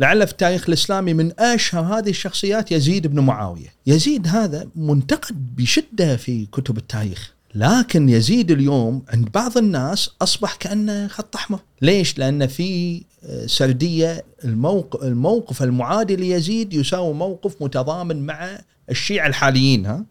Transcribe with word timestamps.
لعل 0.00 0.26
في 0.26 0.32
التاريخ 0.32 0.64
الإسلامي 0.68 1.14
من 1.14 1.40
أشهر 1.40 1.98
هذه 1.98 2.10
الشخصيات 2.10 2.72
يزيد 2.72 3.06
بن 3.06 3.20
معاوية، 3.20 3.68
يزيد 3.86 4.26
هذا 4.28 4.68
منتقد 4.76 5.56
بشدة 5.56 6.16
في 6.16 6.46
كتب 6.46 6.76
التاريخ، 6.76 7.34
لكن 7.54 8.08
يزيد 8.08 8.50
اليوم 8.50 9.02
عند 9.08 9.28
بعض 9.32 9.58
الناس 9.58 10.10
أصبح 10.22 10.54
كأنه 10.54 11.08
خط 11.08 11.36
أحمر، 11.36 11.60
ليش؟ 11.82 12.18
لأن 12.18 12.46
في 12.46 13.02
آه، 13.24 13.46
سردية 13.46 14.24
الموقف 14.44 15.02
الموقف 15.02 15.62
المعادي 15.62 16.16
ليزيد 16.16 16.74
يساوي 16.74 17.14
موقف 17.14 17.62
متضامن 17.62 18.26
مع 18.26 18.58
الشيعة 18.90 19.26
الحاليين 19.26 19.86
ها؟ 19.86 20.04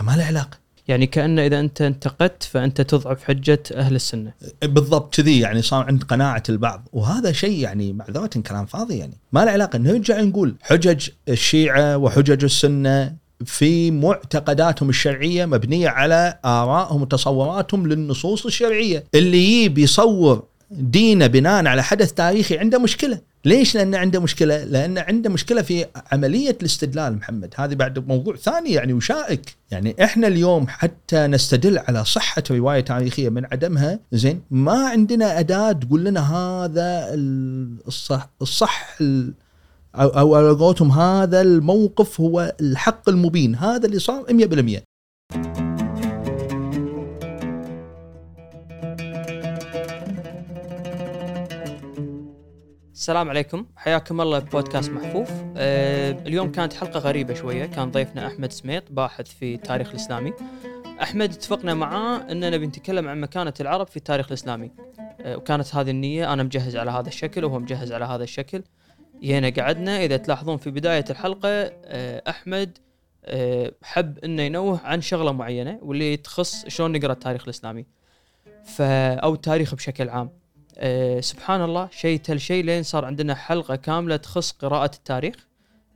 ما 0.00 0.16
له 0.16 0.24
علاقة. 0.24 0.65
يعني 0.88 1.06
كأن 1.06 1.38
إذا 1.38 1.60
أنت 1.60 1.82
انتقدت 1.82 2.42
فأنت 2.42 2.80
تضعف 2.80 3.24
حجة 3.24 3.62
أهل 3.74 3.94
السنة. 3.94 4.32
بالضبط 4.62 5.14
كذي 5.14 5.40
يعني 5.40 5.62
صار 5.62 5.84
عند 5.84 6.02
قناعة 6.02 6.42
البعض. 6.48 6.88
وهذا 6.92 7.32
شيء 7.32 7.58
يعني 7.58 7.92
معذرة 7.92 8.26
كلام 8.26 8.66
فاضي 8.66 8.98
يعني. 8.98 9.18
ما 9.32 9.44
له 9.44 9.50
علاقة. 9.50 9.78
نرجع 9.78 10.20
نقول 10.20 10.54
حجج 10.62 11.08
الشيعة 11.28 11.96
وحجج 11.96 12.44
السنة 12.44 13.14
في 13.44 13.90
معتقداتهم 13.90 14.88
الشرعية 14.88 15.46
مبنية 15.46 15.88
على 15.88 16.38
آرائهم 16.44 17.02
وتصوراتهم 17.02 17.86
للنصوص 17.86 18.46
الشرعية. 18.46 19.04
اللي 19.14 19.38
يجيب 19.38 19.78
يصور 19.78 20.44
دينه 20.70 21.26
بناء 21.26 21.66
على 21.66 21.82
حدث 21.82 22.12
تاريخي 22.12 22.58
عنده 22.58 22.78
مشكلة. 22.78 23.20
ليش؟ 23.46 23.74
لأن 23.74 23.94
عنده 23.94 24.20
مشكلة 24.20 24.64
لأن 24.64 24.98
عنده 24.98 25.30
مشكلة 25.30 25.62
في 25.62 25.86
عملية 26.12 26.56
الاستدلال 26.60 27.16
محمد. 27.16 27.54
هذه 27.56 27.74
بعد 27.74 28.08
موضوع 28.08 28.36
ثاني 28.36 28.72
يعني 28.72 28.92
وشائك. 28.92 29.56
يعني 29.70 29.96
إحنا 30.04 30.26
اليوم 30.26 30.66
حتى 30.68 31.26
نستدل 31.26 31.78
على 31.78 32.04
صحة 32.04 32.42
رواية 32.50 32.80
تاريخية 32.80 33.28
من 33.28 33.44
عدمها 33.44 34.00
زين 34.12 34.42
ما 34.50 34.88
عندنا 34.88 35.38
أداة 35.38 35.72
تقول 35.72 36.04
لنا 36.04 36.34
هذا 36.34 37.08
الصح 37.14 38.30
الصح 38.42 38.96
ال- 39.00 39.32
أو 39.94 40.08
أو 40.08 40.34
على 40.34 40.50
قولتهم 40.50 40.90
هذا 40.92 41.40
الموقف 41.40 42.20
هو 42.20 42.54
الحق 42.60 43.08
المبين. 43.08 43.54
هذا 43.54 43.86
اللي 43.86 43.98
صار 43.98 44.24
100% 44.30 44.82
السلام 53.06 53.28
عليكم. 53.28 53.66
حياكم 53.76 54.20
الله 54.20 54.38
ببودكاست 54.38 54.90
محفوف. 54.90 55.30
أه 55.56 56.10
اليوم 56.10 56.52
كانت 56.52 56.72
حلقة 56.72 57.00
غريبة 57.00 57.34
شوية. 57.34 57.66
كان 57.66 57.90
ضيفنا 57.90 58.26
أحمد 58.26 58.52
سميط 58.52 58.92
باحث 58.92 59.28
في 59.28 59.54
التاريخ 59.54 59.88
الإسلامي. 59.88 60.32
أحمد 61.02 61.32
اتفقنا 61.32 61.74
معاه 61.74 62.16
أننا 62.30 62.56
بنتكلم 62.56 63.08
عن 63.08 63.20
مكانة 63.20 63.54
العرب 63.60 63.86
في 63.86 63.96
التاريخ 63.96 64.26
الإسلامي. 64.26 64.70
أه 65.20 65.36
وكانت 65.36 65.74
هذه 65.74 65.90
النية 65.90 66.32
أنا 66.32 66.42
مجهز 66.42 66.76
على 66.76 66.90
هذا 66.90 67.08
الشكل 67.08 67.44
وهو 67.44 67.58
مجهز 67.58 67.92
على 67.92 68.04
هذا 68.04 68.24
الشكل. 68.24 68.62
جينا 69.22 69.50
قعدنا. 69.50 70.04
إذا 70.04 70.16
تلاحظون 70.16 70.56
في 70.56 70.70
بداية 70.70 71.04
الحلقة 71.10 71.48
أه 71.48 72.22
أحمد 72.28 72.78
أه 73.24 73.72
حب 73.82 74.18
أنه 74.18 74.42
ينوه 74.42 74.80
عن 74.84 75.00
شغلة 75.00 75.32
معينة 75.32 75.78
واللي 75.82 76.16
تخص 76.16 76.66
شلون 76.66 76.92
نقرأ 76.92 77.12
التاريخ 77.12 77.42
الإسلامي. 77.44 77.86
ف 78.64 78.82
أو 78.82 79.34
التاريخ 79.34 79.74
بشكل 79.74 80.08
عام. 80.08 80.30
أه 80.78 81.20
سبحان 81.20 81.62
الله 81.64 81.88
شيء 81.92 82.18
تل 82.20 82.40
شيء 82.40 82.64
لين 82.64 82.82
صار 82.82 83.04
عندنا 83.04 83.34
حلقة 83.34 83.76
كاملة 83.76 84.16
تخص 84.16 84.52
قراءة 84.52 84.90
التاريخ. 84.96 85.34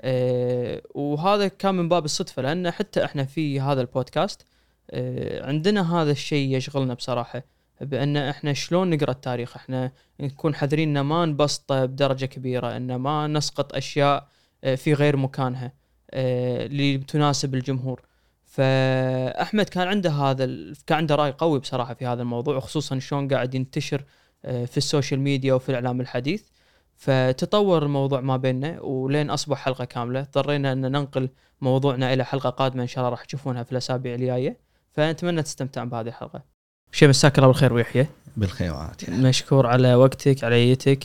أه 0.00 0.83
وهذا 0.95 1.48
كان 1.48 1.75
من 1.75 1.89
باب 1.89 2.05
الصدفة 2.05 2.42
لأن 2.42 2.70
حتى 2.70 3.05
إحنا 3.05 3.25
في 3.25 3.61
هذا 3.61 3.81
البودكاست 3.81 4.47
أه 4.91 5.47
عندنا 5.47 6.03
هذا 6.03 6.11
الشيء 6.11 6.56
يشغلنا 6.56 6.95
بصراحة 6.95 7.42
بأن 7.81 8.17
إحنا 8.17 8.53
شلون 8.53 8.91
نقرأ 8.91 9.11
التاريخ؟ 9.11 9.56
إحنا 9.56 9.92
نكون 10.20 10.55
حذرين 10.55 10.97
إن 10.97 11.05
ما 11.05 11.27
نبسطه 11.27 11.84
بدرجة 11.84 12.27
كبيرة 12.27 12.77
ان 12.77 12.95
ما 12.97 13.27
نسقط 13.27 13.75
أشياء 13.75 14.28
أه 14.64 14.75
في 14.75 14.95
غير 14.95 15.17
مكانها 15.17 15.73
أه 16.11 16.67
اللي 16.67 16.98
تناسب 16.98 17.55
الجمهور. 17.55 18.03
فأحمد 18.47 19.69
كان 19.69 19.89
عنده 19.89 20.11
هذا 20.11 20.45
ال- 20.45 20.77
كان 20.86 20.98
عنده 20.98 21.14
رأي 21.14 21.31
قوي 21.31 21.58
بصراحة 21.58 21.95
في 21.95 22.07
هذا 22.07 22.23
الموضوع 22.23 22.57
وخصوصا 22.57 22.98
شلون 22.98 23.29
قاعد 23.29 23.55
ينتشر 23.55 24.01
آه، 24.01 24.05
في 24.42 24.77
ال 24.77 24.83
social 24.83 25.20
media 25.20 25.55
وفي 25.55 25.68
الإعلام 25.68 26.01
الحديث. 26.01 26.42
فتطور 26.96 27.83
الموضوع 27.83 28.20
ما 28.20 28.36
بيننا 28.36 28.80
ولين 28.80 29.30
أصبح 29.30 29.58
حلقة 29.58 29.84
كاملة. 29.84 30.20
اضطرينا 30.20 30.73
أن 30.73 30.80
ننقل 30.80 31.28
موضوعنا 31.61 32.12
إلى 32.12 32.24
حلقة 32.24 32.51
قادمة 32.51 32.83
إن 32.83 32.89
شاء 32.89 32.98
الله 32.98 33.11
راح 33.11 33.24
تشوفونها 33.24 33.62
في 33.62 33.73
الأسابيع 33.73 34.14
الجاية. 34.14 34.56
فنتمنى 34.92 35.42
تستمتعون 35.42 35.89
بهذه 35.89 36.08
الحلقة. 36.08 36.42
شيء 36.92 37.08
مساك 37.08 37.39
الله 37.39 37.48
بالخير 37.48 37.73
ويحيى. 37.73 38.06
بالخيرات 38.36 39.02
يعني. 39.02 39.23
مشكور 39.23 39.67
على 39.67 39.95
وقتك 39.95 40.45
على 40.45 40.55
عيتك. 40.55 41.05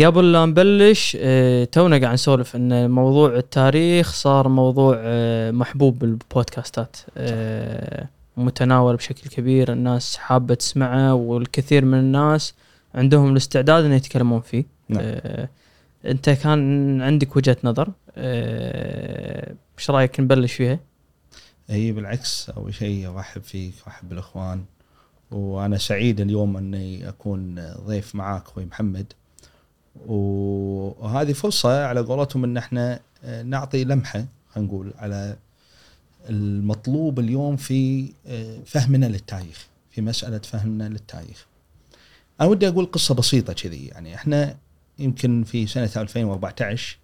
قبل 0.00 0.32
لا 0.32 0.46
نبلش 0.46 1.16
آه، 1.20 1.64
تونا 1.64 1.98
قاعد 1.98 2.12
نسولف 2.12 2.56
إن 2.56 2.90
موضوع 2.90 3.36
التاريخ 3.36 4.12
صار 4.12 4.48
موضوع 4.48 4.96
آه، 4.98 5.50
محبوب 5.50 5.98
بالبودكاستات. 5.98 6.96
آه، 7.16 8.08
متناول 8.36 8.96
بشكل 8.96 9.30
كبير 9.30 9.72
الناس 9.72 10.16
حابة 10.16 10.54
تسمعه 10.54 11.14
والكثير 11.14 11.84
من 11.84 11.98
الناس 11.98 12.54
عندهم 12.94 13.32
الاستعداد 13.32 13.84
ان 13.84 13.92
يتكلمون 13.92 14.40
فيه 14.40 14.64
نعم. 14.88 15.00
آه، 15.04 15.48
أنت 16.04 16.30
كان 16.30 17.02
عندك 17.02 17.36
وجهة 17.36 17.56
نظر 17.64 17.92
آه، 18.16 19.54
إيش 19.78 19.90
رأيك 19.90 20.20
نبلش 20.20 20.52
فيها؟ 20.52 20.78
إي 21.70 21.92
بالعكس 21.92 22.50
أول 22.50 22.74
شيء 22.74 23.08
أرحب 23.08 23.42
فيك 23.42 23.74
وارحب 23.86 24.08
بالإخوان 24.08 24.64
وأنا 25.30 25.78
سعيد 25.78 26.20
اليوم 26.20 26.56
إني 26.56 27.08
أكون 27.08 27.72
ضيف 27.86 28.14
معاك 28.14 28.42
أخوي 28.42 28.64
محمد 28.64 29.12
وهذه 30.06 31.32
فرصة 31.32 31.86
على 31.86 32.00
قولتهم 32.00 32.44
إن 32.44 32.56
إحنا 32.56 33.00
آه، 33.24 33.42
نعطي 33.42 33.84
لمحة 33.84 34.24
خلينا 34.48 34.68
نقول 34.68 34.92
على 34.98 35.36
المطلوب 36.30 37.18
اليوم 37.20 37.56
في 37.56 38.12
آه، 38.26 38.58
فهمنا 38.66 39.06
للتاريخ 39.06 39.66
في 39.90 40.00
مسألة 40.00 40.38
فهمنا 40.38 40.88
للتاريخ. 40.88 41.46
أنا 42.40 42.48
ودي 42.48 42.68
أقول 42.68 42.86
قصة 42.86 43.14
بسيطة 43.14 43.52
كذي 43.52 43.86
يعني 43.86 44.14
إحنا 44.14 44.56
يمكن 44.98 45.44
في 45.44 45.66
سنة 45.66 45.90
2014 45.96 46.98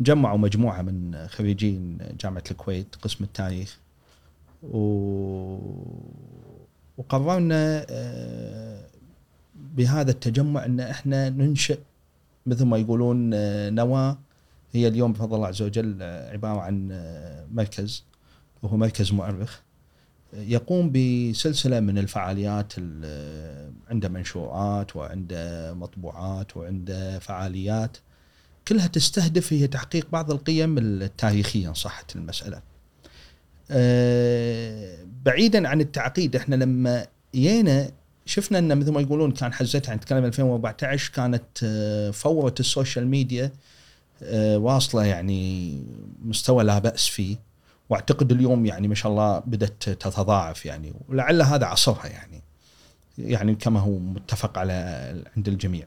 جمعوا 0.00 0.38
مجموعة 0.38 0.82
من 0.82 1.26
خريجين 1.28 1.98
جامعة 2.20 2.44
الكويت 2.50 2.96
قسم 3.02 3.24
التاريخ 3.24 3.78
و... 4.62 4.78
وقررنا 6.98 7.86
آه، 7.90 8.86
بهذا 9.54 10.10
التجمع 10.10 10.64
إن 10.64 10.80
إحنا 10.80 11.30
ننشئ 11.30 11.78
مثل 12.46 12.64
ما 12.64 12.78
يقولون 12.78 13.30
آه، 13.34 13.70
نواة 13.70 14.18
هي 14.72 14.88
اليوم 14.88 15.12
بفضل 15.12 15.36
الله 15.36 15.46
عز 15.46 15.62
وجل 15.62 16.02
عبارة 16.02 16.60
عن 16.60 16.88
مركز 17.52 18.04
وهو 18.62 18.76
مركز 18.76 19.12
مؤرخ 19.12 19.60
يقوم 20.32 20.92
بسلسلة 20.92 21.80
من 21.80 21.98
الفعاليات 21.98 22.72
ال- 22.78 23.72
عنده 23.90 24.08
منشورات 24.08 24.96
وعنده 24.96 25.74
مطبوعات 25.74 26.56
وعنده 26.56 27.18
فعاليات 27.18 27.96
كلها 28.68 28.86
تستهدف 28.86 29.52
هي 29.52 29.66
تحقيق 29.66 30.06
بعض 30.12 30.30
القيم 30.30 30.78
التاريخية 30.78 31.68
إن 31.68 31.74
صحت 31.74 32.16
المسألة. 32.16 32.62
آه، 33.70 34.96
بعيدا 35.24 35.68
عن 35.68 35.80
التعقيد 35.80 36.36
إحنا 36.36 36.54
لما 36.54 37.06
جينا 37.34 37.90
شفنا 38.26 38.58
ان 38.58 38.78
مثل 38.78 38.92
ما 38.92 39.00
يقولون 39.00 39.30
كان 39.32 39.52
حزتها 39.52 39.94
نتكلم 39.94 40.24
2014 40.24 41.12
كانت 41.12 41.42
آه، 41.64 42.10
فوره 42.10 42.54
السوشيال 42.60 43.06
ميديا 43.06 43.52
آه، 44.22 44.58
واصلة 44.58 45.04
يعني 45.04 45.82
مستوى 46.24 46.64
لا 46.64 46.78
بأس 46.78 47.06
فيه 47.06 47.36
واعتقد 47.90 48.32
اليوم 48.32 48.66
يعني 48.66 48.88
ما 48.88 48.94
شاء 48.94 49.12
الله 49.12 49.38
بدأت 49.38 49.82
تتضاعف 49.82 50.66
يعني 50.66 50.92
ولعل 51.08 51.42
هذا 51.42 51.66
عصرها 51.66 52.06
يعني 52.06 52.42
يعني 53.18 53.54
كما 53.54 53.80
هو 53.80 53.98
متفق 53.98 54.58
على 54.58 54.72
عند 55.36 55.48
الجميع. 55.48 55.86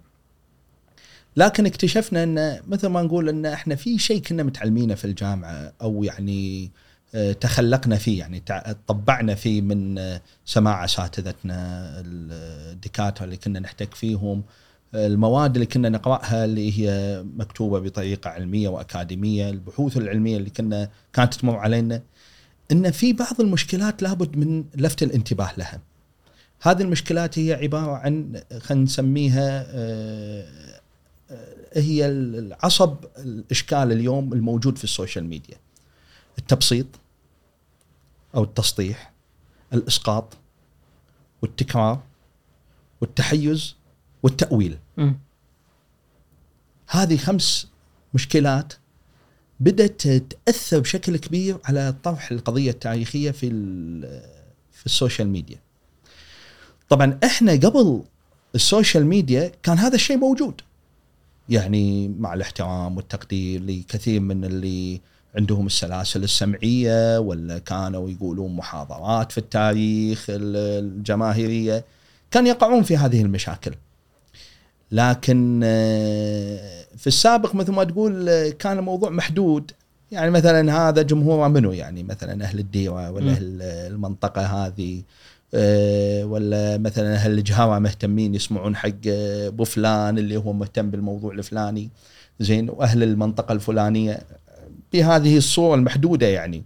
لكن 1.35 1.65
اكتشفنا 1.65 2.23
إن 2.23 2.61
مثل 2.67 2.87
ما 2.87 3.01
نقول 3.01 3.29
إن 3.29 3.45
إحنا 3.45 3.75
في 3.75 3.99
شيء 3.99 4.21
كنا 4.21 4.43
متعلمينه 4.43 4.95
في 4.95 5.05
الجامعة 5.05 5.73
أو 5.81 6.03
يعني 6.03 6.71
آه، 7.15 7.31
تخلقنا 7.31 7.95
فيه 7.95 8.19
يعني 8.19 8.43
طبعنا 8.87 9.35
فيه 9.35 9.61
من 9.61 9.97
آه، 9.97 10.21
سماع 10.45 10.85
أساتذتنا 10.85 11.93
الدكاترة 12.05 13.25
اللي 13.25 13.37
كنا 13.37 13.59
نحتك 13.59 13.93
فيهم 13.93 14.43
المواد 14.95 15.55
اللي 15.55 15.65
كنا 15.65 15.89
نقرأها 15.89 16.45
اللي 16.45 16.79
هي 16.79 17.23
مكتوبة 17.37 17.79
بطريقة 17.79 18.29
علمية 18.29 18.69
وأكاديمية 18.69 19.49
البحوث 19.49 19.97
العلمية 19.97 20.37
اللي 20.37 20.49
كنا 20.49 20.89
كانت 21.13 21.33
تمر 21.33 21.57
علينا 21.57 22.01
إن 22.71 22.91
في 22.91 23.13
بعض 23.13 23.41
المشكلات 23.41 24.01
لابد 24.01 24.37
من 24.37 24.65
لفت 24.75 25.03
الانتباه 25.03 25.51
لها. 25.57 25.81
هذه 26.61 26.81
المشكلات 26.81 27.39
هي 27.39 27.53
عبارة 27.53 27.91
عن 27.91 28.41
خلينا 28.59 28.83
نسميها 28.83 29.65
آه، 29.67 30.81
آه، 31.31 31.55
هي 31.73 32.07
العصب 32.07 32.95
الإشكال 33.17 33.91
اليوم 33.91 34.33
الموجود 34.33 34.77
في 34.77 34.83
ال 34.83 34.89
social 34.89 35.25
media. 35.25 35.57
التبسيط 36.39 36.87
أو 38.35 38.43
التسطيح 38.43 39.13
الإسقاط 39.73 40.37
والتكرار 41.41 42.03
والتحيز 43.01 43.75
والتأويل 44.23 44.77
مم. 44.97 45.19
هذه 46.87 47.17
خمس 47.17 47.67
مشكلات 48.13 48.73
بدأت 49.59 50.07
تاثر 50.07 50.79
بشكل 50.79 51.17
كبير 51.17 51.57
على 51.65 51.95
طرح 52.03 52.31
القضية 52.31 52.71
التاريخية 52.71 53.31
في 53.31 53.49
في 54.71 54.85
ال 54.85 54.91
social 54.91 55.27
media. 55.27 55.57
طبعا 56.89 57.19
إحنا 57.23 57.51
قبل 57.51 58.03
ال 58.55 58.62
social 58.62 59.05
media 59.05 59.51
كان 59.63 59.77
هذا 59.77 59.95
الشيء 59.95 60.17
موجود. 60.17 60.61
يعني 61.49 62.07
مع 62.07 62.33
الاحترام 62.33 62.97
والتقدير 62.97 63.63
لكثير 63.63 64.19
من 64.19 64.45
اللي 64.45 65.01
عندهم 65.35 65.65
السلاسل 65.65 66.23
السمعية 66.23 67.19
ولا 67.19 67.59
كانوا 67.59 68.09
يقولون 68.09 68.55
محاضرات 68.55 69.31
في 69.31 69.37
التاريخ 69.37 70.25
الجماهيرية 70.29 71.85
كان 72.31 72.47
يقعون 72.47 72.83
في 72.83 72.97
هذه 72.97 73.21
المشاكل. 73.21 73.73
لكن 74.91 75.61
آه، 75.63 76.85
في 76.97 77.07
السابق 77.07 77.55
مثل 77.55 77.71
ما 77.71 77.83
تقول 77.83 78.29
آه، 78.29 78.49
كان 78.49 78.79
الموضوع 78.79 79.09
محدود. 79.09 79.71
يعني 80.11 80.31
مثلا 80.31 80.89
هذا 80.89 81.01
جمهوره 81.01 81.47
منه 81.47 81.73
يعني 81.73 82.03
مثلا 82.03 82.43
أهل 82.43 82.59
الديره 82.59 83.11
ولا 83.11 83.31
أهل 83.31 83.61
المنطقة 83.61 84.41
هذه 84.41 85.01
آه، 85.53 86.25
ولا 86.25 86.77
مثلا 86.77 87.13
أهل 87.13 87.31
الجهرة 87.31 87.79
مهتمين 87.79 88.35
يسمعون 88.35 88.75
حق 88.75 89.07
أبو 89.07 89.63
فلان 89.63 90.17
اللي 90.17 90.37
هو 90.37 90.53
مهتم 90.53 90.89
بالموضوع 90.89 91.33
الفلاني. 91.33 91.89
زين 92.39 92.69
وأهل 92.69 93.03
المنطقة 93.03 93.51
الفلانية 93.51 94.21
بهذه 94.93 95.37
الصورة 95.37 95.75
المحدودة 95.75 96.27
يعني. 96.27 96.63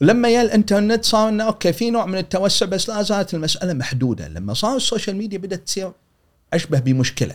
لما 0.00 0.28
يا 0.28 0.42
الإنترنت 0.42 1.04
صار 1.04 1.28
إنه 1.28 1.44
okay 1.44 1.72
في 1.72 1.90
نوع 1.90 2.06
من 2.06 2.18
التوسع 2.18 2.66
بس 2.66 2.88
لا 2.88 3.02
زالت 3.02 3.34
المسألة 3.34 3.72
محدودة. 3.72 4.28
لما 4.28 4.54
صار 4.54 4.76
ال 4.76 4.82
social 4.82 5.16
media 5.16 5.38
بدأت 5.38 5.60
تصير 5.66 5.92
أشبه 6.54 6.78
بمشكلة 6.78 7.34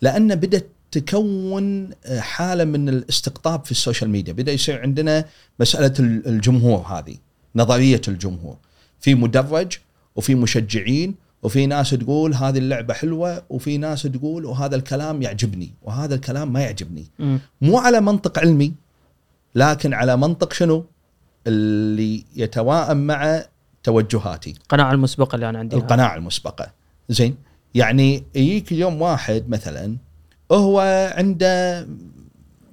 لأن 0.00 0.34
بدأت 0.34 0.66
تكون 0.90 1.90
حالة 2.18 2.64
من 2.64 2.88
الاستقطاب 2.88 3.64
في 3.64 3.70
السوشيال 3.70 4.10
ميديا. 4.10 4.32
بدأ 4.32 4.52
يصير 4.52 4.82
عندنا 4.82 5.24
مسألة 5.60 5.94
الجمهور 5.98 6.80
هذه 6.80 7.16
نظرية 7.56 8.00
الجمهور. 8.08 8.56
في 9.00 9.14
مدرج 9.14 9.72
وفي 10.16 10.34
مشجعين 10.34 11.14
وفي 11.42 11.66
ناس 11.66 11.90
تقول 11.90 12.34
هذه 12.34 12.58
اللعبة 12.58 12.94
حلوة 12.94 13.42
وفي 13.50 13.78
ناس 13.78 14.02
تقول 14.02 14.44
وهذا 14.44 14.76
الكلام 14.76 15.22
يعجبني 15.22 15.72
وهذا 15.82 16.14
الكلام 16.14 16.52
ما 16.52 16.60
يعجبني. 16.60 17.06
م. 17.18 17.38
مو 17.60 17.78
على 17.78 18.00
منطق 18.00 18.38
علمي 18.38 18.72
لكن 19.54 19.94
على 19.94 20.16
منطق 20.16 20.52
شنو؟ 20.52 20.84
اللي 21.46 22.24
يتوائم 22.36 23.06
مع 23.06 23.44
توجهاتي. 23.82 24.50
القناعة 24.50 24.92
المسبقة 24.92 25.34
اللي 25.34 25.48
أنا 25.48 25.58
عندي 25.58 25.76
القناعة 25.76 26.16
المسبقة. 26.16 26.72
زين؟ 27.08 27.36
يعني 27.74 28.24
يجيك 28.34 28.72
اليوم 28.72 29.02
واحد 29.02 29.48
مثلا 29.48 29.96
هو 30.52 30.80
عنده 31.16 31.86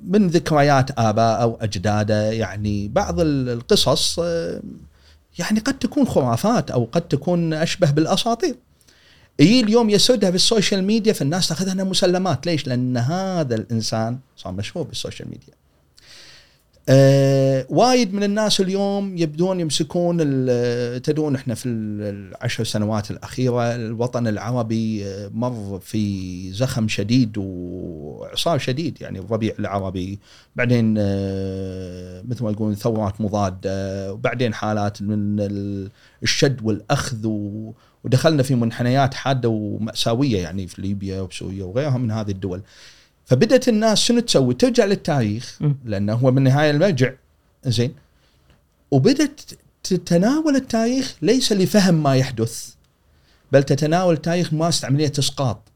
من 0.04 0.28
ذكريات 0.28 1.00
آباء 1.00 1.42
أو 1.42 1.58
أجداده 1.62 2.32
يعني 2.32 2.88
بعض 2.88 3.20
القصص 3.20 4.20
يعني 5.40 5.60
قد 5.60 5.80
تكون 5.80 6.06
خرافات 6.06 6.72
أو 6.72 6.88
قد 6.92 7.02
تكون 7.02 7.54
أشبه 7.54 7.92
بالأساطير. 7.92 8.56
يجي 9.40 9.60
اليوم 9.60 9.90
يسردها 9.90 10.30
في 10.30 10.36
ال 10.36 10.43
social 10.43 10.84
media 10.84 11.14
فالناس 11.14 11.48
تأخذها 11.48 11.84
مسلمات، 11.84 12.46
ليش؟ 12.46 12.68
لأن 12.68 12.98
هذا 12.98 13.56
الإنسان 13.56 14.20
صار 14.38 14.54
مشهور 14.54 14.86
بال 14.86 14.97
social 14.97 15.30
media. 15.30 15.54
آه 16.90 17.66
وايد 17.70 18.14
من 18.14 18.24
الناس 18.24 18.62
اليوم 18.62 19.18
يبدون 19.18 19.60
يمسكون 19.60 20.18
تدرون 21.02 21.36
إحنا 21.36 21.54
في 21.56 21.70
العشر 21.70 22.64
سنوات 22.64 23.12
الأخيرة 23.12 23.76
الوطن 23.76 24.28
العربي 24.28 25.06
آه، 25.06 25.30
مر 25.34 25.80
في 25.80 26.54
زخم 26.54 26.88
شديد 26.88 27.38
وإعصار 27.38 28.58
شديد 28.60 29.02
يعني 29.02 29.20
الربيع 29.20 29.54
العربي 29.60 30.20
بعدين 30.56 30.96
آه 31.00 32.22
مثل 32.28 32.44
ما 32.44 32.52
يقولون 32.52 32.76
ثورات 32.76 33.22
مضادة 33.22 34.14
وبعدين 34.14 34.54
حالات 34.54 35.02
من 35.02 35.40
الشد 36.24 36.60
والأخذ 36.64 37.28
ودخلنا 38.04 38.44
في 38.44 38.56
منحنيات 38.56 39.14
حادة 39.14 39.50
ومأساوية 39.50 40.38
يعني 40.44 40.68
في 40.68 40.82
ليبيا 40.82 41.22
وسوريا 41.22 41.64
وغيرها 41.64 41.98
من 41.98 42.12
هذه 42.12 42.32
الدول. 42.32 42.62
فبدأت 43.32 43.70
الناس 43.70 44.00
شنو 44.00 44.20
تسوي؟ 44.20 44.54
ترجع 44.54 44.86
للتاريخ 44.86 45.60
لأنه 45.86 46.14
هو 46.14 46.32
بالنهايه 46.32 46.72
المرجع. 46.72 47.12
زين؟ 47.66 47.94
وبدأت 48.92 49.42
تتناول 49.84 50.56
التاريخ 50.56 51.16
ليس 51.22 51.54
لفهم 51.54 52.04
ما 52.04 52.16
يحدث 52.16 52.74
بل 53.52 53.64
تتناول 53.64 54.14
التاريخ 54.14 54.54
ممارسه 54.54 54.88
عملية 54.88 55.12
إسقاط. 55.20 55.72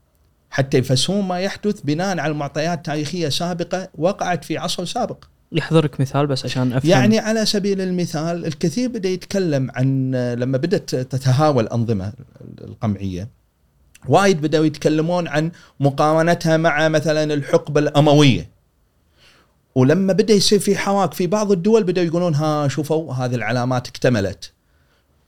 حتى 0.50 0.78
يفسرون 0.78 1.28
ما 1.28 1.40
يحدث 1.40 1.82
بناء 1.82 2.20
على 2.20 2.34
معطيات 2.34 2.86
تاريخية 2.86 3.30
سابقة 3.30 3.90
وقعت 3.98 4.46
في 4.46 4.58
عصر 4.58 4.86
سابق. 4.86 5.26
يحضرك 5.52 6.00
مثال 6.00 6.28
بس 6.28 6.46
عشان 6.46 6.74
أفهم. 6.74 6.92
يعني 6.92 7.20
على 7.20 7.46
سبيل 7.46 7.82
المثال 7.82 8.46
الكثير 8.46 8.90
بدأ 8.90 9.10
يتكلم 9.10 9.72
عن 9.76 10.16
لما 10.16 10.58
بدأت 10.58 10.96
تتهاوى 10.96 11.64
الأنظمة 11.64 12.14
القمعية 12.62 13.28
وايد 14.10 14.42
بدأوا 14.42 14.66
يتكلمون 14.66 15.28
عن 15.28 15.52
مقارنتها 15.80 16.58
مع 16.58 16.88
مثلا 16.88 17.34
الحقبة 17.34 17.80
الأموية. 17.80 18.50
ولما 19.76 20.14
بدأ 20.14 20.34
يصير 20.34 20.60
في 20.60 20.76
حراك 20.78 21.14
في 21.14 21.28
بعض 21.28 21.52
الدول 21.52 21.84
بدأوا 21.84 22.06
يقولون 22.08 22.36
ها 22.36 22.68
شوفوا 22.68 23.14
هذه 23.14 23.36
العلامات 23.36 23.88
اكتملت. 23.88 24.52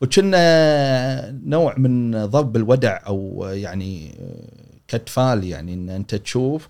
وكنا 0.01 1.31
نوع 1.45 1.75
من 1.77 2.25
ضرب 2.25 2.56
الودع 2.56 3.00
أو 3.07 3.47
يعني 3.51 4.15
كتفال 4.88 5.44
يعني 5.44 5.74
إن 5.74 5.89
أنت 5.89 6.15
تشوف 6.15 6.69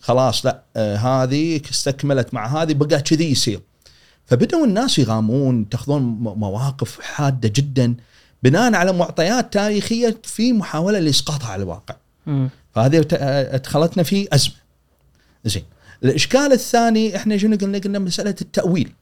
خلاص 0.00 0.46
لا 0.46 0.62
هذه 0.96 1.60
استكملت 1.70 2.34
مع 2.34 2.62
هذه 2.62 2.74
بقى 2.74 3.00
كذي 3.00 3.30
يصير. 3.30 3.60
فبدأوا 4.26 4.66
الناس 4.66 4.98
يغامون 4.98 5.68
تاخذون 5.68 6.02
مواقف 6.20 7.00
حادة 7.00 7.48
جدا. 7.54 7.94
بناء 8.42 8.74
على 8.74 8.92
معطيات 8.92 9.52
تاريخية 9.52 10.18
في 10.24 10.52
محاولة 10.52 10.98
لإسقاطها 10.98 11.48
على 11.48 11.62
الواقع. 11.62 11.94
فهذه 12.74 13.06
ادخلتنا 13.54 14.02
في 14.02 14.28
أزمة. 14.32 14.54
زين 15.44 15.64
الإشكال 16.04 16.52
الثاني 16.52 17.16
إحنا 17.16 17.36
شنو 17.36 17.56
قلنا؟ 17.56 17.78
قلنا 17.78 17.98
مسألة 17.98 18.34
التأويل. 18.40 18.92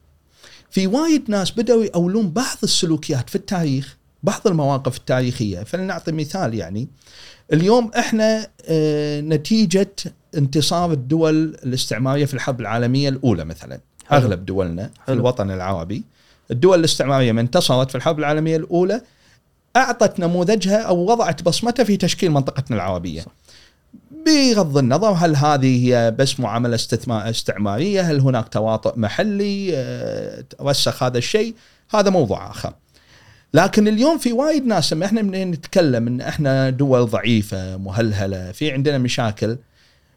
في 0.71 0.87
وايد 0.87 1.23
ناس 1.31 1.51
بدأوا 1.51 1.83
يأولون 1.83 2.29
بعض 2.31 2.57
السلوكيات 2.63 3.29
في 3.29 3.35
التاريخ 3.35 3.97
بعض 4.23 4.41
المواقف 4.47 4.97
التاريخية 4.97 5.63
فلنعطي 5.63 6.11
مثال 6.11 6.53
يعني 6.53 6.87
اليوم 7.53 7.91
إحنا 7.97 8.47
آه 8.65 9.21
نتيجة 9.21 9.95
انتصار 10.37 10.91
الدول 10.91 11.35
الاستعمارية 11.35 12.25
في 12.25 12.33
الحرب 12.33 12.61
العالمية 12.61 13.09
الأولى 13.09 13.45
مثلا 13.45 13.79
حلو. 14.07 14.19
أغلب 14.19 14.45
دولنا 14.45 14.83
حلو. 14.83 15.05
في 15.05 15.13
الوطن 15.13 15.51
العربي 15.51 16.03
الدول 16.51 16.79
الاستعمارية 16.79 17.31
من 17.31 17.39
انتصرت 17.39 17.89
في 17.89 17.95
الحرب 17.95 18.19
العالمية 18.19 18.57
الأولى 18.57 19.01
أعطت 19.79 20.19
نموذجها 20.19 20.81
أو 20.81 21.11
وضعت 21.11 21.43
بصمتها 21.43 21.83
في 21.83 21.97
تشكيل 21.97 22.31
منطقتنا 22.31 22.77
العربية. 22.77 23.25
بغض 24.25 24.77
النظر 24.77 25.11
هل 25.11 25.35
هذه 25.35 25.87
هي 25.87 26.11
بس 26.11 26.39
معاملة 26.39 26.75
استثمار 26.75 27.29
استعمارية؟ 27.29 28.01
هل 28.01 28.19
هناك 28.19 28.47
تواطؤ 28.47 28.99
محلي 28.99 29.71
آه، 29.75 30.43
رسخ 30.61 31.03
هذا 31.03 31.17
الشيء؟ 31.17 31.55
هذا 31.91 32.09
موضوع 32.09 32.51
آخر. 32.51 32.73
لكن 33.53 33.87
اليوم 33.87 34.17
في 34.17 34.33
وايد 34.33 34.65
ناس 34.65 34.93
لما 34.93 35.05
إحنا 35.05 35.21
نتكلم 35.21 36.07
إن 36.07 36.21
إحنا 36.21 36.69
دول 36.69 37.05
ضعيفة 37.05 37.77
مهلهلة 37.77 38.51
في 38.51 38.71
عندنا 38.71 38.97
مشاكل 38.97 39.57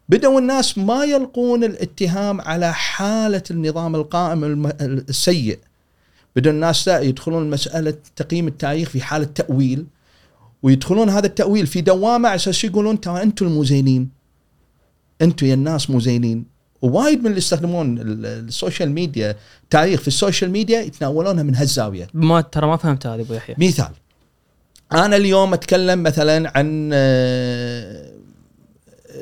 بدأوا 0.09 0.39
الناس 0.39 0.77
ما 0.77 1.03
يلقون 1.03 1.63
الاتهام 1.63 2.41
على 2.41 2.73
حالة 2.73 3.43
النظام 3.51 3.95
القائم 3.95 4.71
السيء 4.81 5.59
بدا 6.35 6.49
الناس 6.49 6.87
لا 6.87 6.99
يدخلون 6.99 7.49
مسألة 7.49 7.93
تقييم 8.15 8.47
التاريخ 8.47 8.89
في 8.89 9.01
حالة 9.01 9.25
تأويل 9.25 9.85
ويدخلون 10.63 11.09
هذا 11.09 11.25
التأويل 11.25 11.67
في 11.67 11.81
دوامة 11.81 12.29
على 12.29 12.35
أساس 12.35 12.63
يقولون 12.63 13.01
ترى 13.01 13.23
أنتم 13.23 13.45
المزينين. 13.45 14.09
أنتم 15.21 15.45
يا 15.45 15.53
الناس 15.53 15.89
مزينين. 15.89 16.45
ووايد 16.81 17.19
من 17.19 17.27
اللي 17.27 17.37
يستخدمون 17.37 17.97
ال 18.01 18.14
social 18.14 18.91
media 18.91 19.35
تاريخ 19.69 20.01
في 20.01 20.07
ال 20.07 20.13
social 20.13 20.51
media 20.51 20.81
يتناولونها 20.81 21.43
من 21.43 21.55
هالزاوية. 21.55 22.07
ما 22.13 22.41
ترى 22.41 22.67
ما 22.67 22.77
فهمت 22.77 23.07
هذه 23.07 23.21
أبو 23.21 23.33
يحيى. 23.33 23.55
مثال 23.59 23.91
أنا 24.91 25.15
اليوم 25.15 25.53
أتكلم 25.53 26.03
مثلا 26.03 26.57
عن 26.57 26.89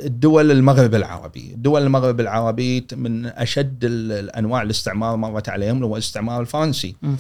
الدول 0.06 0.52
المغرب 0.52 0.96
العربي. 0.96 1.56
دول 1.58 1.84
المغرب 1.84 2.20
العربي 2.20 2.88
من 2.94 3.26
أشد 3.26 3.80
الأنواع 3.84 4.62
الاستعمار 4.62 5.16
مرت 5.16 5.50
عليهم 5.50 5.84
هو 5.84 5.96
الاستعمار 5.96 6.42
الفرنسي. 6.42 6.96
م. 7.02 7.16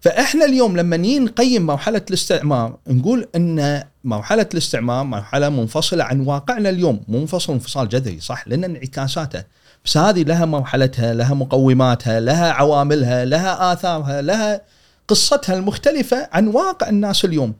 فإحنا 0.00 0.44
اليوم 0.44 0.76
لما 0.76 0.96
نقيم 0.96 1.66
مرحلة 1.66 2.02
الاستعمار 2.08 2.76
نقول 2.88 3.28
إن 3.36 3.82
مرحلة 4.04 4.46
الاستعمار 4.52 5.04
مرحلة 5.04 5.48
منفصلة 5.48 6.04
عن 6.04 6.20
واقعنا 6.20 6.68
اليوم. 6.68 7.00
منفصل 7.08 7.52
انفصال 7.52 7.88
جذري 7.88 8.20
صح؟ 8.20 8.48
لأن 8.48 8.64
انعكاساته. 8.64 9.44
بس 9.84 9.96
هذه 9.96 10.22
لها 10.22 10.44
مرحلتها 10.44 11.14
لها 11.14 11.34
مقوماتها 11.34 12.20
لها 12.20 12.52
عواملها 12.52 13.24
لها 13.24 13.72
آثارها 13.72 14.22
لها 14.22 14.62
قصتها 15.08 15.54
المختلفة 15.54 16.28
عن 16.32 16.46
واقع 16.46 16.88
الناس 16.88 17.24
اليوم. 17.24 17.54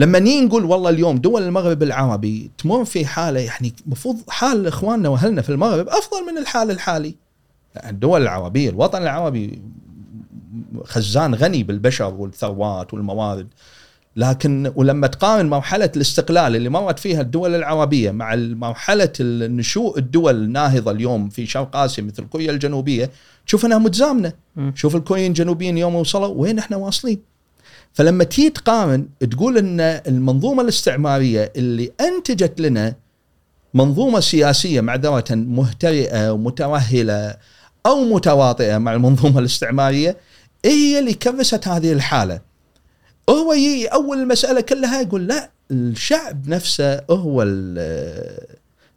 لما 0.00 0.18
نيجي 0.18 0.46
نقول 0.46 0.64
والله 0.64 0.90
اليوم 0.90 1.18
دول 1.18 1.42
المغرب 1.42 1.82
العربي 1.82 2.50
تمر 2.58 2.84
في 2.84 3.06
حالة 3.06 3.40
يعني 3.40 3.72
المفروض 3.86 4.16
حال 4.28 4.66
إخواننا 4.66 5.08
وأهلنا 5.08 5.42
في 5.42 5.50
المغرب 5.50 5.88
أفضل 5.88 6.32
من 6.32 6.38
الحال 6.38 6.70
الحالي. 6.70 7.14
الدول 7.86 8.22
العربية 8.22 8.70
الوطن 8.70 9.02
العربي 9.02 9.62
خزان 10.84 11.34
غني 11.34 11.62
بالبشر 11.62 12.14
والثروات 12.14 12.94
والموارد. 12.94 13.48
لكن 14.16 14.72
ولما 14.76 15.06
تقارن 15.06 15.48
مرحلة 15.48 15.90
الاستقلال 15.96 16.56
اللي 16.56 16.68
مرت 16.68 16.98
فيها 16.98 17.20
الدول 17.20 17.54
العربية 17.54 18.10
مع 18.10 18.34
مرحلة 18.36 19.12
النشوء 19.20 19.98
الدول 19.98 20.36
الناهضة 20.36 20.90
اليوم 20.90 21.28
في 21.28 21.46
شرق 21.46 21.76
آسيا 21.76 22.04
مثل 22.04 22.24
كوريا 22.24 22.50
الجنوبية 22.50 23.10
تشوف 23.46 23.66
إنها 23.66 23.78
متزامنة. 23.78 24.32
مم. 24.56 24.72
شوف 24.76 24.96
الكوريين 24.96 25.30
الجنوبيين 25.30 25.78
يوم 25.78 25.94
وصلوا 25.94 26.34
وين 26.34 26.58
إحنا 26.58 26.76
واصلين؟ 26.76 27.30
فلما 27.92 28.24
تيجي 28.24 28.50
تقارن 28.50 29.08
تقول 29.30 29.58
إن 29.58 29.80
المنظومة 29.80 30.62
الاستعمارية 30.62 31.52
اللي 31.56 31.92
أنتجت 32.00 32.60
لنا 32.60 32.94
منظومة 33.74 34.20
سياسية 34.20 34.80
معذرة 34.80 35.34
مهترئة 35.34 36.32
ومتوهلة 36.32 37.36
أو 37.86 38.04
متواطئة 38.04 38.78
مع 38.78 38.92
المنظومة 38.92 39.38
الاستعمارية 39.38 40.16
هي 40.64 40.98
اللي 40.98 41.14
كرست 41.14 41.68
هذه 41.68 41.92
الحالة. 41.92 42.40
هو 43.30 43.52
يجي 43.52 43.86
أول 43.86 44.18
المسألة 44.18 44.60
كلها 44.60 45.00
يقول 45.00 45.26
لا 45.26 45.50
الشعب 45.70 46.48
نفسه 46.48 47.00
هو 47.10 47.42
ال- 47.42 48.46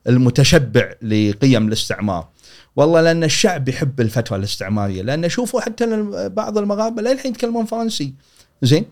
المتشبع 0.08 0.94
لقيم 1.02 1.68
الاستعمار. 1.68 2.28
والله 2.76 3.02
لأن 3.02 3.24
الشعب 3.24 3.70
يحب 3.70 4.02
الفترة 4.02 4.36
الاستعمارية 4.36 5.02
لأن 5.02 5.30
شوفوا 5.30 5.62
حتى 5.62 5.86
بعض 6.30 6.58
المغاربة 6.58 7.02
للحين 7.02 7.32
يتكلمون 7.32 7.66
فرنسي. 7.66 8.14
زين؟ 8.64 8.86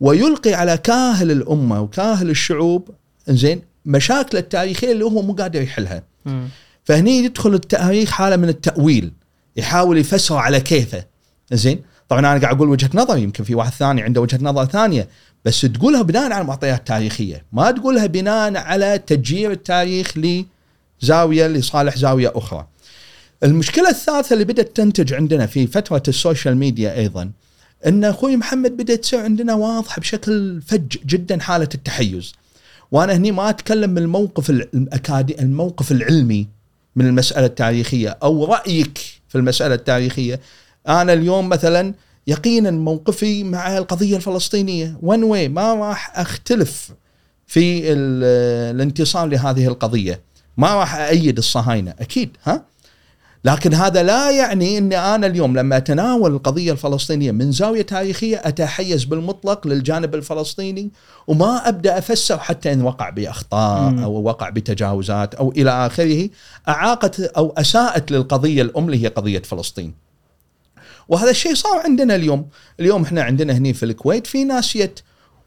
ويلقي 0.00 0.54
على 0.54 0.76
كاهل 0.76 1.30
الأمة 1.30 1.80
وكاهل 1.80 2.30
الشعوب 2.30 2.88
زين؟ 3.28 3.62
مشاكل 3.84 4.38
التاريخية 4.38 4.92
اللي 4.92 5.04
هو 5.04 5.22
مو 5.22 5.32
قادر 5.32 5.62
يحلها. 5.62 6.02
مم. 6.26 6.48
فهني 6.84 7.18
يدخل 7.18 7.54
التاريخ 7.54 8.10
حالة 8.10 8.36
من 8.36 8.48
التأويل 8.48 9.12
يحاول 9.56 9.98
يفسره 9.98 10.36
على 10.36 10.60
كيفه. 10.60 11.04
زين؟ 11.52 11.82
طبعا 12.08 12.20
أنا 12.20 12.40
قاعد 12.40 12.56
أقول 12.56 12.68
وجهة 12.68 12.90
نظر 12.94 13.18
يمكن 13.18 13.44
في 13.44 13.54
واحد 13.54 13.72
ثاني 13.72 14.02
عنده 14.02 14.20
وجهة 14.20 14.38
نظر 14.42 14.64
ثانية 14.64 15.08
بس 15.44 15.60
تقولها 15.60 16.02
بناء 16.02 16.32
على 16.32 16.44
معطيات 16.44 16.86
تاريخيه 16.86 17.44
ما 17.52 17.70
تقولها 17.70 18.06
بناء 18.06 18.56
على 18.56 18.98
تجيير 19.06 19.50
التاريخ 19.50 20.14
لزاوية 21.02 21.46
لصالح 21.46 21.96
زاوية 21.96 22.32
أخرى. 22.34 22.66
المشكلة 23.44 23.88
الثالثة 23.90 24.32
اللي 24.34 24.44
بدأت 24.44 24.76
تنتج 24.76 25.14
عندنا 25.14 25.46
في 25.46 25.66
فترة 25.66 26.02
ال 26.08 26.15
social 26.15 26.56
media 26.56 26.94
أيضا 26.94 27.30
أن 27.86 28.04
أخوي 28.04 28.36
محمد 28.36 28.76
بدأت 28.76 28.98
تصير 29.00 29.20
عندنا 29.20 29.54
واضحة 29.54 30.00
بشكل 30.00 30.62
فج 30.66 30.96
جدا 31.06 31.40
حالة 31.40 31.68
التحيز. 31.74 32.32
وأنا 32.92 33.12
هني 33.16 33.32
ما 33.32 33.50
أتكلم 33.50 33.90
من 33.90 33.98
الموقف 33.98 34.50
الاكادي 34.50 35.40
الموقف 35.42 35.92
العلمي 35.92 36.48
من 36.96 37.06
المسألة 37.06 37.46
التاريخية 37.46 38.08
أو 38.22 38.44
رأيك 38.44 38.98
في 39.28 39.38
المسألة 39.38 39.74
التاريخية. 39.74 40.40
أنا 40.88 41.12
اليوم 41.12 41.48
مثلا 41.48 41.94
يقينا 42.26 42.70
موقفي 42.70 43.44
مع 43.44 43.78
القضية 43.78 44.16
الفلسطينية. 44.16 44.98
ون 45.02 45.22
واي 45.22 45.48
ما 45.48 45.74
راح 45.74 46.18
أختلف 46.18 46.90
في 47.46 47.92
ال- 47.92 48.74
الانتصار 48.76 49.26
لهذه 49.26 49.66
القضية. 49.66 50.20
ما 50.56 50.74
راح 50.74 50.94
ايد 50.94 51.38
الصهاينة. 51.38 51.94
أكيد 52.00 52.36
ها؟ 52.44 52.64
لكن 53.44 53.74
هذا 53.74 54.02
لا 54.02 54.30
يعني 54.30 54.78
إني 54.78 54.98
أنا 54.98 55.26
اليوم 55.26 55.56
لما 55.56 55.76
أتناول 55.76 56.32
القضية 56.32 56.72
الفلسطينية 56.72 57.32
من 57.32 57.52
زاوية 57.52 57.82
تاريخية 57.82 58.42
أتحيز 58.44 59.04
بالمطلق 59.04 59.66
للجانب 59.66 60.14
الفلسطيني 60.14 60.90
وما 61.26 61.68
أبدأ 61.68 61.98
أفسر 61.98 62.38
حتى 62.38 62.72
إن 62.72 62.82
وقع 62.82 63.10
بأخطاء. 63.10 64.04
أو 64.04 64.22
وقع 64.22 64.48
بتجاوزات 64.48 65.34
أو 65.34 65.52
إلى 65.52 65.86
آخره 65.86 66.28
أعاقت 66.68 67.20
أو 67.20 67.54
أساءت 67.58 68.10
للقضية 68.10 68.62
الام 68.62 68.86
اللي 68.86 69.02
هي 69.02 69.08
قضية 69.08 69.42
فلسطين. 69.42 69.94
وهذا 71.08 71.30
الشيء 71.30 71.54
صار 71.54 71.78
عندنا 71.84 72.14
اليوم، 72.14 72.48
اليوم 72.80 73.02
إحنا 73.02 73.22
عندنا 73.22 73.52
هني 73.52 73.74
في 73.74 73.82
الكويت 73.82 74.26
في 74.26 74.44
ناس 74.44 74.76
يت 74.76 75.00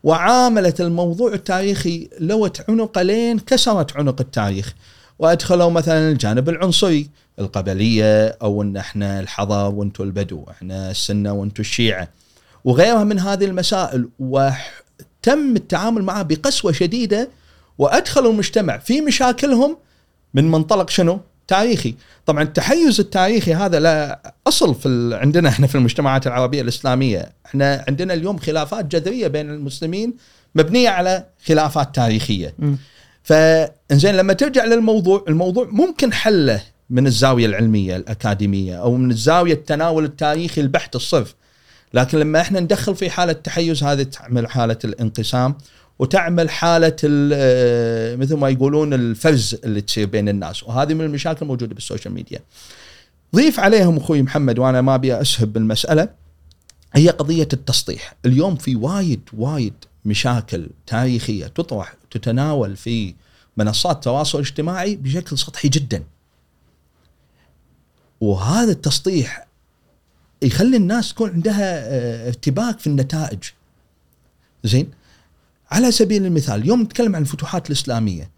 وعاملت 0.04 0.82
الموضوع 0.82 1.34
التاريخي 1.34 2.10
لوت 2.20 2.70
عنق 2.70 3.02
لين 3.02 3.40
كسرت 3.40 3.98
عنق 3.98 4.22
التاريخ 4.22 4.74
وأدخلوا 5.20 5.70
مثلا 5.70 6.12
الجانب 6.12 6.50
العنصري 6.50 7.10
القبلية 7.40 8.28
أو 8.28 8.62
إن 8.62 8.78
إحنا 8.78 9.20
الحضر 9.20 9.76
وأنتم 9.76 10.04
البدو، 10.04 10.46
إحنا 10.52 10.92
السنة 10.92 11.34
وأنتم 11.34 11.62
الشيعة 11.62 12.08
وغيرها 12.66 13.04
من 13.04 13.20
هذه 13.20 13.46
المسائل 13.46 14.10
وتم 14.20 15.56
التعامل 15.56 16.02
معها 16.04 16.24
بقسوة 16.24 16.72
شديدة 16.72 17.30
وادخلوا 17.78 18.32
المجتمع 18.32 18.78
في 18.78 19.02
مشاكلهم 19.02 19.78
من 20.34 20.52
منطلق 20.52 20.90
شنو؟ 20.90 21.20
تاريخي، 21.48 21.96
طبعا 22.26 22.44
التحيز 22.44 23.00
التاريخي 23.00 23.54
هذا 23.54 23.80
لا 23.80 24.22
أصل 24.48 24.76
في 24.76 24.88
ال- 24.88 25.14
عندنا 25.14 25.50
إحنا 25.50 25.68
في 25.68 25.76
المجتمعات 25.76 26.28
العربية 26.28 26.62
الإسلامية، 26.62 27.32
إحنا 27.46 27.86
عندنا 27.88 28.14
اليوم 28.14 28.38
خلافات 28.38 28.86
جذرية 28.86 29.28
بين 29.28 29.50
المسلمين 29.50 30.14
مبنية 30.56 30.90
على 30.90 31.26
خلافات 31.46 31.96
تاريخية. 31.96 32.54
مم. 32.60 32.78
فإنزين 33.24 34.16
لما 34.16 34.34
ترجع 34.34 34.66
للموضوع 34.66 35.26
الموضوع 35.28 35.68
ممكن 35.72 36.14
حله 36.14 36.62
من 36.90 37.08
الزاوية 37.08 37.46
العلمية 37.46 37.96
الأكاديمية 37.96 38.76
أو 38.76 38.96
من 38.96 39.12
الزاوية 39.12 39.54
التناول 39.54 40.04
التاريخي 40.04 40.62
البحت 40.62 40.96
الصرف 40.96 41.36
لكن 41.94 42.20
لما 42.20 42.42
إحنا 42.42 42.60
ندخل 42.60 42.96
في 42.96 43.10
حالة 43.10 43.34
تحيز 43.34 43.84
هذه 43.84 44.04
تعمل 44.04 44.48
حالة 44.50 44.78
الانقسام 44.86 45.56
وتعمل 46.00 46.50
حالة 46.50 46.96
ال- 47.04 47.32
آه، 47.36 48.16
مثل 48.16 48.36
ما 48.36 48.50
يقولون 48.50 48.94
الفرز 48.94 49.56
اللي 49.64 49.82
تصير 49.82 50.08
بين 50.08 50.30
الناس 50.30 50.64
وهذه 50.64 50.94
من 50.94 51.02
المشاكل 51.06 51.40
الموجودة 51.42 51.74
بال 51.76 51.85
social 51.85 52.14
media. 52.14 52.40
ضيف 53.36 53.60
عليهم 53.60 53.98
أخوي 53.98 54.22
محمد 54.22 54.60
وأنا 54.60 54.82
ما 54.82 54.96
أبي 54.96 55.22
أسهب 55.22 55.54
بالمسألة 55.54 56.10
هي 56.94 57.10
قضية 57.10 57.48
التسطيح، 57.54 58.14
اليوم 58.26 58.56
في 58.56 58.76
وايد 58.76 59.22
وايد 59.38 59.74
مشاكل 60.06 60.70
تاريخية 60.88 61.46
تطرح 61.48 61.94
تتناول 62.12 62.76
في 62.76 63.14
منصات 63.58 63.96
التواصل 63.96 64.38
الاجتماعي 64.40 64.96
بشكل 64.96 65.38
سطحي 65.38 65.68
جدا. 65.68 66.04
وهذا 68.22 68.72
التسطيح 68.72 69.48
يخلي 70.42 70.78
الناس 70.78 71.14
تكون 71.14 71.30
عندها 71.30 71.88
آه، 71.88 72.28
ارتباك 72.28 72.80
في 72.80 72.88
النتائج. 72.88 73.40
زين؟ 74.64 74.92
على 75.72 75.92
سبيل 75.92 76.26
المثال 76.26 76.68
يوم 76.68 76.82
نتكلم 76.82 77.16
عن 77.16 77.22
الفتوحات 77.22 77.68
الإسلامية 77.68 78.30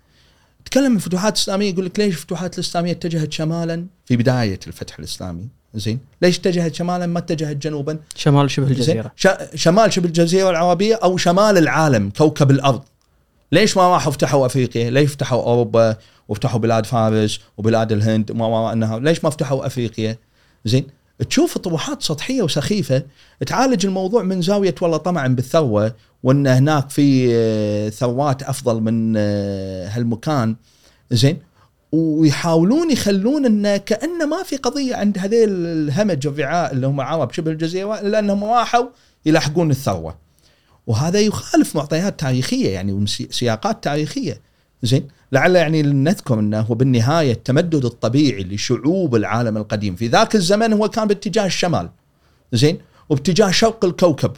نتكلم 0.62 0.86
عن 0.86 0.96
الفتوحات 0.96 1.36
الاسلاميه 1.36 1.70
يقول 1.70 1.86
لك 1.86 2.00
ليش 2.00 2.16
الفتوحات 2.16 2.56
الإسلامية 2.56 2.92
اتجهت 2.92 3.32
شمالا 3.32 3.86
في 4.06 4.18
بداية 4.18 4.60
الفتح 4.68 5.00
الإسلامي؟ 5.00 5.48
زين؟ 5.76 6.00
ليش 6.22 6.40
اتجهت 6.40 6.76
شمالا؟ 6.76 7.06
ما 7.08 7.20
اتجهت 7.20 7.58
جنوبا. 7.58 8.00
شمال 8.16 8.52
شبه 8.52 8.68
الجزيرة. 8.68 9.12
ش- 9.16 9.28
شمال 9.56 9.94
شبه 9.94 10.06
الجزيرة 10.08 10.50
العربية 10.50 10.96
أو 10.96 11.18
شمال 11.18 11.58
العالم 11.58 12.10
كوكب 12.10 12.52
الأرض. 12.52 12.84
ليش 13.52 13.78
ما 13.78 13.88
راحوا 13.88 14.12
فتحوا 14.12 14.46
أفريقيا؟ 14.46 14.90
ليش 14.90 15.12
فتحوا 15.12 15.44
أوروبا 15.44 15.98
وفتحوا 16.28 16.60
بلاد 16.60 16.86
فارس 16.86 17.40
وبلاد 17.58 17.92
الهند 17.92 18.32
وما 18.32 18.46
وراء 18.46 18.74
النهر؟ 18.74 19.00
ليش 19.00 19.24
ما 19.24 19.30
فتحوا 19.30 19.66
أفريقيا؟ 19.66 20.18
زين 20.66 20.88
تشوف 21.30 21.58
طروحات 21.58 22.04
سطحية 22.04 22.42
وسخيفة 22.42 23.04
تعالج 23.46 23.86
الموضوع 23.86 24.24
من 24.24 24.42
زاوية 24.42 24.76
والله 24.82 24.98
طمعا 24.98 25.28
بالثروة 25.28 25.96
وإن 26.24 26.48
هناك 26.48 26.90
في 26.90 27.30
آه، 27.32 27.90
ثروات 27.90 28.44
أفضل 28.44 28.82
من 28.82 29.14
آه، 29.18 29.88
هالمكان 29.88 30.56
زين 31.12 31.38
ويحاولون 31.92 32.92
يخلون 32.92 33.46
انه 33.46 33.78
كانه 33.78 34.26
ما 34.26 34.44
في 34.44 34.58
قضية 34.58 34.96
عند 34.96 35.18
هذيل 35.18 35.50
الهمج 35.50 36.28
الرعاء 36.28 36.72
اللي 36.74 36.88
هم 36.88 37.02
عرب 37.02 37.32
شبه 37.32 37.52
الجزيرة 37.52 38.00
الا 38.00 38.20
انهم 38.20 38.44
راحوا 38.44 38.86
يلاحقون 39.26 39.72
الثروة. 39.72 40.16
وهذا 40.88 41.20
يخالف 41.20 41.76
معطيات 41.76 42.20
تاريخية 42.20 42.70
يعني 42.70 43.06
سياقات 43.08 43.84
تاريخية. 43.84 44.42
زين؟ 44.84 45.08
لعل 45.32 45.56
يعني 45.56 45.82
نذكر 45.82 46.40
إنه 46.40 46.60
هو 46.60 46.76
بالنهاية 46.76 47.32
التمدد 47.32 47.86
الطبيعي 47.86 48.44
لشعوب 48.44 49.16
العالم 49.16 49.58
القديم. 49.58 49.96
في 49.96 50.08
ذاك 50.08 50.36
الزمن 50.36 50.74
هو 50.74 50.90
كان 50.90 51.08
باتجاه 51.08 51.46
الشمال. 51.46 51.90
زين؟ 52.54 52.78
وباتجاه 53.10 53.52
شرق 53.52 53.86
الكوكب. 53.86 54.32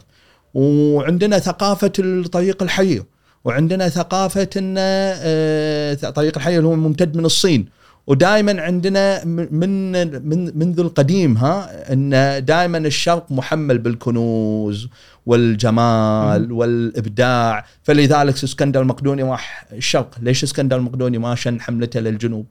وعندنا 0.54 1.38
ثقافة 1.38 1.92
الطريق 1.98 2.62
الحرير. 2.62 3.04
وعندنا 3.44 3.88
ثقافة 3.88 4.48
إن 4.56 4.74
آه، 4.78 5.94
طريق 5.94 6.36
الحرير 6.38 6.66
هو 6.66 6.74
ممتد 6.74 7.16
من 7.16 7.24
الصين. 7.24 7.68
ودائما 8.06 8.62
عندنا 8.62 9.24
من 9.24 9.92
من 10.28 10.58
منذ 10.58 10.80
القديم 10.80 11.36
ها 11.36 11.92
إن 11.92 12.10
دائما 12.44 12.78
الشرق 12.78 13.26
محمل 13.32 13.78
بالكنوز 13.78 14.88
والجمال 15.26 16.52
والإبداع. 16.52 17.64
فلذلك 17.82 18.44
إسكندر 18.44 18.80
المقدوني 18.82 19.22
راح 19.22 19.66
الشرق 19.72 20.14
ليش 20.22 20.44
إسكندر 20.44 20.76
المقدوني 20.76 21.18
ما 21.18 21.34
شن 21.34 21.60
حملته 21.60 22.00
للجنوب؟ 22.00 22.46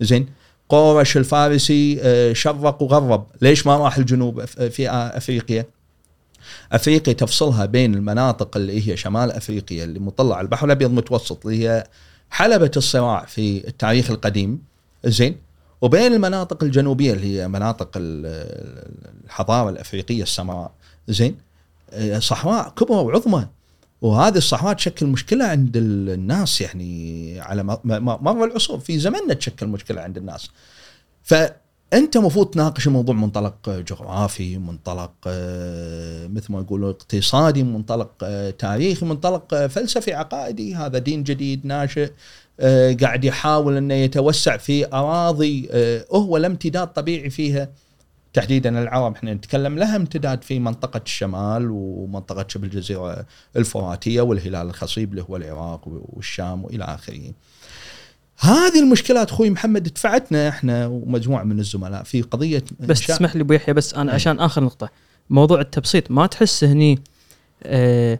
زين 0.00 0.26
قورش 0.68 1.16
الفارسي 1.16 1.98
آه، 2.02 2.32
شرق 2.32 2.82
وغرب. 2.82 3.26
ليش 3.42 3.66
ما 3.66 3.76
راح 3.76 3.96
الجنوب؟ 3.96 4.44
في 4.44 4.90
أفريقيا. 4.90 5.64
أفريقيا 6.72 7.12
تفصلها 7.12 7.66
بين 7.66 7.94
المناطق 7.94 8.56
اللي 8.56 8.88
هي 8.88 8.96
شمال 8.96 9.32
أفريقيا 9.32 9.84
اللي 9.84 9.98
مطلة 9.98 10.34
على 10.34 10.44
البحر 10.44 10.66
الأبيض 10.66 10.88
المتوسط 10.88 11.46
اللي 11.46 11.68
هي 11.68 11.84
حلبة 12.30 12.70
الصراع 12.76 13.24
في 13.24 13.68
التاريخ 13.68 14.10
القديم. 14.10 14.75
زين. 15.06 15.36
وبين 15.80 16.12
المناطق 16.14 16.64
الجنوبية 16.64 17.12
اللي 17.12 17.40
هي 17.40 17.48
مناطق 17.48 17.90
ال- 17.96 18.90
الحضارة 19.24 19.70
الأفريقية 19.70 20.22
السمراء 20.22 20.70
زين 21.08 21.36
آه، 21.90 22.18
صحراء 22.18 22.68
كبرى 22.68 22.96
وعظمى. 22.98 23.46
وهذه 24.02 24.36
الصحراء 24.36 24.72
تشكل 24.74 25.06
مشكلة 25.06 25.44
عند 25.44 25.76
ال- 25.76 26.10
الناس 26.10 26.60
يعني 26.60 27.40
على 27.40 27.62
مر 27.84 28.44
العصور 28.44 28.78
في 28.78 28.98
زمننا 28.98 29.34
تشكل 29.34 29.66
مشكلة 29.66 30.00
عند 30.00 30.16
الناس. 30.16 30.50
فأنت 31.22 32.16
المفروض 32.16 32.46
تناقش 32.46 32.86
الموضوع 32.86 33.14
منطلق 33.14 33.70
جغرافي 33.70 34.58
منطلق 34.58 35.12
آه، 35.26 36.26
مثل 36.26 36.52
ما 36.52 36.60
يقولوا 36.60 36.90
اقتصادي 36.90 37.62
منطلق 37.62 38.10
آه، 38.22 38.50
تاريخي 38.50 39.06
منطلق 39.06 39.66
فلسفي 39.66 40.14
عقائدي 40.14 40.74
هذا 40.74 40.98
دين 40.98 41.22
جديد 41.24 41.66
ناشئ. 41.66 42.10
قاعد 43.00 43.24
يحاول 43.24 43.76
إنه 43.76 43.94
يتوسع 43.94 44.56
في 44.56 44.92
أراضي 44.92 45.68
آه، 45.70 46.04
هو 46.12 46.36
لا 46.36 46.46
امتداد 46.46 46.88
طبيعي 46.88 47.30
فيها 47.30 47.68
تحديدا 48.32 48.82
العرب 48.82 49.14
إحنا 49.14 49.34
نتكلم 49.34 49.78
لها 49.78 49.96
امتداد 49.96 50.42
في 50.42 50.58
منطقة 50.58 51.00
الشمال 51.04 51.70
ومنطقة 51.70 52.44
شبه 52.48 52.64
الجزيرة 52.66 53.26
الفراتية 53.56 54.20
والهلال 54.20 54.66
الخصيب 54.66 55.10
اللي 55.10 55.24
هو 55.30 55.36
العراق 55.36 55.80
والشام 55.86 56.64
وإلى 56.64 56.84
آخره. 56.84 57.32
هذه 58.38 58.80
المشكلات 58.80 59.30
أخوي 59.30 59.50
محمد 59.50 59.82
دفعتنا 59.82 60.48
إحنا 60.48 60.86
ومجموعة 60.86 61.42
من 61.44 61.58
الزملاء 61.58 62.02
في 62.02 62.22
قضية 62.22 62.64
بس 62.80 63.06
تسمح 63.06 63.36
لي 63.36 63.42
أبو 63.42 63.52
يحيى 63.52 63.74
بس 63.74 63.94
أنا 63.94 64.10
أي. 64.10 64.14
عشان 64.14 64.40
آخر 64.40 64.64
نقطة 64.64 64.90
موضوع 65.30 65.60
التبسيط 65.60 66.10
ما 66.10 66.26
تحس 66.26 66.64
هني 66.64 66.98
آه 67.62 68.18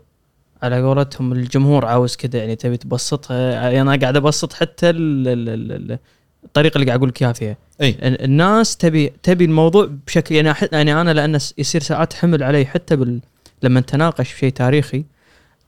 على 0.67 0.83
قولتهم 0.83 1.33
الجمهور 1.33 1.85
عاوز 1.87 2.17
كذا 2.17 2.39
يعني 2.41 2.57
تبي 2.57 2.77
تبسطها. 2.77 3.51
يعني 3.53 3.81
أنا 3.81 3.97
قاعد 3.97 4.17
أبسط 4.17 4.53
حتى 4.53 4.91
ال- 4.91 5.29
ال- 5.29 5.49
ال- 5.49 5.73
ال- 5.93 5.99
الطريقة 6.45 6.75
اللي 6.75 6.87
قاعد 6.87 6.99
أقول 6.99 7.09
لك 7.09 7.23
إياها 7.23 7.33
فيها. 7.33 7.57
إي. 7.83 7.91
ال- 7.91 8.23
الناس 8.25 8.77
تبي 8.77 9.13
تبي 9.23 9.45
الموضوع 9.45 9.89
بشكل 10.07 10.35
يعني 10.35 10.55
يعني 10.73 11.01
أنا 11.01 11.11
لأن 11.11 11.35
يصير 11.59 11.83
ساعات 11.83 12.13
حمل 12.13 12.43
علي 12.43 12.67
حتى 12.67 12.97
بال 12.97 13.21
لما 13.63 13.81
نتناقش 13.81 14.33
في 14.33 14.39
شيء 14.39 14.53
تاريخي 14.53 15.05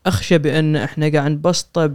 أخشى 0.05 0.37
بأن 0.37 0.75
إحنا 0.75 1.09
قاعد 1.11 1.31
نبسطه 1.31 1.91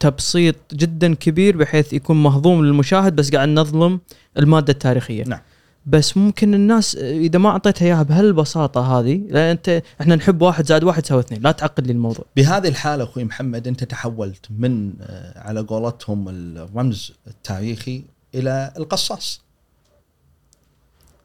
تبسيط 0.00 0.56
جدا 0.72 1.14
كبير 1.14 1.56
بحيث 1.56 1.92
يكون 1.92 2.22
مهضوم 2.22 2.64
للمشاهد 2.64 3.16
بس 3.16 3.30
قاعد 3.30 3.48
نظلم 3.48 4.00
المادة 4.38 4.72
التاريخية. 4.72 5.24
نعم. 5.24 5.40
بس 5.86 6.16
ممكن 6.16 6.54
الناس 6.54 6.96
إذا 6.96 7.38
ما 7.38 7.48
أعطيتها 7.48 7.86
إياها 7.86 8.02
بهالبساطة 8.02 8.98
هذه 8.98 9.20
لأن 9.28 9.50
أنت 9.50 9.82
إحنا 10.00 10.16
نحب 10.16 10.42
واحد 10.42 10.66
زائد 10.66 10.84
واحد 10.84 11.04
يساوي 11.04 11.20
اثنين 11.20 11.42
لا 11.42 11.52
تعقد 11.52 11.86
لي 11.86 11.92
الموضوع 11.92 12.24
بهذه 12.36 12.68
الحالة 12.68 13.04
أخوي 13.04 13.24
محمد 13.24 13.68
أنت 13.68 13.84
تحولت 13.84 14.46
من 14.50 14.92
آه، 15.00 15.38
على 15.38 15.60
قولتهم 15.60 16.28
الرمز 16.28 17.12
التاريخي 17.26 18.04
إلى 18.34 18.72
القصاص. 18.76 19.40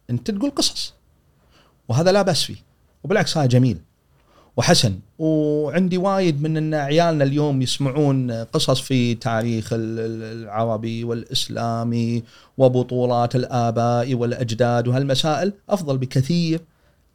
أنت 0.10 0.32
تقول 0.32 0.52
قصص 0.52 0.94
وهذا 1.90 2.12
لا 2.12 2.22
بأس 2.22 2.44
فيه 2.44 2.58
وبالعكس 3.04 3.38
هذا 3.38 3.46
جميل 3.46 3.80
وحسن. 4.60 5.00
وعندي 5.20 5.98
وايد 5.98 6.42
من 6.42 6.58
إن 6.58 6.74
عيالنا 6.74 7.24
اليوم 7.24 7.62
يسمعون 7.62 8.32
قصص 8.32 8.82
في 8.82 9.16
تاريخ 9.16 9.74
ال- 9.74 10.00
ال- 10.00 10.44
العربي 10.44 11.04
والإسلامي 11.04 12.24
وبطولات 12.58 13.36
الآباء 13.36 14.14
والأجداد 14.14 14.88
وهالمسائل. 14.88 15.54
أفضل 15.70 15.98
بكثير 15.98 16.62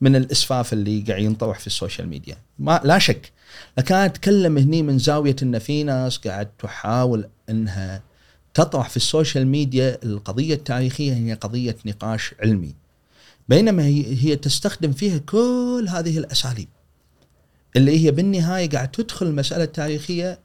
من 0.01 0.17
الإسفاف 0.17 0.73
اللي 0.73 1.01
قاعد 1.09 1.23
ينطرح 1.23 1.59
في 1.59 1.67
ال 1.67 1.73
social 1.73 2.09
media. 2.09 2.37
ما 2.59 2.81
لا 2.85 2.99
شك. 2.99 3.33
لكن 3.79 3.95
أتكلم 3.95 4.59
هني 4.59 4.83
من 4.83 4.99
زاوية 4.99 5.37
إن 5.43 5.59
في 5.59 5.83
ناس 5.83 6.19
قاعد 6.19 6.49
تحاول 6.59 7.29
إنها 7.51 8.03
تطرح 8.55 8.89
في 8.89 8.97
ال 8.97 9.04
social 9.04 9.47
media 9.47 9.99
القضية 10.05 10.55
التاريخية 10.55 11.13
هي 11.15 11.35
قضية 11.35 11.77
نقاش 11.87 12.35
علمي. 12.43 12.75
بينما 13.49 13.83
هي 14.23 14.37
تستخدم 14.37 14.93
فيها 14.93 15.19
كل 15.19 15.87
هذه 15.89 16.19
الأساليب. 16.19 16.69
اللي 17.77 18.05
هي 18.05 18.11
بالنهاية 18.11 18.71
قاعد 18.71 18.91
تدخل 18.91 19.27
المسألة 19.27 19.65
التاريخية 19.65 20.39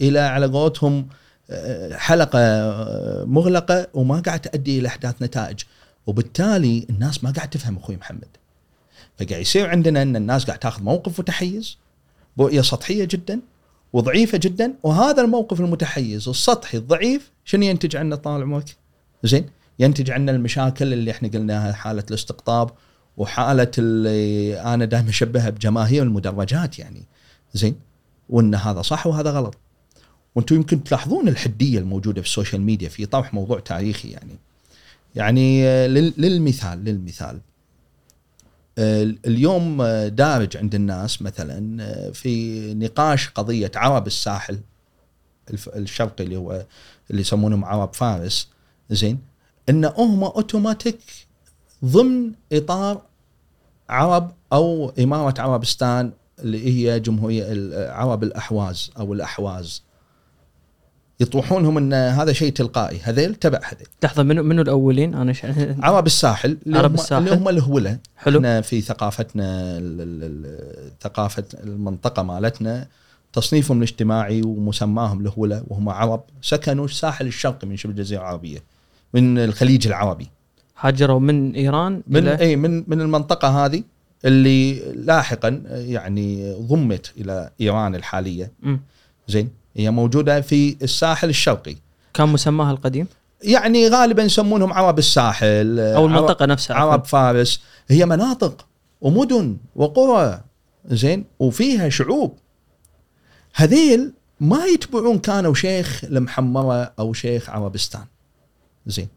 إلى 0.00 0.18
على 0.18 0.46
قولتهم 0.46 1.08
آه، 1.50 1.96
حلقة 1.96 2.38
آه، 2.38 3.24
مغلقة 3.24 3.86
وما 3.94 4.20
قاعد 4.20 4.40
تؤدي 4.40 4.78
إلى 4.78 4.88
أحداث 4.88 5.22
نتائج. 5.22 5.60
وبالتالي 6.06 6.86
الناس 6.90 7.24
ما 7.24 7.30
قاعد 7.30 7.50
تفهم 7.50 7.76
أخوي 7.76 7.96
محمد. 7.96 8.28
فقاعد 9.18 9.40
يصير 9.40 9.70
عندنا 9.70 10.02
إن 10.02 10.16
الناس 10.16 10.44
قاعد 10.44 10.58
تاخذ 10.58 10.82
موقف 10.82 11.20
متحيز 11.20 11.78
رؤيه 12.38 12.60
سطحية 12.60 13.04
جدا 13.04 13.40
وضعيفة 13.92 14.38
جدا. 14.38 14.74
وهذا 14.82 15.22
الموقف 15.22 15.60
المتحيز 15.60 16.28
السطحي 16.28 16.78
الضعيف 16.78 17.30
شنو 17.44 17.62
ينتج 17.62 17.96
عنه 17.96 18.16
طال 18.16 18.42
عمرك؟ 18.42 18.76
زين 19.24 19.46
ينتج 19.78 20.10
عنا 20.10 20.32
المشاكل 20.32 20.92
اللي 20.92 21.10
إحنا 21.10 21.28
قلناها 21.28 21.72
حالة 21.72 22.04
الاستقطاب 22.10 22.70
وحالة 23.16 23.70
اللي 23.78 24.60
أنا 24.60 24.84
دائما 24.84 25.10
أشبهها 25.10 25.50
بجماهير 25.50 26.02
المدرجات 26.02 26.78
يعني. 26.78 27.02
زين؟ 27.54 27.76
وإن 28.28 28.54
هذا 28.54 28.82
صح 28.82 29.06
وهذا 29.06 29.30
غلط. 29.30 29.56
وأنتم 30.34 30.54
يمكن 30.56 30.84
تلاحظون 30.84 31.28
الحدية 31.28 31.78
الموجودة 31.78 32.20
في 32.22 32.26
ال 32.28 32.33
social 32.33 32.60
media 32.62 32.88
في 32.88 33.06
طرح 33.06 33.34
موضوع 33.34 33.60
تاريخي 33.60 34.08
يعني. 34.10 34.36
يعني 35.14 35.66
آه، 35.66 35.86
لل- 35.86 36.14
للمثال 36.18 36.84
للمثال. 36.84 37.40
آه، 38.78 39.14
اليوم 39.26 39.80
آه، 39.80 40.08
دارج 40.08 40.56
عند 40.56 40.74
الناس 40.74 41.22
مثلا 41.22 41.80
في 42.12 42.74
نقاش 42.74 43.28
قضية 43.28 43.70
عرب 43.76 44.06
الساحل 44.06 44.58
الشرقي 45.76 46.24
اللي 46.24 46.36
هو 46.36 46.64
اللي 47.10 47.20
يسمونهم 47.20 47.64
عرب 47.64 47.94
فارس. 47.94 48.48
زين؟ 48.90 49.18
إن 49.68 49.84
هم 49.84 50.24
اوتوماتيك 50.24 50.98
ضمن 51.84 52.32
إطار 52.52 53.02
عرب 53.88 54.30
أو 54.52 54.92
إمارة 54.98 55.40
عربستان 55.40 56.12
اللي 56.38 56.66
هي 56.66 57.00
جمهورية 57.00 57.44
ال- 57.48 57.90
عرب 57.90 58.22
الأحواز 58.22 58.90
أو 58.98 59.12
الأحواز. 59.12 59.82
يطرحونهم 61.20 61.78
إن 61.78 61.92
هذا 61.92 62.32
شيء 62.32 62.52
تلقائي. 62.52 63.00
هذيل 63.02 63.34
تبع 63.34 63.60
هذيل. 63.64 63.86
لحظة 64.02 64.22
منو 64.22 64.42
منو 64.42 64.62
الأولين؟ 64.62 65.14
أنا 65.14 65.32
ش... 65.32 65.44
عرب 65.88 66.06
الساحل. 66.06 66.58
اللي 66.66 66.78
عرب 66.78 66.90
هم 66.90 66.94
الساحل. 66.94 67.22
اللي 67.22 67.36
هم 67.36 67.48
الهولة. 67.48 67.98
حلو. 68.16 68.36
إحنا 68.38 68.60
في 68.60 68.80
ثقافتنا 68.80 69.78
ال- 69.78 70.00
ال- 70.00 70.24
ال- 70.24 70.90
ثقافة 71.00 71.44
المنطقة 71.64 72.22
مالتنا 72.22 72.86
تصنيفهم 73.32 73.78
الاجتماعي 73.78 74.42
ومسماهم 74.42 75.20
الهولة 75.20 75.64
وهم 75.68 75.88
عرب. 75.88 76.22
سكنوا 76.42 76.84
الساحل 76.84 77.26
الشرقي 77.26 77.66
من 77.66 77.76
شبه 77.76 77.90
الجزيرة 77.92 78.20
العربية 78.20 78.58
من 79.14 79.38
الخليج 79.38 79.86
العربي. 79.86 80.30
هاجروا 80.80 81.20
من 81.20 81.54
إيران 81.54 82.02
من 82.06 82.28
اي 82.28 82.56
من 82.56 82.84
من 82.86 83.00
المنطقة 83.00 83.64
هذه 83.64 83.82
اللي 84.24 84.74
لاحقا 84.92 85.62
يعني 85.68 86.54
ضمت 86.60 87.12
إلى 87.16 87.50
إيران 87.60 87.94
الحالية. 87.94 88.52
مم. 88.62 88.80
زين 89.28 89.50
هي 89.76 89.90
موجودة 89.90 90.40
في 90.40 90.76
الساحل 90.82 91.28
الشرقي. 91.28 91.76
كان 92.14 92.28
مسماها 92.28 92.70
القديم؟ 92.72 93.06
يعني 93.42 93.88
غالبا 93.88 94.22
يسمونهم 94.22 94.72
عرب 94.72 94.98
الساحل 94.98 95.80
أو 95.80 96.02
عرب- 96.02 96.06
المنطقة 96.06 96.46
نفسها 96.46 96.76
عفواً. 96.76 96.90
عرب 96.92 97.04
فارس. 97.04 97.60
هي 97.88 98.06
مناطق 98.06 98.66
ومدن 99.00 99.56
وقرى. 99.76 100.40
زين 100.86 101.24
وفيها 101.38 101.88
شعوب. 101.88 102.38
هذيل 103.54 104.12
ما 104.40 104.64
يتبعون 104.64 105.18
كانوا 105.18 105.54
شيخ 105.54 106.04
المحمره 106.04 106.92
أو 106.98 107.12
شيخ 107.12 107.50
عربستان. 107.50 108.04
زين 108.86 109.08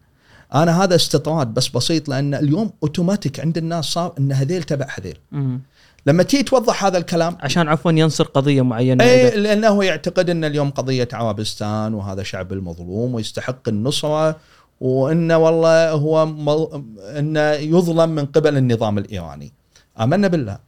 أنا 0.54 0.84
هذا 0.84 0.94
استطراد 0.94 1.54
بس 1.54 1.68
بسيط 1.68 2.08
لأن 2.08 2.34
اليوم 2.34 2.70
اوتوماتيك 2.82 3.40
عند 3.40 3.58
الناس 3.58 3.84
صار 3.84 4.14
إن 4.18 4.32
هذيل 4.32 4.62
تبع 4.62 4.86
هذيل 4.98 5.18
مم. 5.32 5.60
لما 6.06 6.22
تيجي 6.22 6.42
توضح 6.42 6.84
هذا 6.84 6.98
الكلام 6.98 7.36
عشان 7.40 7.68
عفوا 7.68 7.92
ينصر 7.92 8.24
قضية 8.24 8.62
معينة 8.62 9.04
اي 9.04 9.36
لأنه 9.36 9.84
يعتقد 9.84 10.30
إن 10.30 10.44
اليوم 10.44 10.70
قضية 10.70 11.08
عربستان 11.12 11.94
وهذا 11.94 12.22
شعب 12.22 12.52
المظلوم 12.52 13.14
ويستحق 13.14 13.68
النصرة 13.68 14.36
وإنه 14.80 15.38
والله 15.38 15.90
هو 15.90 16.26
مل... 16.26 16.84
إنه 17.18 17.40
يظلم 17.50 18.10
من 18.10 18.26
قبل 18.26 18.56
النظام 18.56 18.98
الإيراني. 18.98 19.52
آمنا 20.00 20.28
بالله 20.28 20.58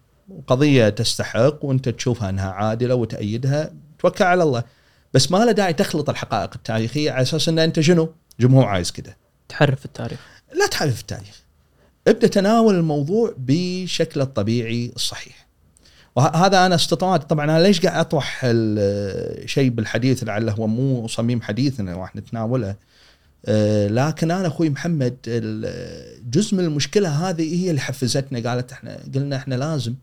قضية 0.46 0.88
تستحق 0.88 1.64
وأنت 1.64 1.88
تشوفها 1.88 2.30
إنها 2.30 2.50
عادلة 2.50 2.94
وتأيدها 2.94 3.70
توكل 3.98 4.24
على 4.24 4.42
الله 4.42 4.62
بس 5.14 5.30
ما 5.30 5.38
له 5.38 5.52
داعي 5.52 5.72
تخلط 5.72 6.10
الحقائق 6.10 6.50
التاريخية 6.54 7.10
على 7.10 7.22
أساس 7.22 7.48
إن 7.48 7.58
أنت 7.58 7.80
شنو؟ 7.80 8.08
جمهور 8.40 8.64
عايز 8.64 8.92
كذا. 8.92 9.14
تحرف 9.50 9.84
التاريخ. 9.84 10.18
لا 10.54 10.66
تعرف 10.66 11.00
التاريخ. 11.00 11.42
ابدأ 12.08 12.26
تناول 12.26 12.74
الموضوع 12.74 13.34
بشكله 13.38 14.24
الطبيعي 14.24 14.92
الصحيح. 14.96 15.46
وهذا 16.16 16.66
أنا 16.66 16.74
استطراد 16.74 17.20
طبعا 17.20 17.44
أنا 17.44 17.62
ليش 17.62 17.86
قاعد 17.86 18.00
أطرح 18.00 18.40
الشيء 18.44 19.70
بالحديث 19.70 20.24
لعله 20.24 20.52
هو 20.52 20.66
مو 20.66 21.08
صميم 21.08 21.42
حديثنا 21.42 21.96
راح 21.96 22.16
نتناوله. 22.16 22.74
آه، 23.46 23.88
لكن 23.88 24.30
أنا 24.30 24.46
أخوي 24.46 24.70
محمد 24.70 25.16
جزء 26.30 26.56
من 26.56 26.64
المشكلة 26.64 27.08
هذه 27.08 27.64
هي 27.64 27.70
اللي 27.70 27.80
حفزتنا. 27.80 28.50
قالت 28.50 28.72
إحنا 28.72 28.98
قلنا 29.14 29.36
إحنا 29.36 29.54
لازم 29.54 29.94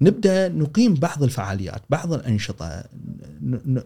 نبدأ 0.00 0.48
نقيم 0.48 0.94
بعض 0.94 1.22
الفعاليات 1.22 1.82
بعض 1.90 2.12
الأنشطة 2.12 2.84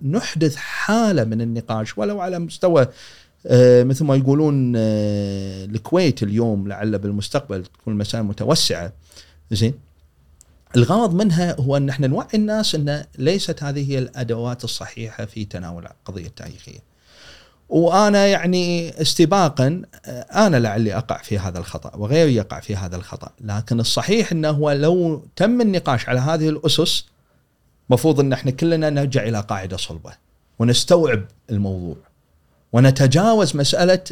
نحدث 0.02 0.56
حالة 0.56 1.24
من 1.24 1.40
النقاش 1.40 1.98
ولو 1.98 2.20
على 2.20 2.38
مستوى 2.38 2.86
مثل 3.84 4.04
ما 4.04 4.16
يقولون 4.16 4.72
آه، 4.76 5.64
الكويت 5.64 6.22
اليوم 6.22 6.68
لعل 6.68 6.98
بالمستقبل 6.98 7.64
تكون 7.64 7.94
المسائل 7.94 8.24
متوسعة. 8.24 8.92
زين؟ 9.50 9.74
الغرض 10.76 11.14
منها 11.14 11.60
هو 11.60 11.76
أن 11.76 11.88
إحنا 11.88 12.06
نوعي 12.06 12.28
الناس 12.34 12.74
أن 12.74 13.04
ليست 13.18 13.62
هذه 13.62 13.90
هي 13.90 13.98
الأدوات 13.98 14.64
الصحيحة 14.64 15.24
في 15.24 15.44
تناول 15.44 15.86
القضية 15.86 16.26
التاريخية. 16.26 16.78
وأنا 17.68 18.26
يعني 18.26 18.90
استباقا 19.02 19.82
أنا 20.34 20.56
لعلي 20.56 20.94
أقع 20.96 21.22
في 21.22 21.38
هذا 21.38 21.58
الخطأ 21.58 21.96
وغيري 21.96 22.34
يقع 22.34 22.60
في 22.60 22.76
هذا 22.76 22.96
الخطأ، 22.96 23.32
لكن 23.40 23.80
الصحيح 23.80 24.32
أنه 24.32 24.50
هو 24.50 24.72
لو 24.72 25.24
تم 25.36 25.60
النقاش 25.60 26.08
على 26.08 26.20
هذه 26.20 26.48
الأسس 26.48 27.04
مفروض 27.90 28.20
أن 28.20 28.32
إحنا 28.32 28.50
كلنا 28.50 28.90
نرجع 28.90 29.22
إلى 29.22 29.40
قاعدة 29.40 29.76
صلبة 29.76 30.12
ونستوعب 30.58 31.24
الموضوع. 31.50 32.09
ونتجاوز 32.72 33.56
مسألة 33.56 34.04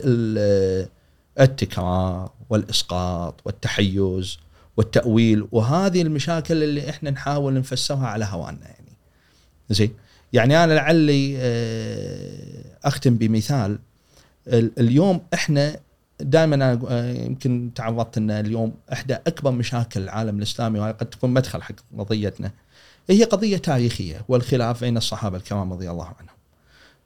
التكرار 1.41 2.31
والإسقاط 2.51 3.41
والتحيز 3.45 4.39
والتأويل 4.77 5.49
وهذه 5.53 6.03
المشاكل 6.03 6.63
اللي 6.63 6.91
إحنا 6.91 7.11
نحاول 7.11 7.55
نفسرها 7.55 8.07
على 8.07 8.25
هوانا 8.25 8.63
يعني. 8.63 8.93
زين؟ 9.71 9.95
يعني 10.33 10.65
أنا 10.65 10.73
لعلي 10.73 11.37
آه، 11.39 12.65
أختم 12.85 13.17
بمثال. 13.17 13.79
اليوم 14.49 15.21
إحنا 15.35 15.77
دائما 16.21 16.81
آه، 16.89 17.13
يمكن 17.13 17.71
تعرضت 17.75 18.19
إن 18.19 18.31
اليوم 18.31 18.75
إحدى 18.93 19.15
أكبر 19.15 19.51
مشاكل 19.51 20.01
العالم 20.03 20.39
الإسلامي 20.39 20.79
وهي 20.79 20.93
قد 20.93 21.07
تكون 21.07 21.31
مدخل 21.31 21.63
حق 21.63 21.75
قضيتنا 21.99 22.51
هي 23.11 23.25
قضية 23.25 23.57
تاريخية 23.57 24.25
والخلاف 24.29 24.81
بين 24.81 24.97
الصحابة 24.97 25.37
الكرام 25.37 25.73
رضي 25.73 25.91
الله 25.91 26.05
عنهم. 26.05 26.37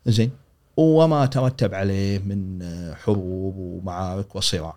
زين؟ 0.06 0.30
وما 0.76 1.26
ترتب 1.26 1.74
عليه 1.74 2.18
من 2.18 2.62
حروب 2.94 3.56
ومعارك 3.56 4.36
وصراع. 4.36 4.74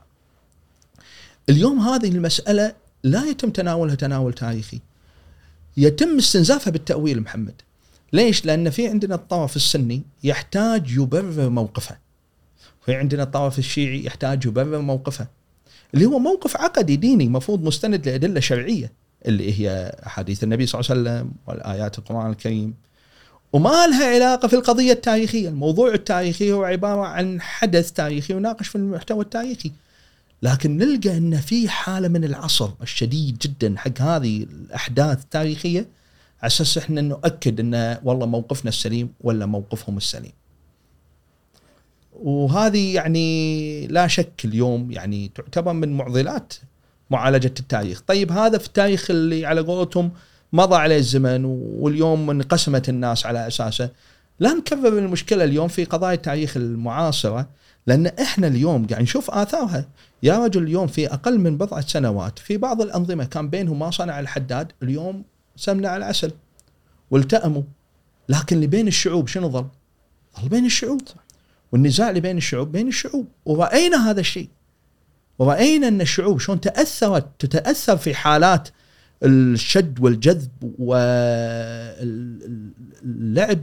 اليوم 1.50 1.80
هذه 1.80 2.10
المسألة 2.10 2.74
لا 3.04 3.26
يتم 3.26 3.50
تناولها 3.50 3.96
تناول 3.96 4.34
تاريخي. 4.34 4.80
يتم 5.78 6.18
استنزافها 6.18 6.72
بالتأويل 6.72 7.22
محمد. 7.22 7.62
ليش؟ 8.14 8.46
لأن 8.46 8.70
في 8.70 8.88
عندنا 8.88 9.16
الطرف 9.16 9.56
السني 9.56 10.04
يحتاج 10.24 10.92
يبرر 10.92 11.50
موقفه. 11.50 11.98
في 12.86 12.96
عندنا 12.96 13.24
الطرف 13.24 13.60
الشيعي 13.60 14.06
يحتاج 14.06 14.46
يبرر 14.46 14.82
موقفه. 14.82 15.28
اللي 15.94 16.06
هو 16.06 16.20
موقف 16.20 16.58
عقدي 16.58 16.96
ديني 16.96 17.30
مفروض 17.30 17.64
مستند 17.64 18.10
لأدلة 18.10 18.40
شرعية 18.40 18.92
اللي 19.26 19.60
هي 19.60 19.96
أحاديث 20.06 20.44
النبي 20.44 20.66
صلى 20.66 20.82
الله 20.82 20.92
عليه 20.92 21.02
وسلم 21.02 21.32
والآيات 21.48 22.00
القرآن 22.00 22.32
الكريم. 22.32 22.74
وما 23.56 23.88
لها 23.88 24.16
علاقة 24.16 24.48
في 24.48 24.56
القضية 24.56 24.92
التاريخية، 24.92 25.50
الموضوع 25.50 25.94
التاريخي 25.94 26.52
هو 26.52 26.64
عبارة 26.64 27.06
عن 27.06 27.42
حدث 27.42 27.92
تاريخي 27.92 28.34
يناقش 28.34 28.68
في 28.68 28.76
المحتوى 28.76 29.24
التاريخي. 29.24 29.72
لكن 30.42 30.78
نلقى 30.78 31.18
إن 31.18 31.38
في 31.38 31.70
حالة 31.70 32.08
من 32.08 32.24
العصر 32.24 32.70
الشديد 32.82 33.38
جدا 33.38 33.76
حق 33.78 34.02
هذه 34.02 34.44
الأحداث 34.44 35.24
التاريخية 35.24 35.80
على 36.42 36.48
أساس 36.48 36.78
إحنا 36.78 37.02
نؤكد 37.02 37.60
إن 37.60 37.98
والله 38.04 38.26
موقفنا 38.26 38.70
السليم 38.70 39.10
ولا 39.22 39.46
موقفهم 39.46 39.98
السليم. 39.98 40.34
وهذه 42.14 42.96
يعني 42.96 43.88
لا 43.88 44.08
شك 44.08 44.46
اليوم 44.46 44.92
يعني 44.92 45.32
تعتبر 45.36 45.74
من 45.74 45.98
معضلات 45.98 46.54
معالجة 47.10 47.54
التاريخ، 47.60 48.02
طيب 48.08 48.32
هذا 48.32 48.58
في 48.58 48.68
التاريخ 48.68 49.12
اللي 49.12 49.46
على 49.46 49.62
قولتهم 49.62 50.12
مضى 50.56 50.76
عليه 50.76 50.98
الزمن 50.98 51.46
واليوم 51.80 52.30
انقسمت 52.30 52.90
الناس 52.90 53.26
على 53.26 53.48
أساسه، 53.48 53.90
لا 54.40 54.54
نكرر 54.54 55.00
المشكلة 55.00 55.44
اليوم 55.44 55.68
في 55.68 55.86
قضايا 55.86 56.14
التاريخ 56.14 56.58
المعاصرة 56.58 57.50
لأن 57.88 58.08
إحنا 58.08 58.48
اليوم 58.48 58.88
قاعد 58.88 59.02
نشوف 59.02 59.32
آثارها، 59.32 59.86
يا 60.24 60.46
رجل 60.46 60.64
اليوم 60.64 60.88
في 60.88 61.14
أقل 61.14 61.40
من 61.40 61.58
بضعة 61.58 61.88
سنوات 61.88 62.40
في 62.40 62.58
بعض 62.58 62.82
الأنظمة 62.82 63.26
كان 63.26 63.50
بينهم 63.50 63.80
ما 63.80 63.92
صنع 63.92 64.20
الحداد، 64.20 64.72
اليوم 64.84 65.24
سمنه 65.56 65.90
على 65.90 65.98
العسل. 65.98 66.32
والتأموا. 67.12 67.64
لكن 68.30 68.56
اللي 68.56 68.68
بين 68.68 68.88
الشعوب 68.88 69.28
شنو 69.28 69.50
ظل؟ 69.50 69.66
ظل 70.42 70.50
بين 70.50 70.66
الشعوب. 70.66 71.02
والنزاع 71.72 72.10
اللي 72.10 72.22
بين 72.22 72.38
الشعوب 72.38 72.72
بين 72.72 72.88
الشعوب. 72.88 73.28
ورأينا 73.46 74.10
هذا 74.10 74.20
الشيء. 74.20 74.50
ورأينا 75.40 75.88
أن 75.88 76.02
الشعوب 76.02 76.40
شلون 76.40 76.62
تأثرت 76.62 77.26
تتأثر 77.40 77.98
في 77.98 78.16
حالات 78.16 78.70
الشد 79.26 80.00
والجذب 80.00 80.52
واللعب 80.80 81.24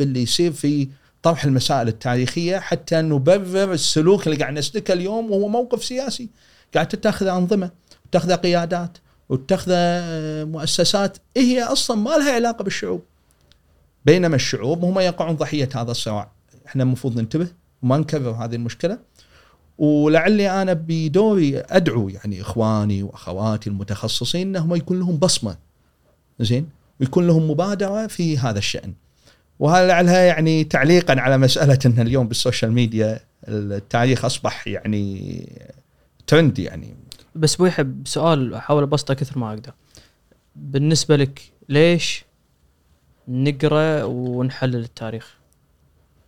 اللي 0.01 0.23
يصير 0.23 0.53
في 0.53 0.89
طرح 1.23 1.45
المسائل 1.45 1.89
التاريخية 1.89 2.59
حتى 2.59 3.03
نبرر 3.03 3.73
السلوك 3.73 4.27
اللي 4.27 4.39
قاعد 4.39 4.53
نسلكه 4.53 4.93
اليوم 4.93 5.31
وهو 5.31 5.49
موقف 5.49 5.85
سياسي. 5.85 6.31
قاعد 6.75 6.89
تتخذ 6.89 7.27
أنظمة 7.27 7.71
وتتخذ 8.07 8.33
قيادات 8.33 8.99
وتتخذ 9.29 9.73
مؤسسات 10.45 11.19
هي 11.37 11.63
أصلا 11.63 11.97
ما 11.97 12.11
لها 12.11 12.35
علاقة 12.35 12.65
بالشعوب. 12.65 13.03
بينما 14.05 14.37
الشعوب 14.37 14.85
هم 14.85 14.99
يقعون 14.99 15.37
ضحية 15.37 15.69
هذا 15.75 15.91
الصراع. 15.91 16.33
إحنا 16.67 16.83
المفروض 16.83 17.19
ننتبه 17.19 17.49
وما 17.83 17.99
نكرر 17.99 18.31
هذه 18.31 18.55
المشكلة. 18.55 18.99
ولعلي 19.83 20.63
أنا 20.63 20.73
بدوري 20.73 21.59
أدعو 21.59 22.09
يعني 22.09 22.41
إخواني 22.41 23.03
وأخواتي 23.03 23.71
المتخصصين 23.71 24.57
إنهم 24.57 24.75
يكون 24.75 24.99
لهم 24.99 25.17
بصمة. 25.17 25.57
زين؟ 26.41 26.69
ويكون 27.01 27.27
لهم 27.27 27.51
مبادرة 27.51 28.07
في 28.07 28.39
هذا 28.39 28.59
الشأن. 28.59 28.93
وهذا 29.59 29.87
لعلها 29.87 30.21
يعني 30.21 30.65
تعليقا 30.65 31.21
على 31.21 31.39
مسألة 31.39 31.79
إن 31.87 32.01
اليوم 32.01 32.29
بال 32.29 32.40
social 32.40 32.73
media 32.73 33.21
التاريخ 33.49 34.25
أصبح 34.25 34.69
يعني 34.69 35.49
ترند 36.27 36.59
يعني. 36.59 36.95
بس 37.35 37.57
بويحب 37.57 38.03
سؤال 38.07 38.55
أحاول 38.55 38.83
أبسطه 38.83 39.15
كثر 39.15 39.39
ما 39.39 39.49
أقدر. 39.49 39.73
بالنسبة 40.57 41.17
لك 41.17 41.41
ليش 41.69 42.25
نقرأ 43.29 44.05
ونحلل 44.05 44.85
التاريخ؟ 44.85 45.35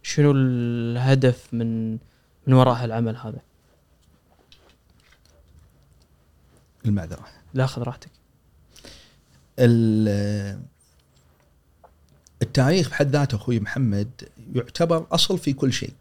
شنو 0.03 0.33
الهدف 0.37 1.49
من 1.53 1.99
من 2.47 2.55
وراء 2.55 2.85
العمل 2.85 3.17
هذا. 3.17 3.41
المعذرة. 6.87 7.27
لا 7.55 7.67
خذ 7.67 7.83
راحتك. 7.83 8.11
التاريخ 12.43 12.91
بحد 12.91 13.09
ذاته 13.09 13.37
أخوي 13.37 13.61
محمد 13.61 14.29
يعتبر 14.55 15.07
أصل 15.13 15.39
في 15.39 15.53
كل 15.53 15.73
شيء. 15.73 15.95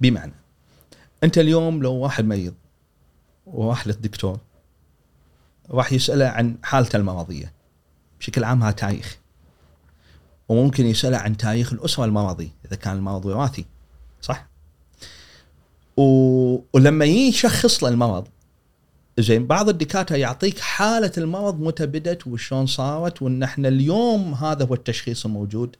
بمعنى 0.00 0.32
أنت 1.24 1.38
اليوم 1.38 1.82
لو 1.82 1.92
واحد 1.92 2.24
مريض 2.24 2.54
وراح 3.46 3.86
للدكتور 3.86 4.38
راح 5.70 5.92
يسأله 5.92 6.28
عن 6.28 6.56
حالته 6.62 6.96
المرضية 6.96 7.52
بشكل 8.20 8.44
عام 8.44 8.62
هذا 8.62 8.72
تاريخ. 8.72 9.18
وممكن 10.48 10.86
يسأل 10.86 11.14
عن 11.14 11.36
تاريخ 11.36 11.72
الأسرة 11.72 12.04
المرضي 12.04 12.52
إذا 12.64 12.76
كان 12.76 12.96
المرض 12.96 13.26
وراثي. 13.26 13.64
صح؟ 14.22 14.48
و... 15.96 16.02
ولما 16.72 17.04
يشخص 17.04 17.84
له 17.84 17.90
المرض 17.90 18.28
زين 19.18 19.46
بعض 19.46 19.68
الدكاترة 19.68 20.16
يعطيك 20.16 20.58
حالة 20.58 21.12
المرض 21.18 21.60
متى 21.60 21.86
بدت 21.86 22.26
وشلون 22.26 22.66
صارت 22.66 23.22
وإن 23.22 23.42
إحنا 23.42 23.68
اليوم 23.68 24.34
هذا 24.34 24.64
هو 24.64 24.74
التشخيص 24.74 25.26
الموجود 25.26 25.76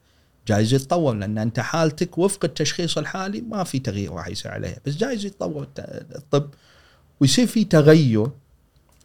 جايز 0.49 0.75
يتطور 0.75 1.15
لأن 1.15 1.39
أنت 1.39 1.61
حالتك 1.61 2.19
وفق 2.19 2.45
التشخيص 2.45 2.99
الحالي 2.99 3.41
ما 3.41 3.65
في 3.65 3.79
تغيير 3.79 4.13
راح 4.13 4.29
يصير 4.29 4.51
عليها 4.51 4.77
بس 4.87 4.97
جايز 4.97 5.25
يتطور 5.25 5.67
الطب 5.79 6.51
ويصير 7.21 7.47
في 7.47 7.65
تغير. 7.65 8.31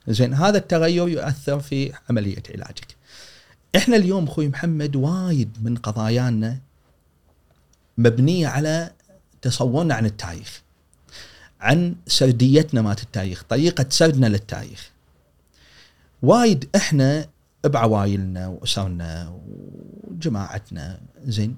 زين 0.08 0.34
هذا 0.34 0.58
التغير 0.58 1.08
يؤثر 1.10 1.60
في 1.60 1.93
عملية 2.10 2.43
علاجك. 2.50 2.95
إحنا 3.76 3.95
اليوم 3.95 4.23
أخوي 4.23 4.47
محمد 4.47 4.95
وايد 4.95 5.58
من 5.62 5.76
قضايانا 5.76 6.60
مبنية 7.97 8.47
على 8.47 8.91
تصورنا 9.41 9.95
عن 9.95 10.06
التاريخ 10.06 10.62
عن 11.62 11.95
سرديتنا 12.08 12.82
مات 12.82 13.04
التاريخ 13.04 13.43
طريقة 13.50 13.86
سردنا 13.89 14.28
للتاريخ. 14.28 14.91
وايد 16.21 16.69
إحنا 16.76 17.28
بعوايلنا 17.65 18.47
وأسرنا 18.47 19.39
وجماعتنا 20.04 21.00
زين؟ 21.26 21.58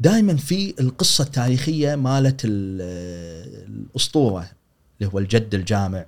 دائما 0.00 0.36
في 0.36 0.74
القصة 0.80 1.24
التاريخية 1.24 1.94
مالت 1.94 2.40
الأسطورة 2.44 4.50
اللي 5.00 5.12
هو 5.12 5.18
الجد 5.18 5.54
الجامع 5.54 6.06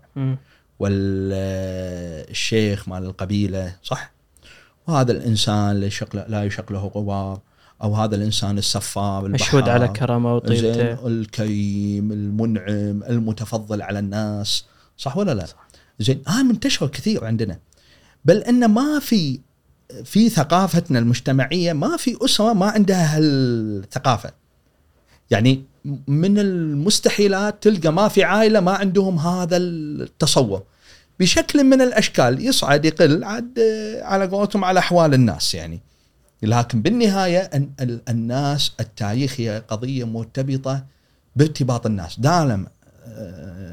والشيخ 0.79 2.89
مال 2.89 3.05
القبيلة 3.05 3.77
صح؟ 3.83 4.13
وهذا 4.87 5.13
الإنسان 5.13 5.81
لا 6.29 6.45
يشق 6.45 6.73
له 6.73 6.87
غبار. 6.87 7.41
أو 7.83 7.95
هذا 7.95 8.17
الإنسان 8.17 8.59
السفار 8.59 9.29
مشهود 9.29 9.69
على 9.69 9.89
كرمه 9.89 10.35
وطيبته. 10.35 11.07
الكريم 11.07 12.13
المنعم 12.13 13.03
المتفضل 13.03 13.83
على 13.83 13.99
الناس. 13.99 14.65
صح 14.97 15.17
ولا 15.17 15.35
لا؟ 15.35 15.47
صح. 15.47 15.69
زين 16.01 16.23
هاي 16.29 16.41
آه 16.41 16.43
منتشره 16.43 16.87
كثير 16.87 17.25
عندنا. 17.25 17.59
بل 18.25 18.37
إن 18.37 18.69
ما 18.69 18.99
في 18.99 19.41
في 20.05 20.29
ثقافتنا 20.29 20.99
المجتمعية 20.99 21.73
ما 21.73 21.97
في 21.97 22.17
أسرة 22.25 22.53
ما 22.53 22.67
عندها 22.67 23.19
هالثقافة. 23.19 24.31
يعني 25.31 25.65
من 26.09 26.39
المستحيلات 26.39 27.63
تلقى 27.63 27.93
ما 27.93 28.09
في 28.09 28.25
عائلة 28.25 28.61
ما 28.61 28.73
عندهم 28.73 29.19
هذا 29.19 29.57
التصور. 29.57 30.63
بشكل 31.21 31.65
من 31.65 31.81
الأشكال 31.81 32.47
يصعد 32.47 32.85
يقل 32.85 33.25
عاد 33.25 33.61
على 34.03 34.27
قولتهم 34.27 34.65
على 34.65 34.79
أحوال 34.79 35.15
الناس 35.15 35.55
يعني. 35.55 35.81
لكن 36.43 36.83
بالنهاية 36.83 37.39
أن 37.39 38.01
الناس 38.09 38.73
التاريخ 38.81 39.41
هي 39.41 39.63
قضية 39.69 40.05
مرتبطة 40.05 40.85
بارتباط 41.37 41.87
الناس. 41.87 42.21
دائما 42.21 42.67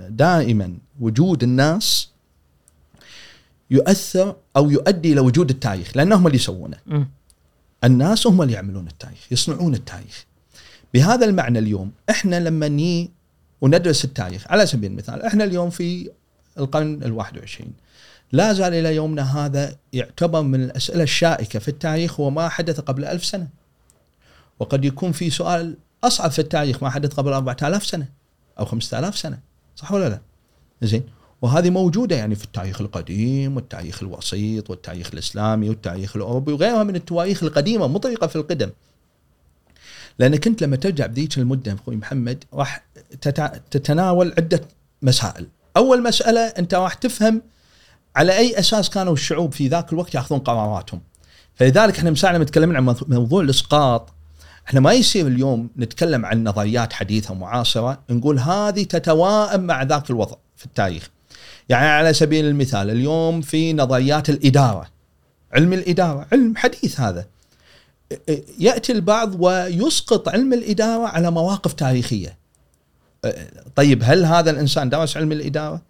دائما 0.10 0.78
وجود 1.00 1.44
الناس 1.44 2.10
يؤثر 3.72 4.36
أو 4.56 4.70
يؤدي 4.70 5.14
إلى 5.14 5.22
وجود 5.22 5.50
التاريخ 5.50 5.98
لانهم 5.98 6.28
اللي 6.28 6.38
يسوونه. 6.38 6.78
الناس 7.84 8.28
هم 8.28 8.42
اللي 8.42 8.54
يعملون 8.54 8.88
التاريخ 8.88 9.32
يصنعون 9.32 9.74
التاريخ. 9.74 10.26
بهذا 10.94 11.26
المعنى 11.26 11.60
اليوم 11.60 11.92
إحنا 12.10 12.40
لما 12.40 12.68
ني 12.68 13.12
وندرس 13.62 14.06
التاريخ 14.06 14.52
على 14.52 14.66
سبيل 14.66 14.92
المثال 14.92 15.22
إحنا 15.22 15.44
اليوم 15.44 15.70
في 15.70 16.10
القرن 16.58 17.24
ال21 17.24 17.64
لا 18.32 18.54
زال 18.54 18.74
إلى 18.74 18.96
يومنا 18.96 19.46
هذا 19.46 19.76
يعتبر 19.94 20.42
من 20.42 20.64
الأسئلة 20.64 21.04
الشائكة 21.04 21.60
في 21.60 21.68
التاريخ 21.68 22.20
هو 22.20 22.30
ما 22.30 22.50
حدث 22.50 22.80
قبل 22.80 23.06
ألف 23.06 23.26
سنة 23.26 23.48
وقد 24.60 24.86
يكون 24.86 25.12
في 25.12 25.30
سؤال 25.30 25.76
أصعب 26.04 26.32
في 26.32 26.40
التاريخ 26.40 26.84
ما 26.84 26.90
حدث 26.90 27.14
قبل 27.14 27.34
4000 27.34 27.86
سنة 27.86 28.06
أو 28.60 28.66
5000 28.66 29.18
سنة 29.18 29.40
صح 29.76 29.92
ولا 29.92 30.10
لا؟ 30.10 30.20
زين 30.82 31.04
وهذه 31.42 31.70
موجودة 31.70 32.16
يعني 32.16 32.36
في 32.36 32.44
التاريخ 32.46 32.82
القديم 32.82 33.56
والتاريخ 33.56 34.04
الوسيط 34.04 34.70
والتاريخ 34.70 35.10
الإسلامي 35.14 35.70
والتاريخ 35.70 36.16
الأوروبي 36.16 36.52
وغيرها 36.52 36.84
من 36.84 36.96
التواريخ 36.96 37.44
القديمة 37.44 37.88
مطرقه 37.88 38.28
في 38.28 38.36
القدم. 38.36 38.70
لأنك 40.20 40.48
أنت 40.48 40.64
لما 40.64 40.76
ترجع 40.76 41.06
بذيك 41.06 41.38
المدة 41.38 41.74
أخوي 41.74 41.96
محمد 41.96 42.44
راح 42.54 42.86
تتناول 43.72 44.34
عدة 44.38 44.62
مسائل. 45.02 45.48
أول 45.78 46.04
مسألة 46.04 46.42
أنت 46.42 46.74
راح 46.74 46.94
تفهم 46.94 47.42
على 48.16 48.38
أي 48.38 48.60
أساس 48.60 48.90
كانوا 48.90 49.14
الشعوب 49.14 49.54
في 49.54 49.68
ذاك 49.68 49.94
الوقت 49.94 50.16
يأخذون 50.16 50.40
قراراتهم. 50.40 51.02
فلذلك 51.56 51.98
إحنا 51.98 52.12
مساء 52.12 52.32
لما 52.32 52.44
نتكلم 52.44 52.78
عن 52.78 52.96
موضوع 53.08 53.42
الإسقاط. 53.42 54.14
إحنا 54.68 54.80
ما 54.80 54.94
يصير 54.94 55.28
اليوم 55.28 55.70
نتكلم 55.78 56.26
عن 56.26 56.44
نظريات 56.44 56.94
حديثة 56.94 57.32
ومعاصرة 57.32 58.00
نقول 58.10 58.40
هذه 58.40 58.84
تتوائم 58.84 59.62
مع 59.62 59.84
ذاك 59.84 60.10
الوضع 60.10 60.36
في 60.56 60.66
التاريخ. 60.66 61.10
يعني 61.70 61.88
على 61.88 62.14
سبيل 62.14 62.46
المثال 62.46 62.90
اليوم 62.90 63.42
في 63.42 63.74
نظريات 63.74 64.30
الإدارة. 64.30 64.88
علم 65.54 65.74
الإدارة 65.74 66.28
علم 66.32 66.56
حديث 66.56 67.00
هذا. 67.00 67.26
يأتي 68.60 68.92
البعض 68.92 69.42
ويسقط 69.42 70.30
علم 70.30 70.54
الإدارة 70.54 71.08
على 71.08 71.32
مواقف 71.32 71.74
تاريخية. 71.74 72.38
طيب 73.76 74.02
هل 74.04 74.26
هذا 74.26 74.52
الإنسان 74.52 74.90
درس 74.90 75.18
علم 75.18 75.32
الإدارة؟ 75.32 75.89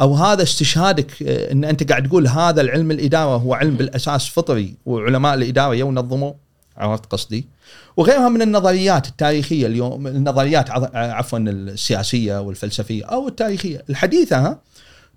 أو 0.00 0.14
هذا 0.14 0.42
استشهادك 0.42 1.22
إن 1.22 1.64
أنت 1.64 1.88
قاعد 1.90 2.08
تقول 2.08 2.28
هذا 2.28 2.60
العلم 2.60 2.90
الإدارة 2.90 3.36
هو 3.36 3.54
علم 3.54 3.76
بالأساس 3.76 4.28
فطري 4.28 4.74
وعلماء 4.86 5.34
الإدارة 5.34 5.74
ينظموا 5.74 6.32
عرفت 6.76 7.06
قصدي؟ 7.06 7.48
وغيرها 7.96 8.28
من 8.28 8.42
النظريات 8.42 9.08
التاريخية 9.08 9.66
اليوم 9.66 10.06
النظريات 10.06 10.70
عفوا 10.94 11.38
السياسية 11.38 12.40
والفلسفية 12.40 13.04
أو 13.04 13.28
التاريخية 13.28 13.84
الحديثة 13.90 14.58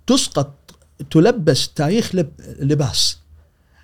تسقط 0.07 0.53
تلبس 1.11 1.73
تاريخ 1.73 2.11
لباس 2.59 3.17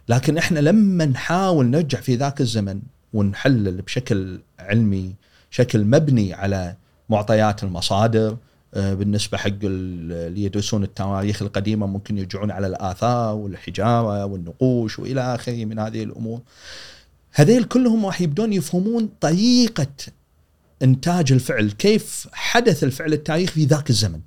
لكن 0.10 0.38
إحنا 0.38 0.60
لما 0.60 1.06
نحاول 1.06 1.66
نرجع 1.66 2.00
في 2.02 2.16
ذاك 2.16 2.42
الزمن 2.42 2.80
ونحلل 3.14 3.82
بشكل 3.82 4.40
علمي 4.60 5.14
شكل 5.52 5.84
مبني 5.84 6.34
على 6.34 6.76
معطيات 7.10 7.64
المصادر 7.64 8.38
آه، 8.74 8.94
بالنسبة 8.94 9.38
حق 9.38 9.52
اللي 9.64 10.44
يدرسون 10.44 10.84
التواريخ 10.84 11.42
القديمة 11.42 11.88
ممكن 11.88 12.18
يرجعون 12.18 12.52
على 12.52 12.68
الآثار 12.68 13.36
والحجارة 13.36 14.26
والنقوش 14.26 15.00
وإلى 15.00 15.36
آخره 15.36 15.66
من 15.66 15.80
هذه 15.80 16.04
الأمور. 16.04 16.42
هذيل 17.32 17.64
كلهم 17.64 18.06
راح 18.06 18.22
يبدون 18.22 18.54
يفهمون 18.54 19.10
طريقة 19.22 19.88
إنتاج 20.82 21.32
الفعل 21.32 21.72
كيف 21.72 22.28
حدث 22.34 22.84
الفعل 22.84 23.14
التاريخي 23.14 23.54
في 23.54 23.66
ذاك 23.66 23.90
الزمن. 23.90 24.20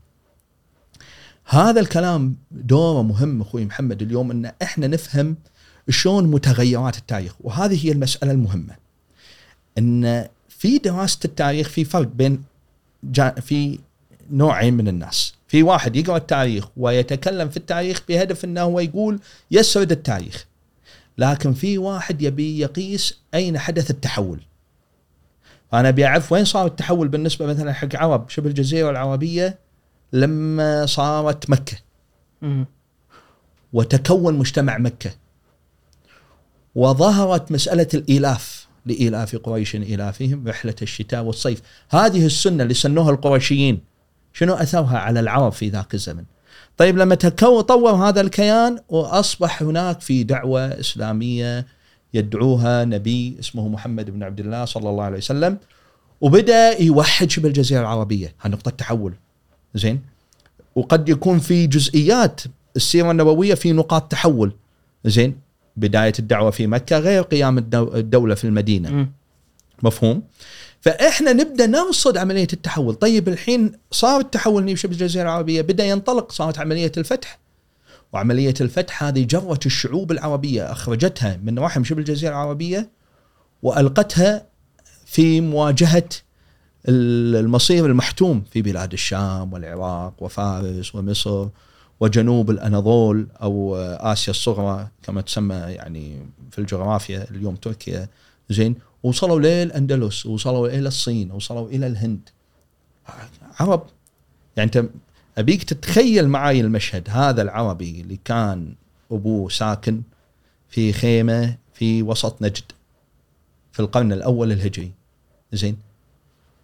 هذا 1.44 1.80
الكلام 1.80 2.36
دوره 2.50 3.02
مهم 3.02 3.40
أخوي 3.40 3.64
محمد 3.64 4.02
اليوم 4.02 4.30
إن 4.30 4.52
إحنا 4.62 4.86
نفهم 4.86 5.36
شلون 5.88 6.26
متغيرات 6.26 6.98
التاريخ 6.98 7.34
وهذه 7.40 7.86
هي 7.86 7.92
المسألة 7.92 8.32
المهمة. 8.32 8.76
إن 9.78 10.28
في 10.48 10.78
دراسة 10.78 11.18
التاريخ 11.24 11.68
في 11.68 11.84
فرق 11.84 12.08
بين 12.14 12.42
في 13.40 13.78
نوعين 14.30 14.74
من 14.74 14.88
الناس. 14.88 15.34
في 15.48 15.62
واحد 15.62 15.96
يقرا 15.96 16.16
التاريخ 16.16 16.68
ويتكلم 16.76 17.48
في 17.48 17.56
التاريخ 17.56 18.02
بهدف 18.08 18.44
إنه 18.44 18.62
هو 18.62 18.80
يقول 18.80 19.20
يسرد 19.50 19.92
التاريخ. 19.92 20.46
لكن 21.18 21.52
في 21.52 21.78
واحد 21.78 22.22
يبي 22.22 22.58
يقيس 22.58 23.18
أين 23.34 23.58
حدث 23.58 23.90
التحول. 23.90 24.40
فأنا 25.72 25.88
أبي 25.88 26.06
أعرف 26.06 26.32
وين 26.32 26.44
صار 26.44 26.66
التحول 26.66 27.08
بالنسبة 27.08 27.46
مثلا 27.46 27.72
حق 27.72 27.96
عرب. 27.96 28.30
شبه 28.30 28.48
الجزيرة 28.48 28.90
العربية 28.90 29.58
لما 30.12 30.86
صارت 30.86 31.50
مكة. 31.50 31.76
وتكون 33.72 34.38
مجتمع 34.38 34.78
مكة. 34.78 35.10
وظهرت 36.74 37.52
مسألة 37.52 37.86
الايلاف 37.94 38.66
لإيلاف 38.86 39.36
قريش 39.36 39.74
إيلافهم 39.74 40.48
رحلة 40.48 40.74
الشتاء 40.82 41.22
والصيف. 41.22 41.62
هذه 41.90 42.26
السنة 42.26 42.62
اللي 42.62 42.74
سنوها 42.74 43.10
القرشيين 43.10 43.89
شنو 44.32 44.54
أثرها 44.54 44.98
على 44.98 45.20
العرب 45.20 45.52
في 45.52 45.68
ذاك 45.68 45.94
الزمن. 45.94 46.24
طيب 46.76 46.98
لما 46.98 47.14
طور 47.14 47.90
هذا 47.90 48.20
الكيان 48.20 48.78
وأصبح 48.88 49.62
هناك 49.62 50.00
في 50.00 50.22
دعوة 50.22 50.60
إسلامية 50.60 51.66
يدعوها 52.14 52.84
نبي 52.84 53.36
اسمه 53.40 53.68
محمد 53.68 54.10
بن 54.10 54.22
عبد 54.22 54.40
الله 54.40 54.64
صلى 54.64 54.90
الله 54.90 55.04
عليه 55.04 55.18
وسلم 55.18 55.58
وبدأ 56.20 56.82
يوحد 56.82 57.30
شبه 57.30 57.48
الجزيرة 57.48 57.80
العربية. 57.80 58.34
هنقطة 58.40 58.70
تحول. 58.70 59.14
زين؟ 59.74 60.00
وقد 60.74 61.08
يكون 61.08 61.38
في 61.38 61.66
جزئيات 61.66 62.40
السيرة 62.76 63.10
النبوية 63.10 63.54
في 63.54 63.72
نقاط 63.72 64.12
تحول. 64.12 64.52
زين؟ 65.04 65.38
بداية 65.76 66.12
الدعوة 66.18 66.50
في 66.50 66.66
مكة 66.66 66.98
غير 66.98 67.22
قيام 67.22 67.58
الدولة 67.74 68.34
في 68.34 68.44
المدينة. 68.44 68.90
م. 68.90 69.12
مفهوم؟ 69.82 70.22
فإحنا 70.80 71.32
نبدأ 71.32 71.66
نرصد 71.66 72.16
عملية 72.16 72.48
التحول. 72.52 72.94
طيب 72.94 73.28
الحين 73.28 73.72
صار 73.90 74.20
التحول 74.20 74.68
في 74.68 74.76
شبه 74.76 74.92
الجزيرة 74.92 75.22
العربية 75.22 75.62
بدأ 75.62 75.84
ينطلق 75.84 76.32
صارت 76.32 76.58
عملية 76.58 76.92
الفتح. 76.96 77.38
وعملية 78.12 78.54
الفتح 78.60 79.04
هذه 79.04 79.24
جرت 79.24 79.66
الشعوب 79.66 80.12
العربية 80.12 80.72
أخرجتها 80.72 81.40
من 81.42 81.58
رحم 81.58 81.84
شبه 81.84 81.98
الجزيرة 81.98 82.30
العربية 82.30 82.90
وألقتها 83.62 84.46
في 85.06 85.40
مواجهة 85.40 86.08
المصير 86.88 87.86
المحتوم 87.86 88.42
في 88.52 88.62
بلاد 88.62 88.92
الشام 88.92 89.52
والعراق 89.52 90.14
وفارس 90.18 90.94
ومصر 90.94 91.48
وجنوب 92.00 92.50
الأناضول 92.50 93.26
أو 93.42 93.76
آسيا 93.76 94.30
الصغرى 94.30 94.88
كما 95.02 95.20
تسمى 95.20 95.54
يعني 95.54 96.26
في 96.50 96.58
الجغرافيا 96.58 97.26
اليوم 97.30 97.56
تركيا. 97.56 98.08
زين 98.50 98.74
وصلوا 99.02 99.40
للاندلس 99.40 100.26
وصلوا 100.26 100.68
إلى 100.68 100.88
الصين 100.88 101.30
وصلوا 101.30 101.68
إلى 101.68 101.86
الهند. 101.86 102.28
عرب 103.60 103.86
يعني 104.56 104.70
أنت 104.76 104.84
أبيك 105.38 105.62
تتخيل 105.64 106.28
معي 106.28 106.60
المشهد 106.60 107.10
هذا 107.10 107.42
العربي 107.42 108.00
اللي 108.00 108.18
كان 108.24 108.74
أبوه 109.12 109.48
ساكن 109.48 110.02
في 110.68 110.92
خيمة 110.92 111.56
في 111.74 112.02
وسط 112.02 112.42
نجد 112.42 112.64
في 113.72 113.80
القرن 113.80 114.12
الأول 114.12 114.52
الهجري. 114.52 114.92
زين؟ 115.52 115.76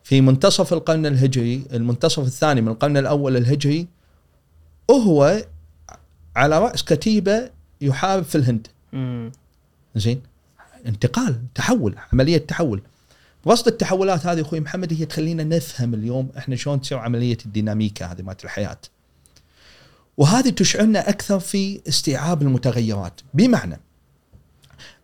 في 0.05 0.20
منتصف 0.20 0.72
القرن 0.72 1.07
الهجري 1.07 1.62
المنتصف 1.72 2.27
الثاني 2.27 2.61
من 2.61 2.68
القرن 2.68 2.96
الأول 2.96 3.37
الهجري 3.37 3.87
وهو 4.88 5.44
على 6.37 6.59
رأس 6.59 6.85
كتيبة 6.85 7.51
يحارب 7.81 8.22
في 8.25 8.35
الهند. 8.35 8.66
زين؟ 9.96 10.22
انتقال 10.87 11.42
تحول 11.55 11.94
عملية 12.12 12.38
تحول. 12.38 12.83
وسط 13.44 13.68
التحولات 13.68 14.27
هذه 14.27 14.40
أخوي 14.40 14.61
محمد 14.61 14.92
هي 14.92 15.07
تخلينا 15.07 15.44
نفهم 15.44 15.94
اليوم 15.94 16.29
إحنا 16.38 16.57
شلون 16.57 16.81
تصير 16.81 16.99
عملية 16.99 17.38
الديناميكا 17.46 18.07
هذه 18.07 18.22
مالت 18.22 18.44
الحياة. 18.44 18.79
وهذه 20.16 20.49
تشعرنا 20.49 21.09
أكثر 21.09 21.40
في 21.40 21.81
استيعاب 21.88 22.42
المتغيرات. 22.42 23.20
بمعنى 23.35 23.81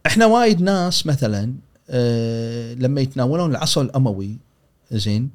إحنا 0.06 0.26
وايد 0.26 0.60
ناس 0.62 1.06
مثلا 1.06 1.54
آه 1.90 2.74
لما 2.74 3.00
يتناولون 3.00 3.50
العصر 3.50 3.80
الأموي 3.80 4.36
زين 4.92 5.30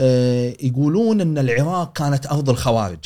آه 0.00 0.56
يقولون 0.62 1.20
إن 1.20 1.38
العراق 1.38 1.92
كانت 1.92 2.26
أرض 2.26 2.50
الخوارج. 2.50 3.04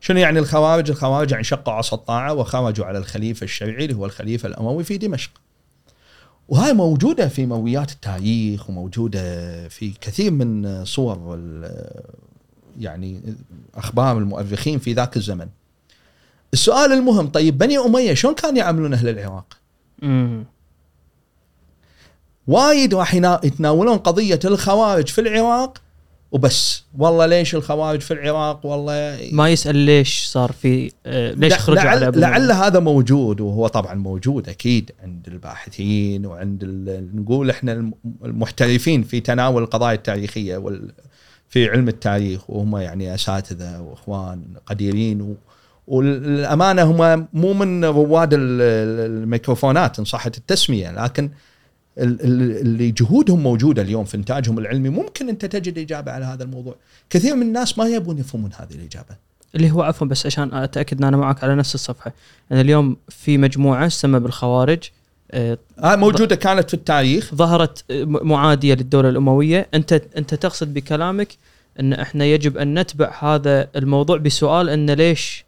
شنو 0.00 0.18
يعني 0.18 0.38
الخوارج؟ 0.38 0.90
الخوارج 0.90 1.30
يعني 1.30 1.44
شقوا 1.44 1.74
عصا 1.74 1.96
الطاعة 1.96 2.34
وخرجوا 2.34 2.86
على 2.86 2.98
الخليفة 2.98 3.44
الشرعي 3.44 3.84
اللي 3.84 3.96
هو 3.96 4.06
الخليفة 4.06 4.48
الأموي 4.48 4.84
في 4.84 4.98
دمشق. 4.98 5.30
وهاي 6.48 6.72
موجودة 6.72 7.28
في 7.28 7.46
مويات 7.46 7.92
التاريخ 7.92 8.70
وموجودة 8.70 9.68
في 9.68 9.92
كثير 10.00 10.30
من 10.30 10.84
صور 10.84 11.38
يعني 12.78 13.20
أخبار 13.74 14.18
المؤرخين 14.18 14.78
في 14.78 14.92
ذاك 14.92 15.16
الزمن. 15.16 15.48
السؤال 16.52 16.92
المهم 16.92 17.28
طيب 17.28 17.58
بني 17.58 17.78
أمية 17.78 18.14
شلون 18.14 18.34
كانوا 18.34 18.58
يعاملون 18.58 18.94
أهل 18.94 19.08
العراق؟ 19.08 19.56
مم. 20.02 20.44
وايد 22.46 22.94
راح 22.94 23.14
يتناولون 23.14 23.98
قضية 23.98 24.40
الخوارج 24.44 25.08
في 25.08 25.20
العراق 25.20 25.78
وبس 26.32 26.82
والله 26.98 27.26
ليش 27.26 27.54
الخوارج 27.54 28.00
في 28.00 28.14
العراق 28.14 28.66
والله 28.66 29.28
ما 29.32 29.48
يسأل 29.48 29.76
ليش 29.76 30.24
صار 30.24 30.52
في 30.52 30.92
آه 31.06 31.32
ليش 31.32 31.52
لع- 31.52 31.58
خرجوا 31.58 31.80
على 31.82 32.00
لعل, 32.00 32.06
أبو 32.08 32.18
لعل؟ 32.20 32.52
هذا 32.52 32.78
موجود 32.78 33.40
وهو 33.40 33.66
طبعا 33.66 33.94
موجود 33.94 34.48
أكيد 34.48 34.90
عند 35.02 35.28
الباحثين 35.28 36.26
وعند 36.26 36.64
نقول 37.14 37.50
إحنا 37.50 37.72
الم- 37.72 37.94
المحترفين 38.24 39.02
في 39.02 39.20
تناول 39.20 39.62
القضايا 39.62 39.94
التاريخية 39.94 40.56
وال 40.56 40.92
في 41.48 41.68
علم 41.68 41.88
التاريخ 41.88 42.50
وهم 42.50 42.76
يعني 42.76 43.14
أساتذة 43.14 43.80
وإخوان 43.80 44.42
قديرين 44.66 45.20
و 45.22 45.34
والأمانة 45.86 46.82
هم 46.82 47.26
مو 47.32 47.52
من 47.52 47.84
رواد 47.84 48.34
ال- 48.34 48.40
ال- 48.40 49.10
الميكروفونات 49.22 49.98
إن 49.98 50.04
صحت 50.04 50.38
التسمية 50.38 51.04
لكن 51.04 51.30
اللي 51.98 52.90
جهودهم 52.90 53.42
موجودة 53.42 53.82
اليوم 53.82 54.04
في 54.04 54.16
إنتاجهم 54.16 54.58
العلمي 54.58 54.88
ممكن 54.88 55.28
أنت 55.28 55.44
تجد 55.44 55.78
إجابة 55.78 56.12
على 56.12 56.24
هذا 56.24 56.44
الموضوع. 56.44 56.74
كثير 57.10 57.34
من 57.34 57.42
الناس 57.42 57.78
ما 57.78 57.88
يبون 57.88 58.18
يفهمون 58.18 58.50
هذه 58.56 58.74
الإجابة. 58.74 59.16
اللي 59.54 59.70
هو 59.70 59.82
عفوا 59.82 60.06
بس 60.06 60.26
عشان 60.26 60.54
أتأكد 60.54 60.98
إن 60.98 61.04
أنا 61.04 61.16
معك 61.16 61.44
على 61.44 61.54
نفس 61.54 61.74
الصفحة. 61.74 62.12
يعني 62.50 62.62
اليوم 62.62 62.96
في 63.08 63.38
مجموعة 63.38 63.88
تسمى 63.88 64.20
بالخوارج 64.20 64.78
آه 65.30 65.58
آه 65.78 65.96
موجودة 65.96 66.36
كانت 66.36 66.68
في 66.68 66.74
التاريخ. 66.74 67.34
ظهرت 67.34 67.84
آه، 67.90 68.04
معادية 68.04 68.74
للدولة 68.74 69.08
الأموية. 69.08 69.68
أنت 69.74 69.92
أنت 69.92 70.34
تقصد 70.34 70.74
بكلامك 70.74 71.28
إن 71.80 71.92
إحنا 71.92 72.24
يجب 72.24 72.56
أن 72.58 72.78
نتبع 72.78 73.12
هذا 73.20 73.68
الموضوع 73.76 74.16
بسؤال 74.16 74.68
إن 74.68 74.90
ليش؟ 74.90 75.44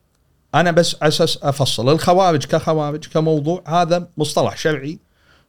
أنا 0.55 0.71
بس 0.71 0.97
أساس 1.03 1.39
أفصل. 1.43 1.89
الخوارج 1.89 2.45
كخوارج 2.45 3.07
كموضوع 3.07 3.63
هذا 3.67 4.09
مصطلح 4.17 4.57
شرعي. 4.57 4.99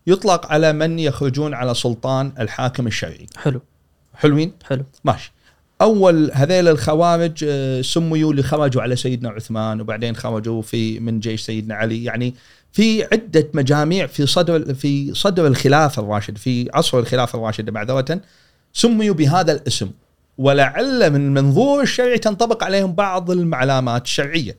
يطلق 0.07 0.51
على 0.51 0.73
من 0.73 0.99
يخرجون 0.99 1.53
على 1.53 1.73
سلطان 1.73 2.31
الحاكم 2.39 2.87
الشرعي. 2.87 3.27
حلو. 3.37 3.61
حلوين 4.15 4.51
حلو. 4.69 4.83
ماشي. 5.03 5.31
أول 5.81 6.31
هذيل 6.33 6.67
الخوارج 6.67 7.45
آه، 7.47 7.81
سميوا 7.81 8.31
اللي 8.31 8.43
خرجوا 8.43 8.81
على 8.81 8.95
سيدنا 8.95 9.29
عثمان 9.29 9.81
وبعدين 9.81 10.15
خرجوا 10.15 10.61
في 10.61 10.99
من 10.99 11.19
جيش 11.19 11.41
سيدنا 11.41 11.75
علي. 11.75 12.03
يعني 12.03 12.33
في 12.71 13.03
عدة 13.03 13.47
مجاميع 13.53 14.07
في 14.07 14.25
صدر 14.25 14.73
في 14.73 15.13
صدر 15.13 15.47
الخلافه 15.47 16.01
الراشده 16.01 16.39
في 16.39 16.69
عصر 16.73 16.99
الخلافه 16.99 17.39
الراشده 17.39 17.71
معذرة 17.71 18.21
سميوا 18.73 19.15
بهذا 19.15 19.51
الاسم. 19.51 19.89
ولعل 20.37 21.09
من 21.09 21.25
المنظور 21.25 21.81
الشرعي 21.81 22.17
تنطبق 22.17 22.63
عليهم 22.63 22.93
بعض 22.93 23.31
المعلامات 23.31 24.05
الشرعية. 24.05 24.57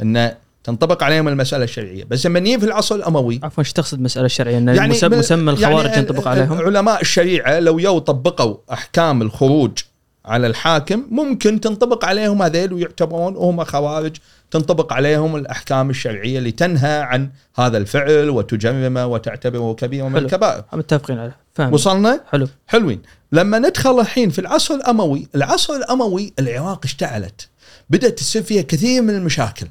إن 0.00 0.34
تنطبق 0.64 1.02
عليهم 1.02 1.28
المسألة 1.28 1.64
الشرعية. 1.64 2.04
بس 2.04 2.26
لما 2.26 2.40
نيجي 2.40 2.58
في 2.58 2.66
العصر 2.66 2.94
الاموي 2.94 3.40
عفوا 3.42 3.64
إيش 3.64 3.72
تقصد 3.72 4.00
مسألة 4.00 4.28
شرعية؟ 4.28 4.58
إن 4.58 4.68
يعني 4.68 4.92
مسمى 4.92 5.50
الخوارج 5.50 5.84
يعني 5.84 5.98
ينطبق 5.98 6.28
عليهم؟ 6.28 6.58
علماء 6.58 7.00
الشريعة 7.00 7.60
لو 7.60 7.78
يو 7.78 7.98
طبقوا 7.98 8.56
أحكام 8.72 9.22
الخروج 9.22 9.78
على 10.24 10.46
الحاكم 10.46 11.06
ممكن 11.10 11.60
تنطبق 11.60 12.04
عليهم 12.04 12.42
هذيل 12.42 12.72
ويعتبرون 12.72 13.36
هم 13.36 13.64
خوارج. 13.64 14.16
تنطبق 14.50 14.92
عليهم 14.92 15.36
الأحكام 15.36 15.90
الشرعية 15.90 16.38
اللي 16.38 16.50
تنهى 16.50 17.00
عن 17.00 17.30
هذا 17.56 17.78
الفعل 17.78 18.30
وتجرمه 18.30 19.06
وتعتبره 19.06 19.74
كبيره 19.74 20.08
من. 20.08 20.16
الكبائر. 20.16 20.64
متفقين 20.72 21.18
عليه. 21.18 21.36
فاهم. 21.54 21.72
وصلنا؟ 21.72 22.20
حلو. 22.30 22.48
حلوين. 22.66 23.02
لما 23.32 23.58
ندخل 23.58 24.00
الحين 24.00 24.30
في 24.30 24.38
العصر 24.38 24.74
الأموي 24.74 25.28
العصر 25.34 25.74
الأموي 25.74 26.32
العراق 26.38 26.80
اشتعلت. 26.84 27.48
بدأت 27.90 28.18
تصير 28.18 28.42
فيها 28.42 28.62
كثير 28.62 29.02
من 29.02 29.14
المشاكل. 29.14 29.66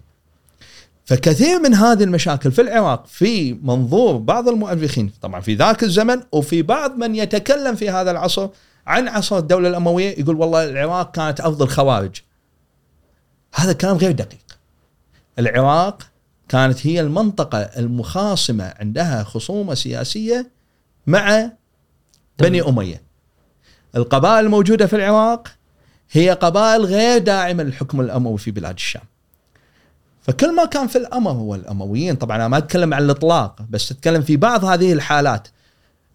فكثير 1.12 1.60
من 1.60 1.74
هذه 1.74 2.04
المشاكل 2.04 2.52
في 2.52 2.62
العراق 2.62 3.08
في 3.08 3.54
منظور 3.54 4.18
بعض 4.18 4.50
المؤرخين 4.50 5.12
طبعا 5.22 5.42
في 5.42 5.56
ذاك 5.56 5.84
الزمن 5.84 6.24
وفي 6.32 6.62
بعض 6.62 6.98
من 6.98 7.16
يتكلم 7.16 7.76
في 7.76 7.90
هذا 7.90 8.12
العصر 8.12 8.50
عن 8.88 9.08
عصر 9.08 9.38
الدولة 9.38 9.70
الأموية 9.70 10.20
يقول 10.20 10.36
والله 10.36 10.64
العراق 10.64 11.12
كانت 11.12 11.40
أفضل 11.40 11.68
خوارج. 11.68 12.22
هذا 13.54 13.74
كلام 13.74 13.98
غير 13.98 14.12
دقيق. 14.12 14.58
العراق 15.40 16.04
كانت 16.50 16.88
هي 16.88 17.02
المنطقة 17.02 17.60
المخاصمة 17.60 18.74
عندها 18.80 19.24
خصومة 19.24 19.74
سياسية 19.74 20.52
مع 21.08 21.52
بني 22.40 22.62
أمية. 22.62 23.02
القبائل 23.96 24.46
الموجودة 24.46 24.88
في 24.88 24.96
العراق 24.96 25.48
هي 26.12 26.30
قبائل 26.30 26.86
غير 26.86 27.18
داعمة 27.18 27.64
للحكم 27.64 28.02
الأموي 28.02 28.38
في 28.38 28.52
بلاد 28.52 28.76
الشام. 28.76 29.11
فكل 30.22 30.56
ما 30.56 30.66
كان 30.66 30.88
في 30.88 30.98
الامر 30.98 31.32
هو 31.32 31.56
الأمويين. 31.56 32.16
طبعا 32.16 32.36
أنا 32.36 32.48
ما 32.48 32.58
أتكلم 32.58 32.94
عن 32.94 33.04
الإطلاق 33.04 33.60
بس 33.70 33.92
اتكلم 33.92 34.22
في 34.22 34.38
بعض 34.38 34.66
هذه 34.66 34.94
الحالات. 34.94 35.48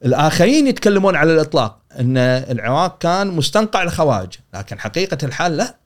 الآخرين 0.04 0.66
يتكلمون 0.66 1.16
على 1.16 1.34
الإطلاق 1.34 1.78
إن 2.00 2.16
العراق 2.16 2.98
كان 2.98 3.26
مستنقع 3.26 3.82
للخوارج 3.82 4.32
لكن 4.54 4.78
حقيقة 4.78 5.18
الحال 5.22 5.56
لا. 5.56 5.76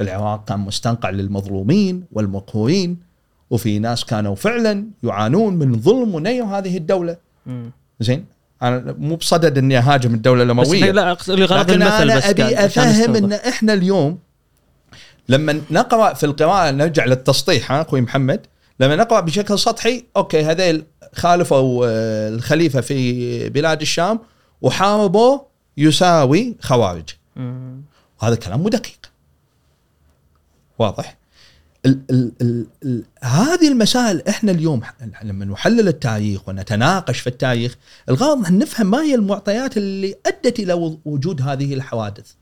العراق 0.00 0.44
كان 0.44 0.60
مستنقع 0.60 1.10
للمظلومين 1.10 2.04
والمقهورين 2.12 2.98
وفي 3.50 3.78
ناس 3.78 4.04
كانوا 4.04 4.34
فعلا 4.34 4.84
يعانون 5.02 5.54
من 5.56 5.80
ظلم 5.80 6.14
ونير 6.14 6.44
هذه 6.44 6.76
الدولة. 6.76 7.16
مم. 7.46 7.70
زين؟ 8.00 8.24
أنا 8.62 8.94
مو 8.98 9.16
بصدد 9.16 9.58
إني 9.58 9.78
أهاجم 9.78 10.14
الدولة 10.14 10.44
بس 10.44 10.68
الأموية. 10.68 10.92
لا 10.92 11.12
أقصد 11.12 11.34
لغرض 11.38 11.70
لكن 11.70 11.82
المثل 11.82 12.02
أنا 12.02 12.16
بس 12.16 12.24
أبي 12.24 12.64
أفهم. 12.64 13.16
إن 13.16 13.32
إحنا 13.32 13.72
اليوم 13.72 14.18
لما 15.28 15.60
نقرأ 15.70 16.14
في 16.14 16.26
القراءة 16.26 16.70
نرجع 16.70 17.04
للتسطيح 17.04 17.72
ها 17.72 17.82
أخوي 17.82 18.00
محمد. 18.00 18.46
لما 18.80 18.96
نقرأ 18.96 19.20
بشكل 19.20 19.58
سطحي 19.58 20.04
أوكي 20.16 20.44
هذيل 20.44 20.84
خالفوا 21.12 21.86
آه، 21.86 22.28
الخليفة 22.28 22.80
في 22.80 23.48
بلاد 23.48 23.80
الشام 23.80 24.20
وحاربوا 24.62 25.38
يساوي 25.76 26.56
خوارج. 26.60 27.08
مم. 27.36 27.82
وهذا 28.22 28.34
كلام 28.34 28.60
مو 28.60 28.68
دقيق. 28.68 29.10
واضح؟ 30.78 31.16
ال 31.86 32.00
ال 32.10 32.32
ال 32.42 32.66
ال 32.84 33.04
هذه 33.22 33.68
المسائل 33.68 34.22
إحنا 34.28 34.52
اليوم 34.52 34.82
لما 35.22 35.44
نحلل 35.44 35.88
التاريخ 35.88 36.48
ونتناقش 36.48 37.20
في 37.20 37.26
التاريخ 37.26 37.76
الغرض 38.08 38.46
إن 38.46 38.58
نفهم 38.58 38.90
ما 38.90 39.02
هي 39.02 39.14
المعطيات 39.14 39.76
اللي 39.76 40.14
أدت 40.26 40.58
إلى 40.58 40.98
وجود 41.04 41.42
هذه 41.42 41.74
الحوادث. 41.74 42.32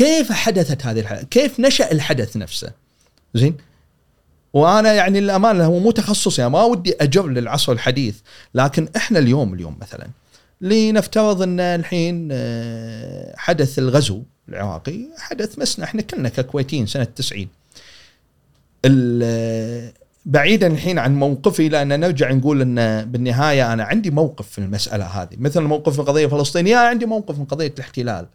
كيف 0.00 0.32
حدثت 0.32 0.86
هذه 0.86 1.00
الحدث 1.00 1.24
كيف 1.24 1.60
نشأ 1.60 1.92
الحدث 1.92 2.36
نفسه؟ 2.36 2.72
زين؟ 3.34 3.56
وأنا 4.52 4.92
يعني 4.94 5.20
للامانه 5.20 5.64
هو 5.64 5.78
مو 5.78 5.90
تخصصي 5.90 6.42
أنا 6.42 6.48
ما 6.48 6.62
ودي 6.64 6.94
أجر 7.00 7.26
للعصر 7.26 7.72
الحديث 7.72 8.16
لكن 8.54 8.88
إحنا 8.96 9.18
اليوم 9.18 9.54
اليوم 9.54 9.76
مثلا 9.80 10.06
لنفترض 10.60 11.42
أن 11.42 11.60
الحين 11.60 12.28
آه، 12.32 13.34
حدث 13.36 13.78
الغزو 13.78 14.22
العراقي 14.48 15.00
حدث 15.18 15.58
مسنا 15.58 15.84
إحنا 15.84 16.02
كلنا 16.02 16.28
ككويتيين 16.28 16.86
سنة 16.86 17.04
90 17.04 17.48
ال- 18.84 19.92
بعيدا 20.26 20.66
الحين 20.66 20.98
عن 20.98 21.14
موقفي 21.14 21.68
لأن 21.68 22.00
نرجع 22.00 22.32
نقول 22.32 22.60
أن 22.60 23.04
بالنهاية 23.04 23.72
أنا 23.72 23.84
عندي 23.84 24.10
موقف 24.10 24.48
في 24.48 24.58
المسألة 24.58 25.04
هذه 25.04 25.36
مثل 25.38 25.60
موقف 25.60 25.92
في 25.94 25.98
القضية 25.98 26.24
الفلسطينية 26.24 26.76
عندي 26.76 27.06
موقف 27.06 27.38
من 27.38 27.44
قضية 27.44 27.72
الاحتلال. 27.74 28.26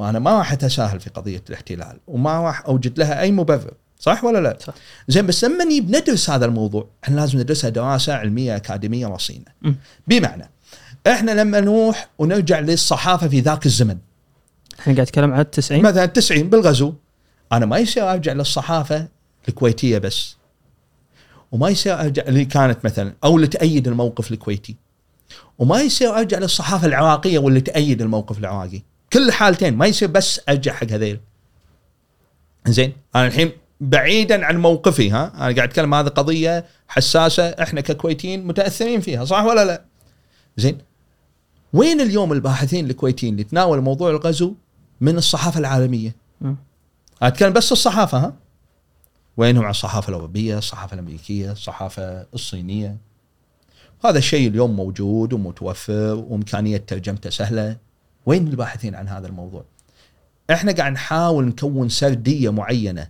وأنا 0.00 0.18
ما 0.18 0.38
راح 0.38 0.52
أتساهل 0.52 1.00
في 1.00 1.10
قضية 1.10 1.42
الاحتلال 1.48 1.98
وما 2.06 2.40
راح 2.40 2.66
أوجد 2.66 2.98
لها 2.98 3.20
أي 3.20 3.32
مبرر 3.32 3.72
صح 3.98 4.24
ولا 4.24 4.38
لا؟ 4.38 4.58
صح. 4.60 4.74
زين 5.08 5.26
بس 5.26 5.44
لما 5.44 5.64
بندرس 5.64 6.30
هذا 6.30 6.46
الموضوع 6.46 6.88
إحنا 7.04 7.16
لازم 7.20 7.38
ندرسها 7.38 7.70
دراسة 7.70 8.14
علمية 8.14 8.56
أكاديمية 8.56 9.06
رصينة. 9.06 9.44
بمعنى 10.06 10.50
إحنا 11.06 11.30
لما 11.30 11.60
نروح 11.60 12.08
ونرجع 12.18 12.60
للصحافة 12.60 13.28
في 13.28 13.40
ذاك 13.40 13.66
الزمن. 13.66 13.98
إحنا 14.80 14.94
قاعد 14.94 15.06
نتكلم 15.06 15.32
عن 15.32 15.40
التسعين؟ 15.40 15.82
مثلا 15.82 16.06
90 16.06 16.50
بالغزو. 16.50 16.94
أنا 17.52 17.66
ما 17.66 17.78
يصير 17.78 18.12
أرجع 18.12 18.32
للصحافة 18.32 19.08
الكويتية 19.48 19.98
بس. 19.98 20.36
وما 21.52 21.68
يصير 21.68 22.00
أرجع 22.00 22.22
اللي 22.22 22.44
كانت 22.44 22.84
مثلا 22.84 23.14
أو 23.24 23.36
اللي 23.36 23.46
تأيد 23.46 23.88
الموقف 23.88 24.32
الكويتي. 24.32 24.76
وما 25.58 25.80
يصير 25.80 26.18
أرجع 26.18 26.38
للصحافة 26.38 26.86
العراقية 26.86 27.38
واللي 27.38 27.60
تأيد 27.60 28.02
الموقف 28.02 28.38
العراقي. 28.38 28.82
كل 29.12 29.28
الحالتين 29.28 29.76
ما 29.76 29.86
يصير 29.86 30.08
بس 30.08 30.40
أرجع 30.48 30.72
حق 30.72 30.86
هذيل 30.86 31.20
زين 32.66 32.92
أنا 33.16 33.26
الحين 33.26 33.52
بعيدا 33.80 34.46
عن 34.46 34.56
موقفي 34.56 35.10
ها 35.10 35.32
أنا 35.34 35.40
قاعد 35.40 35.58
أتكلم 35.58 35.94
هذه 35.94 36.08
قضية 36.08 36.64
حساسة 36.88 37.48
إحنا 37.48 37.80
ككويتيين 37.80 38.46
متأثرين 38.46 39.00
فيها 39.00 39.24
صح 39.24 39.44
ولا 39.44 39.64
لا؟ 39.64 39.84
زين 40.56 40.78
وين 41.72 42.00
اليوم 42.00 42.32
الباحثين 42.32 42.90
الكويتيين 42.90 43.32
اللي 43.32 43.44
تناولوا 43.44 43.82
موضوع 43.82 44.10
الغزو 44.10 44.54
من 45.00 45.18
الصحافة 45.18 45.60
العالمية؟ 45.60 46.14
مم. 46.40 46.56
أتكلم 47.22 47.52
بس 47.52 47.72
الصحافة 47.72 48.18
ها 48.18 48.34
وينهم 49.36 49.64
عن 49.64 49.70
الصحافة 49.70 50.08
الأوروبية، 50.08 50.58
الصحافة 50.58 50.94
الأمريكية، 50.94 51.52
الصحافة 51.52 52.26
الصينية. 52.34 52.96
هذا 54.04 54.18
الشيء 54.18 54.48
اليوم 54.48 54.76
موجود 54.76 55.32
ومتوفر 55.32 56.24
وإمكانية 56.28 56.76
ترجمته 56.76 57.30
سهلة. 57.30 57.76
وين 58.30 58.48
الباحثين 58.48 58.94
عن 58.94 59.08
هذا 59.08 59.26
الموضوع؟ 59.26 59.64
إحنا 60.50 60.72
قاعد 60.72 60.92
نحاول 60.92 61.44
نكون 61.44 61.88
سردية 61.88 62.52
معينة 62.52 63.08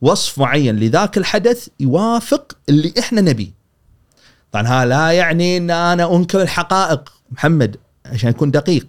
وصف 0.00 0.38
معين 0.38 0.76
لذاك 0.76 1.18
الحدث 1.18 1.68
يوافق 1.80 2.58
اللي 2.68 2.94
إحنا 2.98 3.20
نبيه. 3.20 3.50
طبعا 4.52 4.66
هذا 4.66 4.84
لا 4.84 5.12
يعني 5.12 5.56
إن 5.56 5.70
أنا 5.70 6.16
أنكر 6.16 6.42
الحقائق 6.42 7.12
محمد 7.30 7.76
عشان 8.06 8.28
اكون 8.28 8.50
دقيق 8.50 8.86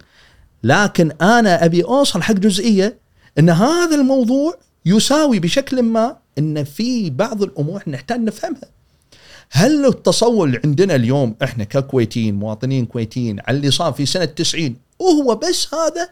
لكن 0.62 1.12
أنا 1.20 1.64
أبي 1.64 1.84
أوصل 1.84 2.22
حق 2.22 2.34
جزئية 2.34 2.98
إن 3.38 3.50
هذا 3.50 3.94
الموضوع 3.96 4.58
يساوي 4.86 5.38
بشكل 5.38 5.82
ما 5.82 6.16
إن 6.38 6.64
في 6.64 7.10
بعض 7.10 7.42
الأمور 7.42 7.82
نحتاج 7.86 8.20
نفهمها. 8.20 8.68
هل 9.50 9.86
التصور 9.86 10.46
اللي 10.46 10.60
عندنا 10.64 10.94
اليوم 10.94 11.36
إحنا 11.42 11.64
ككويتيين 11.64 12.34
مواطنين 12.34 12.86
كويتيين 12.86 13.40
على 13.48 13.56
اللي 13.56 13.70
صار 13.70 13.92
في 13.92 14.06
سنة 14.06 14.24
90 14.24 14.76
وهو 15.00 15.34
بس 15.34 15.74
هذا 15.74 16.10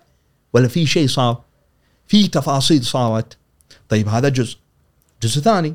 ولا 0.53 0.69
في 0.69 0.87
شيء 0.87 1.09
صار؟ 1.09 1.43
في 2.07 2.29
تفاصيل 2.29 2.85
صارت. 2.85 3.37
طيب 3.89 4.09
هذا 4.09 4.29
جزء. 4.29 4.57
جزء 5.23 5.41
ثاني 5.41 5.75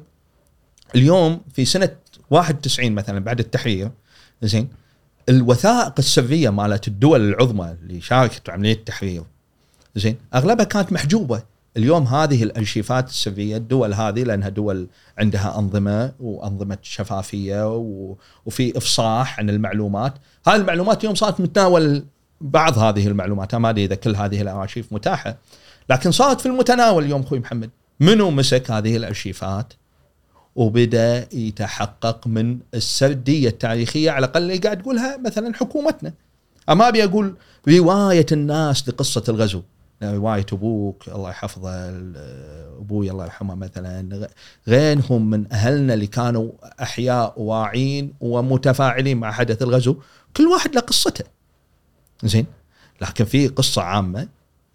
اليوم 0.96 1.42
في 1.54 1.66
سنة 1.66 1.96
91 2.30 2.92
مثلا 2.92 3.20
بعد 3.20 3.40
التحرير 3.40 3.92
زين 4.42 4.70
الوثائق 5.30 5.94
السرية 6.00 6.50
مالت 6.50 6.88
الدول 6.88 7.30
العظمى 7.30 7.76
اللي 7.82 8.02
شاركت 8.02 8.48
بعمليه 8.48 8.74
التحرير 8.74 9.24
زين 9.96 10.18
أغلبها 10.36 10.66
كانت 10.66 10.94
محجوبة 10.94 11.44
اليوم 11.78 12.04
هذه 12.04 12.44
الأرشيفات 12.44 13.10
السرية 13.10 13.58
الدول 13.58 13.94
هذه 13.94 14.24
لأنها 14.24 14.50
دول 14.50 14.88
عندها 15.18 15.60
أنظمة 15.60 16.12
وأنظمة 16.20 16.78
شفافية 16.82 17.78
وفي 18.46 18.78
إفصاح 18.78 19.40
عن 19.40 19.50
المعلومات 19.50 20.14
هذه 20.48 20.56
المعلومات 20.56 21.00
اليوم 21.00 21.16
صارت 21.16 21.42
متناول 21.42 22.06
بعض 22.44 22.78
هذه 22.78 23.08
المعلومات 23.08 23.56
ما 23.56 23.70
أدري 23.70 23.86
إذا 23.86 23.96
كل 23.96 24.16
هذه 24.16 24.42
الأرشيف 24.42 24.94
متاحة 24.94 25.38
لكن 25.90 26.12
صارت 26.12 26.42
في 26.42 26.46
المتناول 26.46 27.04
اليوم 27.04 27.22
أخوي 27.22 27.40
محمد 27.40 27.70
منو 28.00 28.32
مسك 28.32 28.72
هذه 28.72 28.98
الأرشيفات 28.98 29.74
وبدأ 30.56 31.28
يتحقق 31.34 32.28
من 32.28 32.60
السردية 32.74 33.50
التاريخية 33.50 34.12
على 34.12 34.26
الأقل 34.26 34.42
اللي 34.42 34.58
قاعد 34.58 34.82
تقولها 34.82 35.18
مثلا 35.18 35.54
حكومتنا. 35.54 36.14
ما 36.70 36.88
أبي 36.88 37.04
أقول 37.04 37.36
رواية 37.68 38.26
الناس 38.32 38.90
لقصة 38.90 39.24
الغزو 39.30 39.62
رواية 40.04 40.46
أبوك 40.54 41.08
الله 41.08 41.30
يحفظه 41.30 41.70
أبوي 42.80 43.12
الله 43.12 43.24
يرحمه 43.24 43.56
مثلا 43.56 44.28
غيرهم 44.68 45.30
من 45.30 45.54
أهلنا 45.54 45.94
اللي 45.94 46.08
كانوا 46.08 46.52
أحياء 46.82 47.42
واعين 47.42 48.14
ومتفاعلين 48.22 49.18
مع 49.18 49.32
حدث 49.32 49.62
الغزو 49.62 49.96
كل 50.38 50.48
واحد 50.48 50.76
له 50.76 50.82
قصته. 50.82 51.26
زين 52.24 52.46
لكن 53.02 53.26
في 53.26 53.48
قصة 53.48 53.82
عامة 53.82 54.28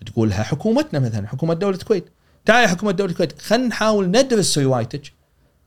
تقولها 0.06 0.42
حكومتنا 0.42 0.98
مثلا 1.00 1.28
حكومة 1.28 1.54
دولة 1.54 1.76
الكويت 1.76 2.04
تعالي 2.44 2.68
حكومة 2.68 2.92
دولة 2.92 3.10
الكويت 3.10 3.42
خلينا 3.42 3.66
نحاول 3.66 4.06
ندرس 4.10 4.58
روايتك 4.58 5.12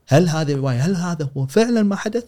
هل 0.08 0.30
هذه 0.30 0.52
الروايه 0.52 0.80
هل 0.80 0.96
هذا 0.96 1.30
هو 1.38 1.48
فعلا 1.48 1.84
ما 1.84 1.96
حدث؟ 1.96 2.26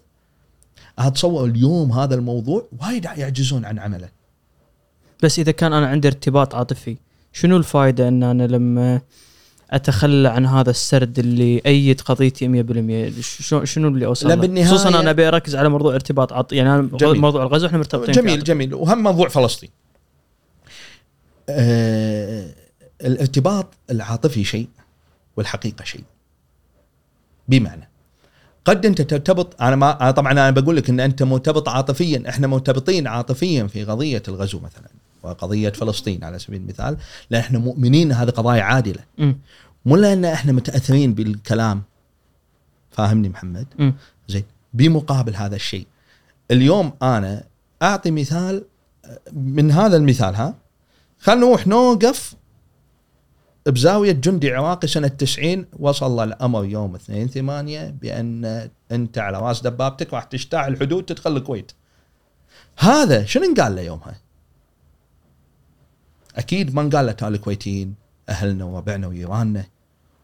أتصور 0.99 1.45
اليوم 1.45 1.91
هذا 1.91 2.15
الموضوع 2.15 2.67
وايد 2.81 3.05
يعجزون 3.05 3.65
عن 3.65 3.79
عمله. 3.79 4.09
بس 5.23 5.39
إذا 5.39 5.51
كان 5.51 5.73
أنا 5.73 5.87
عندي 5.87 6.07
ارتباط 6.07 6.55
عاطفي 6.55 6.97
شنو 7.33 7.57
الفائده 7.57 8.07
إن 8.07 8.23
أنا 8.23 8.47
لما 8.47 9.01
أتخلى 9.73 10.29
عن 10.29 10.45
هذا 10.45 10.69
السرد 10.69 11.19
اللي 11.19 11.61
أيد 11.65 12.01
قضيتي 12.01 12.63
100% 13.17 13.21
شنو 13.63 13.87
اللي 13.87 14.05
أوصل 14.05 14.29
لا 14.29 14.35
بالنهايه 14.35 14.67
خصوصا 14.67 14.89
أنا 14.89 15.09
أبي 15.09 15.27
أركز 15.27 15.55
على 15.55 15.69
موضوع 15.69 15.95
ارتباط 15.95 16.33
عاطفي 16.33 16.55
يعني 16.55 16.75
أنا 16.75 16.89
جميل. 16.93 17.21
موضوع 17.21 17.43
الغزو 17.43 17.67
إحنا 17.67 17.77
مرتبطين 17.77 18.15
جميل 18.15 18.43
جميل 18.43 18.73
وهم 18.73 19.03
موضوع 19.03 19.27
فلسطين. 19.27 19.69
آه 21.49 22.49
الارتباط 23.05 23.73
العاطفي 23.91 24.43
شيء 24.43 24.67
والحقيقة 25.37 25.83
شيء. 25.83 26.03
بمعنى 27.47 27.89
قد 28.65 28.85
أنت 28.85 29.01
ترتبط 29.01 29.61
أنا 29.61 29.75
ما 29.75 30.01
أنا 30.01 30.11
طبعا 30.11 30.31
أنا 30.31 30.51
بقول 30.51 30.75
لك 30.75 30.89
إن 30.89 30.99
أنت 30.99 31.23
مرتبط 31.23 31.69
عاطفيا 31.69 32.23
إحنا 32.29 32.47
مرتبطين 32.47 33.07
عاطفيا 33.07 33.67
في 33.67 33.83
قضية 33.83 34.23
الغزو 34.27 34.59
مثلا 34.59 34.89
وقضية 35.23 35.69
فلسطين 35.69 36.23
على 36.23 36.39
سبيل 36.39 36.61
المثال 36.61 36.97
لأن 37.29 37.41
إحنا 37.41 37.59
مؤمنين 37.59 38.11
هذه 38.11 38.29
قضايا 38.29 38.61
عادلة 38.61 39.03
م. 39.17 39.33
مو 39.85 39.95
لأن 39.95 40.25
إحنا 40.25 40.51
متأثرين 40.51 41.13
بالكلام 41.13 41.81
فاهمني 42.91 43.29
محمد 43.29 43.93
زين 44.27 44.43
بمقابل 44.73 45.35
هذا 45.35 45.55
الشيء 45.55 45.87
اليوم 46.51 46.93
أنا 47.01 47.43
أعطي 47.81 48.11
مثال 48.11 48.63
من 49.33 49.71
هذا 49.71 49.97
المثال 49.97 50.35
ها 50.35 50.55
خلينا 51.19 51.41
نروح 51.45 51.67
نوقف 51.67 52.35
بزاوية 53.65 54.11
جندي 54.11 54.51
عراقي 54.51 54.87
سنة 54.87 55.07
90 55.07 55.65
وصل 55.79 56.23
الأمر 56.23 56.65
يوم 56.65 56.95
2 56.95 57.27
8 57.27 57.89
بأن 57.89 58.69
أنت 58.91 59.17
على 59.17 59.39
راس 59.39 59.61
دبابتك 59.61 60.13
راح 60.13 60.23
تجتاح 60.23 60.65
الحدود 60.65 61.03
تدخل 61.05 61.37
الكويت. 61.37 61.71
هذا 62.77 63.25
شنو 63.25 63.43
انقال 63.43 63.75
له 63.75 63.81
يومها؟ 63.81 64.15
أكيد 66.35 66.75
ما 66.75 66.81
له 66.81 67.11
تالي 67.11 67.35
الكويتيين 67.35 67.95
أهلنا 68.29 68.65
وربعنا 68.65 69.07
وجيراننا 69.07 69.65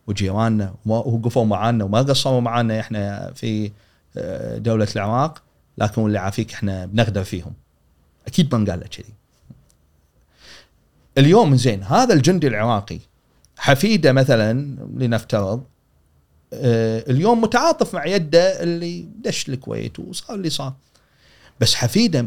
وجيراننا 0.07 0.75
ووقفوا 0.85 1.45
معانا 1.45 1.83
وما 1.83 2.01
قصروا 2.01 2.41
معانا 2.41 2.79
إحنا 2.79 3.31
في 3.35 3.71
آه، 4.17 4.57
دولة 4.57 4.87
العراق 4.95 5.43
لكن 5.77 6.01
واللي 6.01 6.19
عافيك 6.19 6.53
إحنا 6.53 6.85
بنغدر 6.85 7.23
فيهم. 7.23 7.53
أكيد 8.27 8.55
ما 8.55 8.61
انقال 8.61 8.79
له 8.79 8.87
كذي. 8.87 9.13
اليوم 11.17 11.55
زين 11.55 11.83
هذا 11.83 12.13
الجندي 12.13 12.47
العراقي 12.47 12.99
حفيده 13.57 14.11
مثلا 14.11 14.53
لنفترض 14.97 15.63
آه، 16.53 17.03
اليوم 17.09 17.41
متعاطف 17.41 17.95
مع 17.95 18.05
يده 18.05 18.63
اللي 18.63 19.07
دش 19.21 19.49
الكويت 19.49 19.99
وصار 19.99 20.35
اللي 20.35 20.49
صار 20.49 20.73
بس 21.59 21.75
حفيده 21.75 22.25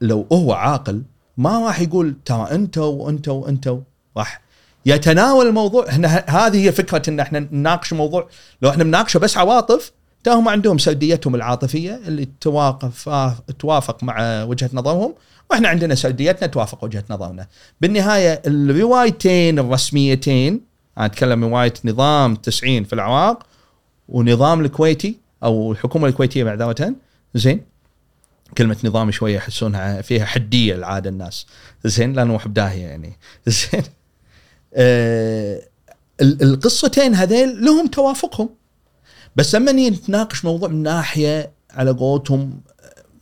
لو 0.00 0.26
هو 0.32 0.52
عاقل 0.52 1.02
ما 1.38 1.66
راح 1.66 1.80
يقول 1.80 2.14
ترى 2.24 2.48
أنتوا 2.50 2.84
وانتوا 2.84 3.44
وانتوا 3.44 3.80
راح 4.16 4.40
يتناول 4.86 5.46
الموضوع. 5.46 5.88
إحنا 5.88 6.24
هذه 6.28 6.66
هي 6.66 6.72
فكرة 6.72 7.10
إن 7.10 7.20
إحنا 7.20 7.38
نناقش 7.52 7.92
موضوع. 7.92 8.28
لو 8.62 8.70
إحنا 8.70 8.84
بناقشه 8.84 9.18
بس 9.18 9.36
عواطف 9.36 9.92
هم 10.28 10.48
عندهم 10.48 10.78
سرديتهم 10.78 11.34
العاطفية 11.34 12.00
اللي 12.06 12.28
توافق 12.40 13.34
توافق 13.58 14.04
مع 14.04 14.42
وجهة 14.42 14.70
نظرهم 14.72 15.14
وإحنا 15.50 15.68
عندنا 15.68 15.94
سرديتنا 15.94 16.46
توافق 16.46 16.84
وجهة 16.84 17.04
نظرنا. 17.10 17.46
بالنهاية 17.80 18.42
الروايتين 18.46 19.58
الرسميتين 19.58 20.60
أنا 20.98 21.06
أتكلم 21.06 21.44
رواية 21.44 21.74
نظام 21.84 22.34
90 22.34 22.84
في 22.84 22.92
العراق 22.92 23.46
ونظام 24.08 24.60
الكويتي 24.60 25.16
أو 25.44 25.72
الحكومة 25.72 26.08
الكويتية 26.08 26.44
معذره 26.44 26.94
زين؟ 27.34 27.60
كلمة 28.56 28.76
نظام 28.84 29.10
شوية 29.10 29.36
يحسونها 29.36 30.02
فيها 30.02 30.24
حدية 30.24 30.74
العادة 30.74 31.10
الناس. 31.10 31.46
زين 31.84 32.12
لا 32.12 32.24
نروح 32.24 32.48
بداهية 32.48 32.86
يعني. 32.86 33.12
زين. 33.46 33.82
آه 34.74 35.62
القصتين 36.20 37.14
هذيل 37.14 37.64
لهم 37.64 37.86
توافقهم. 37.86 38.50
بس 39.36 39.54
لما 39.54 39.72
نتناقش 39.72 40.44
موضوع 40.44 40.68
من 40.68 40.82
ناحية 40.82 41.50
على 41.70 41.90
قولتهم 41.90 42.60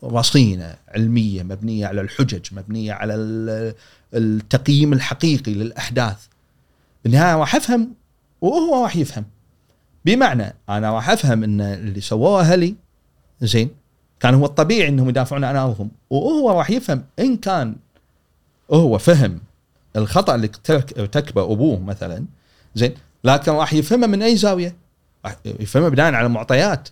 رصينة 0.05 0.74
علمية 0.89 1.43
مبنية 1.43 1.87
على 1.87 2.01
الحجج 2.01 2.47
مبنية 2.53 2.93
على 2.93 3.14
التقييم 4.14 4.93
الحقيقي 4.93 5.55
للأحداث. 5.55 6.16
بالنهاية 7.05 7.37
راح 7.37 7.55
أفهم 7.57 7.95
وهو 8.41 8.83
راح 8.83 8.97
يفهم. 8.97 9.24
بمعنى 10.05 10.55
أنا 10.68 10.93
راح 10.93 11.11
أفهم 11.11 11.45
إن 11.45 11.61
اللي 11.61 12.01
سووه 12.01 12.41
أهلي 12.41 12.74
زين 13.41 13.70
كان 14.21 14.35
هو 14.35 14.45
الطبيعي 14.45 14.89
إنهم 14.89 15.09
يدافعون 15.09 15.45
عن 15.45 15.57
أرضهم. 15.57 15.91
وهو 16.11 16.59
راح 16.59 16.71
يفهم 16.71 17.05
إن 17.19 17.37
كان 17.37 17.77
هو 18.73 18.99
فهم 18.99 19.41
الخطأ 19.97 20.35
اللي 20.35 20.51
ارتكبه 20.99 21.53
أبوه 21.53 21.81
مثلا 21.81 22.25
زين 22.75 22.95
لكن 23.25 23.53
راح 23.53 23.73
يفهمه 23.73 24.07
من 24.07 24.23
أي 24.23 24.37
زاوية؟ 24.37 24.77
راح 25.25 25.37
يفهمه 25.45 25.89
بناء 25.89 26.14
على 26.14 26.29
معطيات 26.29 26.89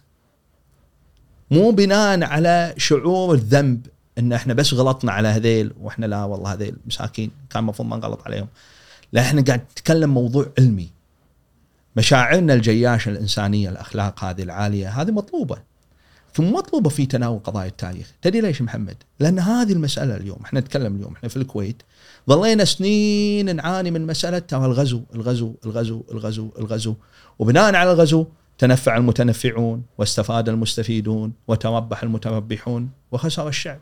مو 1.51 1.71
بناء 1.71 2.25
على 2.25 2.75
شعور 2.77 3.35
الذنب 3.35 3.87
إن 4.19 4.33
إحنا 4.33 4.55
بس 4.55 4.75
غلطنا 4.75 5.13
على 5.13 5.29
هذيل 5.29 5.73
وإحنا 5.81 6.07
لا 6.07 6.25
والله 6.25 6.53
هذيل 6.53 6.77
مساكين 6.87 7.31
كان 7.51 7.63
المفروض 7.63 7.89
ما 7.89 7.97
نغلط 7.97 8.23
عليهم. 8.27 8.49
لا 9.13 9.21
إحنا 9.21 9.43
قاعد 9.43 9.61
نتكلم 9.61 10.15
موضوع 10.15 10.47
علمي. 10.59 10.91
مشاعرنا 11.97 12.55
الجياشة 12.55 13.09
الإنسانية 13.09 13.69
الأخلاق 13.71 14.25
هذه 14.25 14.43
العالية 14.43 14.89
هذه 14.89 15.11
مطلوبة. 15.11 15.59
ثم 16.35 16.53
مطلوبه 16.53 16.91
في 16.91 17.07
تناول 17.07 17.39
قضايا 17.39 17.69
التاريخ. 17.69 18.13
تدري 18.23 18.41
ليش 18.41 18.63
محمد؟ 18.63 18.97
لأن 19.21 19.39
هذه 19.39 19.73
المسألة 19.73 20.17
اليوم 20.17 20.39
إحنا 20.45 20.61
نتكلم 20.61 20.97
اليوم 20.97 21.13
إحنا 21.13 21.29
في 21.29 21.37
الكويت 21.37 21.83
ظلينا 22.31 22.65
سنين 22.65 23.57
نعاني 23.57 23.91
من 23.91 24.07
مسألة 24.07 24.39
ترى 24.39 24.67
الغزو 24.67 25.03
الغزو 25.15 25.55
الغزو 25.65 26.03
الغزو 26.13 26.51
الغزو. 26.59 26.95
وبناء 27.39 27.75
على 27.75 27.93
الغزو 27.93 28.27
تنفع 28.59 28.97
المتنفعون 28.97 29.83
واستفاد 29.99 30.49
المستفيدون 30.49 31.33
وتربح 31.49 32.03
المتربحون 32.03 32.91
وخسر 33.13 33.49
الشعب. 33.49 33.81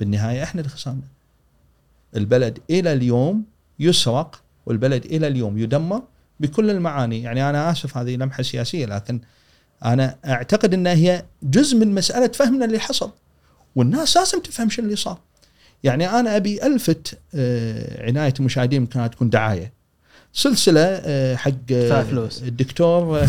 بالنهاية 0.00 0.42
إحنا 0.42 0.60
اللي 0.60 0.72
خسرنا. 0.72 1.08
البلد 2.16 2.58
إلى 2.70 2.92
اليوم 2.92 3.44
يسرق 3.78 4.42
والبلد 4.66 5.04
إلى 5.04 5.26
اليوم 5.26 5.58
يدمر 5.58 6.02
بكل 6.40 6.70
المعاني. 6.70 7.22
يعني 7.22 7.50
أنا 7.50 7.70
آسف 7.70 7.96
هذه 7.96 8.16
لمحة 8.16 8.42
سياسية 8.42 8.86
لكن 8.86 9.20
أنا 9.84 10.16
أعتقد 10.26 10.74
إنها 10.74 10.92
هي 10.92 11.24
جزء 11.42 11.76
من 11.76 11.94
مسألة 11.94 12.28
فهمنا 12.28 12.64
اللي 12.64 12.78
حصل. 12.78 13.10
والناس 13.76 14.16
لازم 14.16 14.40
تفهم 14.40 14.70
شو 14.70 14.82
اللي 14.82 14.96
صار. 14.96 15.18
يعني 15.84 16.10
أنا 16.10 16.36
أبي 16.36 16.66
ألفت 16.66 17.18
آه، 17.34 18.06
عناية 18.06 18.34
المشاهدين 18.40 18.82
يمكن 18.82 19.10
تكون 19.10 19.30
دعاية. 19.30 19.72
سلسلة 20.32 20.80
آه، 20.80 21.36
حق 21.36 21.72
فلوس. 22.10 22.42
الدكتور 22.42 23.26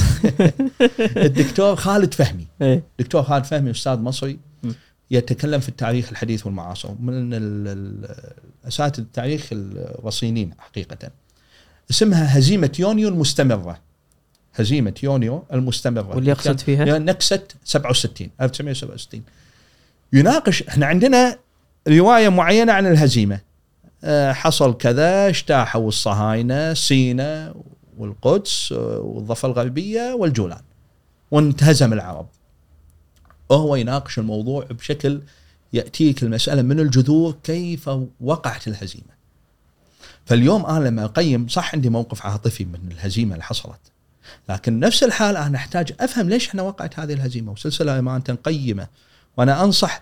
الدكتور 1.28 1.76
خالد 1.76 2.14
فهمي. 2.14 2.48
إيه. 2.62 2.84
دكتور 3.00 3.24
خالد 3.24 3.46
فهمي 3.46 3.72
أستاذ 3.72 3.98
مصري. 4.00 4.40
يتكلم 5.12 5.60
في 5.60 5.70
التاريخ 5.70 6.10
الحديث 6.10 6.46
والمعاصر. 6.46 6.90
من 7.00 7.34
أساتذة 8.68 9.04
التاريخ 9.04 9.50
الرصينين 9.52 10.52
حقيقة. 10.58 11.12
اسمها 11.92 12.38
هزيمة 12.38 12.72
يونيو 12.80 13.10
المستمرة. 13.10 13.80
هزيمة 14.58 14.94
يونيو 15.04 15.44
المستمرة. 15.54 16.16
واللي 16.16 16.32
يقصد 16.32 16.60
فيها؟ 16.60 16.86
يعني 16.86 17.06
نكسه 17.06 17.44
67 17.64 18.30
1967 18.42 19.22
يناقش 20.14 20.64
إحنا 20.64 20.86
عندنا 20.86 21.40
رواية 21.88 22.30
معينة 22.30 22.74
عن 22.74 22.88
الهزيمة. 22.88 23.40
آه، 24.04 24.34
حصل 24.34 24.78
كذا 24.78 25.28
اجتاحوا 25.28 25.88
الصهاينة 25.88 26.74
سينا 26.74 27.56
والقدس 27.98 28.72
آه، 28.72 29.00
والضفة 29.00 29.48
الغربية 29.48 30.14
والجولان. 30.14 30.62
وانتهزم 31.32 31.94
العرب. 31.94 32.28
وهو 33.50 33.76
يناقش 33.76 34.20
الموضوع 34.20 34.64
بشكل 34.64 35.22
يأتيك 35.74 36.24
المسألة 36.24 36.62
من 36.62 36.80
الجذور 36.80 37.36
كيف 37.44 37.90
وقعت 38.22 38.68
الهزيمة. 38.68 39.18
فاليوم 40.26 40.66
أنا 40.66 40.88
لما 40.88 41.06
أقيم 41.06 41.48
صح 41.48 41.76
عندي 41.76 41.90
موقف 41.90 42.26
عاطفي 42.26 42.66
من 42.66 42.92
الهزيمة 42.92 43.34
اللي 43.34 43.44
حصلت. 43.44 43.92
لكن 44.50 44.80
نفس 44.80 45.04
الحال 45.04 45.38
أنا 45.38 45.58
أحتاج 45.58 45.94
أفهم 46.00 46.30
ليش 46.30 46.48
إحنا 46.48 46.62
وقعت 46.62 47.00
هذه 47.00 47.14
الهزيمة 47.14 47.52
وسلسلة 47.52 48.00
امانه 48.00 48.38
قيمة. 48.44 48.88
وأنا 49.38 49.64
أنصح 49.64 50.02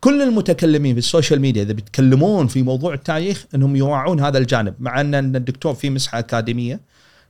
كل 0.00 0.22
المتكلمين 0.22 0.94
في 0.94 0.98
ال 0.98 1.04
social 1.04 1.40
media 1.40 1.62
إذا 1.62 1.72
بيتكلمون 1.72 2.46
في 2.46 2.62
موضوع 2.62 2.94
التاريخ 2.94 3.46
إنهم 3.54 3.76
يراعون 3.76 4.20
هذا 4.20 4.38
الجانب 4.38 4.74
مع 4.80 5.00
أن 5.00 5.14
الدكتور 5.36 5.74
في 5.74 5.90
مسحة 5.90 6.18
أكاديمية. 6.18 6.80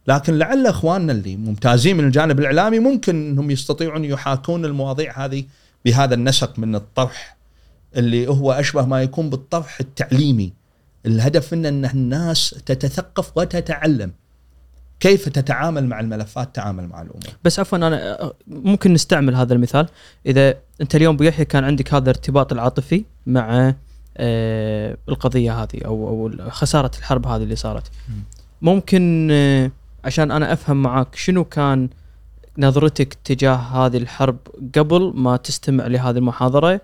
لكن 0.06 0.38
لعل 0.38 0.66
إخواننا 0.66 1.12
اللي 1.12 1.36
ممتازين 1.36 1.96
من 1.96 2.04
الجانب 2.04 2.40
الإعلامي 2.40 2.78
ممكن 2.78 3.30
إنهم 3.30 3.50
يستطيعون 3.50 4.04
يحاكون 4.04 4.64
المواضيع 4.64 5.24
هذه 5.24 5.44
بهذا 5.84 6.14
النسق 6.14 6.58
من 6.58 6.74
الطرح 6.74 7.36
اللي 7.96 8.28
هو 8.28 8.52
أشبه 8.52 8.86
ما 8.86 9.02
يكون 9.02 9.30
بالطرح 9.30 9.80
التعليمي. 9.80 10.52
الهدف 11.06 11.52
منه 11.52 11.68
إن 11.68 11.84
الناس 11.84 12.54
تتثقف 12.66 13.36
وتتعلم. 13.36 14.12
كيف 15.00 15.28
تتعامل 15.28 15.86
مع 15.86 16.00
الملفات 16.00 16.54
تعامل 16.54 16.88
مع 16.88 17.02
الأمور. 17.02 17.22
بس 17.44 17.60
عفوا 17.60 17.78
أنا 17.78 18.32
ممكن 18.46 18.92
نستعمل 18.92 19.34
هذا 19.34 19.54
المثال. 19.54 19.88
إذا 20.26 20.54
أنت 20.80 20.94
اليوم 20.94 21.14
ابو 21.14 21.24
يحيى 21.24 21.44
كان 21.44 21.64
عندك 21.64 21.94
هذا 21.94 22.10
الارتباط 22.10 22.52
العاطفي 22.52 23.04
مع 23.26 23.74
آه، 24.16 24.96
القضية 25.08 25.62
هذه 25.62 25.84
أو 25.84 26.08
أو 26.08 26.50
خسارة 26.50 26.90
الحرب 26.98 27.26
هذه 27.26 27.42
اللي 27.42 27.56
صارت. 27.56 27.90
مم. 28.08 28.14
ممكن 28.62 29.28
آه، 29.30 29.70
عشان 30.04 30.30
أنا 30.30 30.52
أفهم 30.52 30.82
معاك 30.82 31.14
شنو 31.14 31.44
كان 31.44 31.88
نظرتك 32.58 33.14
تجاه 33.14 33.54
هذه 33.54 33.96
الحرب 33.96 34.38
قبل 34.74 35.12
ما 35.14 35.36
تستمع 35.36 35.86
لهذه 35.86 36.16
المحاضرة؟ 36.16 36.80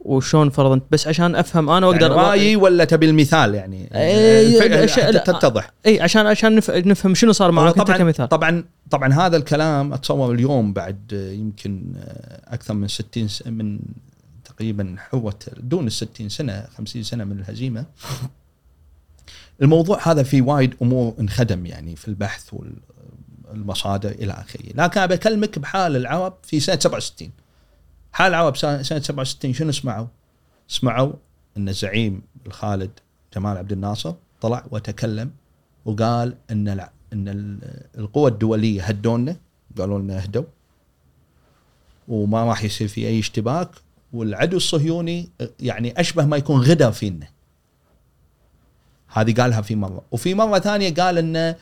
وشون 0.00 0.50
فرضا؟ 0.50 0.80
بس 0.90 1.08
عشان 1.08 1.36
أفهم 1.36 1.70
أنا 1.70 1.86
وأقدر 1.86 2.10
يعني 2.10 2.14
رأيي 2.22 2.56
ولا 2.56 2.84
تبي 2.84 3.06
المثال 3.06 3.54
يعني؟ 3.54 3.88
إيه، 3.94 4.58
الأشياء- 4.60 5.00
حتى 5.00 5.10
لا. 5.12 5.18
تتضح. 5.18 5.70
اي 5.86 6.00
عشان 6.00 6.26
عشان 6.26 6.60
نف- 6.60 6.70
نفهم 6.70 7.14
شنو 7.14 7.32
صار 7.32 7.68
أنت 7.68 7.78
طبعا 7.78 7.96
كمثال. 7.98 8.28
طبعا 8.28 8.64
طبعا 8.90 9.12
هذا 9.12 9.36
الكلام 9.36 9.92
أتصور 9.92 10.34
اليوم 10.34 10.72
بعد 10.72 10.98
آه، 11.14 11.32
يمكن 11.32 11.92
آه، 11.98 12.54
أكثر 12.54 12.74
من 12.74 12.88
60 12.88 13.28
س- 13.28 13.46
من 13.46 13.78
تقريبا 14.44 14.94
حوت 14.98 15.48
دون 15.60 15.86
ال 15.86 15.92
60 15.92 16.28
سنة 16.28 16.64
50 16.76 17.02
سنة 17.02 17.24
من 17.24 17.38
الهزيمة. 17.40 17.84
الموضوع 19.62 20.08
هذا 20.08 20.22
في 20.22 20.40
وايد 20.40 20.74
أمور 20.82 21.14
انخدم 21.20 21.66
يعني 21.66 21.96
في 21.96 22.08
البحث 22.08 22.50
والمصادر 23.52 24.10
إلى 24.10 24.32
آخره، 24.32 24.62
لكن 24.74 25.00
ابي 25.00 25.14
اكلمك 25.14 25.58
بحال 25.58 25.96
العرب 25.96 26.34
في 26.42 26.60
سنة 26.60 26.78
67 26.80 27.30
حال 28.18 28.28
العرب 28.34 28.56
سنة 28.56 28.82
سنة 28.82 28.98
67 29.00 29.52
شنو 29.52 29.72
سمعوا؟ 29.72 30.06
سمعوا 30.68 31.12
إن 31.56 31.68
الزعيم 31.68 32.22
الخالد 32.46 32.90
جمال 33.34 33.56
عبد 33.56 33.72
الناصر 33.72 34.14
طلع 34.40 34.64
وتكلم 34.70 35.30
وقال 35.84 36.34
إن 36.50 36.68
إن 37.12 37.28
ال- 37.28 37.86
القوى 37.98 38.30
الدولية 38.30 38.82
هدونا 38.82 39.36
قالوا 39.78 39.98
لنا 39.98 40.22
اهدوا 40.22 40.44
وما 42.08 42.44
راح 42.44 42.64
يصير 42.64 42.88
في 42.88 43.06
أي 43.06 43.18
اشتباك 43.18 43.68
والعدو 44.12 44.56
الصهيوني 44.56 45.28
يعني 45.60 46.00
أشبه 46.00 46.24
ما 46.24 46.36
يكون 46.36 46.60
غدر 46.60 46.92
فينا 46.92 47.26
هذه 49.08 49.34
قالها 49.34 49.60
في 49.60 49.76
مرة 49.76 50.02
وفي 50.10 50.34
مرة 50.34 50.58
ثانية 50.58 50.94
قال 50.94 51.18
إن 51.18 51.54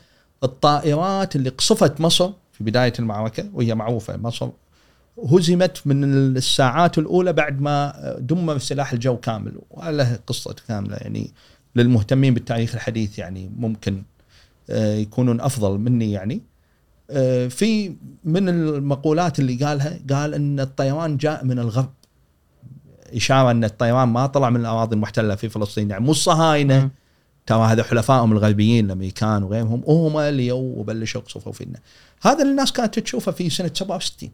الطائرات 0.43 1.35
اللي 1.35 1.49
قصفت 1.49 2.01
مصر 2.01 2.31
في 2.53 2.63
بداية 2.63 2.93
المعركة 2.99 3.49
وهي 3.53 3.75
معروفة 3.75 4.17
مصر 4.17 4.49
هزمت 5.25 5.81
من 5.85 6.03
الساعات 6.37 6.97
الأولى 6.97 7.33
بعد 7.33 7.61
ما 7.61 8.15
دمر 8.19 8.57
سلاح 8.57 8.93
الجو 8.93 9.17
كامل. 9.17 9.59
وله 9.69 10.19
قصة 10.27 10.55
كاملة 10.67 10.95
يعني 10.95 11.31
للمهتمين 11.75 12.33
بالتاريخ 12.33 12.75
الحديث 12.75 13.19
يعني 13.19 13.51
ممكن 13.57 14.03
آه، 14.69 14.95
يكونون 14.95 15.41
أفضل 15.41 15.77
مني 15.77 16.11
يعني. 16.11 16.41
آه، 17.09 17.47
في 17.47 17.95
من 18.23 18.49
المقولات 18.49 19.39
اللي 19.39 19.55
قالها 19.55 19.99
قال 20.09 20.33
إن 20.33 20.59
الطيران 20.59 21.17
جاء 21.17 21.45
من 21.45 21.59
الغرب. 21.59 21.93
إشارة 23.15 23.51
إن 23.51 23.63
الطيران 23.63 24.07
ما 24.07 24.27
طلع 24.27 24.49
من 24.49 24.59
الأراضي 24.59 24.95
المحتلة 24.95 25.35
في 25.35 25.49
فلسطين. 25.49 25.89
يعني 25.89 26.03
مو 26.03 26.11
الصهاينة. 26.11 26.89
ترى 27.45 27.67
هذا 27.67 27.83
حلفائهم 27.83 28.31
الغربيين 28.31 28.85
الأمريكان 28.85 29.43
وغيرهم 29.43 29.81
وهم 29.85 30.17
اللي 30.17 30.47
يو 30.47 30.57
وبلشوا 30.57 31.21
يقصفوا 31.21 31.51
فينا. 31.51 31.79
هذا 32.21 32.43
الناس 32.43 32.71
كانت 32.71 32.99
تشوفه 32.99 33.31
في 33.31 33.49
سنة 33.49 33.71
67 33.73 34.31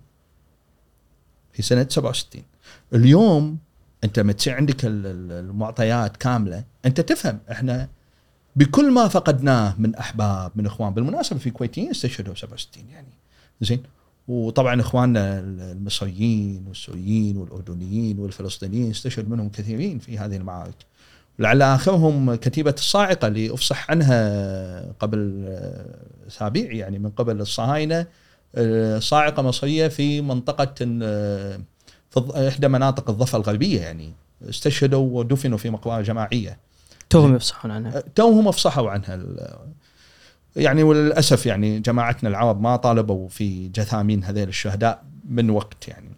في 1.54 1.62
سنة 1.62 1.88
67 1.90 2.44
اليوم 2.94 3.58
أنت 4.04 4.20
لما 4.20 4.34
تصير 4.34 4.54
عندك 4.54 4.86
ال- 4.86 5.06
ال- 5.06 5.32
المعطيات 5.32 6.18
كاملة 6.18 6.64
أنت 6.86 7.02
تفهم 7.02 7.40
إحنا 7.52 7.88
بكل 8.56 8.92
ما 8.92 9.08
فقدناه 9.08 9.76
من 9.78 9.96
أحباب 9.96 10.52
من 10.56 10.66
إخوان. 10.66 10.94
بالمناسبة 10.94 11.40
في 11.40 11.50
كويتيين 11.50 11.90
استشهدوا 11.90 12.36
67 12.36 12.84
يعني. 12.94 13.08
زين؟ 13.62 13.84
وطبعا 14.28 14.82
إخواننا 14.82 15.40
المصريين 15.40 16.66
والسوريين 16.68 17.38
والأردنيين 17.38 18.20
والفلسطينيين 18.20 18.90
استشهد 18.92 19.30
منهم 19.30 19.50
كثيرين 19.50 20.00
في 20.00 20.18
هذه 20.18 20.36
المعارك. 20.38 20.76
لعل 21.40 21.62
آخرهم 21.62 22.36
كتيبة 22.36 22.76
الصاعقة 22.78 23.28
اللي 23.28 23.54
افصح 23.54 23.92
عنها 23.92 24.92
قبل 24.92 25.44
آه، 25.48 25.96
أسابيع 26.28 26.72
يعني 26.72 27.00
من 27.00 27.10
قبل 27.10 27.42
الصهاينة 27.42 28.06
صاعقة 29.00 29.42
مصرية 29.44 29.88
في 29.88 30.22
منطقة 30.22 30.76
آه، 31.04 31.60
في 32.10 32.20
الض- 32.20 32.36
إحدى 32.38 32.68
مناطق 32.68 33.10
الضفة 33.10 33.38
الغربية 33.38 33.82
يعني. 33.82 34.14
استشهدوا 34.50 35.20
ودفنوا 35.20 35.58
في 35.58 35.70
مقبرة 35.70 36.02
جماعية. 36.02 36.58
توهم 37.10 37.36
يفصحون 37.36 37.72
عنها. 37.72 38.04
توهم 38.16 38.48
افصحوا 38.48 38.90
عنها. 38.92 39.20
يعني 40.56 40.84
وللأسف 40.84 41.46
يعني 41.46 41.80
جماعتنا 41.80 42.30
العرب 42.30 42.62
ما 42.62 42.76
طالبوا 42.76 43.30
في 43.30 43.68
جثامين 43.68 44.24
هذيل 44.24 44.50
الشهداء 44.50 45.04
من 45.30 45.50
وقت 45.50 45.88
يعني. 45.88 46.10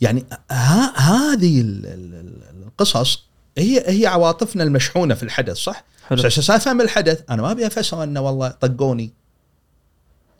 يعني 0.00 0.24
ها 0.50 0.92
هذه 1.00 1.60
ال- 1.60 1.86
ال- 1.86 2.14
ال- 2.14 2.62
القصص 2.66 3.24
هي 3.58 3.82
هي 4.02 4.06
عواطفنا 4.06 4.62
المشحونة 4.64 5.14
في 5.14 5.22
الحدث 5.22 5.56
صح؟ 5.56 5.84
حلو. 6.08 6.18
بس 6.18 6.24
عشان 6.38 6.54
أفهم 6.54 6.80
الحدث 6.80 7.22
أنا 7.30 7.42
ما 7.42 7.50
أبي 7.50 7.66
أفسر 7.66 8.02
أنه 8.02 8.20
والله 8.20 8.48
طقوني 8.48 9.12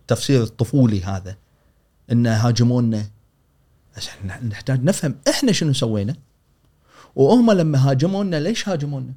التفسير 0.04 0.42
الطفولي 0.42 1.02
هذا 1.02 1.36
انه 2.12 2.34
هاجمونا 2.34 3.06
نحتاج 4.42 4.84
نفهم 4.84 5.16
إحنا 5.28 5.52
شنو 5.52 5.72
سوينا 5.72 6.16
وهم 7.16 7.50
لما 7.50 7.90
هاجمونا 7.90 8.40
ليش 8.40 8.68
هاجمونا؟ 8.68 9.12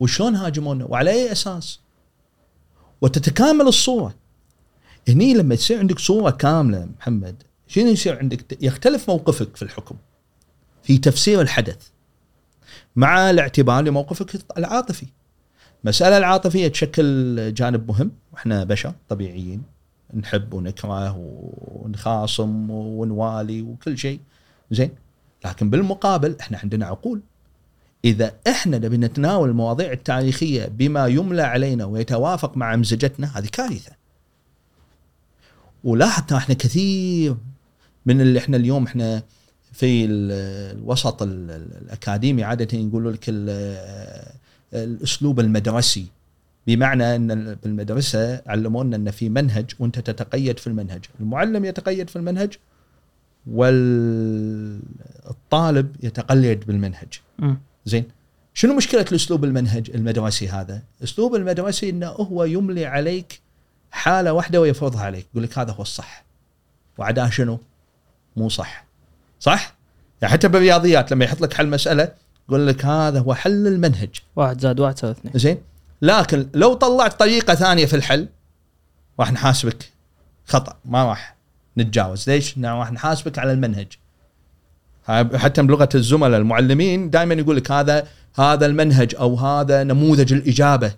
وشلون 0.00 0.34
هاجمونا؟ 0.34 0.84
وعلى 0.84 1.10
أي 1.10 1.32
أساس؟ 1.32 1.80
وتتكامل 3.00 3.66
الصورة. 3.66 4.14
هني 5.08 5.34
لما 5.34 5.54
تصير 5.54 5.78
عندك 5.78 5.98
صورة 5.98 6.30
كاملة 6.30 6.88
محمد 6.98 7.42
شنو 7.68 7.86
يصير 7.86 8.18
عندك؟ 8.18 8.62
يختلف 8.62 9.10
موقفك 9.10 9.56
في 9.56 9.62
الحكم 9.62 9.96
في 10.82 10.98
تفسير 10.98 11.40
الحدث 11.40 11.88
مع 12.96 13.30
الاعتبار 13.30 13.84
لموقفك 13.84 14.42
العاطفي. 14.58 15.06
المساله 15.84 16.18
العاطفية 16.18 16.68
تشكل 16.68 17.54
جانب 17.54 17.90
مهم. 17.90 18.10
وإحنا 18.32 18.64
بشر 18.64 18.92
طبيعيين 19.08 19.62
نحب 20.14 20.54
ونكره 20.54 21.16
ونخاصم 21.58 22.70
ونوالي 22.70 23.62
وكل 23.62 23.98
شيء. 23.98 24.20
زين. 24.70 24.90
لكن 25.44 25.70
بالمقابل 25.70 26.36
إحنا 26.40 26.58
عندنا 26.58 26.86
عقول. 26.86 27.20
إذا 28.04 28.32
إحنا 28.48 28.78
نبي 28.78 28.96
نتناول 28.96 29.48
المواضيع 29.48 29.92
التاريخية 29.92 30.66
بما 30.66 31.06
يملى 31.06 31.42
علينا 31.42 31.84
ويتوافق 31.84 32.56
مع 32.56 32.74
أمزجتنا 32.74 33.38
هذه 33.38 33.46
كارثة. 33.52 33.92
ولاحظ 35.84 36.32
إحنا 36.32 36.54
كثير 36.54 37.36
من 38.06 38.20
اللي 38.20 38.38
إحنا 38.38 38.56
اليوم 38.56 38.84
إحنا 38.84 39.22
في 39.72 40.04
الوسط 40.04 41.22
الأكاديمي 41.22 42.44
عادة 42.44 42.78
يقولوا 42.78 43.12
لك 43.12 43.24
الأسلوب 44.74 45.40
المدرسي 45.40 46.06
بمعنى 46.66 47.16
أن 47.16 47.54
بالمدرسة 47.54 48.42
علمونا 48.46 48.96
أن 48.96 49.10
في 49.10 49.28
منهج 49.28 49.70
وأنت 49.78 49.98
تتقيد 49.98 50.58
في 50.58 50.66
المنهج، 50.66 51.04
المعلم 51.20 51.64
يتقيد 51.64 52.10
في 52.10 52.16
المنهج 52.16 52.52
والطالب 53.46 54.36
يتقيد 56.02 56.66
بالمنهج. 56.66 57.20
م. 57.38 57.54
زين 57.86 58.04
شنو 58.54 58.76
مشكلة 58.76 59.04
الأسلوب 59.10 59.44
المنهج 59.44 59.90
المدرسي 59.90 60.48
هذا؟ 60.48 60.82
أسلوب 61.04 61.34
المدرسي 61.34 61.90
إنه 61.90 62.06
هو 62.06 62.44
يملي 62.44 62.86
عليك 62.86 63.40
حالة 63.90 64.32
واحدة 64.32 64.60
ويفرضها 64.60 65.02
عليك، 65.02 65.26
يقول 65.32 65.44
لك 65.44 65.58
هذا 65.58 65.72
هو 65.72 65.82
الصح. 65.82 66.24
وعداه 66.98 67.30
شنو؟ 67.30 67.60
مو 68.36 68.48
صح. 68.48 68.86
صح؟ 69.40 69.74
يعني 70.22 70.32
حتى 70.32 70.48
بالرياضيات 70.48 71.12
لما 71.12 71.24
يحط 71.24 71.40
لك 71.40 71.52
حل 71.52 71.68
مسألة 71.68 72.12
يقول 72.48 72.66
لك 72.66 72.84
هذا 72.84 73.20
هو 73.20 73.34
حل 73.34 73.66
المنهج. 73.66 74.08
واحد 74.36 74.60
زائد 74.60 74.80
واحد 74.80 74.96
يساوي 74.96 75.12
اثنين. 75.12 75.32
زين؟ 75.36 75.58
لكن 76.02 76.46
لو 76.54 76.74
طلعت 76.74 77.20
طريقة 77.20 77.54
ثانية 77.54 77.86
في 77.86 77.96
الحل 77.96 78.28
راح 79.20 79.32
نحاسبك 79.32 79.92
خطأ 80.46 80.76
ما 80.84 81.04
راح 81.04 81.36
نتجاوز 81.78 82.30
ليش؟ 82.30 82.58
راح 82.58 82.92
نحاسبك 82.92 83.38
على 83.38 83.52
المنهج. 83.52 83.86
حتى 85.34 85.62
بلغة 85.62 85.88
الزملاء 85.94 86.40
المعلمين 86.40 87.10
دائما 87.10 87.34
يقول 87.34 87.56
لك 87.56 87.70
هذا 87.70 88.06
هذا 88.34 88.66
المنهج 88.66 89.14
أو 89.14 89.34
هذا 89.34 89.84
نموذج 89.84 90.32
الإجابة. 90.32 90.92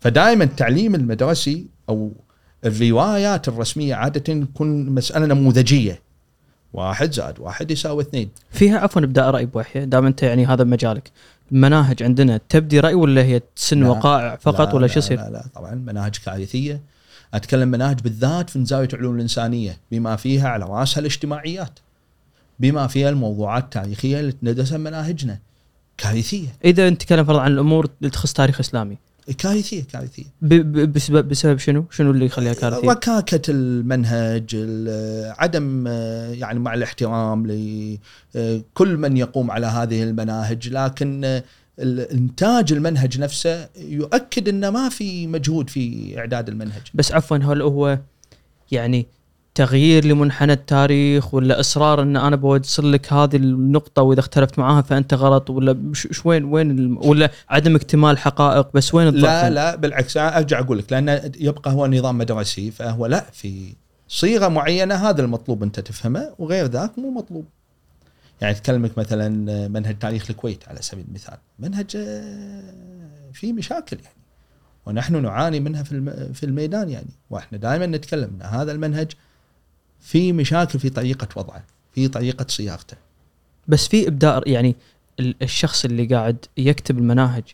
فدائما 0.00 0.44
التعليم 0.44 0.94
المدرسي 0.94 1.66
أو 1.88 2.12
الروايات 2.64 3.48
الرسمية 3.48 3.94
عادة 3.94 4.44
تكون 4.44 4.90
مسألة 4.90 5.26
نموذجية. 5.26 6.07
واحد 6.72 7.12
زائد 7.12 7.38
واحد 7.38 7.70
يساوي 7.70 8.02
اثنين. 8.02 8.30
فيها 8.50 8.78
عفوا 8.78 9.02
ابدا 9.02 9.30
رأي 9.30 9.46
بوحيه 9.46 9.84
دام 9.84 10.06
أنت 10.06 10.22
يعني 10.22 10.46
هذا 10.46 10.64
مجالك. 10.64 11.10
المناهج 11.52 12.02
عندنا 12.02 12.40
تبدي 12.48 12.80
رأي 12.80 12.94
ولا 12.94 13.22
هي 13.22 13.40
تسن 13.56 13.80
لا 13.80 13.88
وقائع 13.88 14.36
فقط 14.36 14.68
لا 14.68 14.74
ولا 14.74 14.86
لا 14.86 14.92
شو 14.92 14.98
يصير؟ 14.98 15.18
لا 15.18 15.30
لا 15.30 15.44
طبعا 15.54 15.74
مناهج 15.74 16.16
كارثية 16.24 16.80
أتكلم 17.34 17.68
مناهج 17.68 18.00
بالذات 18.00 18.56
من 18.56 18.64
زاويه 18.64 18.88
العلوم 18.92 19.16
الإنسانية 19.16 19.78
بما 19.90 20.16
فيها 20.16 20.48
على 20.48 20.64
راسها 20.64 21.00
الاجتماعيات 21.00 21.78
بما 22.58 22.86
فيها 22.86 23.08
الموضوعات 23.08 23.64
التاريخية 23.64 24.20
اللي 24.20 24.32
تندرسها 24.32 24.78
مناهجنا 24.78 25.38
كارثية 25.98 26.48
إذا 26.64 26.90
نتكلم 26.90 27.24
فرضا 27.24 27.40
عن 27.40 27.52
الأمور 27.52 27.88
اللي 28.00 28.10
تخص 28.10 28.32
تاريخ 28.32 28.60
إسلامي 28.60 28.98
كارثية 29.38 29.82
كارثية 29.92 30.24
بسبب, 30.86 31.28
بسبب 31.28 31.58
شنو؟ 31.58 31.84
شنو 31.90 32.10
اللي 32.10 32.24
يخليها 32.26 32.54
كارثية؟ 32.54 32.90
ركاكه 32.90 33.42
المنهج 33.50 34.44
ال- 34.54 35.32
عدم 35.38 35.84
آه، 35.88 36.28
يعني 36.30 36.58
مع 36.58 36.74
الاحترام 36.74 37.46
لكل 37.46 38.96
من 38.96 39.16
يقوم 39.16 39.50
على 39.50 39.66
هذه 39.66 40.02
المناهج 40.02 40.68
لكن 40.68 41.24
آه، 41.24 41.44
الانتاج 41.78 42.72
المنهج 42.72 43.20
نفسه 43.20 43.68
يؤكد 43.78 44.48
إنه 44.48 44.70
ما 44.70 44.88
في 44.88 45.26
مجهود 45.26 45.70
في 45.70 46.14
إعداد 46.18 46.48
المنهج 46.48 46.82
بس 46.94 47.12
عفوا 47.12 47.36
هل 47.36 47.62
هو 47.62 47.98
يعني 48.70 49.06
تغيير 49.58 50.04
لمنحنى 50.04 50.52
التاريخ 50.52 51.34
ولا 51.34 51.60
إصرار 51.60 52.02
إن 52.02 52.16
أنا 52.16 52.36
بوصل 52.36 52.92
لك 52.92 53.12
هذه 53.12 53.36
النقطة 53.36 54.02
وإذا 54.02 54.20
اختلفت 54.20 54.58
معاها 54.58 54.82
فأنت 54.82 55.14
غلط 55.14 55.50
ولا 55.50 55.92
ش- 55.92 56.06
ش- 56.10 56.26
وين 56.26 56.44
وين 56.44 56.96
ولا 56.96 57.30
عدم 57.48 57.74
اكتمال 57.76 58.18
حقائق 58.18 58.68
بس 58.74 58.94
وين 58.94 59.08
الضغط؟ 59.08 59.24
لا 59.24 59.50
لا 59.50 59.76
بالعكس 59.76 60.16
أرجع 60.16 60.58
أقول 60.60 60.78
لك 60.78 60.92
لأنه 60.92 61.32
يبقى 61.40 61.72
هو 61.72 61.86
نظام 61.86 62.18
مدرسي 62.18 62.70
فهو 62.70 63.06
لا 63.06 63.24
في 63.32 63.74
صيغة 64.08 64.48
معينة 64.48 64.94
هذا 64.94 65.22
المطلوب 65.22 65.62
أنت 65.62 65.80
تفهمه 65.80 66.34
وغير 66.38 66.66
ذاك 66.66 66.98
مو 66.98 67.10
مطلوب. 67.10 67.44
يعني 68.40 68.54
تكلمك 68.54 68.98
مثلا 68.98 69.28
منهج 69.68 69.98
تاريخ 69.98 70.30
الكويت 70.30 70.68
على 70.68 70.82
سبيل 70.82 71.04
المثال، 71.08 71.36
منهج 71.58 71.96
آه، 71.96 73.30
فيه 73.32 73.52
مشاكل 73.52 73.96
يعني 74.04 74.16
ونحن 74.86 75.22
نعاني 75.22 75.60
منها 75.60 75.82
في 75.82 76.30
في 76.34 76.46
الميدان 76.46 76.88
يعني 76.90 77.10
وإحنا 77.30 77.58
دائما 77.58 77.86
نتكلم 77.86 78.30
إن 78.34 78.42
هذا 78.46 78.72
المنهج 78.72 79.12
في 80.00 80.32
مشاكل 80.32 80.78
في 80.78 80.90
طريقة 80.90 81.28
وضعه، 81.36 81.64
في 81.92 82.08
طريقة 82.08 82.46
صياغته. 82.48 82.96
بس 83.68 83.88
في 83.88 84.08
ابداع 84.08 84.40
يعني 84.46 84.76
ال- 85.20 85.34
الشخص 85.42 85.84
اللي 85.84 86.06
قاعد 86.06 86.36
يكتب 86.56 86.98
المناهج 86.98 87.44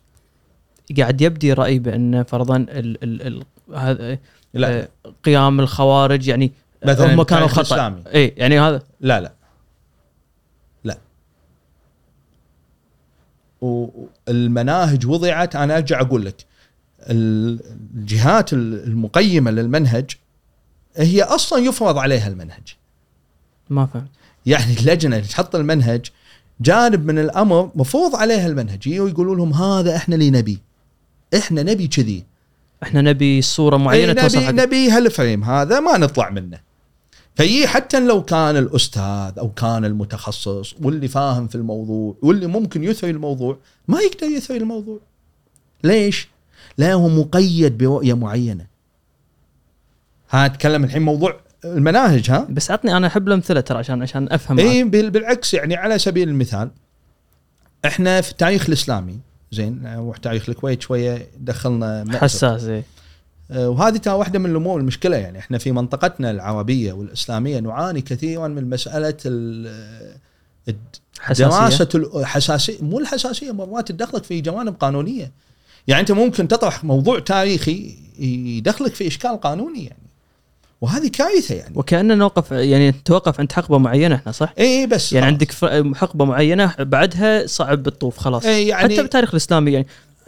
قاعد 0.98 1.20
يبدي 1.20 1.52
رأي 1.52 1.78
بأن 1.78 2.22
فرضا 2.22 2.56
ال 2.56 3.04
ال 3.04 3.22
ال 3.26 3.44
هذا 3.76 4.18
لا. 4.54 4.80
آه، 4.82 4.88
قيام 5.24 5.60
الخوارج 5.60 6.28
يعني 6.28 6.52
مثلاً 6.86 7.14
هم 7.14 7.22
كانوا 7.22 7.46
التاريخ 7.46 7.68
خطأ. 7.68 8.02
اي 8.14 8.34
يعني 8.36 8.60
هذا. 8.60 8.82
لا 9.00 9.20
لا. 9.20 9.32
لا. 10.84 10.98
والمناهج 13.60 15.06
وضعت 15.06 15.56
أنا 15.56 15.76
أرجع 15.76 16.00
أقول 16.00 16.24
لك 16.24 16.44
الجهات 17.00 18.52
المقيمة 18.52 19.50
للمنهج 19.50 20.10
هي 20.96 21.22
أصلا 21.22 21.58
يفرض 21.58 21.98
عليها 21.98 22.28
المنهج. 22.28 22.76
ما 23.70 23.86
فهمت. 23.86 24.08
يعني 24.46 24.78
اللجنة 24.78 25.16
اللي 25.16 25.28
تحط 25.28 25.56
المنهج 25.56 26.06
جانب 26.60 27.06
من 27.06 27.18
الأمر 27.18 27.70
مفروض 27.74 28.16
عليها 28.16 28.46
المنهج. 28.46 28.86
يجوا 28.86 29.08
يقولوا 29.08 29.36
لهم 29.36 29.52
هذا 29.52 29.96
إحنا 29.96 30.14
اللي 30.14 30.30
نبي. 30.30 30.58
إحنا 31.34 31.62
نبي 31.62 31.86
كذي. 31.86 32.24
إحنا 32.82 33.00
نبي 33.00 33.42
صورة 33.42 33.76
معينة 33.76 34.12
توصل 34.12 34.38
نبي 34.38 34.62
نبي 34.62 34.90
هالفريم 34.90 35.44
هذا 35.44 35.80
ما 35.80 35.98
نطلع 35.98 36.30
منه. 36.30 36.58
فيي 37.36 37.66
حتى 37.66 38.00
لو 38.00 38.24
كان 38.24 38.56
الأستاذ 38.56 39.38
أو 39.38 39.50
كان 39.56 39.84
المتخصص 39.84 40.74
واللي 40.82 41.08
فاهم 41.08 41.48
في 41.48 41.54
الموضوع 41.54 42.16
واللي 42.22 42.46
ممكن 42.46 42.84
يثري 42.84 43.10
الموضوع 43.10 43.58
ما 43.88 44.00
يقدر 44.00 44.26
يثري 44.26 44.56
الموضوع. 44.56 44.98
ليش؟ 45.84 46.28
لأنه 46.78 47.08
مقيد 47.08 47.78
برؤية 47.78 48.14
معينة. 48.14 48.66
ها 50.34 50.46
أتكلم 50.46 50.84
الحين 50.84 51.02
موضوع 51.02 51.36
المناهج 51.64 52.30
ها؟ 52.30 52.46
بس 52.50 52.70
عطني 52.70 52.96
أنا 52.96 53.06
أحب 53.06 53.28
الأمثلة 53.28 53.60
ترى 53.60 53.78
عشان 53.78 54.02
عشان 54.02 54.28
أفهم. 54.32 54.58
اي 54.58 54.84
بال- 54.84 55.10
بالعكس 55.10 55.54
يعني 55.54 55.76
على 55.76 55.98
سبيل 55.98 56.28
المثال 56.28 56.70
إحنا 57.84 58.20
في 58.20 58.30
التاريخ 58.30 58.66
الإسلامي 58.68 59.18
زين 59.52 59.86
وتاريخ 59.96 60.48
الكويت 60.48 60.82
شوية 60.82 61.26
دخلنا. 61.40 62.04
حساس 62.18 62.64
إيه. 62.64 62.84
آه، 63.50 63.68
وهذه 63.68 63.96
ترى 63.96 64.14
واحدة 64.14 64.38
من 64.38 64.50
الأمور 64.50 64.80
المشكلة 64.80 65.16
يعني 65.16 65.38
إحنا 65.38 65.58
في 65.58 65.72
منطقتنا 65.72 66.30
العربية 66.30 66.92
والإسلامية 66.92 67.58
نعاني 67.60 68.00
كثيرا 68.00 68.48
من 68.48 68.70
مسألة 68.70 69.16
دراسة 71.38 71.88
الحساسيه 71.94 72.82
مو 72.82 72.98
الحساسية 72.98 73.52
مرات 73.52 73.88
تدخلك 73.92 74.24
في 74.24 74.40
جوانب 74.40 74.74
قانونية. 74.80 75.32
يعني 75.88 76.00
أنت 76.00 76.12
ممكن 76.12 76.48
تطرح 76.48 76.84
موضوع 76.84 77.18
تاريخي 77.18 77.96
يدخلك 78.18 78.94
في 78.94 79.06
إشكال 79.06 79.40
قانوني 79.40 79.84
يعني. 79.84 80.03
وهذه 80.84 81.08
كارثة 81.08 81.54
يعني 81.54 81.72
وكاننا 81.76 82.14
نوقف 82.14 82.52
يعني 82.52 82.90
نتوقف 82.90 83.40
عند 83.40 83.52
حقبة 83.52 83.78
معينة 83.78 84.14
إحنا 84.14 84.32
صح؟ 84.32 84.54
اي 84.58 84.86
بس 84.86 85.12
يعني 85.12 85.26
خلاص. 85.26 85.32
عندك 85.32 85.96
حقبة 85.98 86.24
معينة 86.24 86.74
بعدها 86.78 87.46
صعب 87.46 87.82
بالطوف 87.82 88.18
خلاص 88.18 88.44
إيه 88.44 88.68
يعني 88.68 88.84
حتى 88.94 89.02
بالتاريخ 89.02 89.30
الإسلامي 89.30 89.72
يعني 89.72 89.86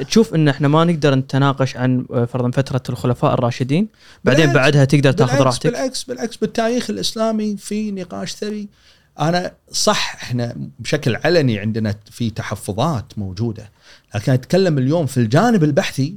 تشوف 0.08 0.34
إن 0.34 0.48
إحنا 0.48 0.68
ما 0.68 0.84
نقدر 0.84 1.14
نتناقش 1.14 1.76
عن 1.76 2.06
آه، 2.10 2.24
فرضا 2.24 2.50
فترة 2.50 2.82
الخلفاء 2.88 3.34
الراشدين 3.34 3.88
بعدين 4.24 4.52
بعدها 4.52 4.84
تقدر 4.84 5.12
تاخذ 5.12 5.38
بالعكس 5.38 5.46
راحتك 5.46 5.66
بالعكس 5.66 6.02
بالعكس 6.04 6.36
بالتاريخ 6.36 6.90
الإسلامي 6.90 7.56
في 7.56 7.90
نقاش 7.90 8.32
ثري 8.32 8.68
أنا 9.20 9.52
صح 9.72 10.16
إحنا 10.22 10.56
بشكل 10.78 11.16
علني 11.24 11.58
عندنا 11.58 11.94
في 12.10 12.30
تحفظات 12.30 13.04
موجودة 13.16 13.70
لكن 14.14 14.32
أتكلم 14.32 14.78
اليوم 14.78 15.06
في 15.06 15.16
الجانب 15.16 15.64
البحثي 15.64 16.14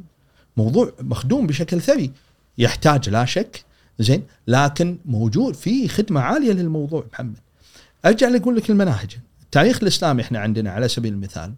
موضوع 0.58 0.92
مخدوم 1.02 1.48
بشكل 1.48 1.82
ثري 1.82 2.12
يحتاج 2.58 3.10
لا 3.10 3.26
شك 3.26 3.69
زين؟ 4.00 4.24
لكن 4.48 4.98
موجود 5.06 5.56
في 5.56 5.88
خدمة 5.88 6.22
عالية 6.22 6.54
للموضوع 6.54 7.06
محمد. 7.14 7.38
أرجع 8.06 8.36
أقول 8.36 8.56
لك 8.56 8.70
المناهج. 8.70 9.18
التاريخ 9.42 9.80
الإسلامي 9.82 10.22
إحنا 10.22 10.40
عندنا 10.40 10.72
على 10.72 10.88
سبيل 10.88 11.14
المثال. 11.14 11.54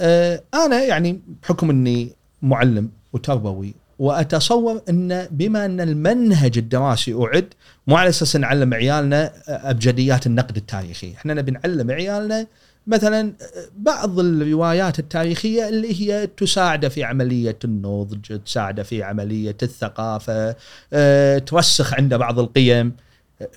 آه 0.00 0.42
أنا 0.54 0.82
يعني 0.82 1.20
بحكم 1.42 1.70
إني 1.70 2.12
معلم 2.42 2.90
وتربوي 3.12 3.74
وأتصور 3.98 4.82
إن 4.88 5.28
بما 5.30 5.64
أن 5.64 5.80
المنهج 5.80 6.58
الدراسي 6.58 7.14
أعد 7.14 7.48
مو 7.86 7.96
على 7.96 8.08
أساس 8.08 8.36
نعلم 8.36 8.74
عيالنا 8.74 9.32
أبجديات 9.48 10.26
النقد 10.26 10.56
التاريخي، 10.56 11.12
إحنا 11.14 11.34
نبي 11.34 11.50
نعلم 11.50 11.90
عيالنا 11.90 12.46
مثلا 12.86 13.32
بعض 13.76 14.18
الروايات 14.18 14.98
التاريخية 14.98 15.68
اللي 15.68 16.00
هي 16.00 16.26
تساعد 16.26 16.88
في 16.88 17.04
عملية 17.04 17.58
النضج، 17.64 18.40
تساعد 18.46 18.82
في 18.82 19.02
عملية 19.02 19.56
الثقافة، 19.62 20.56
أه، 20.92 21.38
ترسخ 21.38 21.94
عنده 21.94 22.16
بعض 22.16 22.38
القيم 22.38 22.92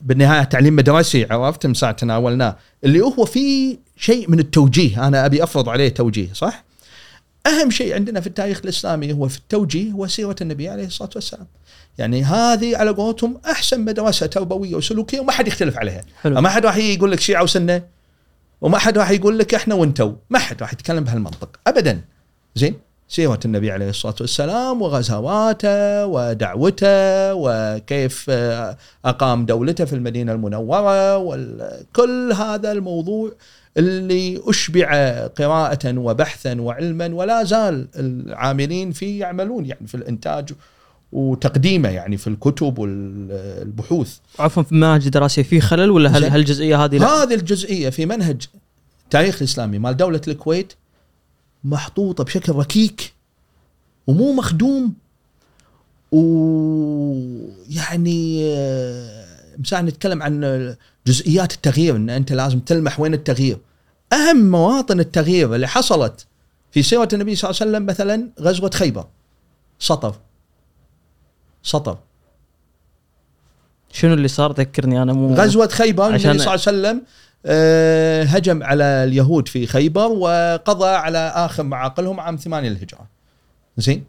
بالنهاية 0.02 0.44
تعليم 0.44 0.76
مدرسي 0.76 1.28
عرفت 1.30 1.66
من 1.66 1.74
ساعه 1.74 1.92
تناولناه 1.92 2.58
اللي 2.84 3.02
هو 3.02 3.26
في 3.26 3.78
شيء 3.98 4.30
من 4.30 4.40
التوجيه 4.40 5.08
أنا 5.08 5.26
أبي 5.26 5.44
أفرض 5.44 5.70
عليه 5.70 5.90
توجيه 5.90 6.34
صح؟ 6.34 6.64
أهم 7.48 7.72
شيء 7.72 7.94
عندنا 7.94 8.22
في 8.22 8.28
التاريخ 8.28 8.62
الإسلامي 8.64 9.14
هو 9.14 9.28
في 9.28 9.38
التوجيه 9.38 9.92
هو 9.92 10.08
سيره 10.08 10.36
النبي 10.42 10.70
عليه 10.70 10.86
الصلاة 10.86 11.10
والسلام. 11.16 11.48
يعني 11.98 12.24
هذه 12.24 12.78
على 12.78 12.90
قولتهم 12.90 13.42
أحسن 13.46 13.82
مدرسة 13.82 14.26
تربويه 14.26 14.76
وسلوكية 14.76 15.20
وما 15.20 15.32
حد 15.32 15.48
يختلف 15.48 15.78
عليها. 15.78 16.02
حلو 16.22 16.42
ما 16.42 16.50
حد 16.50 16.66
راح 16.66 16.78
يقول 16.78 17.12
لك 17.12 17.20
شيعة 17.20 17.44
وسنة 17.44 17.82
وما 18.62 18.78
حد 18.78 18.98
راح 18.98 19.12
يقول 19.12 19.40
لك 19.40 19.54
إحنا 19.54 19.76
وانتو 19.76 20.14
ما 20.30 20.40
حد 20.40 20.62
راح 20.62 20.74
يتكلم 20.74 21.04
بهالمنطق. 21.04 21.60
ابدا. 21.68 22.02
زين؟ 22.56 22.76
سيرة 23.08 23.40
النبي 23.46 23.72
عليه 23.72 23.90
الصلاة 23.90 24.16
والسلام 24.22 24.82
وغزواته 24.82 26.06
ودعوته 26.06 27.34
وكيف 27.34 28.26
آه، 28.30 28.78
أقام 29.06 29.46
دولته 29.46 29.86
في 29.86 29.94
المدينة 29.94 30.32
المنورة 30.34 31.18
وكل 31.18 32.34
هذا 32.34 32.72
الموضوع 32.72 33.32
اللي 33.78 34.42
أشبع 34.46 35.18
قراءة 35.28 35.98
وبحثا 35.98 36.62
وعلما 36.62 37.08
ولا 37.14 37.44
زال 37.44 37.88
العاملين 37.96 38.92
فيه 38.92 39.20
يعملون 39.20 39.66
يعني 39.66 39.88
في 39.88 39.96
الإنتاج 39.96 40.50
وتقديمه 41.16 41.90
يعني 41.90 42.18
في 42.18 42.28
الكتب 42.28 42.80
والبحوث 42.80 44.18
عفوا 44.40 44.64
في 44.64 44.76
مناهج 44.76 45.10
دراسيه 45.10 45.44
في 45.44 45.62
خلل 45.62 45.92
ولا 45.92 46.10
هل. 46.10 46.24
هالجزئيه 46.24 46.86
هذه؟ 46.86 47.24
هذه 47.24 47.34
الجزئية 47.34 47.90
في 47.90 48.06
منهج 48.06 48.48
التاريخ 49.04 49.36
الاسلامي 49.36 49.80
مال 49.80 49.98
دولة 49.98 50.22
الكويت 50.28 50.74
محطوطة 51.64 52.24
بشكل 52.24 52.54
ركيك 52.54 53.14
ومو 54.08 54.34
مخدوم 54.34 54.94
ويعني 56.12 57.56
آه، 58.46 59.26
مساعد 59.58 59.84
نتكلم 59.84 60.24
عن 60.24 60.76
جزئيات 61.08 61.54
التغيير 61.54 61.96
إن 61.96 62.10
أنت 62.10 62.32
لازم 62.32 62.60
تلمح 62.60 63.00
وين 63.00 63.14
التغيير 63.14 63.58
أهم 64.14 64.52
مواطن 64.52 65.00
التغيير 65.00 65.56
اللي 65.56 65.68
حصلت 65.68 66.26
في 66.72 66.84
سيرة 66.84 67.10
النبي 67.14 67.36
صلى 67.36 67.50
الله 67.50 67.62
عليه 67.62 67.72
وسلم 67.72 67.86
مثلا 67.86 68.30
غزوة 68.42 68.72
خيبر 68.74 69.06
سطر 69.80 70.16
سطر 71.66 71.98
شنو 73.92 74.14
اللي 74.14 74.28
صار؟ 74.28 74.52
ذكرني 74.52 75.02
أنا 75.02 75.14
مو 75.14 75.34
غزوة 75.34 75.68
خيبر 75.68 76.08
النبي 76.08 76.20
صلى 76.20 76.32
الله 76.32 76.44
عليه 76.50 76.54
وسلم 76.54 77.02
آه، 77.46 78.24
هجم 78.24 78.64
على 78.64 78.84
اليهود 78.84 79.48
في 79.48 79.68
خيبر 79.68 80.08
وقضى 80.08 80.88
على 80.88 81.18
آخر 81.18 81.64
معاقلهم 81.64 82.20
عام 82.20 82.36
ثمانية 82.36 82.70
للهجرة. 82.70 83.08
زين؟ 83.78 84.04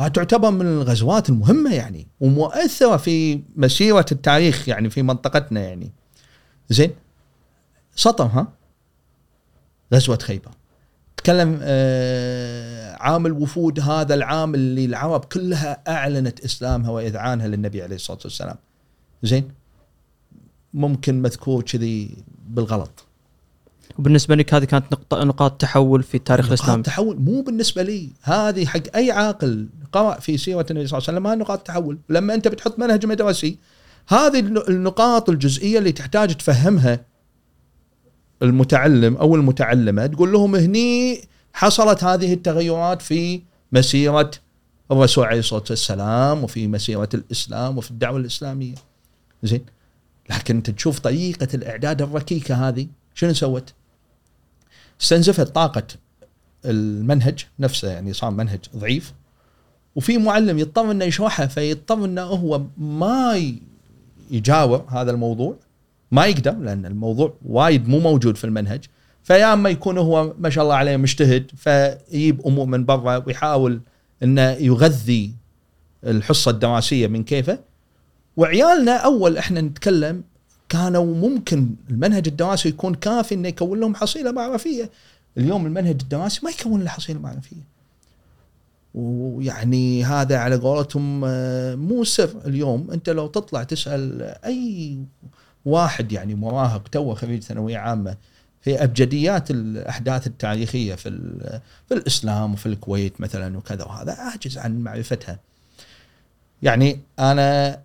وتعتبر 0.00 0.50
من 0.50 0.66
الغزوات 0.66 1.28
المهمة 1.28 1.74
يعني 1.74 2.06
ومؤثرة 2.20 2.96
في 2.96 3.40
مسيرة 3.56 4.06
التاريخ 4.12 4.68
يعني 4.68 4.90
في 4.90 5.02
منطقتنا 5.02 5.60
يعني. 5.60 5.92
زين؟ 6.68 6.90
سطر 7.96 8.24
ها؟ 8.24 8.46
غزوة 9.94 10.18
خيبر. 10.22 10.50
تكلم 11.16 11.58
آه، 11.62 12.85
عام 13.00 13.26
الوفود 13.26 13.80
هذا 13.80 14.14
العام 14.14 14.54
اللي 14.54 14.84
العرب 14.84 15.24
كلها 15.24 15.82
أعلنت 15.88 16.40
إسلامها 16.40 16.90
وإذعانها 16.90 17.48
للنبي 17.48 17.82
عليه 17.82 17.96
الصلاة 17.96 18.18
والسلام. 18.24 18.56
زين؟ 19.22 19.48
ممكن 20.74 21.22
مذكور 21.22 21.62
كذي 21.62 22.16
بالغلط. 22.48 23.04
وبالنسبة 23.98 24.34
لك 24.34 24.54
هذه 24.54 24.64
كانت 24.64 24.84
نقطه 24.92 25.24
نقاط 25.24 25.60
تحول 25.60 26.02
في 26.02 26.14
التاريخ 26.16 26.46
نقاط 26.46 26.58
الإسلامي. 26.58 26.82
تحول 26.82 27.16
مو 27.20 27.42
بالنسبة 27.42 27.82
لي. 27.82 28.10
هذه 28.22 28.66
حق 28.66 28.96
أي 28.96 29.10
عاقل 29.10 29.68
قرأ 29.92 30.20
في 30.20 30.38
سيرة 30.38 30.66
النبي 30.70 30.86
صلى 30.86 30.98
الله 30.98 31.08
عليه 31.08 31.18
وسلم 31.18 31.26
هذه 31.26 31.38
نقاط 31.38 31.66
تحول. 31.66 31.98
لما 32.08 32.34
أنت 32.34 32.48
بتحط 32.48 32.78
منهج 32.78 33.06
مدرسي 33.06 33.58
هذه 34.08 34.38
الن- 34.38 34.62
النقاط 34.68 35.30
الجزئية 35.30 35.78
اللي 35.78 35.92
تحتاج 35.92 36.34
تفهمها 36.34 37.00
المتعلم 38.42 39.16
أو 39.16 39.34
المتعلمة 39.34 40.06
تقول 40.06 40.32
لهم 40.32 40.54
هني 40.54 41.20
حصلت 41.56 42.04
هذه 42.04 42.32
التغيرات 42.32 43.02
في 43.02 43.42
مسيرة 43.72 44.30
الرسول 44.90 45.24
عليه 45.24 45.38
الصلاة 45.38 45.64
والسلام 45.70 46.44
وفي 46.44 46.66
مسيرة 46.66 47.08
الإسلام 47.14 47.78
وفي 47.78 47.90
الدعوة 47.90 48.18
الإسلامية. 48.18 48.74
زين؟ 49.42 49.64
لكن 50.30 50.56
أنت 50.56 50.70
تشوف 50.70 50.98
طريقة 50.98 51.48
الإعداد 51.54 52.02
الركيكة 52.02 52.68
هذه 52.68 52.86
شنو 53.14 53.32
سوت؟ 53.32 53.72
استنزفت 55.00 55.46
طاقة 55.46 55.86
المنهج 56.64 57.46
نفسه 57.58 57.88
يعني 57.88 58.12
صار 58.12 58.30
منهج 58.30 58.60
ضعيف. 58.76 59.12
وفي 59.94 60.18
معلم 60.18 60.58
يضطر 60.58 60.90
إنه 60.90 61.04
يشرحه 61.04 61.46
فيضطر 61.46 62.04
إنه 62.04 62.22
هو 62.22 62.62
ما 62.78 63.42
يجاور 64.30 64.84
هذا 64.88 65.10
الموضوع 65.10 65.56
ما 66.10 66.26
يقدر 66.26 66.52
لأن 66.58 66.86
الموضوع 66.86 67.34
وايد 67.44 67.88
مو 67.88 68.00
موجود 68.00 68.36
في 68.36 68.44
المنهج. 68.44 68.84
فيا 69.26 69.52
أما 69.52 69.70
يكون 69.70 69.98
هو 69.98 70.34
ما 70.38 70.50
شاء 70.50 70.64
الله 70.64 70.74
عليه 70.74 70.96
مجتهد 70.96 71.50
فيجيب 71.56 72.46
أمور 72.46 72.66
من 72.66 72.84
برا 72.84 73.22
ويحاول 73.26 73.80
إنه 74.22 74.50
يغذي 74.50 75.32
الحصة 76.04 76.50
الدراسية 76.50 77.06
من 77.06 77.24
كيفه. 77.24 77.58
وعيالنا 78.36 78.96
أول 78.96 79.38
إحنا 79.38 79.60
نتكلم 79.60 80.24
كانوا 80.68 81.14
ممكن 81.14 81.70
المنهج 81.90 82.28
الدراسي 82.28 82.68
يكون 82.68 82.94
كافي 82.94 83.34
إنه 83.34 83.48
يكون 83.48 83.80
لهم 83.80 83.94
حصيلة 83.94 84.32
معرفية. 84.32 84.90
اليوم 85.38 85.66
المنهج 85.66 85.98
الدراسي 86.02 86.40
ما 86.44 86.50
يكون 86.50 86.82
له 86.82 86.88
حصيلة 86.88 87.20
معرفية. 87.20 87.76
ويعني 88.94 90.04
هذا 90.04 90.38
على 90.38 90.56
قولتهم 90.56 91.22
آه، 91.24 91.74
مو 91.74 92.04
سر. 92.04 92.30
اليوم 92.46 92.90
أنت 92.90 93.10
لو 93.10 93.26
تطلع 93.26 93.62
تسأل 93.62 94.22
أي 94.22 94.98
واحد 95.64 96.12
يعني 96.12 96.34
مراهق 96.34 96.88
توه 96.88 97.14
خريج 97.14 97.42
ثانوية 97.42 97.78
عامة 97.78 98.16
في 98.66 98.84
أبجديات 98.84 99.50
الأحداث 99.50 100.26
التاريخية 100.26 100.94
في 100.94 101.36
في 101.88 101.94
الإسلام 101.94 102.52
وفي 102.52 102.66
الكويت 102.66 103.20
مثلا 103.20 103.58
وكذا 103.58 103.84
وهذا 103.84 104.12
عاجز 104.12 104.58
عن 104.58 104.80
معرفتها. 104.80 105.38
يعني 106.62 107.00
أنا 107.18 107.80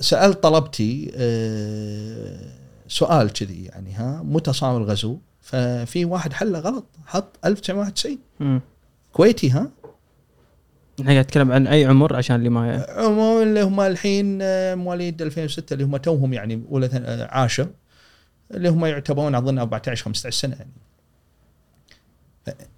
سألت 0.00 0.42
طلبتي 0.42 1.12
آه، 1.16 2.38
سؤال 2.88 3.32
كذي 3.32 3.64
يعني 3.64 3.92
ها 3.92 4.22
متى 4.24 4.52
صار 4.52 4.76
الغزو؟ 4.76 5.18
ففي 5.40 6.04
واحد 6.04 6.32
حله 6.32 6.58
غلط 6.58 6.86
حط 7.06 7.38
1991 7.44 8.18
مم. 8.40 8.60
كويتي 9.12 9.50
ها 9.50 9.70
إحنا 11.00 11.12
قاعد 11.12 11.24
نتكلم 11.24 11.52
عن 11.52 11.66
أي 11.66 11.84
عمر 11.84 12.16
عشان 12.16 12.36
اللي 12.36 12.48
ما 12.48 12.86
عموما 12.88 13.42
اللي 13.42 13.62
هم 13.62 13.80
الحين 13.80 14.38
آه، 14.42 14.74
مواليد 14.74 15.22
2006 15.22 15.74
اللي 15.74 15.84
هم 15.84 15.96
توهم 15.96 16.32
يعني 16.32 16.62
أولى 16.70 17.26
عاشر 17.30 17.68
اللي 18.50 18.68
هم 18.68 18.86
يعتبرون 18.86 19.34
أظن 19.34 19.58
14 19.58 20.04
15 20.04 20.40
سنة 20.40 20.56
يعني. 20.56 20.70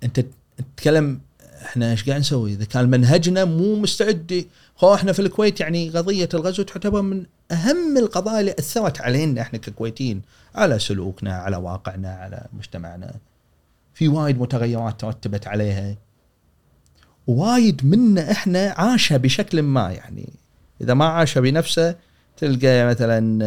انت 0.03 0.25
تتكلم 0.57 1.21
إحنا 1.62 1.91
إيش 1.91 2.09
قاعد 2.09 2.21
نسوي؟ 2.21 2.53
إذا 2.53 2.64
كان 2.64 2.91
منهجنا 2.91 3.45
مو 3.45 3.77
مستعد 3.77 4.47
هو 4.85 4.95
إحنا 4.95 5.12
في 5.12 5.23
الكويت 5.23 5.61
يعني 5.61 5.91
قضية 5.91 6.29
الغزو 6.35 6.62
تعتبر 6.62 7.03
من 7.03 7.25
أهم 7.51 7.99
القضايا 7.99 8.41
اللي 8.41 8.55
أثرت 8.59 9.01
علينا 9.01 9.41
إحنا 9.41 9.59
ككويتيين 9.59 10.23
على 10.55 10.79
سلوكنا 10.79 11.35
على 11.35 11.57
واقعنا 11.57 12.11
على 12.11 12.47
مجتمعنا. 12.53 13.14
في 13.95 14.09
وايد 14.09 14.41
متغيرات 14.41 15.01
ترتبت 15.01 15.47
عليها. 15.47 15.97
وايد 17.27 17.87
منا 17.87 18.31
إحنا 18.31 18.75
عاشها 18.77 19.17
بشكل 19.17 19.62
ما 19.62 19.93
يعني. 19.93 20.29
إذا 20.81 20.95
ما 20.95 21.05
عاشها 21.05 21.41
بنفسه 21.41 21.95
تلقى 22.37 22.87
مثلا 22.87 23.41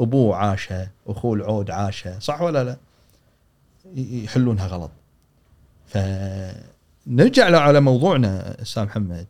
أبوه 0.00 0.36
عاشها 0.36 0.90
أخوه 1.06 1.34
العود 1.34 1.70
عاشها 1.70 2.18
صح 2.20 2.40
ولا 2.42 2.64
لا؟ 2.64 2.76
يحلونها 3.96 4.66
غلط. 4.66 4.90
فنرجع 7.06 7.60
على 7.60 7.80
موضوعنا 7.80 8.62
أستاذ 8.62 8.82
محمد 8.84 9.26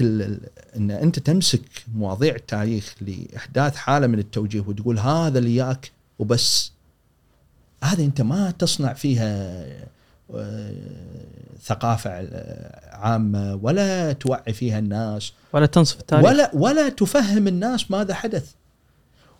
ال- 0.00 0.40
إن 0.76 0.90
أنت 0.90 1.18
تمسك 1.18 1.60
مواضيع 1.94 2.34
التاريخ 2.34 2.94
لأحداث 3.00 3.76
حالة 3.76 4.06
من 4.06 4.18
التوجيه 4.18 4.60
وتقول 4.60 4.98
هذا 4.98 5.38
اللي 5.38 5.56
ياك 5.56 5.92
وبس 6.18 6.72
هذه 7.82 8.04
أنت 8.04 8.20
ما 8.20 8.50
تصنع 8.50 8.92
فيها 8.92 9.62
آه، 10.34 10.72
ثقافة 11.62 12.10
آه، 12.10 12.96
عامة 12.96 13.54
ولا 13.62 14.12
توعي 14.12 14.52
فيها 14.52 14.78
الناس 14.78 15.32
ولا 15.52 15.66
تنصف 15.66 16.00
التاريخ 16.00 16.26
ولا 16.26 16.50
ولا 16.54 16.88
تفهم 16.88 17.48
الناس 17.48 17.90
ماذا 17.90 18.14
حدث 18.14 18.50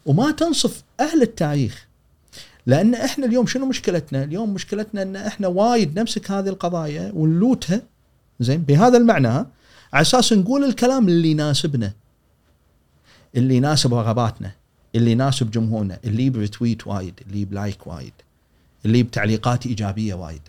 وما 0.07 0.31
تنصف 0.31 0.83
أهل 1.01 1.23
التاريخ 1.23 1.87
لأن 2.67 2.95
إحنا 2.95 3.27
اليوم 3.27 3.47
شنو 3.47 3.67
مشكلتنا؟ 3.67 4.25
اليوم 4.25 4.55
مشكلتنا 4.55 5.03
إن 5.03 5.17
إحنا 5.17 5.49
وايد 5.49 5.99
نمسك 5.99 6.31
هذه 6.31 6.49
القضايا 6.49 7.13
ونلوتها 7.15 7.83
زين 8.41 8.63
بهذا 8.63 8.97
المعنى 8.99 9.29
على 9.29 9.47
أساس 10.03 10.33
نقول 10.33 10.65
الكلام 10.65 11.09
اللي 11.09 11.31
يناسبنا 11.31 11.93
اللي 13.37 13.57
يناسب 13.57 13.95
رغباتنا 13.95 14.53
اللي 14.95 15.11
يناسب 15.13 15.51
جمهورنا 15.51 15.99
اللي 16.05 16.31
ب 16.31 16.38
retweet 16.38 16.87
وايد 16.87 17.21
اللي 17.27 17.45
ب 17.45 17.53
like 17.53 17.87
وايد 17.87 18.13
اللي 18.85 19.03
بتعليقات 19.03 19.67
إيجابية 19.67 20.15
وايد 20.15 20.43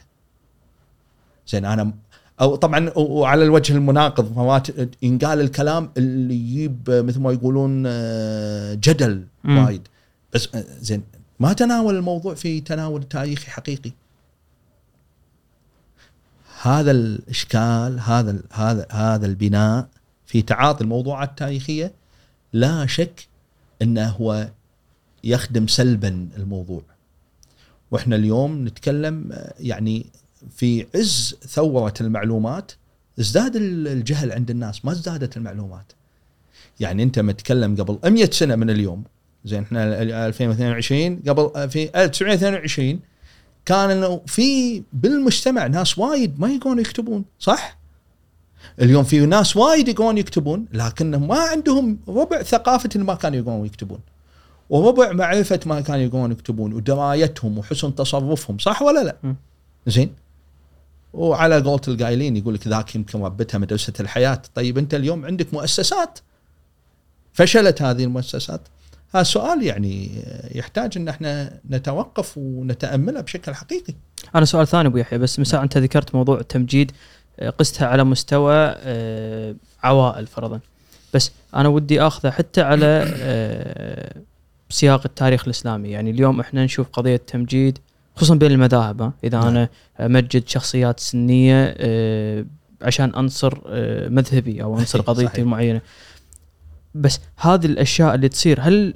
زين 1.47 1.65
أنا 1.65 1.93
أو 2.41 2.55
طبعا 2.55 2.89
وعلى 2.95 3.43
الوجه 3.43 3.73
المناقض 3.73 4.37
مرات 4.37 4.67
ينقال 5.03 5.41
الكلام 5.41 5.91
اللي 5.97 6.35
يجيب 6.35 6.89
مثل 6.89 7.19
ما 7.19 7.31
يقولون 7.31 7.83
آه، 7.87 8.73
جدل. 8.73 9.27
وايد. 9.45 9.87
بس 10.33 10.55
آه، 10.55 10.65
زين 10.81 11.03
ما 11.39 11.53
تناول 11.53 11.95
الموضوع 11.95 12.33
في 12.33 12.61
تناول 12.61 13.03
تاريخي 13.03 13.51
حقيقي. 13.51 13.91
هذا 16.61 16.91
الإشكال 16.91 17.99
هذا 17.99 18.39
هذا 18.53 18.87
هذا 18.91 19.25
البناء 19.25 19.87
في 20.25 20.41
تعاطي 20.41 20.83
الموضوعات 20.83 21.29
التاريخية 21.29 21.93
لا 22.53 22.85
شك 22.85 23.27
إنه 23.81 24.07
هو 24.07 24.49
يخدم 25.23 25.67
سلبا 25.67 26.29
الموضوع. 26.37 26.81
وإحنا 27.91 28.15
اليوم 28.15 28.67
نتكلم 28.67 29.29
آه، 29.31 29.53
يعني 29.59 30.05
في 30.55 30.85
عز 30.95 31.35
ثورة 31.47 31.93
المعلومات 32.01 32.71
ازداد 33.19 33.55
ال- 33.55 33.87
الجهل 33.87 34.31
عند 34.31 34.49
الناس 34.49 34.85
ما 34.85 34.91
ازدادت 34.91 35.37
المعلومات. 35.37 35.91
يعني 36.79 37.03
أنت 37.03 37.19
متكلم 37.19 37.75
قبل 37.75 38.11
100 38.11 38.29
سنة 38.31 38.55
من 38.55 38.69
اليوم. 38.69 39.03
زين 39.45 39.63
إحنا 39.63 40.01
ال- 40.01 40.11
2022 40.11 41.21
قبل 41.27 41.51
آه، 41.55 41.65
في 41.65 42.03
1922 42.03 42.99
كان 43.65 43.89
إنه 43.91 44.21
في 44.27 44.83
بالمجتمع 44.93 45.67
ناس 45.67 45.97
وايد 45.97 46.39
ما 46.39 46.47
يقون 46.51 46.79
يكتبون 46.79 47.25
صح؟ 47.39 47.77
اليوم 48.81 49.03
في 49.03 49.25
ناس 49.25 49.57
وايد 49.57 49.87
يقون 49.87 50.17
يكتبون 50.17 50.65
لكنهم 50.73 51.27
ما 51.27 51.39
عندهم 51.39 51.97
ربع 52.07 52.41
ثقافة 52.43 52.89
اللي 52.95 53.05
ما 53.05 53.15
كانوا 53.15 53.37
يقون 53.37 53.65
يكتبون. 53.65 53.99
وربع 54.69 55.11
معرفة 55.11 55.59
ما 55.65 55.81
كانوا 55.81 56.01
يقون 56.01 56.31
يكتبون 56.31 56.73
ودرايتهم 56.73 57.57
وحسن 57.57 57.95
تصرفهم 57.95 58.57
صح 58.57 58.81
ولا 58.81 59.03
لا؟ 59.03 59.35
زين. 59.87 60.13
وعلى 61.15 61.61
قولة 61.61 61.81
القايلين 61.87 62.37
يقول 62.37 62.53
لك 62.53 62.67
ذاك 62.67 62.95
يمكن 62.95 63.21
ربتها 63.21 63.57
مدرسة 63.57 63.93
الحياة، 63.99 64.41
طيب 64.55 64.77
أنت 64.77 64.93
اليوم 64.93 65.25
عندك 65.25 65.53
مؤسسات؟ 65.53 66.19
فشلت 67.33 67.81
هذه 67.81 68.03
المؤسسات. 68.03 68.61
هذا 69.15 69.23
سؤال 69.23 69.63
يعني 69.63 70.09
يحتاج 70.55 70.97
أن 70.97 71.07
إحنا 71.07 71.59
نتوقف 71.69 72.37
ونتأمله 72.37 73.21
بشكل 73.21 73.53
حقيقي. 73.53 73.93
أنا 74.35 74.45
سؤال 74.45 74.67
ثاني 74.67 74.87
أبو 74.87 74.97
يحيى 74.97 75.19
بس 75.19 75.39
مساء 75.39 75.63
أنت 75.63 75.77
ذكرت 75.77 76.15
موضوع 76.15 76.39
التمجيد 76.39 76.91
قستها 77.59 77.87
على 77.87 78.03
مستوى 78.03 78.75
آه، 78.77 79.55
عوائل 79.83 80.27
فرضا. 80.27 80.59
بس 81.13 81.31
أنا 81.55 81.69
ودي 81.69 82.01
اخذه 82.01 82.29
حتى 82.29 82.61
على 82.61 83.05
آه، 83.17 84.21
سياق 84.69 85.01
التاريخ 85.05 85.43
الإسلامي. 85.43 85.89
يعني 85.89 86.11
اليوم 86.11 86.39
إحنا 86.39 86.65
نشوف 86.65 86.87
قضية 86.89 87.17
تمجيد 87.17 87.79
خصوصا 88.15 88.35
بين 88.35 88.51
المذاهب؟ 88.51 89.13
إذا 89.23 89.39
نعم. 89.39 89.47
أنا 89.47 89.69
أمجد 89.99 90.47
شخصيات 90.47 90.99
سنية 90.99 91.75
آه، 91.77 92.45
عشان 92.81 93.15
أنصر 93.15 93.59
آه، 93.67 94.07
مذهبي 94.09 94.63
أو 94.63 94.73
أنصر 94.79 95.01
قضيتي 95.01 95.27
صحيح. 95.33 95.45
معينة 95.45 95.81
بس 96.95 97.19
هذه 97.37 97.65
الأشياء 97.65 98.15
اللي 98.15 98.29
تصير 98.29 98.59
هل 98.61 98.93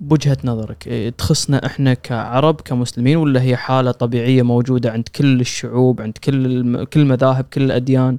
بوجهة 0.00 0.36
نظرك 0.44 0.86
إيه، 0.86 1.10
تخصنا 1.10 1.66
إحنا 1.66 1.94
كعرب 1.94 2.60
كمسلمين 2.60 3.16
ولا 3.16 3.42
هي 3.42 3.56
حالة 3.56 3.90
طبيعية 3.90 4.42
موجودة 4.42 4.90
عند 4.92 5.08
كل 5.08 5.40
الشعوب 5.40 6.00
عند 6.00 6.18
كل 6.18 6.46
الم... 6.46 6.84
كل 6.84 7.00
المذاهب 7.00 7.44
كل 7.44 7.62
الأديان 7.62 8.18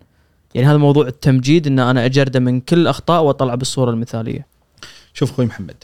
يعني 0.55 0.67
هذا 0.67 0.77
موضوع 0.77 1.07
التمجيد 1.07 1.67
إن 1.67 1.79
أنا 1.79 2.05
أجرده 2.05 2.39
من 2.39 2.59
كل 2.61 2.77
الاخطاء 2.79 3.23
وأطلع 3.23 3.55
بالصورة 3.55 3.91
المثالية 3.91 4.45
شوف 5.13 5.31
أخوي 5.31 5.45
محمد 5.45 5.83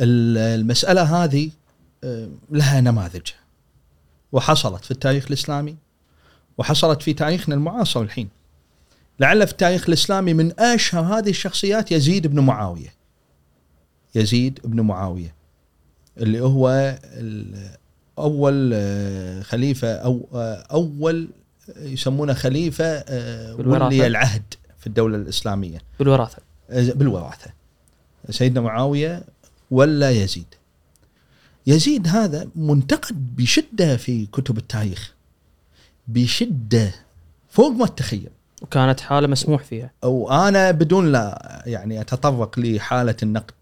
ال- 0.00 0.60
المسألة 0.60 1.02
هذه 1.24 1.50
آه، 2.04 2.28
لها 2.50 2.80
نماذج 2.80 3.22
وحصلت 4.34 4.84
في 4.84 4.90
التاريخ 4.90 5.24
الإسلامي 5.26 5.76
وحصلت 6.58 7.02
في 7.02 7.12
تاريخنا 7.12 7.54
المعاصر 7.54 8.00
الحين. 8.02 8.28
لعل 9.20 9.46
في 9.46 9.52
التاريخ 9.52 9.84
الإسلامي 9.88 10.34
من 10.34 10.60
أشهر 10.60 11.18
هذه 11.18 11.30
الشخصيات 11.30 11.92
يزيد 11.92 12.26
بن 12.26 12.40
معاوية. 12.40 12.94
يزيد 14.14 14.60
بن 14.64 14.80
معاوية 14.80 15.34
اللي 16.18 16.40
هو 16.40 16.96
أول 18.18 18.70
آه، 18.74 19.42
خليفة 19.42 19.92
أو 19.92 20.28
آه، 20.34 20.66
أول 20.72 21.28
يسمونه 21.76 22.34
خليفة 22.34 22.84
آه،. 22.84 23.54
ولي 23.54 24.06
العهد 24.06 24.54
في 24.78 24.86
الدولة 24.86 25.16
الإسلامية. 25.16 25.78
بالوراثة. 25.98 26.38
بالوراثة. 26.68 27.50
سيدنا 28.30 28.60
معاوية 28.60 29.24
ولا 29.70 30.10
يزيد. 30.10 30.54
يزيد 31.66 32.08
هذا 32.08 32.48
منتقد 32.56 33.36
بشدة 33.36 33.96
في 33.96 34.26
كتب 34.26 34.58
التاريخ. 34.58 35.14
بشدة. 36.08 36.94
فوق 37.48 37.70
ما 37.70 37.86
تتخيل. 37.86 38.30
وكانت 38.62 39.00
حالة 39.00 39.26
مسموح 39.26 39.62
فيها. 39.64 39.90
أو 40.04 40.30
أنا 40.30 40.70
بدون 40.70 41.12
لا 41.12 41.62
يعني 41.66 42.00
أتطرق 42.00 42.58
لحالة 42.58 43.16
النقد 43.22 43.54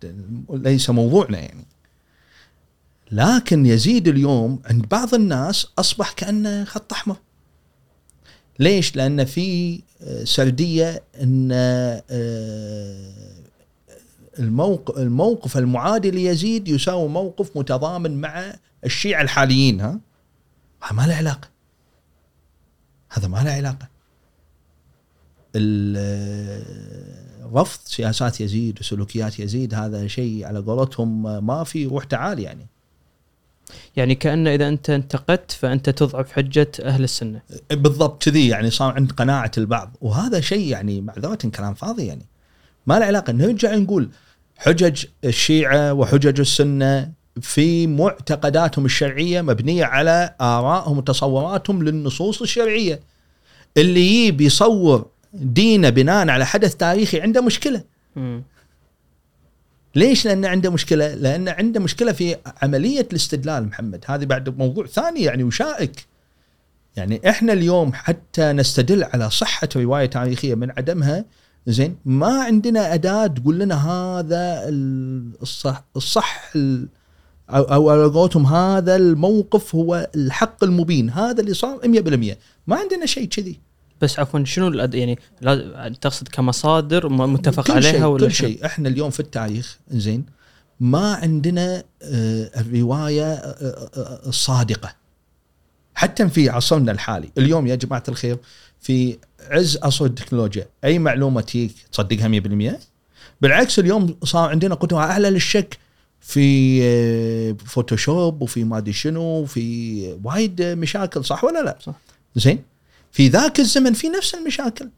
ليس 0.50 0.90
موضوعنا 0.90 1.38
يعني. 1.38 1.64
لكن 3.10 3.66
يزيد 3.66 4.08
اليوم 4.08 4.62
عند 4.64 4.88
بعض 4.88 5.14
الناس 5.14 5.66
أصبح 5.78 6.12
كأنه 6.12 6.64
خط 6.64 6.92
أحمر. 6.92 7.16
ليش؟ 8.58 8.96
لأن 8.96 9.24
في 9.24 9.80
سردية 10.24 11.02
إن 11.22 11.48
آه، 11.52 12.02
الموقف 14.38 14.98
الموقف 14.98 15.58
المعادي 15.58 16.10
ليزيد 16.10 16.68
يساوي 16.68 17.08
موقف 17.08 17.56
متضامن 17.56 18.20
مع 18.20 18.54
الشيعة 18.84 19.22
الحاليين 19.22 19.80
ها؟ 19.80 20.00
هذا 20.82 20.92
ما 20.92 21.06
له 21.06 21.14
علاقة. 21.14 21.48
هذا 23.10 23.28
ما 23.28 23.36
له 23.36 23.50
علاقة. 23.50 23.88
رفض 27.54 27.80
سياسات 27.84 28.40
يزيد 28.40 28.80
وسلوكيات 28.80 29.38
يزيد 29.38 29.74
هذا 29.74 30.06
شيء 30.06 30.46
على 30.46 30.58
قولتهم 30.58 31.44
ما 31.46 31.64
في 31.64 31.86
روح 31.86 32.04
تعال 32.04 32.38
يعني. 32.38 32.66
يعني 33.96 34.14
كأن 34.14 34.46
إذا 34.46 34.68
أنت 34.68 34.90
انتقدت 34.90 35.52
فأنت 35.52 35.90
تضعف 35.90 36.32
حجة 36.32 36.70
أهل 36.82 37.04
السنة. 37.04 37.42
بالضبط 37.70 38.22
كذي 38.22 38.48
يعني 38.48 38.70
صار 38.70 38.94
عند 38.94 39.12
قناعة 39.12 39.50
البعض. 39.58 39.96
وهذا 40.00 40.40
شيء 40.40 40.68
يعني 40.68 41.00
معذرة 41.00 41.48
كلام 41.48 41.74
فاضي 41.74 42.06
يعني. 42.06 42.26
ما 42.86 42.98
له 42.98 43.06
علاقة. 43.06 43.32
نرجع 43.32 43.74
نقول 43.74 44.10
حجج 44.58 45.04
الشيعة 45.24 45.92
وحجج 45.92 46.40
السنة 46.40 47.12
في 47.40 47.86
معتقداتهم 47.86 48.84
الشرعية 48.84 49.40
مبنية 49.40 49.84
على 49.84 50.34
آرائهم 50.40 50.98
وتصوراتهم 50.98 51.82
للنصوص 51.82 52.42
الشرعية. 52.42 53.00
اللي 53.76 54.00
يجيب 54.00 54.40
يصور 54.40 55.06
دينه 55.34 55.88
بناء 55.90 56.28
على 56.28 56.46
حدث 56.46 56.76
تاريخي 56.76 57.20
عنده 57.20 57.40
مشكلة. 57.40 57.82
مم. 58.16 58.42
ليش؟ 59.94 60.24
لأن 60.24 60.44
عنده 60.44 60.70
مشكلة. 60.70 61.14
لأن 61.14 61.48
عنده 61.48 61.80
مشكلة 61.80 62.12
في 62.12 62.36
عملية 62.62 63.08
الاستدلال 63.10 63.66
محمد. 63.66 64.04
هذه 64.06 64.24
بعد 64.24 64.58
موضوع 64.58 64.86
ثاني 64.86 65.22
يعني 65.22 65.44
وشائك. 65.44 66.06
يعني 66.96 67.20
إحنا 67.28 67.52
اليوم 67.52 67.92
حتى 67.92 68.52
نستدل 68.52 69.04
على 69.04 69.30
صحة 69.30 69.68
رواية 69.76 70.06
تاريخية 70.06 70.54
من 70.54 70.70
عدمها 70.70 71.24
زين؟ 71.66 71.96
ما 72.04 72.42
عندنا 72.42 72.94
أداة 72.94 73.26
تقول 73.26 73.58
لنا 73.58 73.90
هذا 73.90 74.62
الصح 75.42 75.84
الصح 75.96 76.52
أو 77.50 77.90
على 77.90 78.04
قولتهم 78.04 78.46
هذا 78.46 78.96
الموقف 78.96 79.74
هو 79.74 80.10
الحق 80.14 80.64
المبين. 80.64 81.10
هذا 81.10 81.40
اللي 81.40 81.54
صار 81.54 81.78
100% 81.78 82.36
ما 82.66 82.76
عندنا 82.76 83.06
شيء 83.06 83.28
كذي. 83.28 83.60
بس 84.00 84.18
عفوا 84.18 84.44
شنو 84.44 84.68
الأد... 84.68 84.94
يعني 84.94 85.18
لا... 85.40 85.88
تقصد 86.00 86.28
كمصادر 86.28 87.08
متفق 87.08 87.66
كل 87.66 87.72
عليها 87.72 87.92
شيء 87.92 88.04
ولا 88.04 88.26
كل؟ 88.26 88.32
شيء. 88.32 88.66
إحنا 88.66 88.88
اليوم 88.88 89.10
في 89.10 89.20
التاريخ 89.20 89.78
زين 89.90 90.24
ما 90.80 91.14
عندنا 91.14 91.84
آه، 92.02 92.50
الرواية 92.56 93.32
آه، 93.32 93.90
آه، 93.96 94.28
الصادقة. 94.28 94.94
حتى 95.94 96.28
في 96.28 96.48
عصرنا 96.48 96.92
الحالي. 96.92 97.30
اليوم 97.38 97.66
يا 97.66 97.74
جماعة 97.74 98.02
الخير 98.08 98.38
في 98.82 99.18
عز 99.50 99.78
عصر 99.82 100.04
التكنولوجيا. 100.04 100.68
أي 100.84 100.98
معلومة 100.98 101.40
تجيك 101.40 101.72
تصدقها 101.92 102.28
100% 102.28 102.80
بالعكس 103.40 103.78
اليوم 103.78 104.16
صار 104.24 104.50
عندنا 104.50 104.74
قدره 104.74 104.98
أعلى 104.98 105.30
للشك 105.30 105.78
في 106.20 106.78
آه، 106.82 107.56
فوتوشوب 107.66 108.42
وفي 108.42 108.64
ما 108.64 108.78
أدري 108.78 108.92
شنو 108.92 109.22
وفي 109.22 110.18
وايد 110.24 110.62
مشاكل 110.62 111.24
صح 111.24 111.44
ولا 111.44 111.62
لا؟ 111.62 111.78
صح. 111.80 111.94
زين. 112.36 112.62
في 113.12 113.28
ذاك 113.28 113.60
الزمن 113.60 113.92
في 113.92 114.08
نفس 114.08 114.34
المشاكل. 114.34 114.88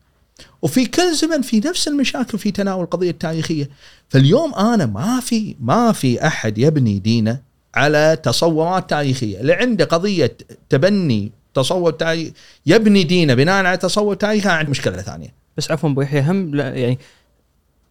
وفي 0.63 0.87
كل 0.87 1.15
زمن 1.15 1.43
في 1.43 1.61
نفس 1.61 1.89
المشاكل 1.89 2.39
في 2.39 2.51
تناول 2.51 2.85
القضية 2.85 3.11
التاريخية. 3.11 3.71
فاليوم 4.09 4.55
أنا 4.55 4.87
ما 4.87 5.21
في 5.21 5.57
ما 5.61 5.93
في 5.93 6.27
أحد 6.27 6.59
يبني 6.59 6.99
دينه 6.99 7.41
على 7.75 8.19
تصورات 8.23 8.91
تاريخية. 8.91 9.41
اللي 9.41 9.53
عنده 9.53 9.85
قضية 9.85 10.37
تبني 10.69 11.33
تصور 11.55 11.91
تاريخي 11.91 12.33
يبني 12.67 13.03
دينه 13.05 13.35
بناء 13.35 13.65
على 13.65 13.77
تصور 13.77 14.15
تاريخي 14.15 14.49
عنده 14.49 14.71
مشكلة 14.71 14.97
ثانية. 14.97 15.35
بس 15.57 15.71
عفوا 15.71 15.91
أبو 15.91 16.01
يحيى 16.01 16.21
هم 16.21 16.55
لا 16.55 16.75
يعني 16.75 16.99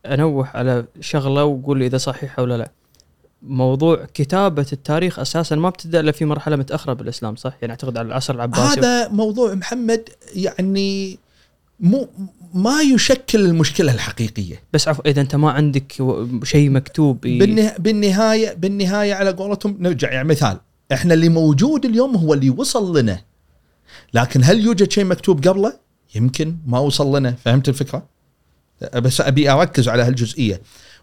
أنوه 0.05 0.47
على 0.47 0.85
شغلة 1.01 1.43
وقول 1.43 1.79
لي 1.79 1.85
إذا 1.85 1.97
صحيحة 1.97 2.43
ولا 2.43 2.57
لا. 2.57 2.71
موضوع 3.41 4.05
كتابة 4.13 4.65
التاريخ 4.73 5.19
أساسا 5.19 5.55
ما 5.55 5.69
بتبدا 5.69 5.99
إلا 5.99 6.11
في 6.11 6.25
مرحلة 6.25 6.55
متأخرة 6.55 6.93
بالإسلام 6.93 7.35
صح؟ 7.35 7.53
يعني 7.61 7.71
أعتقد 7.71 7.97
على 7.97 8.07
العصر 8.07 8.35
العباسي. 8.35 8.79
هذا 8.79 9.07
موضوع 9.07 9.53
محمد 9.53 10.09
يعني 10.35 11.17
مو 11.79 12.07
ما 12.53 12.81
يشكل 12.81 13.39
المشكلة 13.45 13.93
الحقيقية. 13.93 14.61
بس 14.73 14.87
عفوا 14.87 15.07
إذا 15.09 15.21
أنت 15.21 15.35
ما 15.35 15.51
عندك 15.51 15.93
شيء 16.43 16.69
مكتوب 16.69 17.25
ي- 17.25 17.39
بالنها- 17.39 17.77
بالنهاية 17.79 18.53
بالنهاية 18.53 19.13
على 19.13 19.29
قولتهم 19.31 19.77
نرجع 19.79 20.11
يعني 20.11 20.27
مثال. 20.27 20.57
إحنا 20.93 21.13
اللي 21.13 21.29
موجود 21.29 21.85
اليوم 21.85 22.15
هو 22.15 22.33
اللي 22.33 22.49
وصل 22.49 22.97
لنا. 22.97 23.21
لكن 24.13 24.43
هل 24.43 24.65
يوجد 24.65 24.91
شيء 24.91 25.05
مكتوب 25.05 25.47
قبله؟ 25.47 25.73
يمكن 26.15 26.57
ما 26.65 26.79
وصل 26.79 27.17
لنا. 27.17 27.31
فهمت 27.31 27.69
الفكرة؟ 27.69 28.05
بس 28.95 29.21
أبي 29.21 29.49
أركز 29.49 29.89
على 29.89 30.03
هالجزئية. 30.03 30.61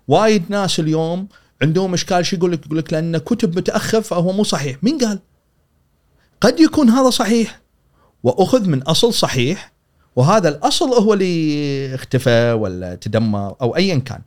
وايد 0.08 0.44
ناس 0.48 0.80
اليوم 0.80 1.28
عندهم 1.62 1.94
إشكال 1.94 2.26
شو 2.26 2.36
يقول 2.36 2.52
لك؟ 2.52 2.66
يقول 2.66 2.78
لك 2.78 2.92
لأن 2.92 3.18
كتب 3.18 3.58
متأخر 3.58 4.00
فهو 4.02 4.32
مو 4.32 4.44
صحيح. 4.44 4.76
مين 4.82 4.98
قال؟ 4.98 5.18
قد 6.40 6.60
يكون 6.60 6.90
هذا 6.90 7.10
صحيح. 7.10 7.60
وأخذ 8.22 8.68
من 8.68 8.82
أصل 8.82 9.14
صحيح 9.14 9.72
وهذا 10.16 10.48
الأصل 10.48 10.88
هو 10.88 11.14
اللي 11.14 11.94
اختفى 11.94 12.52
ولا 12.52 12.94
تدمر 12.94 13.56
أو 13.60 13.76
ايا 13.76 13.98
كان. 13.98 14.20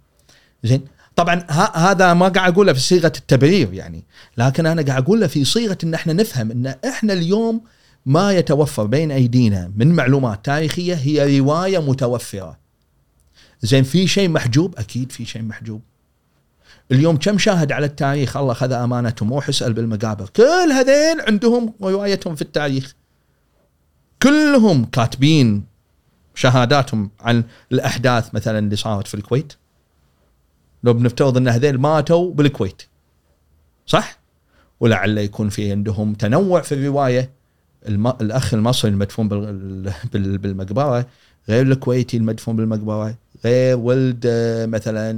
زين. 0.64 0.86
طبعا 1.16 1.46
هذا 1.76 2.14
ما 2.14 2.28
قاعد 2.28 2.54
أقوله 2.54 2.74
في 2.74 2.80
صيغة 2.80 3.14
التبرير 3.18 3.74
يعني. 3.74 4.04
لكن 4.38 4.66
أنا 4.66 4.82
قاعد 4.82 5.04
أقوله 5.04 5.28
في 5.28 5.46
صيغة 5.46 5.78
إن 5.84 5.94
إحنا 5.94 6.14
نفهم 6.14 6.52
إن 6.52 6.76
إحنا 6.86 7.14
اليوم 7.14 7.62
ما 8.06 8.32
يتوفر 8.32 8.86
بين 8.86 9.12
أيدينا 9.12 9.72
من 9.76 9.96
معلومات 9.96 10.46
تاريخية 10.46 10.96
هي 10.96 11.40
رواية 11.40 11.82
متوفرة. 11.82 12.60
زين 13.62 13.84
في 13.84 14.08
شيء 14.08 14.30
محجوب؟ 14.30 14.76
أكيد 14.78 15.12
في 15.12 15.26
شيء 15.26 15.42
محجوب. 15.42 15.82
اليوم 16.92 17.18
كم 17.18 17.38
شاهد 17.38 17.72
على 17.72 17.86
التاريخ؟ 17.86 18.38
الله 18.38 18.54
خذ 18.54 18.72
أمانتهم 18.72 19.34
روح 19.34 19.50
اسال 19.50 19.74
بالمقابر. 19.74 20.30
كل 20.30 20.72
هذين 20.74 21.22
عندهم 21.28 21.74
روايتهم 21.82 22.36
في 22.36 22.42
التاريخ. 22.42 22.96
كلهم 24.24 24.86
كاتبين 24.86 25.66
شهاداتهم 26.36 27.12
عن 27.20 27.44
الأحداث 27.72 28.36
مثلا 28.36 28.60
اللي 28.60 28.76
صارت 28.76 29.08
في 29.08 29.14
الكويت. 29.14 29.54
لو 30.84 30.94
بنفترض 30.94 31.38
إن 31.38 31.48
هذيل 31.48 31.78
ماتوا 31.78 32.34
بالكويت. 32.34 32.82
صح؟ 33.86 34.20
ولعل 34.80 35.18
يكون 35.18 35.50
في 35.50 35.72
عندهم 35.72 36.14
تنوع 36.14 36.62
في 36.62 36.76
الرواية. 36.76 37.43
الم... 37.88 38.08
الأخ 38.08 38.54
المصري 38.54 38.92
المدفون 38.92 39.28
بال... 39.28 39.92
بال... 40.14 40.38
بالمقبرة 40.38 41.06
غير 41.50 41.62
الكويتي 41.62 42.18
المدفون 42.18 42.56
بالمقبرة 42.56 43.16
غير 43.46 43.78
ولد 43.78 44.28
مثلا 44.70 45.12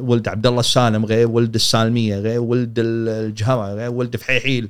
ولد 0.00 0.28
عبد 0.28 0.46
الله 0.46 0.60
السالم 0.60 1.04
غير 1.04 1.28
ولد 1.28 1.54
السالمية 1.54 2.18
غير 2.18 2.40
ولد 2.40 2.74
الجهرة 2.78 3.74
غير 3.74 3.90
ولد 3.90 4.16
فحيحيل. 4.16 4.68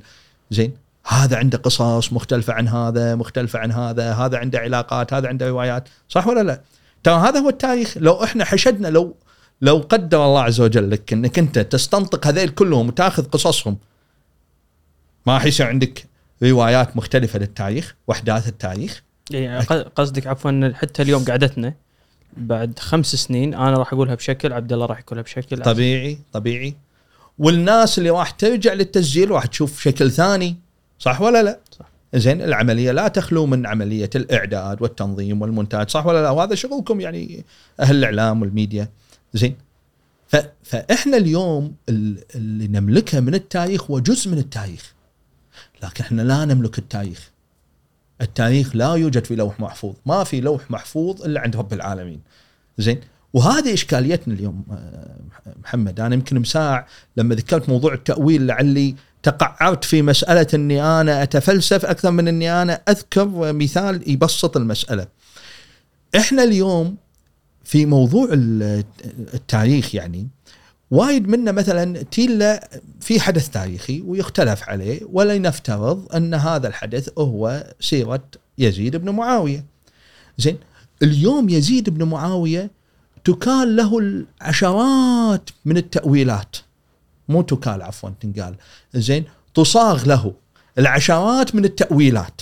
زين؟ 0.51 0.71
هذا 1.07 1.37
عنده 1.37 1.57
قصص 1.57 2.13
مختلفة 2.13 2.53
عن 2.53 2.67
هذا 2.67 3.15
مختلفة 3.15 3.59
عن 3.59 3.71
هذا 3.71 4.13
هذا 4.13 4.37
عنده 4.37 4.59
علاقات 4.59 5.13
هذا 5.13 5.27
عنده 5.27 5.49
روايات. 5.49 5.89
صح 6.09 6.27
ولا 6.27 6.43
لا؟ 6.43 6.61
ترى 7.03 7.15
هذا 7.15 7.39
هو 7.39 7.49
التاريخ. 7.49 7.97
لو 7.97 8.23
إحنا 8.23 8.45
حشدنا 8.45 8.87
لو 8.87 9.15
لو 9.61 9.77
قدر 9.89 10.25
الله 10.25 10.41
عز 10.41 10.61
وجل 10.61 10.91
لك 10.91 11.13
إنك 11.13 11.39
أنت 11.39 11.59
تستنطق 11.59 12.27
هذيل 12.27 12.49
كلهم 12.49 12.87
وتأخذ 12.87 13.23
قصصهم 13.23 13.77
ما 15.25 15.33
راح 15.33 15.45
يصير 15.45 15.65
عندك 15.67 16.05
روايات 16.43 16.97
مختلفة 16.97 17.39
للتاريخ 17.39 17.95
وأحداث 18.07 18.47
التاريخ 18.47 19.03
يعني 19.31 19.59
قصدك 19.95 20.27
عفوا 20.27 20.73
حتى 20.73 21.01
اليوم 21.01 21.25
قعدتنا 21.25 21.73
بعد 22.37 22.79
خمس 22.79 23.15
سنين 23.15 23.53
أنا 23.53 23.77
راح 23.77 23.93
أقولها 23.93 24.15
بشكل 24.15 24.53
عبد 24.53 24.73
الله 24.73 24.85
راح 24.85 24.99
يقولها 24.99 25.23
بشكل 25.23 25.57
طبيعي 25.61 26.19
طبيعي 26.33 26.75
والناس 27.39 27.97
اللي 27.97 28.09
راح 28.09 28.29
ترجع 28.31 28.73
للتسجيل 28.73 29.31
راح 29.31 29.45
تشوف 29.45 29.81
شكل 29.81 30.11
ثاني 30.11 30.55
صح 30.99 31.21
ولا 31.21 31.43
لا؟ 31.43 31.59
صح. 31.79 31.85
زين 32.15 32.41
العملية 32.41 32.91
لا 32.91 33.07
تخلو 33.07 33.45
من 33.45 33.65
عملية 33.67 34.09
الإعداد 34.15 34.81
والتنظيم 34.81 35.41
والمونتاج 35.41 35.89
صح 35.89 36.05
ولا 36.05 36.21
لا؟ 36.23 36.29
وهذا 36.29 36.55
شغلكم 36.55 37.01
يعني 37.01 37.45
أهل 37.79 37.95
الإعلام 37.95 38.41
والميديا 38.41 38.89
زين. 39.33 39.55
فإحنا 40.63 41.17
اليوم 41.17 41.73
ال- 41.89 42.23
اللي 42.35 42.67
نملكه 42.67 43.19
من 43.19 43.35
التاريخ 43.35 43.91
هو 43.91 43.99
جزء 43.99 44.31
من 44.31 44.37
التاريخ 44.37 44.93
لكن 45.83 46.03
إحنا 46.03 46.21
لا 46.21 46.45
نملك 46.45 46.77
التاريخ. 46.79 47.29
التاريخ 48.21 48.75
لا 48.75 48.93
يوجد 48.95 49.25
في 49.25 49.35
لوح 49.35 49.59
محفوظ. 49.59 49.95
ما 50.05 50.23
في 50.23 50.41
لوح 50.41 50.71
محفوظ 50.71 51.21
إلا 51.23 51.41
عند 51.41 51.55
رب 51.55 51.73
العالمين. 51.73 52.19
زين؟ 52.77 52.99
وهذه 53.33 53.73
إشكاليتنا 53.73 54.33
اليوم 54.33 54.63
آه، 54.71 55.15
محمد. 55.63 55.99
أنا 55.99 56.15
يمكن 56.15 56.39
مساع 56.39 56.87
لما 57.17 57.35
ذكرت 57.35 57.69
موضوع 57.69 57.93
التأويل 57.93 58.47
لعلي 58.47 58.95
تقعرت 59.23 59.83
في 59.83 60.01
مسألة 60.01 60.47
إني 60.53 60.83
أنا 60.83 61.23
أتفلسف 61.23 61.85
أكثر 61.85 62.11
من 62.11 62.27
إني 62.27 62.61
أنا 62.61 62.73
أذكر 62.89 63.53
مثال 63.53 64.11
يبسط 64.11 64.57
المسألة. 64.57 65.07
إحنا 66.15 66.43
اليوم 66.43 66.97
في 67.63 67.85
موضوع 67.85 68.29
ال- 68.31 68.83
التاريخ 69.33 69.95
يعني 69.95 70.27
وايد 70.91 71.27
منا 71.27 71.51
مثلا 71.51 72.01
تيلا 72.01 72.69
في 73.01 73.19
حدث 73.19 73.49
تاريخي 73.49 74.01
ويختلف 74.01 74.69
عليه 74.69 75.01
ولنفترض 75.11 76.15
أن 76.15 76.33
هذا 76.33 76.67
الحدث 76.67 77.09
هو 77.17 77.73
سيرة 77.79 78.23
يزيد 78.57 78.95
بن 78.95 79.09
معاوية. 79.09 79.65
زين 80.37 80.57
اليوم 81.03 81.49
يزيد 81.49 81.89
بن 81.89 82.03
معاوية 82.03 82.71
تكال 83.23 83.75
له 83.75 83.99
العشرات 83.99 85.49
من 85.65 85.77
التأويلات. 85.77 86.55
مو 87.29 87.41
تكال 87.41 87.81
عفوا 87.81 88.09
تنقال. 88.19 88.55
زين 88.93 89.23
تصاغ 89.53 90.05
له 90.05 90.33
العشرات 90.77 91.55
من 91.55 91.65
التأويلات. 91.65 92.41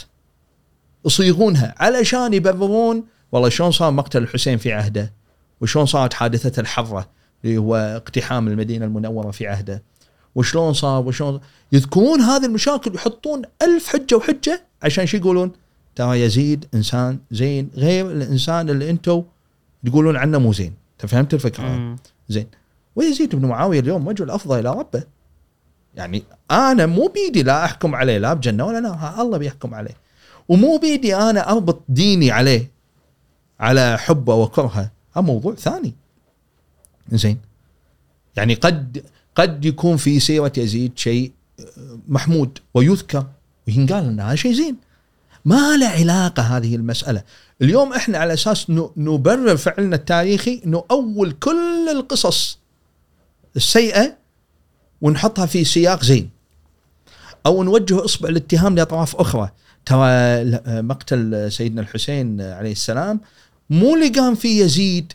يصيغونها 1.05 1.75
علشان 1.77 2.33
يبررون 2.33 3.03
والله 3.31 3.49
شلون 3.49 3.71
صار 3.71 3.91
مقتل 3.91 4.23
الحسين 4.23 4.57
في 4.57 4.73
عهده؟ 4.73 5.13
وشلون 5.61 5.85
صارت 5.85 6.13
حادثة 6.13 6.61
الحرة؟ 6.61 7.16
اللي 7.45 7.57
هو 7.57 7.75
اقتحام 7.75 8.47
المدينة 8.47 8.85
المنورة 8.85 9.31
في 9.31 9.47
عهده. 9.47 9.83
وشلون 10.35 10.73
صار؟ 10.73 11.07
وشلون؟ 11.07 11.39
يذكرون 11.71 12.21
هذه 12.21 12.45
المشاكل 12.45 12.95
يحطون 12.95 13.41
ألف 13.61 13.87
حجة 13.87 14.15
وحجة 14.15 14.63
عشان 14.83 15.05
شو 15.05 15.17
يقولون؟ 15.17 15.51
ترى 15.95 16.21
يزيد 16.21 16.65
إنسان 16.73 17.19
زين 17.31 17.69
غير 17.75 18.11
الإنسان 18.11 18.69
اللي 18.69 18.89
أنتم 18.89 19.23
تقولون 19.85 20.15
عنه 20.15 20.37
مو 20.37 20.53
زين. 20.53 20.73
أنت 20.93 21.11
فهمت 21.11 21.33
الفكرة؟ 21.33 21.63
مم. 21.63 21.95
زين. 22.29 22.47
ويزيد 22.95 23.35
بن 23.35 23.47
معاوية 23.47 23.79
اليوم 23.79 24.09
رجل 24.09 24.29
أفضل 24.29 24.59
إلى 24.59 24.69
ربه. 24.69 25.03
يعني 25.95 26.23
أنا 26.51 26.85
مو 26.85 27.07
بيدي 27.07 27.43
لا 27.43 27.65
أحكم 27.65 27.95
عليه 27.95 28.17
لا 28.17 28.33
بجنة 28.33 28.65
ولا 28.65 28.79
نار 28.79 29.21
الله 29.21 29.37
بيحكم 29.37 29.73
عليه. 29.73 29.95
ومو 30.49 30.77
بيدي 30.77 31.15
أنا 31.15 31.51
أربط 31.51 31.83
ديني 31.89 32.31
عليه 32.31 32.71
على 33.59 33.97
حبه 33.97 34.35
وكرهه. 34.35 34.91
هذا 35.15 35.25
موضوع 35.25 35.55
ثاني. 35.55 35.93
زين 37.11 37.37
يعني 38.35 38.53
قد 38.53 39.03
قد 39.35 39.65
يكون 39.65 39.97
في 39.97 40.19
سيرة 40.19 40.51
يزيد 40.57 40.91
شيء 40.95 41.31
محمود 42.07 42.59
ويذكر 42.73 43.25
وينقال 43.67 44.05
إن 44.05 44.19
هذا 44.19 44.35
شيء 44.35 44.53
زين. 44.53 44.75
ما 45.45 45.77
له 45.77 45.87
علاقة 45.87 46.43
هذه 46.43 46.75
المسألة. 46.75 47.23
اليوم 47.61 47.93
إحنا 47.93 48.17
على 48.17 48.33
أساس 48.33 48.69
نبرر 48.97 49.57
فعلنا 49.57 49.95
التاريخي 49.95 50.61
نؤول 50.65 51.31
كل 51.31 51.89
القصص 51.91 52.59
السيئة 53.55 54.17
ونحطها 55.01 55.45
في 55.45 55.63
سياق 55.63 56.03
زين. 56.03 56.29
أو 57.45 57.63
نوجه 57.63 58.05
إصبع 58.05 58.29
الاتهام 58.29 58.75
لأطراف 58.75 59.15
أخرى. 59.15 59.51
ترى 59.85 60.01
مقتل 60.81 61.51
سيدنا 61.51 61.81
الحسين 61.81 62.41
عليه 62.41 62.71
السلام 62.71 63.19
مو 63.69 63.95
اللي 63.95 64.09
قام 64.09 64.35
فيه 64.35 64.63
يزيد 64.63 65.13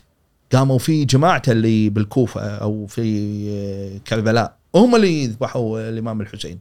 قاموا 0.55 0.77
فيه 0.77 1.07
جماعته 1.07 1.51
اللي 1.51 1.89
بالكوفة 1.89 2.41
أو 2.41 2.87
في 2.87 3.99
كربلاء. 4.07 4.55
هم 4.75 4.95
اللي 4.95 5.27
ذبحوا 5.27 5.89
الإمام 5.89 6.21
الحسين. 6.21 6.59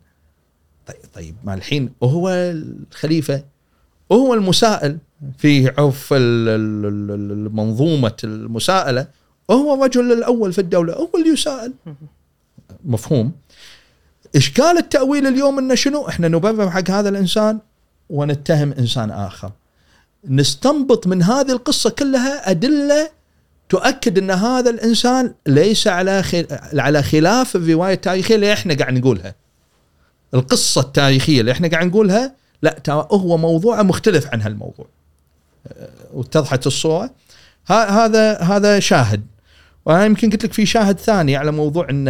طيب 0.86 0.97
طيب 1.14 1.34
ما 1.45 1.55
الحين 1.55 1.93
هو 2.03 2.28
الخليفة 2.28 3.45
وهو 4.11 4.34
المسائل 4.34 4.99
في 5.38 5.68
عرف 5.68 6.12
منظومة 7.53 8.16
المساءلة. 8.24 9.07
وهو 9.49 9.74
الرجل 9.74 10.12
الأول 10.12 10.53
في 10.53 10.61
الدولة 10.61 10.95
هو 10.95 11.09
اللي 11.14 11.28
يسائل 11.28 11.72
مفهوم؟ 12.84 13.32
اشكال 14.36 14.78
التأويل 14.78 15.26
اليوم 15.26 15.59
إنه 15.59 15.74
شنو؟ 15.74 16.09
إحنا 16.09 16.28
نبرر 16.28 16.70
حق 16.70 16.90
هذا 16.90 17.09
الإنسان 17.09 17.59
ونتهم 18.11 18.72
إنسان 18.72 19.11
آخر. 19.11 19.53
نستنبط 20.28 21.07
من 21.07 21.22
هذه 21.22 21.53
القصة 21.53 21.90
كلها 21.90 22.51
أدلة 22.51 23.11
تؤكد 23.73 24.18
إن 24.18 24.31
هذا 24.31 24.70
الإنسان 24.70 25.35
ليس 25.47 25.87
على 25.87 26.23
خل... 26.23 26.47
على 26.75 27.03
خلاف 27.03 27.57
الرواية 27.57 27.95
التاريخية 27.95 28.35
اللي 28.35 28.53
إحنا 28.53 28.75
قاعد 28.75 28.93
نقولها. 28.99 29.35
القصة 30.35 30.81
التاريخية 30.81 31.41
اللي 31.41 31.53
إحنا 31.53 31.68
قاعد 31.68 31.87
نقولها 31.87 32.35
لا 32.62 32.70
ترى 32.85 33.09
هو 33.12 33.37
موضوع 33.37 33.83
مختلف 33.83 34.27
عن 34.27 34.43
هالموضوع. 34.43 34.87
أه، 35.66 35.89
واتضحت 36.12 36.66
الصورة. 36.66 37.11
ه- 37.66 37.73
هذا 38.05 38.39
هذا 38.39 38.81
شاهد. 38.81 39.23
وأنا 39.87 40.05
يمكن 40.05 40.31
قلت 40.31 40.45
لك 40.45 40.53
في 40.53 40.66
شاهد 40.66 40.99
ثاني 40.99 41.37
على 41.37 41.53
موضوع 41.53 41.87
إن 41.91 42.09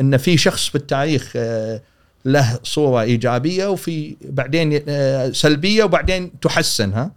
إن 0.00 0.16
في 0.16 0.36
شخص 0.36 0.70
بالتاريخ 0.70 1.32
آه، 1.36 1.80
له 2.24 2.58
صورة 2.62 3.00
إيجابية 3.02 3.66
وفي 3.66 4.16
بعدين 4.24 4.82
آه، 4.88 5.30
سلبية 5.30 5.84
وبعدين 5.84 6.40
تحسن 6.40 6.92
ها. 6.92 7.10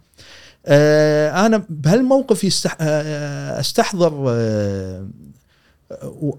أنا 0.68 1.64
بهالموقف 1.68 2.44
يستح... 2.44 2.76
آه، 2.80 3.60
أستحضر 3.60 4.24
آه، 4.28 5.06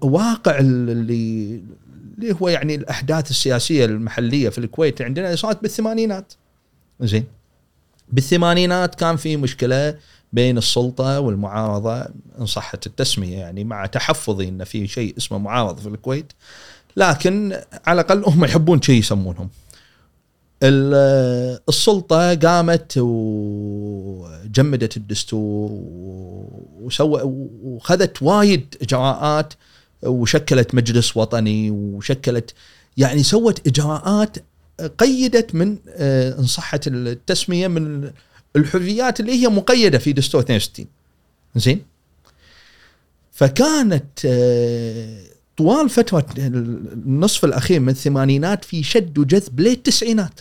واقع 0.02 0.58
اللي 0.58 1.60
اللي 2.18 2.36
هو 2.42 2.48
يعني 2.48 2.74
الأحداث 2.74 3.30
السياسية 3.30 3.84
المحلية 3.84 4.48
في 4.48 4.58
الكويت. 4.58 5.02
عندنا 5.02 5.36
صارت 5.36 5.62
بالثمانينات. 5.62 6.32
زين. 7.00 7.24
بالثمانينات 8.08 8.94
كان 8.94 9.16
في 9.16 9.36
مشكلة 9.36 9.96
بين 10.32 10.58
السلطة 10.58 11.20
والمعارضة 11.20 12.06
إن 12.40 12.46
صحت 12.46 12.86
التسمية 12.86 13.38
يعني 13.38 13.64
مع 13.64 13.86
تحفظي 13.86 14.48
إن 14.48 14.64
في 14.64 14.86
شيء 14.86 15.16
اسمه 15.16 15.38
معارضة 15.38 15.82
في 15.82 15.88
الكويت. 15.88 16.32
لكن 16.96 17.58
على 17.86 18.00
الأقل 18.00 18.22
هم 18.26 18.44
يحبون 18.44 18.82
شيء 18.82 18.98
يسمونهم. 18.98 19.48
السلطة 20.62 22.34
قامت 22.34 22.92
وجمدت 22.98 24.96
الدستور 24.96 25.70
وسوى 26.80 27.20
وخذت 27.62 28.22
وايد 28.22 28.74
إجراءات 28.82 29.54
وشكلت 30.02 30.74
مجلس 30.74 31.16
وطني 31.16 31.70
وشكلت 31.70 32.54
يعني 32.96 33.22
سوت 33.22 33.66
إجراءات 33.66 34.36
قيدت 34.98 35.54
من 35.54 35.76
إن 36.38 36.46
صحت 36.46 36.86
التسمية 36.86 37.68
من 37.68 38.10
الحريات 38.56 39.20
اللي 39.20 39.32
هي 39.32 39.48
مقيدة 39.48 39.98
في 39.98 40.12
دستور 40.12 40.40
62 40.40 40.86
زين؟ 41.56 41.82
فكانت 43.32 44.26
طوال 45.56 45.90
فترة 45.90 46.26
النصف 46.38 47.44
الأخير 47.44 47.80
من 47.80 47.88
الثمانينات 47.88 48.64
في 48.64 48.82
شد 48.82 49.18
وجذب 49.18 49.60
للتسعينات. 49.60 50.40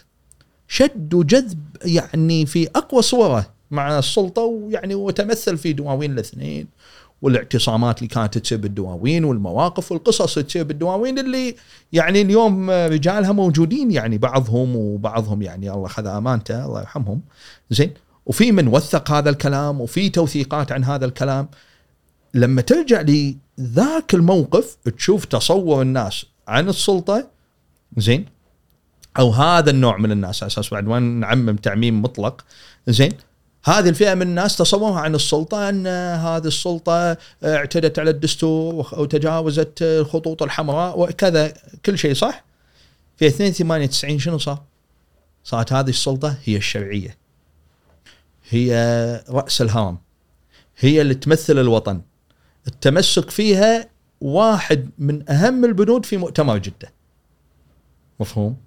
شد 0.71 1.13
وجذب 1.13 1.59
يعني 1.85 2.45
في 2.45 2.69
أقوى 2.75 3.01
صوره 3.01 3.53
مع 3.71 3.99
السلطة 3.99 4.41
ويعني 4.41 4.95
وتمثل 4.95 5.57
في 5.57 5.73
دواوين 5.73 6.11
الاثنين 6.11 6.67
والاعتصامات 7.21 7.97
اللي 7.97 8.07
كانت 8.07 8.37
تصير 8.37 8.57
بالدواوين 8.57 9.23
والمواقف 9.23 9.91
والقصص 9.91 10.39
تصير 10.39 10.63
بالدواوين 10.63 11.19
اللي 11.19 11.55
يعني 11.93 12.21
اليوم 12.21 12.69
رجالها 12.69 13.31
موجودين 13.31 13.91
يعني 13.91 14.17
بعضهم 14.17 14.75
وبعضهم 14.75 15.41
يعني 15.41 15.71
الله 15.71 15.87
خذ 15.87 16.05
أمانته 16.05 16.65
الله 16.65 16.79
يرحمهم. 16.79 17.21
زين؟ 17.69 17.93
وفي 18.25 18.51
من 18.51 18.67
وثق 18.67 19.11
هذا 19.11 19.29
الكلام 19.29 19.81
وفي 19.81 20.09
توثيقات 20.09 20.71
عن 20.71 20.83
هذا 20.83 21.05
الكلام. 21.05 21.47
لما 22.33 22.61
ترجع 22.61 23.01
لذاك 23.01 24.13
الموقف 24.13 24.77
تشوف 24.97 25.25
تصور 25.25 25.81
الناس 25.81 26.25
عن 26.47 26.69
السلطة 26.69 27.27
زين؟ 27.97 28.38
أو 29.19 29.31
هذا 29.31 29.69
النوع 29.69 29.97
من 29.97 30.11
الناس 30.11 30.43
على 30.43 30.47
أساس 30.51 30.69
بعد 30.69 30.83
ما 30.83 30.99
نعمم 30.99 31.55
تعميم 31.55 32.01
مطلق 32.01 32.45
زين 32.87 33.11
هذه 33.65 33.89
الفئة 33.89 34.13
من 34.13 34.21
الناس 34.21 34.57
تصورها 34.57 34.99
عن 34.99 35.15
السلطه 35.15 35.69
ان 35.69 35.87
هذه 35.87 36.47
السلطة 36.47 37.17
اعتدت 37.43 37.99
على 37.99 38.09
الدستور 38.09 38.87
وتجاوزت 38.93 39.81
الخطوط 39.81 40.43
الحمراء 40.43 40.99
وكذا 40.99 41.53
كل 41.85 41.97
شيء 41.97 42.13
صح؟ 42.13 42.43
في 43.17 43.27
92 43.27 43.89
90 43.89 44.19
شنو 44.19 44.37
صار؟ 44.37 44.63
صارت 45.43 45.73
هذه 45.73 45.89
السلطة 45.89 46.37
هي 46.43 46.57
الشرعية. 46.57 47.17
هي 48.49 48.73
رأس 49.29 49.61
الهرم. 49.61 49.97
هي 50.77 51.01
اللي 51.01 51.15
تمثل 51.15 51.59
الوطن. 51.59 52.01
التمسك 52.67 53.29
فيها 53.29 53.89
واحد 54.21 54.89
من 54.97 55.29
أهم 55.29 55.65
البنود 55.65 56.05
في 56.05 56.17
مؤتمر 56.17 56.57
جدة. 56.57 56.93
مفهوم؟ 58.19 58.57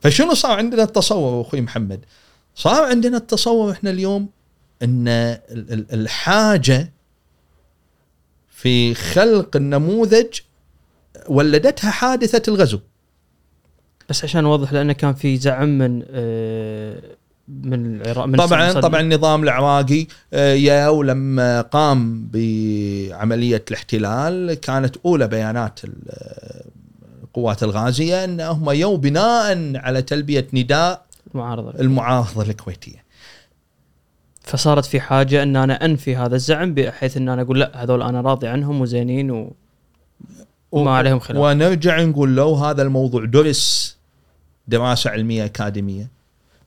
فشنو 0.00 0.34
صار 0.34 0.58
عندنا 0.58 0.82
التصور 0.82 1.40
أخوي 1.40 1.60
محمد؟ 1.60 2.04
صار 2.54 2.84
عندنا 2.84 3.16
التصور 3.16 3.72
إحنا 3.72 3.90
اليوم 3.90 4.28
إن 4.82 5.08
ال- 5.08 5.72
ال- 5.72 5.86
الحاجة 5.92 6.92
في 8.48 8.94
خلق 8.94 9.56
النموذج 9.56 10.26
ولدتها 11.28 11.90
حادثة 11.90 12.42
الغزو 12.52 12.80
بس 14.08 14.24
عشان 14.24 14.44
أوضح 14.44 14.72
لأنه 14.72 14.92
كان 14.92 15.14
في 15.14 15.36
زعم 15.36 15.68
من 15.78 16.02
آه، 16.10 17.02
من 17.48 18.00
العراق 18.00 18.24
من 18.26 18.36
طبعا 18.36 18.72
صدق- 18.72 18.80
طبعا 18.80 19.00
النظام 19.00 19.42
العراقي 19.42 20.06
آه، 20.32 20.54
يا 20.54 20.88
ولما 20.88 21.60
قام 21.60 22.28
بعملية 22.32 23.64
الاحتلال 23.70 24.54
كانت 24.54 24.96
أولى 25.04 25.28
بيانات 25.28 25.80
ال- 25.84 26.69
القوات 27.30 27.62
الغازية 27.62 28.24
ان 28.24 28.40
هم 28.40 28.70
يو 28.70 28.96
بناء 28.96 29.76
على 29.76 30.02
تلبية 30.02 30.46
نداء 30.52 31.04
المعارضة. 31.34 31.80
المعارضة 31.80 32.42
الكويتية. 32.42 33.04
فصارت 34.42 34.84
في 34.84 35.00
حاجة 35.00 35.42
أن 35.42 35.56
أنا 35.56 35.84
أنفي 35.84 36.16
هذا 36.16 36.36
الزعم 36.36 36.74
بحيث 36.74 37.16
أن 37.16 37.28
أنا 37.28 37.42
أقول 37.42 37.60
لا 37.60 37.82
هذول 37.84 38.02
أنا 38.02 38.20
راضي 38.20 38.48
عنهم 38.48 38.80
وزينين 38.80 39.30
و... 39.30 39.52
وما 40.72 40.96
عليهم 40.96 41.18
خلاف. 41.18 41.42
ونرجع 41.42 42.02
نقول 42.02 42.36
لو 42.36 42.54
هذا 42.54 42.82
الموضوع 42.82 43.24
درس 43.24 43.96
دراسة 44.68 45.10
علمية 45.10 45.44
أكاديمية 45.44 46.08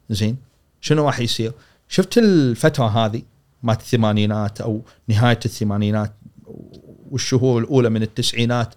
زين 0.09 0.37
شنو 0.81 1.05
راح 1.05 1.19
يصير؟ 1.19 1.51
شفت 1.89 2.17
الفترة 2.17 2.85
هذه 3.05 3.21
مالت 3.63 3.81
الثمانينات 3.81 4.61
أو 4.61 4.81
نهاية 5.07 5.39
الثمانينات 5.45 6.13
والشهور 7.11 7.61
الأولى 7.61 7.89
من 7.89 8.01
التسعينات 8.01 8.73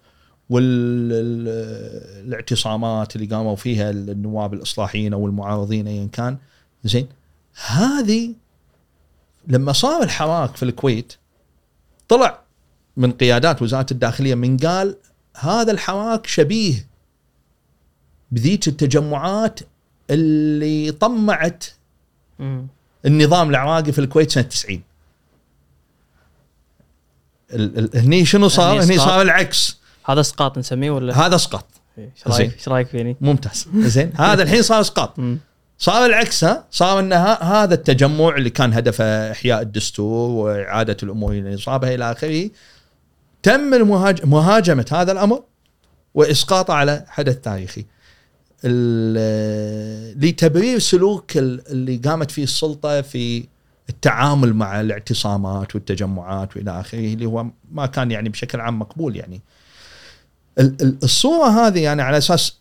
والاعتصامات 0.51 3.17
اللي 3.17 3.27
قاموا 3.27 3.57
فيها 3.57 3.91
النواب 3.91 4.55
الإصلاحيين 4.55 5.13
أو 5.13 5.27
المعارضين 5.27 5.87
ايا 5.87 6.09
كان 6.13 6.37
زين 6.85 7.09
هذه 7.67 8.35
لما 9.49 9.73
صار 9.73 10.03
الحراك 10.03 10.57
في 10.57 10.63
الكويت 10.63 11.13
طلع 12.09 12.41
من 12.97 13.13
قيادات 13.13 13.63
وزارة 13.63 13.87
الداخلية 13.91 14.35
من 14.35 14.57
قال 14.57 14.97
هذا 15.37 15.73
الحراك 15.73 16.27
شبيه 16.27 16.87
بذيك 18.31 18.69
التجمعات 18.69 19.61
اللي 20.11 20.93
طمعت. 20.93 21.65
النظام 23.07 23.51
العراقي 23.51 23.93
في 23.93 23.99
الكويت 23.99 24.31
سنة 24.31 24.43
90 24.45 24.83
ال- 27.53 27.79
ال- 27.79 27.99
هني 27.99 28.25
شنو 28.25 28.49
صار؟ 28.49 28.83
هني. 28.85 28.99
صار 28.99 29.23
العكس 29.23 29.79
هذا 30.07 30.21
اسقاط 30.21 30.59
نسميه 30.59 30.91
ولا؟ 30.91 31.27
هذا 31.27 31.35
اسقط 31.35 31.67
إيش 31.99 32.11
رايك 32.27 32.53
إيش 32.55 32.69
رايك 32.69 32.87
فيني؟ 32.89 33.17
ممتاز. 33.21 33.69
زين. 33.77 34.13
هذا 34.17 34.43
الحين 34.43 34.63
صار 34.63 34.81
اسقاط. 34.81 35.17
صار 35.79 36.07
العكس 36.07 36.45
ها؟ 36.45 36.65
صار 36.71 37.01
إن 37.01 37.13
هذا 37.43 37.75
التجمع 37.75 38.37
اللي 38.37 38.51
كان 38.51 38.73
هدفه 38.73 39.31
إحياء 39.31 39.63
الدستور 39.63 40.31
وإعادة 40.31 40.97
الأمور 41.03 41.33
إلى 41.33 41.55
نصابها 41.55 41.95
إلى 41.95 42.13
آخره 42.13 42.51
تم 43.43 43.75
المهاج- 43.75 44.25
مهاجمة 44.25 44.87
هذا 44.93 45.13
الأمر 45.13 45.43
وإسقاطه 46.15 46.75
على 46.75 47.05
حدث 47.09 47.37
تاريخي. 47.41 47.85
ال- 48.65 50.21
لتبرير 50.29 50.79
سلوك 50.79 51.37
ال- 51.37 51.69
اللي 51.71 51.97
قامت 51.97 52.31
فيه 52.31 52.43
السلطة 52.43 53.01
في 53.01 53.45
التعامل 53.89 54.55
مع 54.55 54.81
الاعتصامات 54.81 55.75
والتجمعات 55.75 56.57
والى 56.57 56.81
آخره 56.81 56.99
اللي 56.99 57.27
هو 57.27 57.47
ما 57.73 57.87
كان 57.87 58.11
يعني 58.11 58.29
بشكل 58.29 58.61
عام 58.61 58.79
مقبول 58.79 59.17
يعني. 59.17 59.41
الصورة 60.59 61.49
هذه 61.49 61.79
يعني 61.83 62.03
على 62.03 62.19
أساس 62.19 62.57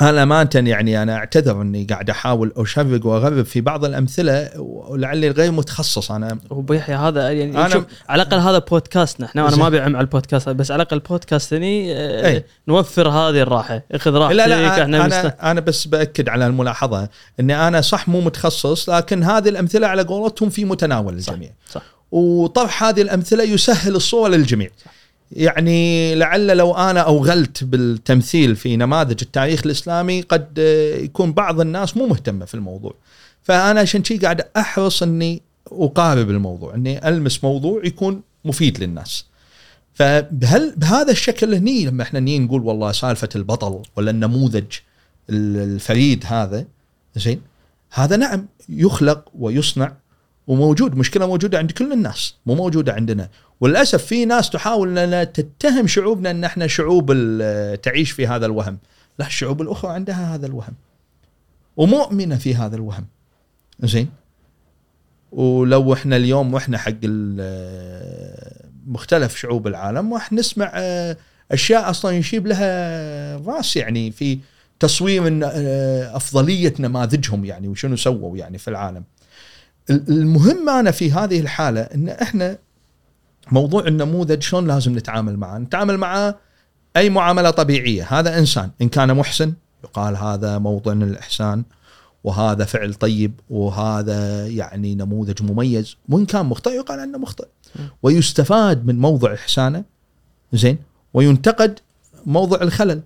أنا 0.00 0.22
امانه 0.22 0.48
يعني 0.54 1.02
أنا 1.02 1.16
أعتذر 1.16 1.62
إني 1.62 1.84
قاعد 1.84 2.10
أحاول 2.10 2.52
اشرق 2.56 3.06
واغرب 3.06 3.42
في 3.42 3.60
بعض 3.60 3.84
الأمثلة 3.84 4.50
ولعلي 4.60 5.30
غير 5.30 5.52
متخصص. 5.52 6.10
أنا 6.10 6.38
أبو 6.50 6.72
يحيى 6.72 6.94
هذا 6.94 7.30
يعني 7.32 7.68
أنا- 7.68 7.72
شوف 7.72 7.84
على 8.08 8.22
الأقل 8.22 8.38
هذا 8.40 8.58
بودكاستنا 8.58 9.26
إحنا 9.26 9.48
أنا. 9.48 9.56
ما 9.56 9.68
بعم 9.68 9.96
على 9.96 10.04
البودكاست 10.04 10.48
بس 10.48 10.70
على 10.70 10.82
الأقل 10.82 10.96
البودكاست 10.96 11.54
هني 11.54 11.94
آه، 11.96 12.26
أي. 12.26 12.44
نوفر 12.68 13.08
هذه 13.08 13.40
الراحة. 13.40 13.82
اخذ 13.92 14.14
راحتك 14.14 14.36
لا 14.36 14.46
لا 14.46 14.82
إحنا 14.82 15.06
مست... 15.06 15.14
أنا 15.14 15.50
أنا 15.50 15.60
بس 15.60 15.86
بأكد 15.86 16.28
على 16.28 16.46
الملاحظة 16.46 17.08
إني 17.40 17.68
أنا 17.68 17.80
صح 17.80 18.08
مو 18.08 18.20
متخصص 18.20 18.90
لكن 18.90 19.22
هذه 19.22 19.48
الأمثلة 19.48 19.86
على 19.86 20.02
قولتهم 20.02 20.48
في 20.48 20.64
متناول 20.64 21.14
الجميع. 21.14 21.50
صح. 21.72 21.82
وطرح 22.12 22.84
هذه 22.84 23.02
الأمثلة 23.02 23.44
يسهل 23.44 23.96
الصورة 23.96 24.28
للجميع. 24.28 24.70
يعني 25.32 26.14
لعل 26.14 26.56
لو 26.56 26.74
أنا 26.74 27.00
أوغلت 27.00 27.64
بالتمثيل 27.64 28.56
في 28.56 28.76
نماذج 28.76 29.16
التاريخ 29.22 29.62
الإسلامي 29.64 30.20
قد 30.20 30.58
يكون 31.02 31.32
بعض 31.32 31.60
الناس 31.60 31.96
مو 31.96 32.06
مهتمة 32.06 32.44
في 32.44 32.54
الموضوع. 32.54 32.94
فأنا 33.42 33.80
عشان 33.80 34.04
شي 34.04 34.16
قاعد 34.18 34.44
أحرص 34.56 35.02
إني 35.02 35.42
أقارب 35.72 36.30
الموضوع 36.30 36.74
إني 36.74 37.08
ألمس 37.08 37.44
موضوع 37.44 37.84
يكون 37.84 38.22
مفيد 38.44 38.78
للناس. 38.82 39.24
فبهل 39.94 40.74
بهذا 40.76 41.12
الشكل 41.12 41.54
هني 41.54 41.84
لما 41.86 42.02
إحنا 42.02 42.20
نيجي 42.20 42.38
نقول 42.38 42.62
والله 42.62 42.92
سالفة 42.92 43.28
البطل 43.36 43.82
ولا 43.96 44.10
النموذج 44.10 44.64
ال- 45.30 45.56
الفريد 45.74 46.24
هذا 46.26 46.64
زين؟ 47.16 47.40
هذا 47.92 48.16
نعم 48.16 48.46
يخلق 48.68 49.28
ويصنع 49.38 49.92
وموجود. 50.46 50.96
مشكلة 50.96 51.26
موجودة 51.26 51.58
عند 51.58 51.70
كل 51.70 51.92
الناس 51.92 52.34
مو 52.46 52.54
موجودة 52.54 52.92
عندنا. 52.92 53.28
وللأسف 53.60 54.04
في 54.04 54.24
ناس 54.24 54.50
تحاول 54.50 54.98
ان 54.98 55.32
تتهم 55.32 55.86
شعوبنا 55.86 56.30
إن 56.30 56.44
إحنا 56.44 56.66
شعوب 56.66 57.12
تعيش 57.82 58.10
في 58.10 58.26
هذا 58.26 58.46
الوهم. 58.46 58.78
لا 59.18 59.26
الشعوب 59.26 59.62
الأخرى 59.62 59.92
عندها 59.92 60.34
هذا 60.34 60.46
الوهم. 60.46 60.74
ومؤمنة 61.76 62.36
في 62.36 62.54
هذا 62.54 62.76
الوهم. 62.76 63.06
زين؟ 63.80 64.08
ولو 65.32 65.92
إحنا 65.92 66.16
اليوم 66.16 66.54
وإحنا 66.54 66.78
حق 66.78 66.92
مختلف 68.86 69.36
شعوب 69.36 69.66
العالم 69.66 70.14
راح 70.14 70.32
نسمع 70.32 70.72
آه، 70.74 71.16
أشياء 71.52 71.90
أصلا 71.90 72.10
يشيب 72.12 72.46
لها 72.46 73.36
رأس 73.36 73.76
يعني 73.76 74.10
في 74.10 74.38
تصوير 74.80 75.40
آه، 75.44 76.16
افضليه 76.16 76.74
نماذجهم 76.78 77.44
يعني 77.44 77.68
وشنو 77.68 77.96
سووا 77.96 78.36
يعني 78.36 78.58
في 78.58 78.68
العالم. 78.68 79.04
ال- 79.90 80.08
المهم 80.08 80.68
أنا 80.68 80.90
في 80.90 81.12
هذه 81.12 81.40
الحالة 81.40 81.80
إن 81.80 82.08
إحنا 82.08 82.58
موضوع 83.52 83.86
النموذج 83.86 84.42
شلون 84.42 84.66
لازم 84.66 84.98
نتعامل 84.98 85.36
معه؟ 85.36 85.58
نتعامل 85.58 85.98
معه 85.98 86.38
أي 86.96 87.10
معاملة 87.10 87.50
طبيعية، 87.50 88.06
هذا 88.10 88.38
إنسان. 88.38 88.70
إن 88.82 88.88
كان 88.88 89.14
محسن 89.14 89.52
يقال 89.84 90.16
هذا 90.16 90.58
موطن 90.58 91.02
الإحسان 91.02 91.64
وهذا 92.24 92.64
فعل 92.64 92.94
طيب 92.94 93.32
وهذا 93.50 94.46
يعني 94.46 94.94
نموذج 94.94 95.42
مميز. 95.42 95.96
وإن 96.08 96.26
كان 96.26 96.46
مخطئ 96.46 96.70
يقال 96.70 97.00
عنه 97.00 97.18
مخطئ. 97.18 97.46
ويستفاد 98.02 98.86
من 98.86 98.98
موضع 98.98 99.34
إحسانه 99.34 99.84
زين 100.52 100.78
وينتقد 101.14 101.78
موضع 102.26 102.62
الخلل. 102.62 103.02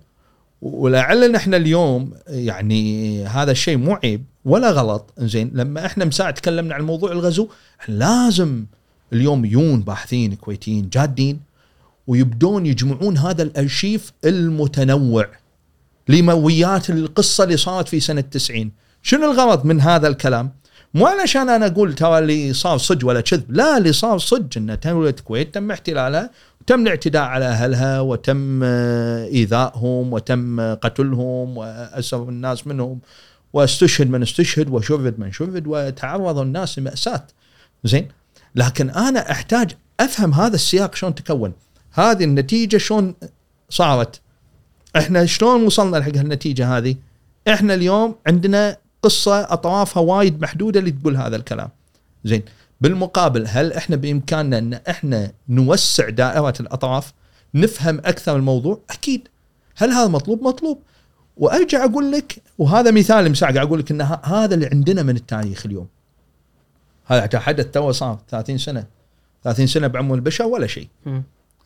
ولعل 0.61 1.35
إحنا 1.35 1.57
اليوم 1.57 2.13
يعني 2.27 3.25
هذا 3.25 3.51
الشيء 3.51 3.77
مو 3.77 3.93
عيب 4.03 4.23
ولا 4.45 4.71
غلط. 4.71 5.13
زين 5.17 5.51
لما 5.53 5.85
إحنا 5.85 6.05
من 6.05 6.11
ساعه 6.11 6.31
تكلمنا 6.31 6.75
عن 6.75 6.81
موضوع 6.81 7.11
الغزو 7.11 7.47
لازم 7.87 8.65
اليوم 9.13 9.45
يون 9.45 9.81
باحثين 9.81 10.35
كويتيين 10.35 10.89
جادين 10.89 11.39
ويبدون 12.07 12.65
يجمعون 12.65 13.17
هذا 13.17 13.43
الأرشيف 13.43 14.11
المتنوع 14.25 15.29
لمويات 16.09 16.89
القصة 16.89 17.43
اللي 17.43 17.57
صارت 17.57 17.87
في 17.87 17.99
سنة 17.99 18.21
90 18.21 18.71
شنو 19.03 19.31
الغرض 19.31 19.65
من 19.65 19.81
هذا 19.81 20.07
الكلام؟ 20.07 20.51
مو 20.93 21.05
علشان 21.05 21.49
أنا 21.49 21.65
أقول 21.65 21.95
ترى 21.95 22.19
اللي 22.19 22.53
صار 22.53 22.77
صج 22.77 23.05
ولا 23.05 23.21
كذب 23.21 23.51
لا 23.51 23.77
اللي 23.77 23.93
صار 23.93 24.17
صج 24.17 24.57
ان 24.57 24.77
دوله 24.85 25.09
الكويت 25.09 25.55
تم 25.55 25.71
احتلالها 25.71 26.29
وتم 26.61 26.81
الاعتداء 26.81 27.21
على 27.21 27.45
أهلها 27.45 27.99
وتم 27.99 28.63
إيذائهم 28.63 30.13
وتم 30.13 30.73
قتلهم 30.73 31.57
واسر 31.57 32.29
الناس 32.29 32.67
منهم 32.67 32.99
واستشهد 33.53 34.09
من 34.09 34.21
استشهد 34.21 34.69
وشرد 34.69 35.19
من 35.19 35.31
شرد 35.31 35.63
وتعرض 35.67 36.37
الناس 36.37 36.79
لمأساة. 36.79 37.27
زين؟ 37.83 38.07
لكن 38.55 38.89
أنا 38.89 39.31
أحتاج 39.31 39.71
أفهم 39.99 40.33
هذا 40.33 40.55
السياق 40.55 40.95
شلون 40.95 41.15
تكون. 41.15 41.53
هذه 41.93 42.23
النتيجة 42.23 42.77
شلون 42.77 43.15
صارت؟ 43.69 44.21
إحنا 44.95 45.25
شلون 45.25 45.63
وصلنا 45.63 45.97
لحق 45.97 46.17
هالنتيجة 46.17 46.77
هذه؟ 46.77 46.95
إحنا 47.47 47.73
اليوم 47.73 48.15
عندنا 48.27 48.77
قصة 49.01 49.53
أطرافها 49.53 50.03
وايد 50.03 50.41
محدودة 50.41 50.79
اللي 50.79 50.91
تقول 50.91 51.17
هذا 51.17 51.35
الكلام. 51.35 51.69
زين 52.23 52.43
بالمقابل 52.81 53.47
هل 53.47 53.73
إحنا 53.73 53.95
بإمكاننا 53.95 54.57
إن 54.57 54.73
إحنا 54.73 55.31
نوسع 55.49 56.09
دائرة 56.09 56.53
الأطراف؟ 56.59 57.13
نفهم 57.53 57.97
أكثر 57.97 58.35
الموضوع؟ 58.35 58.79
أكيد. 58.89 59.27
هل 59.77 59.91
هذا 59.91 60.07
مطلوب؟ 60.07 60.43
مطلوب. 60.43 60.81
وأرجع 61.37 61.85
أقول 61.85 62.11
لك 62.11 62.41
وهذا 62.57 62.91
مثال 62.91 63.31
مساعد 63.31 63.57
أقول 63.57 63.79
لك 63.79 63.91
إن 63.91 64.01
هذا 64.23 64.55
اللي 64.55 64.65
عندنا 64.65 65.03
من 65.03 65.15
التاريخ 65.15 65.65
اليوم. 65.65 65.87
هذا 67.11 67.39
حدث 67.39 67.65
تو 67.65 67.91
صار 67.91 68.19
30 68.29 68.57
سنة. 68.57 68.85
30 69.43 69.67
سنة 69.67 69.87
بعمر 69.87 70.15
البشر 70.15 70.45
ولا 70.45 70.67
شيء. 70.67 70.87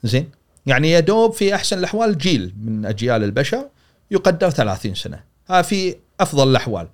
زين؟ 0.04 0.30
يعني 0.66 0.92
يا 0.92 1.00
دوب 1.00 1.34
في 1.34 1.56
أحسن 1.56 1.78
الأحوال 1.78 2.18
جيل 2.18 2.54
من 2.64 2.86
أجيال 2.86 3.24
البشر 3.24 3.70
يقدر 4.12 4.50
30 4.50 4.96
سنة. 4.96 5.24
ها 5.50 5.62
في 5.62 5.96
أفضل 6.20 6.50
الأحوال. 6.50 6.88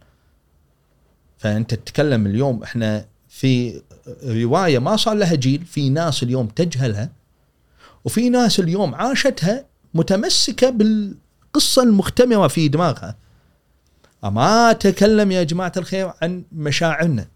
فأنت 1.37 1.73
تتكلم 1.73 2.25
اليوم 2.27 2.63
إحنا 2.63 3.05
في 3.29 3.81
رواية 4.23 4.79
ما 4.79 4.95
صار 4.95 5.13
لها 5.13 5.35
جيل 5.35 5.65
في 5.65 5.89
ناس 5.89 6.23
اليوم 6.23 6.47
تجهلها 6.47 7.09
وفي 8.05 8.29
ناس 8.29 8.59
اليوم 8.59 8.95
عاشتها 8.95 9.65
متمسكة 9.93 10.69
بالقصة 10.69 11.83
المختمرة 11.83 12.47
في 12.47 12.67
دماغها. 12.67 13.15
أما 14.23 14.71
اتكلم 14.71 15.31
يا 15.31 15.43
جماعة 15.43 15.71
الخير 15.77 16.11
عن 16.21 16.43
مشاعرنا. 16.51 17.27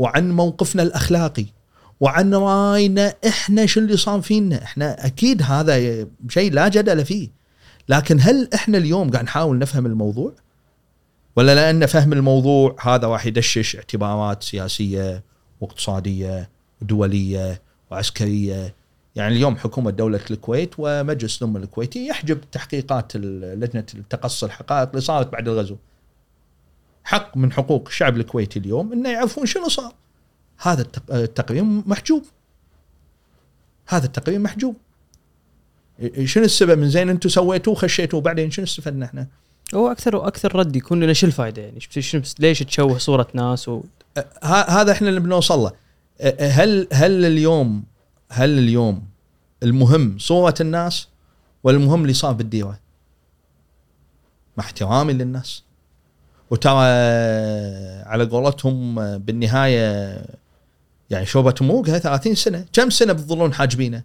وعن 0.00 0.32
موقفنا 0.32 0.82
الأخلاقي 0.82 1.46
وعن 2.00 2.34
راينا 2.34 3.14
إحنا 3.26 3.66
شو 3.66 3.80
اللي 3.80 3.96
صار 3.96 4.20
فينا. 4.20 4.62
إحنا 4.62 5.06
أكيد 5.06 5.42
هذا 5.42 6.06
شيء 6.28 6.52
لا 6.52 6.68
جدل 6.68 7.04
فيه. 7.04 7.28
لكن 7.88 8.20
هل 8.20 8.48
إحنا 8.54 8.78
اليوم 8.78 9.10
قاعد 9.10 9.24
نحاول 9.24 9.58
نفهم 9.58 9.86
الموضوع؟ 9.86 10.32
ولا 11.36 11.54
لأن 11.54 11.86
فهم 11.86 12.12
الموضوع 12.12 12.76
هذا 12.80 13.08
راح 13.08 13.26
يدشش 13.26 13.76
اعتبارات 13.76 14.42
سياسية 14.42 15.22
واقتصادية 15.60 16.50
ودوليه 16.82 17.62
وعسكرية. 17.90 18.74
يعني 19.16 19.34
اليوم 19.34 19.56
حكومة 19.56 19.90
دولة 19.90 20.20
الكويت 20.30 20.74
ومجلس 20.78 21.42
الامه 21.42 21.58
الكويتي 21.58 22.06
يحجب 22.06 22.40
تحقيقات 22.52 23.16
لجنة 23.16 23.84
تقصي 24.10 24.46
الحقائق 24.46 24.88
اللي 24.88 25.00
صارت 25.00 25.32
بعد 25.32 25.48
الغزو. 25.48 25.76
حق 27.04 27.36
من 27.36 27.52
حقوق 27.52 27.88
الشعب 27.88 28.16
الكويتي 28.16 28.58
اليوم 28.58 28.92
إنه 28.92 29.10
يعرفون 29.10 29.46
شنو 29.46 29.68
صار. 29.68 29.94
هذا 30.58 30.82
التق- 30.82 31.14
التقرير 31.14 31.64
محجوب. 31.64 32.24
هذا 33.88 34.06
التقرير 34.06 34.38
محجوب. 34.38 34.76
شنو 36.24 36.44
السبب؟ 36.44 36.78
من 36.78 36.90
زين 36.90 37.08
أنتم 37.08 37.28
سويتوه 37.28 37.74
خشيتوه 37.74 38.20
بعدين 38.20 38.50
شنو 38.50 38.64
استفدنا 38.64 39.06
إحنا؟ 39.06 39.26
هو 39.74 39.92
أكثر 39.92 40.16
وأكثر 40.16 40.56
رد 40.56 40.76
يكون 40.76 41.02
لنا 41.02 41.12
شو 41.12 41.26
الفائده 41.26 41.62
يعني؟ 41.62 41.78
ليش 42.38 42.58
تشوه 42.62 42.98
صورة 42.98 43.28
ناس 43.34 43.68
و... 43.68 43.82
هذا 44.44 44.92
إحنا 44.92 45.08
اللي 45.08 45.20
بنوصل 45.20 45.58
له. 45.58 45.72
هل 46.40 46.88
هل 46.92 47.24
اليوم 47.24 47.84
هل 48.30 48.58
اليوم 48.58 49.04
المهم 49.62 50.18
صورة 50.18 50.54
الناس 50.60 51.08
ولا 51.64 51.76
المهم 51.76 52.02
اللي 52.02 52.12
صار 52.12 52.32
بالديره؟ 52.32 52.78
مع 54.56 54.64
احترامي 54.64 55.12
للناس. 55.12 55.62
وترى 56.50 56.84
على 58.06 58.24
قولتهم 58.24 58.94
بالنهاية 59.18 60.16
يعني 61.10 61.26
شوربه 61.26 61.54
موقها 61.60 61.98
30 61.98 62.34
سنة، 62.34 62.64
كم 62.72 62.90
سنة 62.90 63.12
بتظلون 63.12 63.54
حاجبينه؟ 63.54 64.02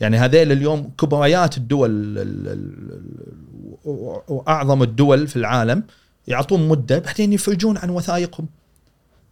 يعني 0.00 0.16
هذيل 0.16 0.52
اليوم 0.52 0.90
كبريات 0.98 1.56
الدول 1.56 1.90
ال- 1.90 2.18
ال- 2.18 2.48
ال- 2.48 4.20
وأعظم 4.28 4.82
الدول 4.82 5.28
في 5.28 5.36
العالم 5.36 5.82
يعطون 6.28 6.68
مدة 6.68 6.98
بعدين 6.98 7.32
يفرجون 7.32 7.76
عن 7.78 7.90
وثائقهم. 7.90 8.46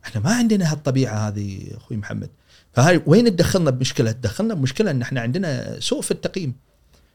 إحنا 0.05 0.21
ما 0.21 0.35
عندنا 0.35 0.73
هالطبيعة 0.73 1.29
هذه 1.29 1.61
أخوي 1.77 1.97
محمد. 1.97 2.31
فهاي 2.73 3.03
وين 3.07 3.25
تدخلنا 3.37 3.71
بمشكلة؟ 3.71 4.13
تدخلنا 4.13 4.55
بمشكلة 4.55 4.91
إن 4.91 5.03
إحنا 5.03 5.21
عندنا 5.21 5.81
سوء 5.81 6.01
في 6.01 6.11
التقييم. 6.11 6.55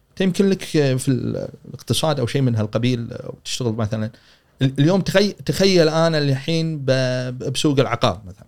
أنت 0.09 0.21
يمكن 0.21 0.49
لك 0.49 0.63
في 0.97 1.07
الاقتصاد 1.07 2.19
أو 2.19 2.27
شيء 2.27 2.41
من 2.41 2.55
هالقبيل 2.55 3.13
أو 3.13 3.35
تشتغل 3.45 3.73
مثلا 3.73 4.09
اليوم 4.61 5.01
تخيل 5.01 5.31
تخيل 5.31 5.89
أنا 5.89 6.17
الحين 6.17 6.85
بسوق 7.51 7.79
العقار 7.79 8.21
مثلا. 8.25 8.47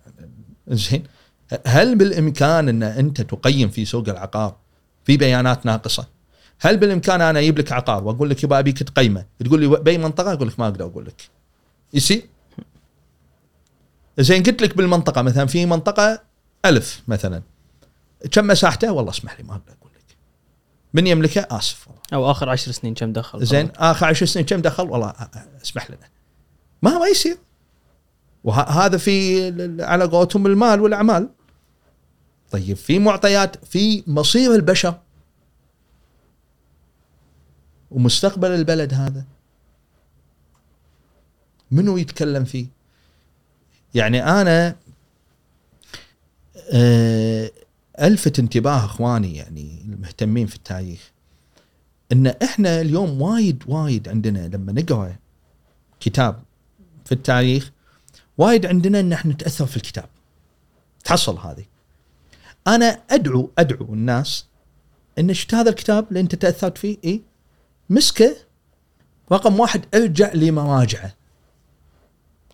زين؟ 0.68 1.04
هل 1.66 1.96
بالإمكان 1.96 2.68
أن 2.68 2.82
أنت 2.82 3.20
تقيم 3.20 3.68
في 3.68 3.84
سوق 3.84 4.08
العقار 4.08 4.56
في 5.04 5.16
بيانات 5.16 5.66
ناقصة؟ 5.66 6.06
هل 6.60 6.76
بالإمكان 6.76 7.20
أنا 7.20 7.38
أجيب 7.38 7.58
لك 7.58 7.72
عقار 7.72 8.04
وأقول 8.04 8.30
لك 8.30 8.44
يبا 8.44 8.58
أبيك 8.58 8.82
تقيمه؟ 8.82 9.24
تقول 9.44 9.60
لي 9.60 9.66
باي 9.66 9.98
منطقة؟ 9.98 10.32
أقول 10.32 10.48
لك 10.48 10.60
ما 10.60 10.64
أقدر 10.64 10.84
أقول 10.84 11.06
لك. 11.06 11.22
يصير؟ 11.94 12.22
زين 14.18 14.42
قلت 14.42 14.62
لك 14.62 14.76
بالمنطقة 14.76 15.22
مثلا 15.22 15.46
في 15.46 15.66
منطقة 15.66 16.22
ألف 16.64 17.02
مثلا. 17.08 17.42
كم 18.30 18.46
مساحته؟ 18.46 18.92
والله 18.92 19.10
اسمح 19.10 19.40
لي 19.40 19.46
ما 19.46 19.52
أقدر. 19.52 19.79
من 20.94 21.06
يملكه؟ 21.06 21.46
آسف 21.50 21.88
والله. 21.88 22.02
أو 22.12 22.30
آخر 22.30 22.48
عشر 22.48 22.72
سنين 22.72 22.94
كم 22.94 23.12
دخل؟ 23.12 23.44
زين 23.46 23.70
آخر 23.76 24.06
عشر 24.06 24.26
سنين 24.26 24.46
كم 24.46 24.60
دخل؟ 24.60 24.90
والله 24.90 25.14
اسمح 25.62 25.90
لنا. 25.90 26.08
ما 26.82 26.98
ما 26.98 27.06
يصير. 27.06 27.38
وهذا 28.44 28.98
في 28.98 29.46
على 29.84 30.04
قولتهم 30.04 30.46
المال 30.46 30.80
والأعمال. 30.80 31.30
طيب 32.50 32.76
في 32.76 32.98
معطيات 32.98 33.64
في 33.64 34.04
مصير 34.06 34.54
البشر. 34.54 35.00
ومستقبل 37.90 38.50
البلد 38.50 38.94
هذا. 38.94 39.24
منو 41.70 41.96
يتكلم 41.96 42.44
فيه؟ 42.44 42.66
يعني 43.94 44.24
أنا 44.24 44.76
ألفت 48.00 48.38
انتباه 48.38 48.84
أخواني 48.84 49.36
يعني 49.36 49.82
المهتمين 49.84 50.46
في 50.46 50.56
التاريخ 50.56 51.10
إن 52.12 52.26
إحنا 52.26 52.80
اليوم 52.80 53.22
وايد 53.22 53.64
وايد 53.66 54.08
عندنا 54.08 54.48
لما 54.48 54.72
نقرأ 54.72 55.16
كتاب 56.00 56.42
في 57.04 57.12
التاريخ 57.12 57.72
وايد 58.38 58.66
عندنا 58.66 59.00
إن 59.00 59.12
إحنا 59.12 59.32
نتأثر 59.32 59.66
في 59.66 59.76
الكتاب. 59.76 60.08
تحصل 61.04 61.38
هذه. 61.38 61.64
أنا 62.66 63.00
أدعو 63.10 63.50
أدعو 63.58 63.94
الناس 63.94 64.46
إن 65.18 65.34
شفت 65.34 65.54
هذا 65.54 65.70
الكتاب 65.70 66.08
اللي 66.08 66.20
أنت 66.20 66.34
تأثرت 66.34 66.78
فيه؟ 66.78 66.96
اي 67.04 67.22
مسكه. 67.90 68.36
رقم 69.32 69.60
واحد 69.60 69.84
ارجع 69.94 70.32
لمراجعه. 70.32 71.14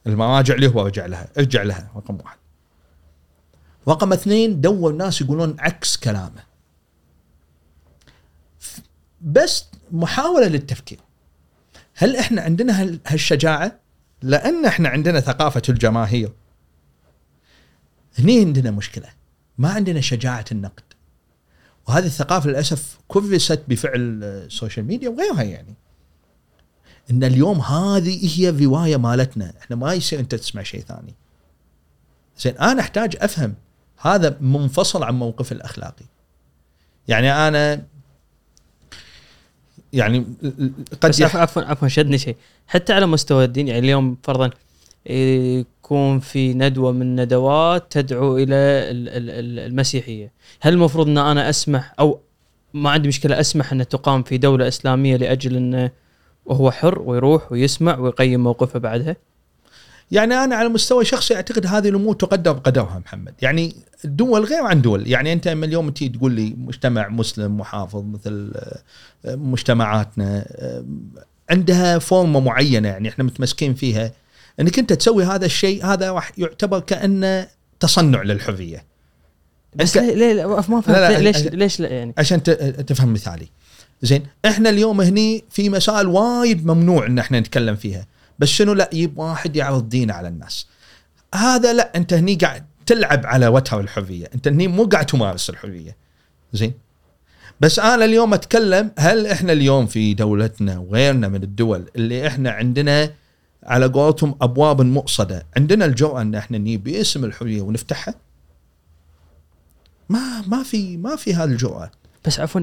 المراجع 0.07 0.55
اللي 0.55 0.67
هو 0.67 0.87
رجع 0.87 1.07
لها 1.07 1.29
ارجع 1.39 1.63
لها 1.63 1.91
رقم 1.97 2.19
واحد. 2.25 2.39
رقم 3.89 4.13
اثنين 4.13 4.61
دور 4.61 4.93
ناس 4.93 5.21
يقولون 5.21 5.57
عكس 5.59 5.97
كلامه. 5.97 6.43
بس 9.21 9.65
محاولة 9.93 10.47
للتفكير. 10.49 10.99
هل 11.95 12.17
إحنا 12.17 12.43
عندنا 12.43 12.83
هال- 12.83 13.01
هالشجاعة؟ 13.07 13.81
لأن 14.23 14.67
إحنا 14.67 14.89
عندنا 14.89 15.21
ثقافة 15.21 15.63
الجماهير. 15.69 16.33
هني 18.19 18.41
عندنا 18.41 18.71
مشكلة. 18.71 19.09
ما 19.59 19.71
عندنا 19.71 20.01
شجاعة 20.01 20.45
النقد. 20.53 20.83
وهذه 21.89 22.07
الثقافة 22.07 22.51
للأسف 22.51 22.99
كرست 23.09 23.63
بفعل 23.69 24.25
ال 24.25 24.34
social 24.34 24.87
media 24.87 25.09
وغيرها 25.09 25.43
يعني. 25.43 25.75
إن 27.11 27.25
اليوم 27.25 27.61
هذه 27.61 28.39
هي 28.39 28.49
الروايه 28.49 28.97
مالتنا. 28.97 29.53
إحنا 29.63 29.77
ما 29.77 29.95
يصير 29.95 30.21
أنت 30.21 30.35
تسمع 30.35 30.63
شيء 30.63 30.81
ثاني. 30.81 31.15
زين 32.39 32.59
أنا 32.59 32.81
أحتاج 32.81 33.17
أفهم 33.21 33.55
هذا 34.01 34.37
منفصل 34.41 35.03
عن 35.03 35.15
موقف 35.19 35.53
الأخلاقي. 35.53 36.05
يعني 37.09 37.33
أنا 37.49 37.83
يعني 39.93 40.27
قد 41.01 41.09
بس 41.11 41.23
عفوا 41.23 41.41
عفوا 41.41 41.63
عفوا 41.63 41.89
شدني 41.89 42.19
شيء. 42.19 42.37
حتى 42.67 42.93
على 42.93 43.07
مستوى 43.07 43.45
الدين 43.45 43.69
يعني 43.69 43.79
اليوم 43.81 44.17
فرضا 44.23 44.51
يكون 45.11 46.19
في 46.21 46.55
ندوة 46.55 46.93
من 46.93 47.17
ندوات 47.21 47.87
تدعو 47.93 48.37
إلى 48.37 48.45
ال- 48.55 49.09
ال- 49.09 49.31
ال- 49.31 49.59
المسيحية، 49.59 50.33
هل 50.61 50.73
المفروض 50.73 51.09
إن 51.09 51.19
أنا 51.19 51.51
أسمح 51.51 51.95
أو 52.01 52.21
ما 52.75 52.91
عندي 52.91 53.09
مشكلة 53.09 53.41
أسمح 53.41 53.73
أن 53.73 53.89
تقام 53.89 54.23
في 54.23 54.39
دولة 54.39 54.69
إسلامية 54.69 55.17
لأجل 55.17 55.57
انه 55.57 55.91
وهو 56.47 56.71
حر 56.71 57.03
ويروح 57.03 57.53
ويسمع 57.53 57.99
ويقيم 57.99 58.43
موقفه 58.43 58.79
بعدها؟ 58.79 59.17
يعني 60.11 60.35
أنا 60.35 60.57
على 60.57 60.69
مستوى 60.69 61.05
شخصي 61.05 61.35
أعتقد 61.37 61.67
هذه 61.67 61.89
الأمور 61.89 62.15
تقدر 62.15 62.53
بقدرها 62.53 62.99
محمد. 63.05 63.35
يعني 63.43 63.75
الدول 64.05 64.45
غير 64.45 64.63
عن 64.63 64.83
دول. 64.83 65.07
يعني 65.09 65.33
أنت 65.33 65.49
لما 65.49 65.67
اليوم 65.67 65.91
تيجي 65.91 66.19
تقول 66.19 66.33
لي 66.33 66.55
مجتمع 66.59 67.09
مسلم 67.09 67.57
محافظ 67.57 68.05
مثل 68.05 68.53
آه، 69.25 69.35
مجتمعاتنا 69.37 70.47
آه، 70.49 70.85
عندها 71.51 71.99
فورمة 71.99 72.41
معينة 72.41 72.89
يعني 72.89 73.09
إحنا 73.09 73.25
متمسكين 73.25 73.75
فيها 73.75 74.13
إنك 74.61 74.79
أنت 74.79 74.93
تسوي 74.93 75.25
هذا 75.25 75.47
الشيء 75.47 75.85
هذا 75.87 76.13
راح 76.13 76.33
يعتبر 76.39 76.81
كانه 76.81 77.49
تصنع 77.81 78.23
للحرية. 78.23 78.85
بس 79.77 79.97
ليه 79.97 80.15
ليه 80.15 80.33
لا 80.33 80.47
ما 80.47 80.61
فهمت. 80.63 80.89
لا، 80.89 81.11
لا، 81.13 81.19
ليش 81.19 81.37
ليش 81.43 81.81
لا 81.81 81.89
يعني؟ 81.89 82.15
عشان 82.19 82.43
ت- 82.43 82.51
تفهم 82.87 83.13
مثالي. 83.13 83.49
زين 84.03 84.23
إحنا 84.47 84.71
اليوم 84.71 85.01
هني 85.01 85.45
في 85.51 85.69
مسائل 85.71 86.07
وايد 86.07 86.67
ممنوع 86.67 87.07
إن 87.07 87.19
إحنا 87.19 87.41
نتكلم 87.41 87.77
فيها. 87.77 88.07
بس 88.39 88.49
شنو؟ 88.49 88.73
لا 88.73 88.91
يجيب 88.93 89.19
واحد 89.19 89.57
يعرض 89.57 89.89
دينه 89.89 90.15
على 90.15 90.29
الناس. 90.29 90.67
هذا 91.35 91.73
لا 91.73 91.97
انت 91.97 92.13
هني 92.13 92.35
قاعد 92.35 92.67
تلعب 92.87 93.27
على 93.27 93.49
وتر 93.49 93.81
الحرية. 93.81 94.31
انت 94.35 94.49
هني 94.49 94.69
مو 94.69 94.85
قاعد 94.85 95.07
تمارس 95.07 95.51
الحرية. 95.51 95.97
زين؟ 96.53 96.73
بس 97.61 97.79
أنا 97.79 98.05
اليوم 98.05 98.35
أتكلم 98.35 98.91
هل 98.99 99.27
إحنا 99.27 99.53
اليوم 99.53 99.87
في 99.87 100.15
دولتنا 100.15 100.79
وغيرنا 100.79 101.29
من 101.29 101.43
الدول 101.43 101.91
اللي 101.97 102.27
إحنا 102.27 102.51
عندنا 102.51 103.13
على 103.65 103.87
قولتهم 103.87 104.35
أبواب 104.43 104.81
مؤصدة 104.83 105.47
عندنا 105.57 105.85
الجرأه 105.85 106.23
أن 106.23 106.35
إحنا 106.35 106.59
نجيب 106.59 106.85
باسم 106.85 107.25
الحرية 107.25 107.63
ونفتحها؟ 107.63 108.15
ما 110.09 110.43
ما 110.47 110.63
في 110.63 110.97
ما 110.97 111.17
في 111.17 111.35
هذه 111.35 111.45
الجرأه 111.45 111.91
بس 112.27 112.41
عفوا 112.41 112.61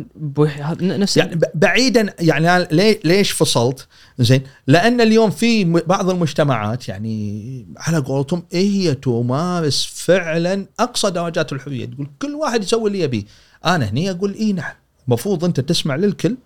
نفس 0.82 1.18
يعني 1.18 1.40
بعيدا 1.54 2.14
يعني 2.20 2.68
ليش 3.04 3.32
فصلت؟ 3.32 3.88
زين. 4.20 4.42
لأن 4.68 5.02
اليوم 5.02 5.30
في 5.30 5.64
بعض 5.64 6.10
المجتمعات 6.10 6.88
يعني 6.88 7.68
على 7.78 7.98
قولتهم 7.98 8.44
هي 8.52 8.96
تمارس 8.96 9.86
فعلا 9.86 10.66
أقصى 10.80 11.12
درجات 11.12 11.54
الحرية. 11.54 11.86
تقول 11.86 12.10
كل 12.22 12.36
واحد 12.36 12.64
يسوي 12.64 12.88
اللي 12.90 13.00
يبيه. 13.00 13.24
أنا 13.66 13.90
هني 13.90 14.12
أقول 14.12 14.34
اي 14.34 14.54
نعم. 14.54 14.74
المفروض 15.08 15.46
أنت 15.46 15.60
تسمع 15.60 15.96
للكل 15.96 16.38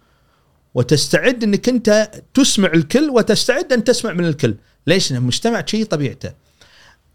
وتستعد 0.73 1.43
إنك 1.43 1.69
أنت 1.69 2.11
تسمع 2.33 2.71
الكل 2.73 3.09
وتستعد 3.09 3.73
أن 3.73 3.83
تسمع 3.83 4.13
من 4.13 4.25
الكل. 4.25 4.55
ليش؟ 4.87 5.11
المجتمع 5.11 5.63
شيء 5.65 5.85
طبيعته. 5.85 6.31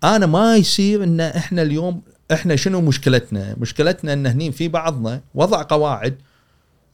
أنا 0.04 0.26
ما 0.26 0.56
يصير 0.56 1.04
إن 1.04 1.20
إحنا 1.20 1.62
اليوم 1.62 2.02
إحنا 2.32 2.56
شنو 2.56 2.80
مشكلتنا 2.80 3.56
مشكلتنا 3.60 4.12
إن 4.12 4.26
هني 4.26 4.52
في 4.52 4.68
بعضنا 4.68 5.20
وضع 5.34 5.62
قواعد 5.62 6.16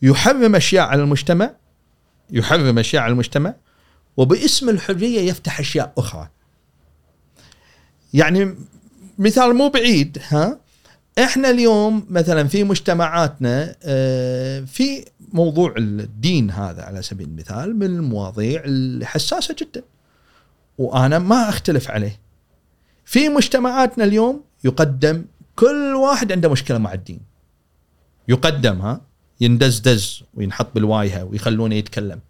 يحرم 0.02 0.56
أشياء 0.56 0.86
على 0.86 1.02
المجتمع 1.02 1.50
يحرم 2.30 2.78
أشياء 2.78 3.02
على 3.02 3.12
المجتمع 3.12 3.54
وباسم 4.16 4.68
الحرية 4.68 5.20
يفتح 5.20 5.60
أشياء 5.60 5.92
أخرى. 5.98 6.28
يعني 8.14 8.54
مثال 9.18 9.54
مو 9.54 9.68
بعيد 9.68 10.18
ها 10.28 10.60
إحنا 11.18 11.50
اليوم 11.50 12.06
مثلا 12.10 12.48
في 12.48 12.64
مجتمعاتنا 12.64 13.76
آه، 13.82 14.60
في 14.60 15.04
موضوع 15.32 15.74
الدين 15.76 16.50
هذا 16.50 16.82
على 16.82 17.02
سبيل 17.02 17.28
المثال 17.28 17.76
من 17.78 17.86
المواضيع 17.86 18.62
الحساسة 18.64 19.56
جدا. 19.58 19.82
وأنا 20.78 21.18
ما 21.18 21.48
أختلف 21.48 21.90
عليه. 21.90 22.20
في 23.04 23.28
مجتمعاتنا 23.28 24.04
اليوم 24.04 24.44
يقدم 24.64 25.24
كل 25.56 25.94
واحد 25.94 26.32
عنده 26.32 26.48
مشكلة 26.48 26.78
مع 26.78 26.92
الدين. 26.92 27.20
يقدم 28.28 28.80
ها 28.80 29.00
يندزدز 29.40 30.22
وينحط 30.34 30.74
بالوايهة 30.74 31.24
ويخلونه 31.24 31.74
يتكلم. 31.74 32.20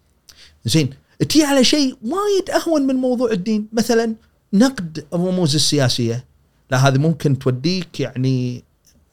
زين 0.65 0.91
تي 1.29 1.45
على 1.45 1.65
شيء 1.65 1.97
وايد 2.03 2.51
أهون 2.51 2.83
من 2.83 2.95
موضوع 2.95 3.31
الدين 3.31 3.69
مثلا 3.73 4.15
نقد 4.53 5.05
الرموز 5.15 5.55
السياسية 5.55 6.25
لا 6.71 6.89
هذه 6.89 6.99
ممكن 6.99 7.39
توديك 7.39 8.01
يعني 8.01 8.65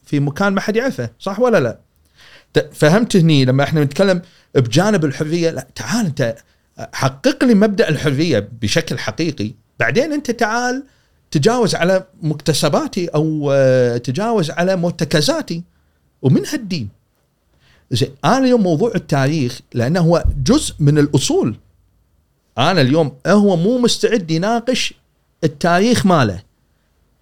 في 0.04 0.20
مكان 0.20 0.52
ما 0.52 0.60
حد 0.60 0.76
يعرفه 0.76 1.10
صح 1.18 1.40
ولا 1.40 1.60
لا 1.60 1.78
فهمت 2.72 3.16
هني 3.16 3.44
لما 3.44 3.64
إحنا 3.64 3.84
نتكلم 3.84 4.22
بجانب 4.54 5.04
الحرية 5.04 5.50
لا 5.50 5.66
تعال 5.74 6.06
أنت 6.06 6.36
حقق 6.92 7.44
لي 7.44 7.54
مبدأ 7.54 7.88
الحرية 7.88 8.48
بشكل 8.62 8.98
حقيقي 8.98 9.52
بعدين 9.80 10.12
أنت 10.12 10.30
تعال 10.30 10.84
تجاوز 11.36 11.74
على 11.74 12.04
مكتسباتي 12.22 13.06
أو 13.06 13.50
آه، 13.52 13.96
تجاوز 13.96 14.50
على 14.50 14.76
مرتكزاتي. 14.76 15.62
ومنها 16.22 16.54
الدين 16.54 16.88
زين 17.90 18.08
أنا 18.24 18.38
اليوم 18.38 18.62
موضوع 18.62 18.92
التاريخ 18.94 19.60
لأنه 19.74 20.00
هو 20.00 20.24
جزء 20.42 20.74
من 20.80 20.98
الأصول. 20.98 21.56
أنا 22.58 22.80
اليوم 22.80 23.12
هو 23.26 23.56
مو 23.56 23.78
مستعد 23.78 24.30
يناقش 24.30 24.94
التاريخ 25.44 26.06
ماله. 26.06 26.42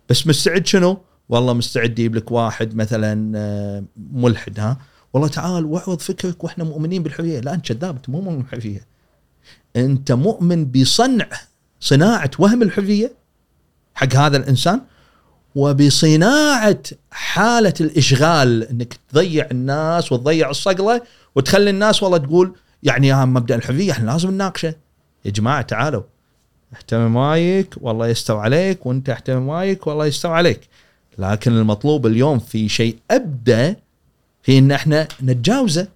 بس 0.08 0.26
مستعد 0.26 0.66
شنو؟ 0.66 0.98
والله 1.28 1.52
مستعد 1.52 1.98
يجيب 1.98 2.14
لك 2.14 2.30
واحد 2.30 2.74
مثلا 2.74 3.32
آه، 3.38 3.84
ملحد 4.12 4.60
ها؟ 4.60 4.78
والله 5.12 5.28
تعال 5.28 5.64
واعرض 5.64 6.00
فكرك 6.00 6.44
وإحنا 6.44 6.64
مؤمنين 6.64 7.02
بالحرية. 7.02 7.40
لا 7.40 7.54
أنت 7.54 7.72
كذاب 7.72 7.96
أنت 7.96 8.08
مو 8.08 8.20
مؤمن 8.20 8.38
بالحرية. 8.38 8.86
أنت 9.76 10.12
مؤمن 10.12 10.64
بصنع 10.64 11.28
صناعة 11.80 12.30
وهم 12.38 12.62
الحرية. 12.62 13.23
حق 13.94 14.16
هذا 14.16 14.36
الإنسان 14.36 14.80
وبصناعة 15.54 16.80
حالة 17.10 17.74
الإشغال 17.80 18.62
إنك 18.62 18.98
تضيع 19.08 19.48
الناس 19.50 20.12
وتضيع 20.12 20.50
الصقله 20.50 21.02
وتخلي 21.34 21.70
الناس 21.70 22.02
والله 22.02 22.18
تقول 22.18 22.54
يعني 22.82 23.08
يا 23.08 23.24
مبدأ 23.24 23.54
الحرية 23.54 23.92
إحنا 23.92 24.10
لازم 24.10 24.30
نناقشه. 24.30 24.74
يا 25.24 25.30
جماعة 25.30 25.62
تعالوا. 25.62 26.02
احترم 26.74 27.18
رايك 27.18 27.74
والله 27.80 28.08
يستر 28.08 28.36
عليك 28.36 28.86
وأنت 28.86 29.10
احترم 29.10 29.50
رايك 29.50 29.86
والله 29.86 30.06
يستر 30.06 30.28
عليك. 30.30 30.60
لكن 31.18 31.52
المطلوب 31.52 32.06
اليوم 32.06 32.38
في 32.38 32.68
شيء 32.68 32.98
ابدا 33.10 33.76
في 34.42 34.58
إن 34.58 34.72
إحنا 34.72 35.08
نتجاوزه. 35.22 35.88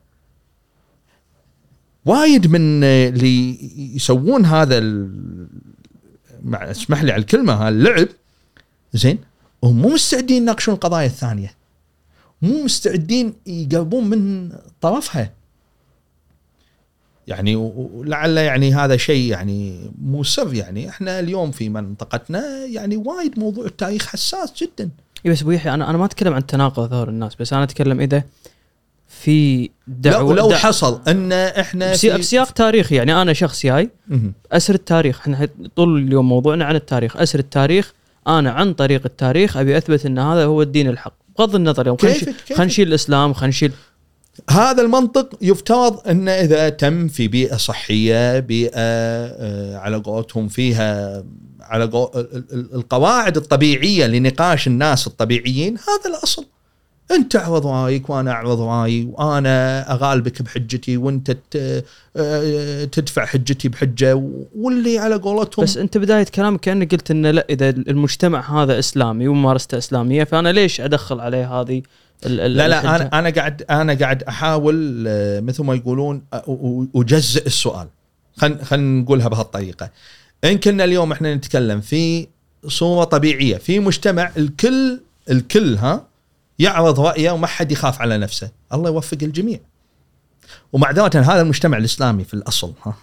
وايد 2.05 2.47
من 2.47 2.85
اللي 2.85 3.59
يسوون 3.97 4.45
هذا 4.45 4.79
مع 6.45 6.71
اسمح 6.71 7.03
لي 7.03 7.13
على 7.13 7.21
الكلمة 7.21 7.53
هاللعب 7.53 8.09
زين؟ 8.93 9.19
هم 9.65 9.83
مو 9.83 9.89
مستعدين 9.89 10.43
يناقشون 10.43 10.75
القضايا 10.75 11.07
الثانية. 11.07 11.55
مو 12.43 12.65
مستعدين 12.65 13.35
يقربون 13.47 14.05
من 14.11 14.53
طرفها. 14.81 15.33
يعني 17.27 17.57
ولعل 17.57 18.37
يعني 18.37 18.75
هذا 18.75 18.97
شيء 18.97 19.31
يعني 19.31 19.91
مو 20.03 20.23
سر 20.23 20.55
يعني 20.55 20.89
إحنا 20.89 21.21
اليوم 21.21 21.51
في 21.51 21.69
منطقتنا 21.69 22.65
يعني 22.65 22.97
وايد 22.97 23.39
موضوع 23.39 23.67
التاريخ 23.67 24.07
حساس 24.07 24.53
جدا. 24.63 24.91
إي 25.27 25.31
بس 25.31 25.43
أبو 25.43 25.51
يحيى 25.51 25.75
أنا 25.75 25.91
أنا 25.91 25.99
ما 25.99 26.05
أتكلم 26.05 26.35
عن 26.35 26.47
تناقض 26.47 26.91
ظهور 26.91 27.09
الناس 27.09 27.35
بس 27.35 27.53
أنا 27.53 27.63
أتكلم 27.65 28.01
إذا 28.01 28.23
في 29.09 29.63
لو, 29.63 29.71
دعوه 29.89 30.35
لو 30.35 30.49
دع- 30.51 30.57
حصل 30.57 31.01
أن 31.09 31.33
إحنا 31.33 31.93
في- 31.93 32.19
بسياق 32.19 32.51
تاريخي 32.51 32.95
يعني 32.95 33.23
أنا 33.23 33.33
شخص 33.33 33.63
جاي. 33.67 33.91
أسر 34.53 34.75
التاريخ. 34.75 35.19
إحنا 35.21 35.49
طول 35.77 35.99
اليوم 36.03 36.29
موضوعنا 36.29 36.65
عن 36.65 36.77
التاريخ. 36.77 37.17
أسر 37.17 37.39
التاريخ 37.39 37.93
أنا 38.29 38.51
عن 38.51 38.75
طريق 38.75 39.03
التاريخ 39.05 39.57
أبي 39.57 39.79
أثبت 39.79 40.07
إن 40.07 40.19
هذا 40.19 40.45
هو 40.45 40.63
الدين 40.63 40.89
الحق. 40.89 41.13
بغض 41.39 41.55
النظر 41.55 41.87
يوم 41.87 41.97
خلينا 41.97 42.17
نشيل- 42.61 42.89
الإسلام 42.89 43.33
خلينا 43.33 43.49
نشيل 43.49 43.73
هذا 44.51 44.83
المنطق 44.83 45.29
يفترض 45.41 46.09
انه 46.09 46.31
إذا 46.31 46.69
تم 46.69 47.09
في 47.09 47.29
بيئة 47.29 47.57
صحية 47.57 48.39
بيئة 48.39 48.71
آه، 48.77 49.77
على 49.77 49.97
قولتهم 49.97 50.49
فيها 50.49 51.25
على 51.61 51.85
قو... 51.85 52.11
ال- 52.15 52.45
ال- 52.53 52.75
القواعد 52.75 53.37
الطبيعية 53.37 54.07
لنقاش 54.07 54.67
الناس 54.67 55.07
الطبيعيين 55.07 55.75
هذا 55.75 56.17
الأصل. 56.17 56.45
انت 57.11 57.37
اعرض 57.37 57.67
رايك 57.67 58.11
وأنا 58.11 58.31
اعرض 58.31 58.61
رايي 58.61 59.09
وأنا 59.13 59.81
اغالبك 59.93 60.43
بحجتي 60.43 60.97
وانت 60.97 61.31
ت- 61.31 61.85
آه، 62.17 62.85
تدفع 62.85 63.25
حجتي 63.25 63.69
بحجة 63.69 64.15
واللي 64.57 64.99
على 64.99 65.15
قولتهم 65.15 65.65
بس 65.65 65.77
انت 65.77 65.99
بداية 65.99 66.25
كلامك 66.25 66.61
كأنك 66.61 66.93
قلت 66.95 67.11
انه 67.11 67.31
لا 67.31 67.47
إذا 67.51 67.69
المجتمع 67.71 68.63
هذا 68.63 68.79
إسلامي 68.79 69.29
وممارسته 69.29 69.79
إسلامية 69.79 70.25
فأنا 70.25 70.49
ليش 70.53 70.81
أدخل 70.81 71.21
عليه 71.21 71.61
هذه 71.61 71.83
ال- 72.27 72.37
لا 72.57 72.69
لا؟ 72.69 72.97
أنا 72.97 73.19
أنا 73.19 73.31
قاعد 73.31 73.63
أنا 73.71 73.95
قاعد 73.95 74.23
أحاول 74.23 75.05
آه، 75.09 75.41
مثل 75.41 75.65
ما 75.65 75.75
يقولون 75.75 76.23
أجزء 76.97 77.47
السؤال 77.47 77.87
خلينا 78.37 78.65
خلينا 78.65 79.01
نقولها 79.03 79.29
بهالطريقة 79.29 79.91
إن 80.45 80.59
كنا 80.59 80.85
اليوم 80.85 81.13
إحنا 81.13 81.35
نتكلم 81.35 81.81
في 81.81 82.27
صورة 82.67 83.05
طبيعية 83.05 83.57
في 83.57 83.79
مجتمع 83.81 84.31
الكل 84.37 85.01
الكل 85.31 85.75
ها 85.77 86.08
يعرض 86.59 87.01
رأيه 87.01 87.31
وما 87.31 87.47
حد 87.47 87.73
يخاف 87.73 88.01
على 88.01 88.19
نفسه. 88.19 88.51
الله 88.73 88.91
يوفق 88.91 89.19
الجميع. 89.23 89.61
ومعذره 90.73 91.21
هذا 91.21 91.41
المجتمع 91.41 91.79
الإسلامي 91.79 92.25
في 92.25 92.35
الأصل 92.35 92.73
ها. 92.87 92.95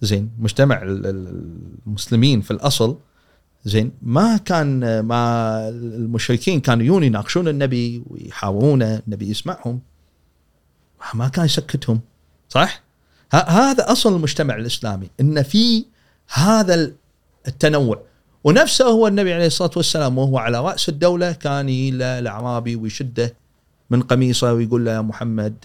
زين 0.00 0.30
مجتمع 0.38 0.82
ال- 0.82 1.06
ال- 1.06 1.44
المسلمين 1.86 2.40
في 2.40 2.50
الأصل 2.50 2.98
زين 3.64 3.92
ما 4.02 4.36
كان 4.36 5.00
ما 5.00 5.68
المشركين 5.68 6.60
كانوا 6.60 6.84
يجون 6.84 7.04
يناقشون 7.04 7.48
النبي 7.48 8.02
ويحاورونه 8.06 9.02
النبي 9.06 9.30
يسمعهم. 9.30 9.80
ما 11.14 11.28
كان 11.28 11.44
يسكتهم 11.44 12.00
صح؟ 12.48 12.82
هذا 13.32 13.92
أصل 13.92 14.14
المجتمع 14.16 14.54
الإسلامي 14.56 15.10
إن 15.20 15.42
في 15.42 15.84
هذا 16.32 16.92
التنوع. 17.48 18.02
ونفسه 18.44 18.84
هو 18.84 19.06
النبي 19.06 19.32
عليه 19.32 19.46
الصلاة 19.46 19.70
والسلام 19.76 20.18
وهو 20.18 20.38
على 20.38 20.60
رأس 20.60 20.88
الدولة 20.88 21.32
كان 21.32 21.68
يجي 21.68 21.96
الاعرابي 22.18 22.76
ويشده 22.76 23.34
من 23.90 24.02
قميصه 24.02 24.52
ويقول 24.52 24.84
له 24.84 24.92
يا 24.92 25.00
محمد 25.00 25.64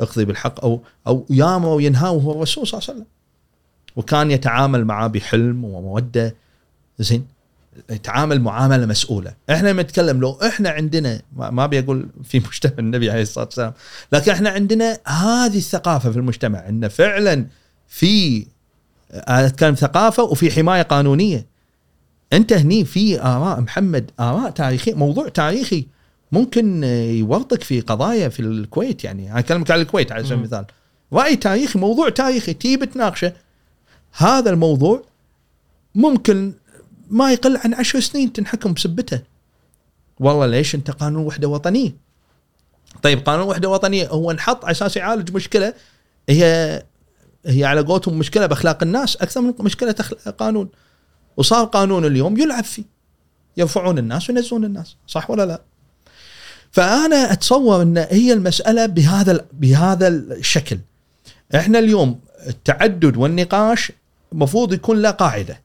اقضي 0.00 0.24
بالحق 0.24 0.64
أو 0.64 0.80
أو 1.06 1.26
يامر 1.30 1.68
وينهاه 1.68 2.10
وهو 2.10 2.32
الرسول 2.32 2.66
صلى 2.66 2.78
الله 2.78 2.88
عليه 2.90 2.98
وسلم. 2.98 3.06
وكان 3.96 4.30
يتعامل 4.30 4.84
معه 4.84 5.06
بحلم 5.06 5.64
ومودة. 5.64 6.34
زين 6.98 7.26
يتعامل 7.90 8.40
معاملة 8.40 8.86
مسؤولة. 8.86 9.34
إحنا 9.50 9.72
نتكلم 9.72 10.20
لو 10.20 10.38
إحنا 10.46 10.70
عندنا 10.70 11.22
ما 11.36 11.64
أبي 11.64 11.78
أقول 11.78 12.08
في 12.24 12.38
مجتمع 12.38 12.72
النبي 12.78 13.10
عليه 13.10 13.22
الصلاة 13.22 13.44
والسلام 13.44 13.72
لكن 14.12 14.32
إحنا 14.32 14.50
عندنا 14.50 14.98
هذه 15.06 15.58
الثقافة 15.58 16.10
في 16.10 16.16
المجتمع 16.16 16.68
إن 16.68 16.88
فعلا 16.88 17.46
في 17.88 18.46
أنا 19.14 19.46
أتكلم 19.46 19.74
ثقافة 19.74 20.22
وفي 20.22 20.50
حماية 20.50 20.82
قانونية. 20.82 21.49
أنت 22.32 22.52
هني 22.52 22.84
في 22.84 23.22
آراء 23.22 23.60
محمد 23.60 24.10
آراء 24.20 24.50
تاريخيه 24.50 24.94
موضوع 24.94 25.28
تاريخي 25.28 25.86
ممكن 26.32 26.84
يورطك 26.84 27.62
في 27.62 27.80
قضايا 27.80 28.28
في 28.28 28.40
الكويت 28.40 29.04
يعني. 29.04 29.30
أنا 29.30 29.38
اكلمك 29.38 29.70
على 29.70 29.82
الكويت 29.82 30.12
على 30.12 30.24
سبيل. 30.24 30.38
المثال. 30.38 30.64
رأي 31.12 31.36
تاريخي 31.36 31.78
موضوع 31.78 32.08
تاريخي 32.08 32.54
تيجي 32.54 32.76
بتناقشه 32.76 33.32
هذا 34.12 34.50
الموضوع 34.50 35.02
ممكن 35.94 36.52
ما 37.10 37.32
يقل 37.32 37.56
عن 37.56 37.74
عشر 37.74 38.00
سنين 38.00 38.32
تنحكم 38.32 38.72
بسبته. 38.72 39.20
والله 40.20 40.46
ليش 40.46 40.74
أنت 40.74 40.90
قانون 40.90 41.26
وحدة 41.26 41.48
وطنية؟ 41.48 41.96
طيب 43.02 43.18
قانون 43.18 43.46
وحدة 43.48 43.68
وطنية 43.68 44.08
هو 44.08 44.30
انحط 44.30 44.64
على 44.64 44.72
أساس 44.72 44.96
يعالج 44.96 45.34
مشكلة. 45.34 45.74
هي 46.28 46.82
هي 47.46 47.64
على 47.64 47.80
قولتهم 47.80 48.18
مشكلة 48.18 48.46
بأخلاق 48.46 48.82
الناس 48.82 49.16
أكثر 49.16 49.40
من 49.40 49.54
مشكلة 49.60 49.94
قانون. 50.38 50.68
وصار 51.36 51.64
قانون 51.64 52.04
اليوم 52.04 52.38
يلعب 52.38 52.64
فيه. 52.64 52.84
يرفعون 53.56 53.98
الناس 53.98 54.30
وينزلون 54.30 54.64
الناس 54.64 54.96
صح 55.06 55.30
ولا 55.30 55.46
لا؟ 55.46 55.60
فأنا 56.72 57.32
أتصور 57.32 57.82
أن 57.82 57.98
هي 57.98 58.32
المسألة 58.32 58.86
بهذا 58.86 59.46
بهذا 59.52 60.08
الشكل. 60.08 60.78
إحنا 61.54 61.78
اليوم 61.78 62.20
التعدد 62.46 63.16
والنقاش 63.16 63.92
المفروض 64.32 64.72
يكون 64.72 65.02
له 65.02 65.10
قاعدة. 65.10 65.60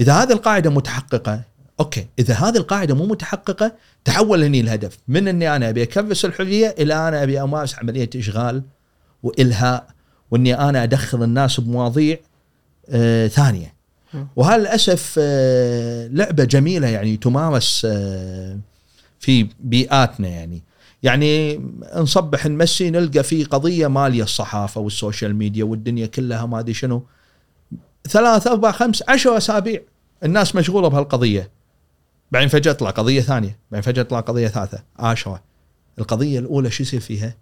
إذا 0.00 0.12
هذه 0.12 0.32
القاعدة 0.32 0.70
متحققة 0.70 1.42
okay. 1.80 2.06
إذا 2.18 2.34
هذه 2.34 2.56
القاعدة 2.56 2.94
مو 2.94 3.06
متحققة 3.06 3.72
تحول 4.04 4.44
هني 4.44 4.60
الهدف. 4.60 4.98
من 5.08 5.28
أني 5.28 5.56
أنا 5.56 5.68
أبي 5.68 5.82
اكرس 5.82 6.24
الحرية 6.24 6.74
إلى 6.78 7.08
أنا 7.08 7.22
أبي 7.22 7.42
أمارس 7.42 7.74
عملية 7.74 8.10
إشغال 8.16 8.62
وإلهاء 9.22 9.86
وأني 10.30 10.54
أنا 10.54 10.82
أدخل 10.82 11.22
الناس 11.22 11.60
بمواضيع 11.60 12.18
آه 12.88 13.28
ثانية. 13.28 13.79
وهذا 14.36 14.58
للاسف 14.58 15.14
آه 15.18 16.06
لعبة 16.06 16.44
جميلة 16.44 16.88
يعني 16.88 17.16
تمارس 17.16 17.86
آه 17.90 18.58
في 19.20 19.48
بيئاتنا 19.60 20.28
يعني؟ 20.28 20.62
يعني 21.02 21.60
نصبح 21.96 22.46
نمسي 22.46 22.90
نلقى 22.90 23.22
في 23.22 23.44
قضية 23.44 23.86
مالية 23.86 24.22
الصحافة 24.22 24.80
وال 24.80 24.94
social 24.94 25.34
media 25.36 25.64
والدنيا 25.64 26.06
كلها 26.06 26.46
ما 26.46 26.58
أدري 26.58 26.74
شنو. 26.74 27.02
ثلاث 28.08 28.46
أربع 28.46 28.72
خمس 28.72 29.02
عشر 29.08 29.36
أسابيع 29.36 29.80
الناس 30.24 30.56
مشغولة 30.56 30.88
بهالقضية. 30.88 31.50
بعدين 32.32 32.48
فجأة 32.48 32.72
تطلع 32.72 32.90
قضية 32.90 33.20
ثانية 33.20 33.58
بعدين 33.70 33.92
فجأة 33.92 34.02
تطلع 34.02 34.20
قضية 34.20 34.48
ثالثة 34.48 34.82
عاشره 34.98 35.42
القضية 35.98 36.38
الأولى 36.38 36.70
شو 36.70 36.82
يصير 36.82 37.00
فيها؟ 37.00 37.36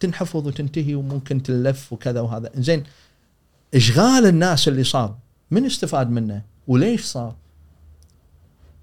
تنحفظ 0.00 0.46
وتنتهي 0.46 0.94
وممكن 0.94 1.42
تلف 1.42 1.92
وكذا 1.92 2.20
وهذا. 2.20 2.50
زين 2.54 2.84
إشغال 3.74 4.26
الناس 4.26 4.68
اللي 4.68 4.84
صار 4.84 5.16
من 5.50 5.66
استفاد 5.66 6.10
منه؟ 6.10 6.42
وليش 6.68 7.04
صار؟ 7.04 7.34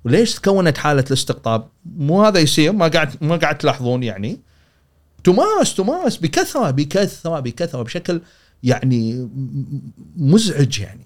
وليش 0.05 0.35
تكونت 0.35 0.77
حالة 0.77 1.03
الاستقطاب؟ 1.07 1.67
مو 1.85 2.23
هذا 2.23 2.39
يصير؟ 2.39 2.71
ما 2.71 2.87
قاعد 2.87 3.23
ما 3.23 3.35
قاعد 3.35 3.57
تلاحظون 3.57 4.03
يعني؟ 4.03 4.39
تمارس 5.23 5.75
تمارس 5.75 6.17
بكثره 6.17 6.71
بكثره 6.71 7.39
بكثرة 7.39 7.83
بشكل 7.83 8.21
يعني 8.63 9.29
مزعج 10.17 10.79
يعني. 10.79 11.05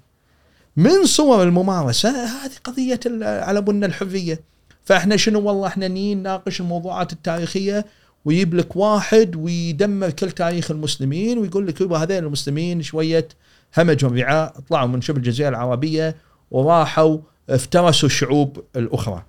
من 0.78 1.06
صور 1.06 1.44
الممارسة 1.44 2.10
هذه 2.10 2.52
قضية 2.64 3.00
على 3.22 3.62
بنا 3.62 3.86
الحرية. 3.86 4.42
فإحنا 4.84 5.18
شنو؟ 5.18 5.42
والله 5.42 5.68
إحنا 5.68 5.88
نيجي 5.88 6.16
نناقش 6.16 6.62
الموضوعات 6.62 7.14
التاريخية 7.14 7.86
ويجيب 8.26 8.54
لك 8.54 8.76
واحد 8.76 9.36
ويدمر 9.36 10.10
كل 10.10 10.32
تاريخ 10.32 10.72
المسلمين 10.72 11.38
ويقول 11.38 11.68
لك 11.68 11.82
يبا 11.82 11.98
هذين 11.98 12.24
المسلمين 12.24 12.82
شوية 12.82 13.28
همج 13.78 14.06
وبعاء 14.06 14.54
طلعوا 14.70 14.88
من 14.88 15.02
شبه 15.02 15.18
الجزيرة 15.18 15.50
العربية 15.50 16.16
وراحوا 16.52 17.18
افترسوا 17.50 18.10
الشعوب 18.10 18.64
الأخرى. 18.76 19.24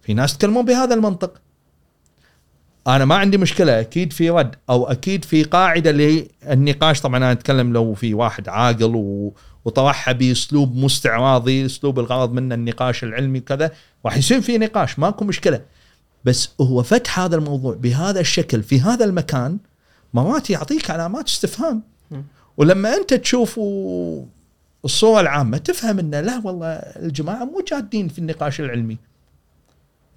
في 0.00 0.14
ناس 0.14 0.34
يتكلمون 0.34 0.64
بهذا 0.64 0.94
المنطق. 0.94 1.40
أنا 2.86 3.04
ما 3.04 3.14
عندي 3.14 3.38
مشكلة 3.38 3.80
أكيد 3.80 4.12
في 4.12 4.30
رد 4.30 4.54
أو 4.70 4.84
أكيد 4.84 5.24
في 5.24 5.44
قاعدة 5.44 5.90
للنقاش 5.90 7.00
طبعا 7.00 7.16
أنا 7.16 7.32
أتكلم 7.32 7.72
لو 7.72 7.94
في 7.94 8.14
واحد 8.14 8.48
عاقل 8.48 8.94
و... 8.94 9.34
وطرحها 9.64 10.12
بأسلوب 10.12 10.76
مو 10.76 10.86
استعراضي 10.86 11.66
أسلوب 11.66 11.98
الغرض 11.98 12.32
منه 12.32 12.54
النقاش 12.54 13.04
العلمي 13.04 13.40
كذا 13.40 13.70
راح 14.04 14.16
يصير 14.16 14.40
في 14.40 14.58
نقاش 14.58 14.98
ماكو 14.98 15.24
مشكلة 15.24 15.60
بس 16.24 16.48
هو 16.60 16.82
فتح 16.82 17.20
هذا 17.20 17.36
الموضوع 17.36 17.74
بهذا 17.74 18.20
الشكل 18.20 18.62
في 18.62 18.80
هذا 18.80 19.04
المكان 19.04 19.58
مرات 20.14 20.50
يعطيك 20.50 20.90
علامات 20.90 21.28
استفهام. 21.28 21.82
ولما 22.56 22.94
انت 22.96 23.14
تشوف 23.14 23.60
الصورة 24.84 25.20
العامة 25.20 25.58
تفهم 25.58 25.98
انه 25.98 26.20
لا 26.20 26.40
والله 26.44 26.66
الجماعة 26.74 27.44
مو 27.44 27.64
جادين 27.68 28.08
في 28.08 28.18
النقاش 28.18 28.60
العلمي. 28.60 28.98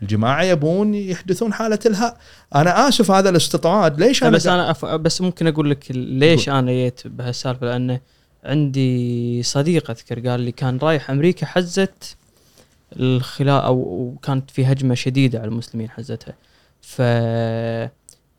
الجماعة 0.02 0.44
يبون 0.44 0.95
يحدثون 0.95 1.53
حالة 1.53 1.80
الهاء. 1.86 2.18
أنا 2.56 2.88
آسف 2.88 3.12
هذا 3.12 3.30
الاستطراد. 3.30 3.99
ليش 3.99 4.24
أنا 4.24 4.32
بس 4.32 4.48
أنا 4.48 4.72
أف... 4.72 4.86
بس 4.86 5.22
ممكن 5.22 5.48
أقول 5.48 5.70
لك 5.70 5.86
ليش 5.91 6.49
أنا 6.49 6.72
جيت 6.72 7.07
بهالسالفة 7.07 7.66
لأنه 7.66 7.99
عندي 8.44 9.44
صديق 9.44 9.90
أذكر 9.90 10.30
قال 10.30 10.40
لي 10.40 10.52
كان 10.52 10.78
رايح 10.78 11.10
أمريكا 11.10 11.45
حزت 11.45 12.18
الخلاف 12.95 13.64
أو 13.64 13.76
وكانت 13.78 14.52
في 14.52 14.66
هجمة 14.66 14.95
شديدة 14.95 15.40
على 15.40 15.48
المسلمين 15.48 15.90
حزتها. 15.90 16.36
ف 16.82 17.02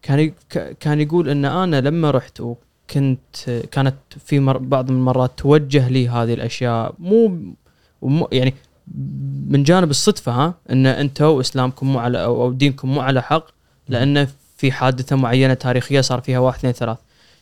كان 0.02 0.32
كان 0.80 1.00
يقول 1.00 1.28
إن 1.28 1.44
أنا 1.44 1.80
لما 1.80 2.10
رحت 2.10 2.42
وكنت 2.90 3.50
كانت 3.70 3.96
في 4.24 4.40
مر 4.40 4.58
بعض 4.58 4.90
من 4.90 4.96
المرات 4.96 5.30
توجه 5.36 5.88
لي 5.88 6.08
هذه 6.08 6.34
الأشياء. 6.34 6.94
مو 6.98 8.28
يعني 8.32 8.54
من 9.48 9.62
جانب 9.62 9.90
الصدفة 9.90 10.32
ها 10.32 10.54
إن 10.70 10.86
أنتم 10.86 11.38
اسلامكم 11.38 11.92
مو 11.92 11.98
على 11.98 12.24
أو 12.24 12.52
دينكم 12.52 12.88
مو 12.88 13.00
على 13.00 13.22
حق 13.22 13.46
لأنه 13.88 14.28
في 14.56 14.72
حادثة 14.72 15.16
معينة 15.16 15.54
تاريخية 15.54 16.00
صار 16.00 16.20
فيها 16.20 16.38
واحد 16.38 16.58
اثنين 16.58 16.72
ثلاث. 16.72 16.98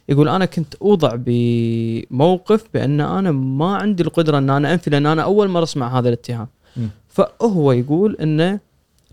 يقول 0.08 0.28
أنا 0.28 0.44
كنت 0.44 0.74
أوضع 0.74 1.14
بموقف 1.26 2.64
بأن 2.74 3.00
أنا 3.00 3.32
ما 3.32 3.76
عندي 3.76 4.02
القدرة 4.02 4.38
إن 4.38 4.50
أنا 4.50 4.72
أنفي 4.72 4.90
لأن 4.90 5.06
أنا 5.06 5.22
أول 5.22 5.48
مرة 5.48 5.62
أسمع 5.62 5.98
هذا 5.98 6.08
الاتهام. 6.08 6.48
مم. 6.76 6.88
فهو 7.08 7.72
يقول 7.72 8.16
انه 8.20 8.60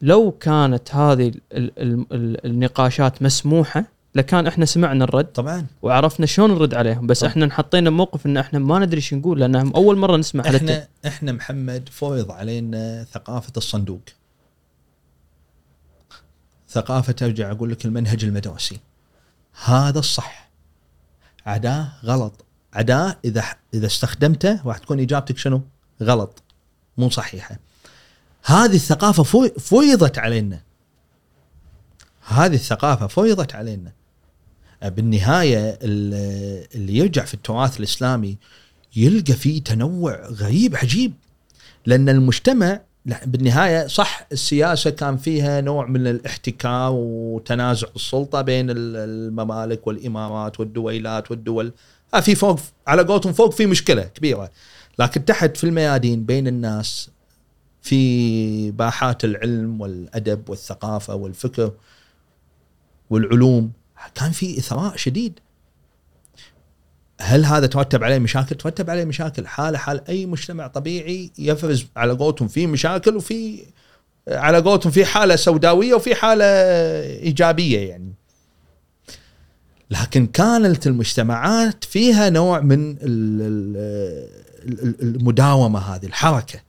لو 0.01 0.31
كانت 0.31 0.95
هذه 0.95 1.27
ال 1.27 1.71
ال 1.77 2.05
ال 2.11 2.45
النقاشات 2.45 3.21
مسموحة 3.21 3.85
لكان 4.15 4.47
إحنا 4.47 4.65
سمعنا 4.65 5.03
الرد 5.03 5.25
طبعا. 5.25 5.65
وعرفنا 5.81 6.25
شلون 6.25 6.51
نرد 6.51 6.73
عليهم 6.73 7.07
بس 7.07 7.19
طب. 7.19 7.27
إحنا 7.27 7.45
انحطينا 7.45 7.89
بموقف 7.89 8.25
إن 8.25 8.37
إحنا 8.37 8.59
ما 8.59 8.79
ندري 8.79 9.01
شو 9.01 9.15
نقول 9.15 9.39
لأن 9.39 9.55
أول 9.55 9.97
مرة 9.97 10.17
نسمع 10.17 10.43
على 10.47 10.57
الت- 10.57 10.69
إحنا 10.69 10.87
إحنا 11.05 11.31
محمد 11.31 11.89
فرض 11.91 12.31
علينا 12.31 13.03
ثقافة 13.13 13.53
الصندوق. 13.57 14.01
ثقافة 16.69 17.15
أرجع 17.21 17.51
أقول 17.51 17.71
لك 17.71 17.85
المنهج 17.85 18.23
المدرسي. 18.25 18.79
هذا 19.65 19.99
الصح. 19.99 20.49
عداه 21.45 21.87
غلط. 22.05 22.45
عداه 22.73 23.17
إذا 23.25 23.43
إذا 23.73 23.85
استخدمته 23.87 24.61
راح 24.67 24.77
تكون 24.77 24.99
إجابتك 24.99 25.37
شنو؟ 25.37 25.61
غلط. 26.03 26.43
مو 26.97 27.09
صحيحة. 27.09 27.59
هذه 28.45 28.75
الثقافة 28.75 29.23
فو- 29.23 29.59
فرضت 29.59 30.17
علينا. 30.17 30.61
هذه 32.27 32.53
الثقافة 32.55 33.07
فرضت 33.07 33.55
علينا. 33.55 33.91
بالنهاية 34.89 35.79
ال- 35.81 36.67
اللي 36.75 36.95
يرجع 36.97 37.25
في 37.25 37.33
التراث 37.33 37.77
الإسلامي 37.79 38.37
يلقى 38.95 39.33
فيه 39.33 39.63
تنوع 39.63 40.25
غريب 40.29 40.75
عجيب. 40.75 41.13
لأن 41.85 42.09
المجتمع 42.09 42.81
بالنهاية 43.25 43.87
صح 43.87 44.27
السياسة 44.31 44.89
كان 44.89 45.17
فيها 45.17 45.61
نوع 45.61 45.85
من 45.85 46.07
الاحتكار 46.07 46.91
وتنازع 46.93 47.87
السلطة 47.95 48.41
بين 48.41 48.69
ال- 48.69 48.95
الممالك 48.95 49.87
والإمارات 49.87 50.59
والدويلات 50.59 51.31
والدول. 51.31 51.71
آه 52.13 52.19
في 52.19 52.35
فوق 52.35 52.59
على 52.87 53.01
قولتهم 53.03 53.33
فوق 53.33 53.51
في 53.53 53.65
مشكلة 53.65 54.03
كبيرة. 54.03 54.51
لكن 54.99 55.25
تحت 55.25 55.57
في 55.57 55.63
الميادين 55.63 56.23
بين 56.25 56.47
الناس 56.47 57.09
في 57.81 58.71
باحات 58.71 59.25
العلم 59.25 59.81
والأدب 59.81 60.49
والثقافة 60.49 61.15
والفكر 61.15 61.71
والعلوم 63.09 63.71
كان 64.15 64.31
في 64.31 64.57
إثراء 64.57 64.95
شديد 64.95 65.39
هل 67.21 67.45
هذا 67.45 67.67
ترتب 67.67 68.03
عليه 68.03 68.19
مشاكل؟ 68.19 68.55
ترتب 68.55 68.89
عليه 68.89 69.05
مشاكل 69.05 69.47
حاله 69.47 69.77
حال 69.77 70.07
أي 70.07 70.25
مجتمع 70.25 70.67
طبيعي 70.67 71.31
يفرز 71.39 71.85
على 71.95 72.13
قولتهم 72.13 72.47
في 72.47 72.67
مشاكل 72.67 73.15
وفي 73.15 73.65
على 74.27 74.57
قولتهم 74.59 74.91
في 74.91 75.05
حالة 75.05 75.35
سوداوية 75.35 75.93
وفي 75.93 76.15
حالة 76.15 76.45
إيجابية 77.19 77.79
يعني. 77.89 78.13
لكن 79.89 80.27
كانت 80.27 80.87
المجتمعات 80.87 81.83
فيها 81.83 82.29
نوع 82.29 82.59
من 82.59 82.91
ال- 82.91 82.97
ال- 83.01 84.79
ال- 84.83 85.01
المداومة 85.01 85.79
هذه 85.79 86.05
الحركة. 86.05 86.59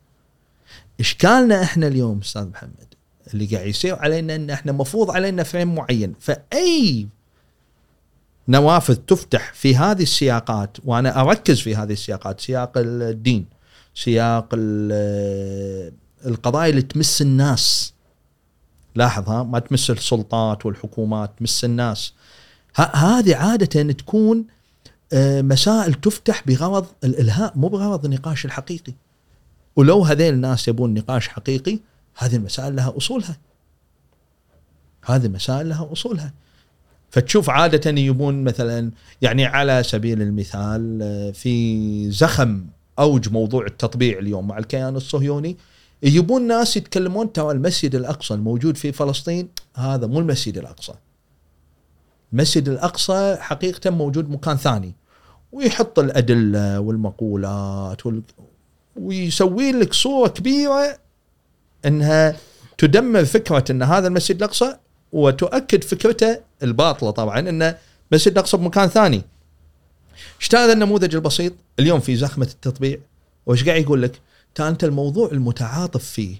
إشكالنا 1.01 1.63
إحنا 1.63 1.87
اليوم 1.87 2.19
أستاذ 2.19 2.49
محمد 2.49 2.95
اللي 3.35 3.47
قاعد 3.47 3.67
يصير 3.67 3.97
علينا 3.97 4.35
إن 4.35 4.51
إحنا 4.51 4.73
مفروض 4.73 5.11
علينا 5.11 5.43
فريم 5.43 5.75
معين 5.75 6.15
فأي 6.21 7.07
نوافذ 8.48 8.94
تفتح 8.94 9.52
في 9.55 9.77
هذه 9.77 10.02
السياقات 10.02 10.77
وأنا 10.85 11.20
أركز 11.20 11.60
في 11.60 11.77
هذه 11.77 11.93
السياقات 11.93 12.40
سياق 12.40 12.73
الدين 12.77 13.47
سياق 13.94 14.48
ال- 14.52 15.93
القضايا 16.27 16.70
اللي 16.70 16.82
تمس 16.82 17.23
الناس. 17.23 17.93
لاحظ 18.94 19.28
ها 19.28 19.43
ما 19.43 19.59
تمس 19.59 19.90
السلطات 19.90 20.66
والحكومات 20.66 21.31
تمس 21.39 21.64
الناس. 21.64 22.12
هذه 22.94 23.36
عادة 23.36 23.93
تكون 23.93 24.44
آه، 25.12 25.43
مسائل 25.43 25.94
تفتح 25.94 26.43
بغرض 26.47 26.86
الإلهاء 27.05 27.52
مو 27.56 27.69
بغرض 27.69 28.05
النقاش 28.05 28.44
الحقيقي. 28.44 28.93
ولو 29.77 30.02
هذين 30.02 30.35
الناس 30.35 30.69
يبون 30.69 30.94
نقاش 30.94 31.28
حقيقي 31.28 31.78
هذه 32.16 32.36
المسائل 32.36 32.77
لها 32.77 32.97
أصولها. 32.97 33.36
هذه 35.05 35.27
المسائل 35.27 35.69
لها 35.69 35.93
أصولها. 35.93 36.32
فتشوف 37.12 37.51
عادة 37.51 37.90
يبون 37.90 38.44
مثلا 38.44 38.90
يعني 39.22 39.44
على 39.47 39.82
سبيل 39.82 40.22
المثال 40.22 40.98
آه، 41.02 41.30
في 41.30 42.10
زخم 42.10 42.66
أوج 42.98 43.28
موضوع 43.28 43.66
التطبيع 43.66 44.18
اليوم 44.18 44.48
مع 44.48 44.59
الكيان 44.59 44.97
الصهيوني 44.97 45.56
يجيبون 46.02 46.47
ناس 46.47 46.76
يتكلمون 46.76 47.32
ترى 47.32 47.51
المسجد 47.51 47.94
الأقصى 47.94 48.34
الموجود 48.34 48.76
في 48.76 48.93
فلسطين 48.93 49.48
هذا 49.76 50.06
مو 50.06 50.20
المسجد 50.20 50.59
الأقصى. 50.59 50.93
المسجد 52.32 52.68
الأقصى 52.68 53.36
حقيقة 53.40 53.90
موجود 53.90 54.30
مكان 54.30 54.56
ثاني 54.56 54.94
ويحط 55.52 55.98
الأدلة 55.98 56.80
والمقولات 56.80 58.06
وال... 58.06 58.22
ويسوي 58.97 59.72
لك 59.72 59.93
صورة 59.93 60.28
كبيرة 60.28 60.98
إنها 61.86 62.36
تدمر 62.78 63.24
فكرة 63.24 63.64
إن 63.70 63.82
هذا 63.82 64.09
المسجد 64.09 64.36
الأقصى 64.36 64.76
وتؤكد 65.12 65.84
فكرته 65.84 66.40
الباطلة 66.62 67.10
طبعا 67.10 67.39
إنه 67.39 67.78
مسجد 68.12 68.32
الاقصى 68.32 68.56
بمكان 68.56 68.89
ثاني. 68.89 69.22
إيش 70.40 70.55
هذا 70.55 70.72
النموذج 70.72 71.14
البسيط؟ 71.14 71.52
اليوم 71.78 72.01
في 72.01 72.16
زخمة 72.16 72.47
التطبيع 72.47 72.98
وإيش 73.47 73.64
قاعد 73.64 73.82
يقول 73.82 74.02
لك؟ 74.02 74.20
أنت 74.60 74.84
الموضوع 74.84 75.30
المتعاطف 75.32 76.05
فيه 76.05 76.36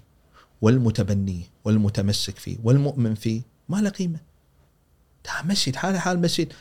والمتبنيه 0.61 1.43
والمتمسك 1.65 2.37
فيه 2.37 2.57
والمؤمن 2.63 3.15
فيه 3.15 3.41
ما 3.69 3.77
له 3.77 3.89
قيمة. 3.89 4.19
ترى 5.23 5.35
مسجد 5.45 5.75
حاله 5.75 5.99
حال 5.99 6.21
مسجد 6.21 6.53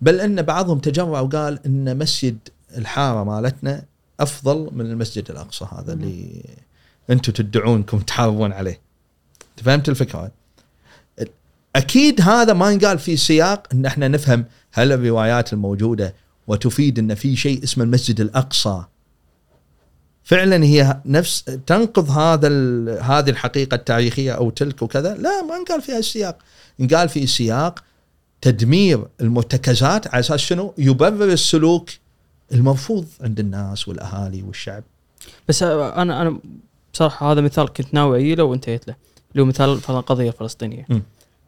بل 0.00 0.20
أن 0.20 0.42
بعضهم 0.42 0.78
تجرأ 0.78 1.20
وقال 1.20 1.66
إن 1.66 1.98
مسجد 1.98 2.38
الحارة 2.76 3.24
مالتنا 3.24 3.84
أفضل 4.20 4.68
من 4.72 4.86
المسجد 4.86 5.30
الأقصى 5.30 5.66
هذا 5.72 5.92
اللي 5.92 6.44
أنتم 7.10 7.32
تدعونكم 7.32 7.98
تحاربون 7.98 8.52
عليه. 8.52 8.80
فهمت 9.56 9.88
الفكرة؟ 9.88 10.30
أكيد 11.76 12.20
هذا 12.20 12.52
ما 12.52 12.70
ينقال 12.70 12.98
في 12.98 13.16
سياق 13.16 13.66
إن 13.72 13.86
إحنا 13.86 14.08
نفهم 14.08 14.44
هل 14.72 14.92
الروايات 14.92 15.52
الموجودة 15.52 16.14
وتفيد 16.46 16.98
إن 16.98 17.14
في 17.14 17.36
شيء 17.36 17.64
اسمه 17.64 17.84
المسجد 17.84 18.20
الأقصى. 18.20 18.84
فعلا 20.24 20.64
هي 20.64 21.00
نفس 21.06 21.44
تنقض 21.66 22.10
هذا 22.10 22.48
هذه 23.00 23.30
الحقيقة 23.30 23.74
التاريخية 23.74 24.32
أو 24.32 24.50
تلك 24.50 24.82
وكذا؟ 24.82 25.14
لا 25.14 25.42
ما 25.42 25.56
انقال 25.56 25.82
فيها 25.82 25.98
السياق. 25.98 26.38
انقال 26.80 27.08
في 27.08 27.26
سياق 27.26 27.84
تدمير 28.40 29.04
المرتكزات 29.20 30.06
على 30.06 30.20
أساس 30.20 30.40
شنو؟ 30.40 30.74
يبرر 30.78 31.32
السلوك 31.32 31.90
المرفوض 32.52 33.06
عند 33.20 33.40
الناس 33.40 33.88
والأهالي 33.88 34.42
والشعب. 34.42 34.82
بس 35.48 35.62
أنا 35.62 36.22
أنا 36.22 36.38
بصراحة 36.92 37.32
هذا 37.32 37.40
مثال 37.40 37.72
كنت 37.72 37.94
ناوي 37.94 38.18
اجيله 38.20 38.44
وانتهيت 38.44 38.88
له 38.88 38.94
اللي 39.32 39.42
هو 39.42 39.46
مثال 39.46 39.80
القضية 39.88 40.28
الفلسطينية. 40.28 40.86
م. 40.88 41.00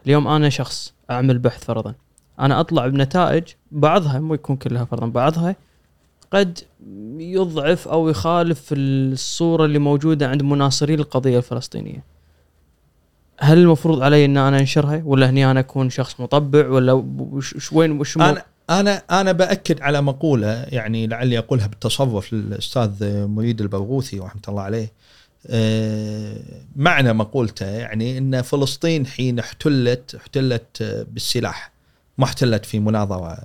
اليوم 0.06 0.28
أنا 0.28 0.48
شخص 0.48 0.92
أعمل 1.10 1.38
بحث 1.38 1.64
فرضا. 1.64 1.94
أنا 2.40 2.60
أطلع 2.60 2.86
بنتائج 2.86 3.44
بعضها 3.72 4.18
مو 4.18 4.34
يكون 4.34 4.56
كلها 4.56 4.84
فرضا 4.84 5.06
بعضها 5.06 5.56
قد 6.30 6.58
يضعف 7.18 7.88
أو 7.88 8.08
يخالف 8.08 8.68
الصورة 8.72 9.64
اللي 9.64 9.78
موجودة 9.78 10.28
عند 10.28 10.42
مناصري 10.42 10.94
القضية 10.94 11.38
الفلسطينية. 11.38 12.04
هل 13.40 13.58
المفروض 13.58 14.02
علي 14.02 14.24
إن 14.24 14.36
أنا 14.36 14.58
أنشرها 14.58 15.02
ولا 15.04 15.30
هني 15.30 15.50
أنا 15.50 15.60
أكون 15.60 15.90
شخص 15.90 16.20
مطبع 16.20 16.68
ولا 16.68 16.92
وش 16.92 17.72
وين 17.72 18.00
وش 18.00 18.16
أنا 18.16 18.44
أنا 18.70 19.02
أنا 19.10 19.32
بأكد 19.32 19.80
على 19.80 20.02
مقولة 20.02 20.48
يعني 20.68 21.06
لعلي 21.06 21.38
أقولها 21.38 21.66
بالتصرف 21.66 22.32
للأستاذ 22.32 23.26
مريد 23.26 23.60
البرغوثي 23.60 24.18
رحمة 24.18 24.42
الله 24.48 24.62
عليه. 24.62 24.92
معنى 26.76 27.12
مقولته 27.12 27.66
يعني 27.66 28.18
إن 28.18 28.42
فلسطين 28.42 29.06
حين 29.06 29.38
احتلت 29.38 30.14
احتلت 30.14 30.82
آه، 30.82 31.02
بالسلاح 31.02 31.72
ما 32.18 32.24
احتلت 32.24 32.66
في 32.66 32.80
مناظرة 32.80 33.38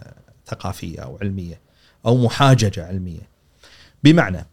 ثقافية 0.48 1.00
أو 1.00 1.18
علمية 1.22 1.60
أو 2.06 2.18
محاججة 2.18 2.88
علمية. 2.88 3.30
بمعنى 4.04 4.46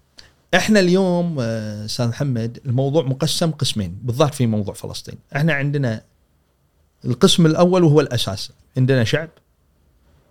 إحنا 0.54 0.80
اليوم 0.80 1.36
آه، 1.40 1.84
أستاذ 1.84 2.08
محمد 2.08 2.58
الموضوع 2.66 3.02
مقسم 3.02 3.50
قسمين 3.50 3.98
بالذات 4.02 4.34
في 4.34 4.46
موضوع 4.46 4.74
فلسطين. 4.74 5.18
إحنا 5.36 5.52
عندنا 5.52 6.02
القسم 7.04 7.46
الأول 7.46 7.84
وهو 7.84 8.00
الأساس. 8.00 8.52
عندنا 8.76 9.04
شعب 9.04 9.28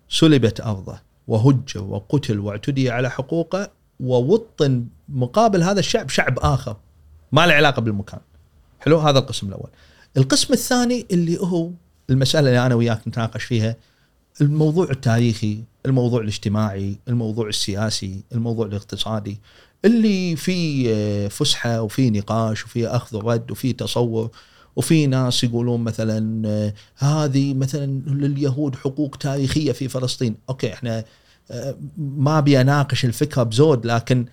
سلبت 0.10 0.61
أرضه 0.61 0.99
وهج 1.27 1.77
وقتل 1.77 2.39
واعتدي 2.39 2.91
على 2.91 3.10
حقوقه 3.10 3.72
ووطن 3.99 4.85
مقابل 5.10 5.64
هذا 5.64 5.80
الشعب 5.80 6.10
شعب 6.10 6.39
آخر. 6.39 6.77
ما 7.32 7.48
له 7.48 7.54
علاقة 7.54 7.82
بالمكان. 7.82 8.20
حلو 8.80 8.98
هذا 8.98 9.20
القسم 9.20 9.48
الأول. 9.48 9.70
القسم 10.18 10.54
الثاني 10.54 11.06
اللي 11.12 11.38
هو 11.40 11.70
المسألة 12.10 12.49
اللي 12.49 12.66
أنا 12.66 12.76
وياك 12.76 13.08
نتناقش 13.08 13.44
فيها 13.44 13.76
الموضوع 14.41 14.90
التاريخي، 14.91 15.64
الموضوع 15.86 16.22
الاجتماعي، 16.22 16.99
الموضوع 17.08 17.48
السياسي، 17.48 18.24
الموضوع 18.32 18.66
الاقتصادي 18.66 19.38
اللي 19.86 20.36
فيه 20.36 20.94
آه، 20.95 21.28
فسحة 21.28 21.82
وفي 21.82 22.10
نقاش 22.10 22.66
وفي 22.66 22.88
أخذ 22.88 23.18
ورد 23.18 23.52
وفي 23.52 23.74
تصور 23.74 24.30
وفي 24.76 25.08
ناس 25.08 25.44
يقولون 25.44 25.84
مثلا 25.84 26.48
آه، 26.48 26.74
هذه 26.98 27.54
مثلا 27.54 27.86
لليهود 28.08 28.76
حقوق 28.76 29.16
تاريخية 29.16 29.72
في 29.72 29.88
فلسطين، 29.88 30.36
أوكي 30.49 30.74
إحنا 30.74 31.04
آه، 31.52 31.76
ما 31.98 32.38
أبي 32.38 32.62
أناقش 32.62 33.06
الفكرة 33.06 33.44
بزود 33.44 33.86
لكن 33.86 34.26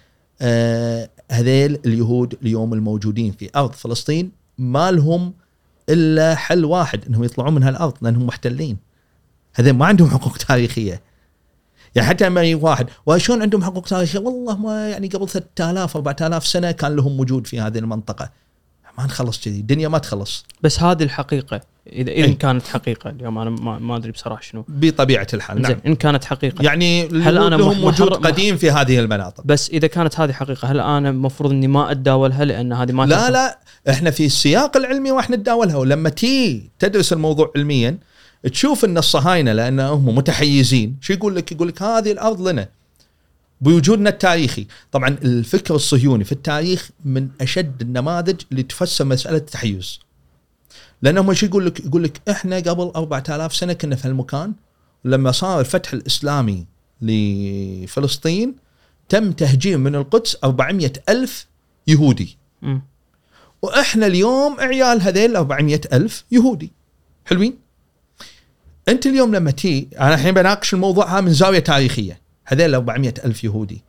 هذيل 1.31 1.78
اليهود 1.86 2.39
اليوم 2.43 2.74
الموجودين 2.74 3.32
في 3.32 3.51
أرض 3.56 3.73
فلسطين 3.73 4.31
ما 4.59 4.90
لهم 4.90 5.32
إلا 5.89 6.35
حل 6.35 6.65
واحد 6.65 7.05
إنهم 7.06 7.24
يطلعون 7.24 7.55
من 7.55 7.62
هالأرض 7.62 7.94
لأنهم 8.02 8.27
محتلين. 8.27 8.77
هذول 9.55 9.73
ما 9.73 9.86
عندهم 9.86 10.09
حقوق 10.09 10.36
تاريخية. 10.36 11.02
يعني 11.94 12.09
حتى 12.09 12.27
لما 12.27 12.55
واحد 12.55 12.86
وشلون 13.06 13.43
عندهم 13.43 13.65
حقوق 13.65 13.85
تاريخية؟ 13.85 14.19
والله 14.19 14.56
ما 14.56 14.89
يعني 14.89 15.09
قبل 15.09 15.28
3000 15.28 15.97
4000 15.97 16.47
سنة 16.47 16.70
كان 16.70 16.97
لهم 16.97 17.20
وجود 17.20 17.47
في 17.47 17.61
هذه 17.61 17.78
المنطقة. 17.78 18.31
ما 18.99 19.05
نخلص 19.05 19.45
كذي 19.45 19.61
الدنيا 19.61 19.89
ما 19.89 19.99
تخلص. 19.99 20.45
بس 20.62 20.83
هذه 20.83 21.03
الحقيقة 21.03 21.61
إذا 21.87 22.11
اذا 22.11 22.25
إيه. 22.27 22.39
كانت 22.39 22.66
حقيقة 22.66 23.11
اليوم 23.11 23.39
أنا 23.39 23.51
ما, 23.51 23.79
ما 23.79 23.97
أدري 23.97 24.12
بصراحة 24.12 24.41
شنو. 24.41 24.65
بطبيعة 24.69 25.27
الحال 25.35 25.62
نعم. 25.62 25.77
إن 25.87 25.95
كانت 25.95 26.25
حقيقة 26.25 26.62
يعني 26.62 27.09
هل 27.09 27.39
أنا 27.39 27.55
لهم 27.57 27.85
وجود 27.85 28.12
قديم 28.12 28.57
في 28.57 28.71
هذه 28.71 28.99
المناطق. 28.99 29.45
بس 29.45 29.71
إذا 29.71 29.87
كانت 29.87 30.21
هذه 30.21 30.33
حقيقة 30.33 30.69
هل 30.69 30.81
أنا 30.81 31.11
المفروض 31.11 31.51
إني 31.51 31.69
ما 31.69 31.91
أتداولها؟ 31.91 32.45
لأن 32.45 32.73
هذه 32.73 32.93
ما 32.93 33.03
لا 33.03 33.16
تنفع؟ 33.16 33.29
لا 33.29 33.59
إحنا 33.91 34.11
في 34.11 34.27
السياق 34.27 34.77
العلمي 34.77 35.11
وإحنا 35.11 35.37
نتداولها 35.37 35.77
ولما 35.77 36.09
تي 36.09 36.71
تدرس 36.79 37.12
الموضوع 37.12 37.53
علميا 37.57 37.99
تشوف 38.53 38.85
ان 38.85 38.99
الصهاينه 38.99 39.53
لأن 39.53 39.81
هم 39.81 40.15
متحيزين. 40.15 40.97
شو 41.01 41.12
يقول 41.12 41.37
لك؟ 41.37 41.53
يقول 41.53 41.69
لك 41.69 41.83
هذه 41.83 42.12
الأرض 42.12 42.49
لنا. 42.49 42.69
بوجودنا 43.65 44.11
التاريخي، 44.11 44.66
طبعا 44.93 45.09
الفكر 45.09 45.74
الصهيوني 45.74 46.24
في 46.24 46.32
التاريخ 46.32 46.91
من 47.05 47.28
أشد 47.41 47.82
النماذج 47.82 48.41
اللي 48.51 48.62
تفسر 48.62 49.05
مسألة 49.05 49.36
التحيز. 49.36 49.99
لانهم 51.03 51.35
شو 51.35 51.47
يقول 51.47 51.66
لك؟ 51.66 51.81
يقول 51.81 52.05
لك 52.05 52.20
إحنا 52.31 52.57
قبل 52.57 52.93
4000 52.97 53.55
سنة 53.55 53.73
كنا 53.73 53.97
في 53.97 54.09
هالمكان 54.09 54.53
ولما 55.05 55.32
صار 55.32 55.61
الفتح 55.61 55.93
الإسلامي 55.93 56.66
لفلسطين 57.03 58.55
تم 59.09 59.32
تهجير 59.32 59.78
من 59.78 59.95
القدس 59.95 60.36
400 60.45 60.93
ألف 61.09 61.47
يهودي 61.86 62.39
مم. 62.62 62.82
وإحنا 63.62 64.07
اليوم 64.07 64.61
عيال 64.61 65.03
هذيل 65.03 65.36
400 65.36 65.81
ألف 65.93 66.24
يهودي 66.31 66.73
حلوين 67.24 67.59
أنت 68.89 69.07
اليوم 69.07 69.35
لما 69.35 69.51
تي 69.51 69.89
أنا 70.01 70.15
الحين 70.15 70.35
بناقش 70.35 70.74
الموضوع 70.74 71.12
هذا 71.12 71.20
من 71.20 71.32
زاوية 71.32 71.59
تاريخية 71.59 72.24
هذيل 72.45 72.75
400 72.75 73.15
ألف 73.25 73.45
يهودي. 73.45 73.83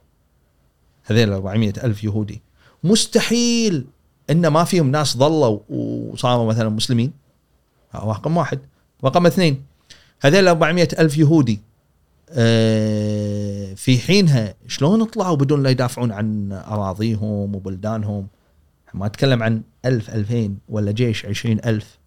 هذيل 1.03 1.33
400 1.33 1.73
ألف 1.83 2.03
يهودي. 2.03 2.41
مستحيل 2.83 3.85
إن 4.29 4.47
ما 4.47 4.63
فيهم 4.63 4.91
ناس 4.91 5.17
ظلوا 5.17 5.59
وصاروا 5.69 6.45
مثلا 6.49 6.69
مسلمين. 6.69 7.13
رقم 7.95 8.37
واحد. 8.37 8.59
رقم 9.05 9.25
اثنين 9.25 9.63
هذيل 10.21 10.47
400 10.47 10.87
ألف 10.99 11.17
يهودي 11.17 11.59
آه، 12.29 13.73
في 13.73 13.99
حينها 13.99 14.53
شلون 14.67 15.03
طلعوا 15.05 15.35
بدون 15.35 15.63
لا 15.63 15.69
يدافعون 15.69 16.11
عن 16.11 16.51
أراضيهم 16.51 17.55
وبلدانهم؟ 17.55 18.27
ما 18.93 19.05
أتكلم 19.05 19.43
عن 19.43 19.61
ألف 19.85 20.09
ألفين 20.09 20.57
ولا 20.69 20.91
جيش 20.91 21.25
عشرين 21.25 21.59
ألف. 21.65 21.97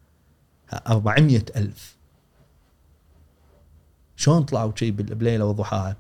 أربعمية 0.73 1.45
ألف. 1.57 1.97
شلون 4.17 4.43
طلعوا 4.43 4.73
شيء 4.75 4.91
بال- 4.91 5.15
بليلة 5.15 5.45
وضحاها؟ 5.45 5.97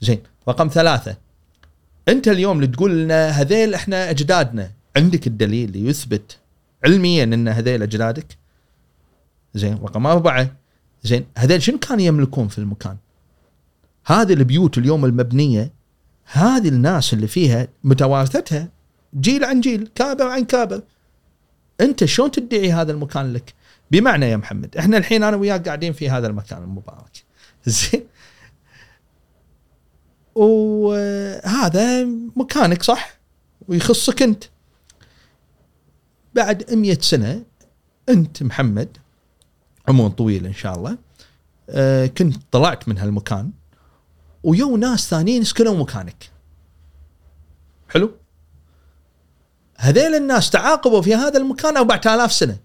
زين 0.00 0.18
رقم 0.48 0.68
ثلاثة. 0.68 1.16
أنت 2.08 2.28
اليوم 2.28 2.56
اللي 2.56 2.66
تقول 2.66 3.02
لنا 3.02 3.28
هذيل 3.28 3.74
إحنا 3.74 4.10
أجدادنا 4.10 4.70
عندك 4.96 5.26
الدليل 5.26 5.68
اللي 5.68 5.88
يثبت 5.88 6.38
علميا 6.84 7.24
أن 7.24 7.48
هذيل 7.48 7.82
أجدادك؟ 7.82 8.26
زين 9.54 9.78
رقم 9.82 10.06
أربعة. 10.06 10.50
زين 11.02 11.24
هذيل 11.38 11.62
شنو 11.62 11.78
كانوا 11.78 12.02
يملكون 12.02 12.48
في 12.48 12.58
المكان؟ 12.58 12.96
هذه 14.06 14.32
البيوت 14.32 14.78
اليوم 14.78 15.04
المبنية 15.04 15.70
هذه 16.32 16.68
الناس 16.68 17.12
اللي 17.14 17.26
فيها 17.26 17.68
متوارثتها 17.84 18.68
جيل 19.20 19.44
عن 19.44 19.60
جيل 19.60 19.88
كابر 19.94 20.26
عن 20.26 20.44
كابر 20.44 20.82
أنت 21.80 22.04
شلون 22.04 22.30
تدعي 22.30 22.72
هذا 22.72 22.92
المكان 22.92 23.32
لك؟ 23.32 23.54
بمعنى 23.90 24.30
يا 24.30 24.36
محمد 24.36 24.76
إحنا 24.76 24.96
الحين 24.96 25.22
أنا 25.22 25.36
وياك 25.36 25.66
قاعدين 25.66 25.92
في 25.92 26.10
هذا 26.10 26.26
المكان 26.26 26.62
المبارك. 26.62 27.24
زين 27.66 28.02
وهذا 30.36 32.04
مكانك 32.36 32.82
صح؟ 32.82 33.18
ويخصك 33.68 34.22
أنت. 34.22 34.44
بعد 36.34 36.72
مية 36.74 36.98
سنة 37.00 37.42
أنت 38.08 38.42
محمد 38.42 38.96
عمر 39.88 40.08
طويل 40.08 40.46
إن 40.46 40.52
شاء 40.52 40.76
الله 40.76 40.98
آه، 41.70 42.06
كنت 42.06 42.36
طلعت 42.52 42.88
من 42.88 42.98
هالمكان 42.98 43.50
ويو 44.42 44.76
ناس 44.76 45.10
ثانيين 45.10 45.44
سكنوا 45.44 45.76
مكانك. 45.76 46.30
حلو؟ 47.88 48.10
هذيل 49.76 50.14
الناس 50.14 50.50
تعاقبوا 50.50 51.02
في 51.02 51.14
هذا 51.14 51.38
المكان 51.38 51.76
4000 51.76 52.32
سنة. 52.32 52.58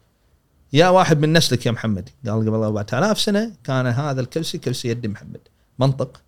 يا 0.73 0.89
واحد 0.89 1.19
من 1.19 1.33
نسلك 1.33 1.65
يا 1.65 1.71
محمد. 1.71 2.09
قال 2.25 2.39
قبل 2.39 2.63
4000 2.63 3.19
سنة 3.21 3.51
كان 3.63 3.87
هذا 3.87 4.21
الكرسي 4.21 4.57
كرسي 4.57 4.87
يد 4.87 5.07
محمد. 5.07 5.39
منطق. 5.79 6.21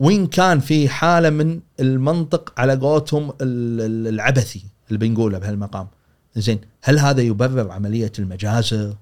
وين 0.00 0.26
كان 0.26 0.60
في 0.60 0.88
حالة 0.88 1.30
من 1.30 1.60
المنطق 1.80 2.52
على 2.60 2.74
قولتهم 2.76 3.30
ال- 3.30 3.80
ال- 3.80 4.06
العبثي 4.14 4.64
اللي 4.88 4.98
بنقوله 4.98 5.38
بهالمقام. 5.38 5.88
زين 6.36 6.60
هل 6.82 6.98
هذا 6.98 7.22
يبرر 7.22 7.70
عملية 7.70 8.12
المجازر 8.18 8.96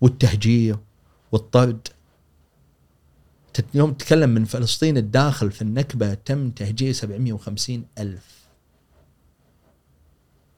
والتهجير 0.00 0.76
والطرد؟ 1.32 1.88
يوم 3.74 3.92
تتكلم 3.92 4.30
من 4.30 4.44
فلسطين 4.44 4.96
الداخل 4.96 5.50
في 5.52 5.62
النكبة 5.62 6.14
تم 6.14 6.50
تهجير 6.50 6.92
750 6.92 7.84
ألف. 7.98 8.44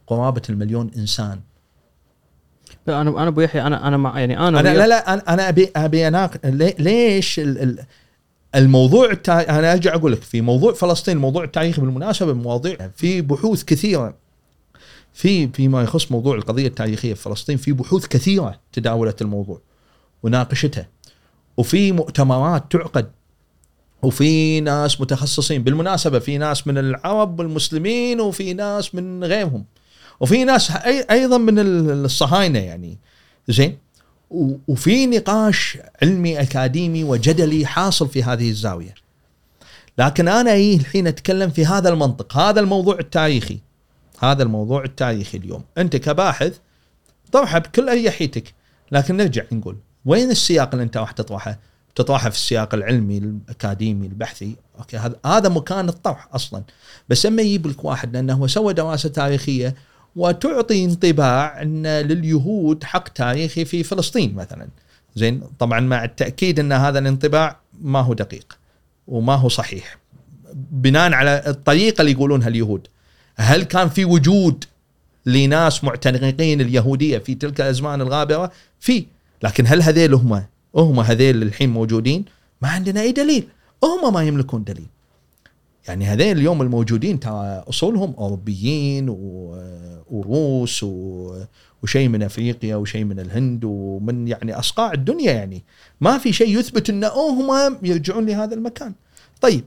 قرابة 0.07 0.43
المليون 0.51 0.91
إنسان. 0.97 1.41
لا 2.87 3.01
أنا 3.01 3.11
أنا 3.11 3.29
ابو 3.29 3.41
يحيى 3.41 3.63
أنا 3.63 3.89
أنا 3.89 3.97
مع 3.97 4.21
يعني 4.21 4.39
أنا 4.39 4.61
أنا 4.61 4.71
وياك- 4.73 4.77
لا 4.89 5.37
لا 5.37 5.49
أبي 5.49 5.71
أبي 5.77 6.09
أناق 6.09 6.47
لي- 6.47 6.75
ليش 6.79 7.39
ال- 7.39 7.59
ال- 7.63 7.85
الموضوع 8.57 9.11
التا... 9.11 9.59
أنا 9.59 9.73
أرجع 9.73 9.95
أقول 9.95 10.13
لك 10.13 10.23
في 10.23 10.41
موضوع 10.41 10.73
فلسطين 10.73 11.17
الموضوع 11.17 11.45
التاريخي 11.45 11.81
بالمناسبة 11.81 12.33
مواضيع 12.33 12.91
في 12.97 13.21
بحوث 13.21 13.65
كثيرة. 13.65 14.15
في 15.13 15.49
فيما 15.49 15.83
يخص 15.83 16.13
موضوع 16.13 16.35
القضية 16.37 16.67
التاريخية 16.67 17.15
في 17.15 17.23
فلسطين 17.23 17.57
في 17.57 17.73
بحوث 17.73 18.07
كثيرة 18.07 18.61
تداولت 18.73 19.23
الموضوع 19.23 19.61
وناقشتها. 20.23 20.89
وفي 21.57 21.93
مؤتمرات 21.93 22.73
تعقد. 22.73 23.11
وفي 24.03 24.61
ناس 24.61 25.01
متخصصين. 25.01 25.63
بالمناسبة 25.63 26.19
في 26.19 26.39
ناس 26.39 26.67
من 26.67 26.79
العرب 26.79 27.39
والمسلمين 27.39 28.21
وفي 28.21 28.55
ناس 28.55 28.95
من 28.95 29.25
غيرهم. 29.25 29.65
وفي 30.21 30.45
ناس 30.45 30.71
أيضا 31.11 31.39
من 31.39 31.59
ال- 31.59 32.05
الصهاينة 32.05 32.59
يعني. 32.59 32.99
زين؟ 33.49 33.79
وفي 34.31 35.07
نقاش 35.07 35.79
علمي 36.03 36.41
أكاديمي 36.41 37.05
وجدلي 37.05 37.67
حاصل 37.67 38.09
في 38.09 38.23
هذه 38.23 38.51
الزاوية. 38.51 38.95
لكن 39.99 40.29
أنا 40.29 40.53
إيه 40.53 40.77
الحين 40.77 41.07
أتكلم 41.07 41.51
في 41.51 41.67
هذا 41.67 41.89
المنطق 41.89 42.37
هذا 42.37 42.61
الموضوع 42.61 42.99
التاريخي. 42.99 43.59
هذا 44.19 44.43
الموضوع 44.43 44.85
التاريخي 44.85 45.39
اليوم. 45.39 45.65
أنت 45.79 45.97
كباحث 45.97 46.59
طرحه 47.33 47.59
بكل 47.59 47.89
أريحيتك 47.89 48.55
لكن 48.93 49.17
نرجع 49.17 49.43
نقول 49.53 49.77
وين 50.05 50.31
السياق 50.31 50.71
اللي 50.73 50.83
أنت 50.83 50.97
راح 50.97 51.11
تطرحه؟ 51.11 51.59
تطرحه 51.95 52.31
في 52.31 52.37
السياق 52.37 52.75
العلمي 52.75 53.19
الأكاديمي 53.19 54.07
البحثي. 54.07 54.57
أوكي 54.79 54.97
هذا 55.27 55.49
مكان 55.49 55.89
الطرح 55.89 56.29
أصلا. 56.33 56.63
بس 57.09 57.27
أما 57.27 57.43
يجيب 57.43 57.67
لك 57.67 57.85
واحد 57.85 58.17
لأنه 58.17 58.35
هو 58.35 58.47
سوى 58.47 58.73
دراسة 58.73 59.09
تاريخية 59.09 59.75
وتعطي 60.17 60.85
انطباع 60.85 61.63
إن 61.63 61.87
لليهود 61.87 62.85
حق 62.85 63.09
تاريخي 63.09 63.65
في 63.65 63.83
فلسطين 63.83 64.35
مثلا. 64.35 64.69
زين 65.15 65.43
طبعا 65.59 65.81
مع 65.81 66.05
التأكيد 66.05 66.61
إن 66.61 66.73
هذا 66.73 66.99
الانطباع 66.99 67.57
ما 67.81 68.01
هو 68.01 68.15
دقيق 68.15 68.59
وما 69.09 69.35
هو 69.35 69.49
صحيح. 69.49 69.99
بناء 70.55 71.13
على 71.13 71.43
الطريقة 71.47 72.01
اللي 72.01 72.13
يقولونها 72.13 72.49
اليهود 72.49 72.87
هل 73.37 73.63
كان 73.63 73.89
في 73.89 74.05
وجود 74.05 74.65
لناس 75.27 75.85
معتنقين 75.85 76.61
اليهودية 76.61 77.19
في 77.19 77.35
تلك 77.35 77.61
الأزمان 77.61 78.01
الغابرة؟ 78.01 78.53
في. 78.81 79.07
لكن 79.43 79.67
هل 79.67 79.83
هذيل 79.83 80.15
هم 80.15 80.43
هم 80.77 81.01
هذيل 81.01 81.43
الحين 81.43 81.71
موجودين؟ 81.71 82.25
ما 82.63 82.69
عندنا 82.69 83.01
أي 83.01 83.13
دليل. 83.13 83.49
هم 83.85 84.15
ما 84.15 84.23
يملكون 84.23 84.65
دليل. 84.65 84.87
يعني 85.89 86.05
هذين 86.05 86.37
اليوم 86.37 86.63
الموجودين 86.63 87.21
ترى 87.21 87.65
أصولهم 87.69 88.15
أوروبيين 88.19 89.09
وروس 90.11 90.87
وشيء 91.83 92.09
من 92.09 92.23
أفريقيا 92.23 92.77
وشيء 92.77 93.05
من 93.05 93.21
الهند 93.21 93.65
ومن 93.65 94.29
يعني 94.29 94.59
أصقاع 94.59 94.93
الدنيا 94.93 95.33
يعني 95.33 95.65
ما 96.01 96.19
في 96.19 96.33
شيء 96.33 96.59
يثبت 96.59 96.91
إن 96.91 97.05
هم 97.05 97.79
يرجعون 97.83 98.27
لهذا 98.27 98.55
المكان. 98.55 98.95
طيب 99.41 99.65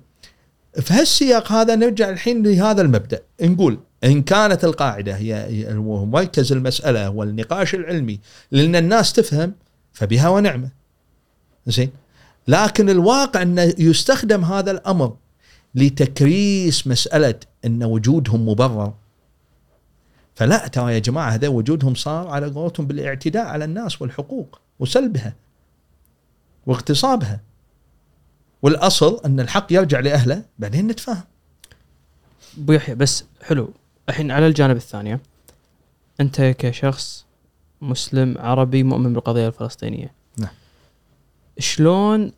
في 0.82 0.94
هالسياق 0.94 1.52
هذا 1.52 1.76
نرجع 1.76 2.10
الحين 2.10 2.44
لهذا 2.44 2.82
المبدأ 2.82 3.22
نقول 3.42 3.80
إن 4.04 4.22
كانت 4.22 4.64
القاعدة 4.64 5.16
هي 5.16 5.66
مركز 6.06 6.52
المسألة 6.52 7.10
والنقاش 7.10 7.76
العلمي 7.76 8.20
لأن 8.52 8.76
الناس 8.76 9.14
تفهم 9.14 9.54
فبها 9.94 10.30
ونعمة. 10.30 10.70
زين 11.68 11.90
لكن 12.48 12.90
الواقع 12.90 13.42
انه 13.42 13.74
يستخدم 13.78 14.44
هذا 14.46 14.72
الأمر 14.72 15.16
لتكريس 15.76 16.88
مسألة 16.88 17.40
إن 17.66 17.84
وجودهم 17.84 18.50
مبرر. 18.50 18.94
فلا 20.36 20.68
ترى 20.68 20.94
يا 20.94 21.00
جماعة 21.00 21.30
هذا 21.30 21.48
وجودهم 21.48 21.96
صار 21.96 22.28
على 22.28 22.48
قولتهم 22.52 22.88
بالاعتداء 22.88 23.46
على 23.46 23.66
الناس 23.66 24.02
والحقوق 24.02 24.60
وسلبها 24.80 25.34
واغتصابها. 26.66 27.40
والأصل 28.62 29.22
أن 29.26 29.40
الحق 29.40 29.74
يرجع 29.74 30.00
لأهله 30.00 30.44
بعدين 30.60 30.88
نتفاهم. 30.88 31.24
أبو 32.58 32.74
يحيى 32.74 32.96
بس 32.96 33.24
حلو. 33.42 33.74
الحين 34.10 34.32
على 34.32 34.48
الجانب 34.48 34.76
الثاني 34.76 35.20
أنت 36.20 36.42
كشخص 36.42 37.26
مسلم 37.82 38.38
عربي 38.38 38.84
مؤمن 38.84 39.14
بالقضية 39.14 39.48
الفلسطينية. 39.48 40.14
نعم. 40.38 40.50
شلون 41.60 42.32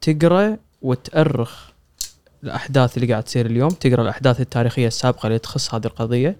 تقرأ 0.00 0.56
وتأرخ 0.82 1.67
الأحداث 2.44 2.96
اللي 2.96 3.08
قاعد 3.12 3.22
تصير 3.22 3.46
اليوم 3.46 3.68
تقرأ 3.70 4.02
الأحداث 4.02 4.40
التاريخية 4.40 4.86
السابقة 4.86 5.26
اللي 5.26 5.38
تخص 5.38 5.74
هذه 5.74 5.86
القضية 5.86 6.36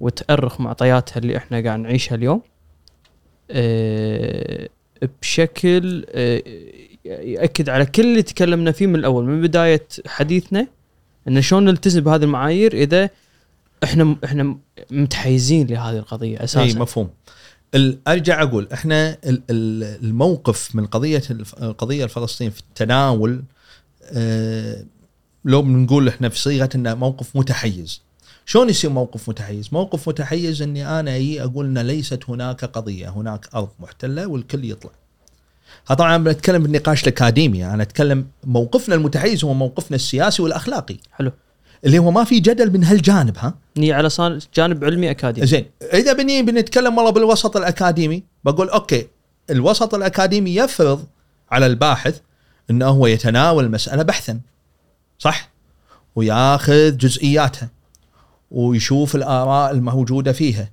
وتأرخ 0.00 0.60
معطياتها 0.60 1.18
اللي 1.18 1.36
إحنا 1.36 1.60
قاعد 1.60 1.78
نعيشها 1.78 2.14
اليوم. 2.14 2.42
أه 3.50 4.68
بشكل 5.22 6.04
أه 6.10 6.42
يأكد 7.04 7.68
على 7.68 7.86
كل 7.86 8.02
اللي 8.02 8.22
تكلمنا 8.22 8.72
فيه 8.72 8.86
من 8.86 8.94
الأول 8.96 9.24
من 9.24 9.40
بداية 9.42 9.86
حديثنا 10.06 10.66
إن 11.28 11.42
شلون 11.42 11.64
نلتزم 11.64 12.00
بهذه 12.00 12.22
المعايير 12.22 12.72
إذا 12.72 13.10
إحنا 13.84 14.16
إحنا 14.24 14.56
متحيزين 14.90 15.66
لهذه 15.66 15.96
القضية 15.98 16.44
أساسا. 16.44 16.62
إي 16.62 16.74
مفهوم. 16.74 17.10
أرجع 18.08 18.42
أقول 18.42 18.68
إحنا 18.72 19.10
ال- 19.24 19.42
ال- 19.50 20.04
الموقف 20.04 20.76
من 20.76 20.86
قضية 20.86 21.22
القضية 21.62 22.04
الفلسطينيه 22.04 22.50
في 22.50 22.60
التناول 22.60 23.42
آه، 24.04 24.84
لو 25.44 25.62
بنقول 25.62 26.08
إحنا 26.08 26.28
في 26.28 26.38
صيغة 26.38 26.68
إنه 26.74 26.94
موقف 26.94 27.36
متحيز 27.36 28.00
شلون 28.46 28.68
يصير 28.68 28.90
موقف 28.90 29.28
متحيز؟ 29.28 29.68
موقف 29.72 30.08
متحيز 30.08 30.62
إني 30.62 31.00
أنا 31.00 31.16
أجي 31.16 31.42
أقول 31.42 31.66
إن 31.66 31.78
ليست 31.78 32.20
هناك 32.28 32.64
قضية، 32.64 33.08
هناك 33.08 33.48
أرض 33.54 33.68
محتلة 33.80 34.26
والكل 34.26 34.70
يطلع. 34.70 34.90
طبعا 35.86 36.16
بنتكلم 36.16 36.62
بالنقاش 36.62 37.02
الأكاديمي، 37.02 37.66
أنا 37.66 37.82
أتكلم 37.82 38.26
موقفنا 38.44 38.94
المتحيز 38.94 39.44
هو 39.44 39.54
موقفنا 39.54 39.94
السياسي 39.96 40.42
والأخلاقي 40.42 40.96
حلو 41.12 41.32
اللي 41.84 41.98
هو 41.98 42.10
ما 42.10 42.24
في 42.24 42.40
جدل 42.40 42.72
من 42.72 42.84
هالجانب 42.84 43.36
ها؟ 43.38 43.54
ني 43.76 43.92
على 43.92 44.08
صان- 44.10 44.38
جانب 44.54 44.84
علمي 44.84 45.10
أكاديمي 45.10 45.46
زين 45.46 45.66
إذا 45.82 46.12
بني 46.12 46.42
بنتكلم 46.42 46.96
والله 46.98 47.10
بالوسط 47.10 47.56
الأكاديمي 47.56 48.22
بقول 48.44 48.68
أوكي 48.68 49.06
الوسط 49.50 49.94
الأكاديمي 49.94 50.54
يفرض 50.54 51.04
على 51.50 51.66
الباحث 51.66 52.20
إنه 52.70 52.86
هو 52.88 53.06
يتناول 53.06 53.64
المساله 53.64 54.02
بحثا 54.02 54.40
صح؟ 55.18 55.50
وياخذ 56.16 56.96
جزئياتها 56.96 57.68
ويشوف 58.50 59.14
الآراء 59.16 59.70
الموجودة 59.72 60.32
فيها. 60.32 60.70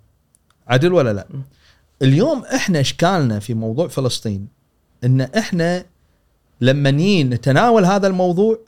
عدل 0.67 0.93
ولا 0.93 1.13
لا. 1.13 1.27
اليوم 2.01 2.45
إحنا 2.45 2.79
اشكالنا 2.79 3.39
في 3.39 3.53
موضوع 3.53 3.87
فلسطين؟ 3.87 4.47
إن 5.03 5.21
إحنا 5.21 5.85
لما 6.61 6.91
نتناول 7.23 7.85
هذا 7.85 8.07
الموضوع 8.07 8.59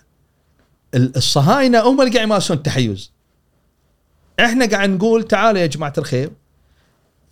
ال- 0.94 1.16
الصهاينة 1.18 1.80
هم 1.82 2.02
اللي 2.02 2.12
قاعد 2.14 2.26
يمارسون 2.26 2.58
التحيز. 2.58 3.12
إحنا 4.40 4.66
قاعد 4.66 4.90
نقول 4.90 5.24
تعالوا 5.24 5.60
يا 5.62 5.66
جماعة 5.66 5.94
الخير 5.98 6.32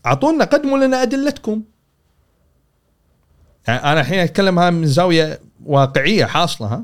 أعطونا 0.05 0.45
قدموا 0.45 0.77
لنا 0.77 1.01
أدلتكم. 1.01 1.63
يعني 3.67 3.83
أنا 3.83 4.01
الحين 4.01 4.19
أتكلم 4.19 4.55
من 4.73 4.87
زاوية 4.87 5.39
واقعية 5.65 6.25
حاصلة 6.25 6.67
ها. 6.67 6.83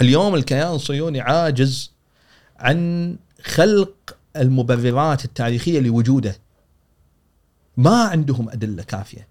اليوم 0.00 0.34
الكيان 0.34 0.72
الصهيوني 0.74 1.20
عاجز 1.20 1.92
عن 2.58 3.16
خلق 3.44 4.16
المبررات 4.36 5.24
التاريخية 5.24 5.80
لوجوده 5.80 6.36
ما 7.76 8.02
عندهم 8.02 8.48
أدلة 8.48 8.82
كافية 8.82 9.28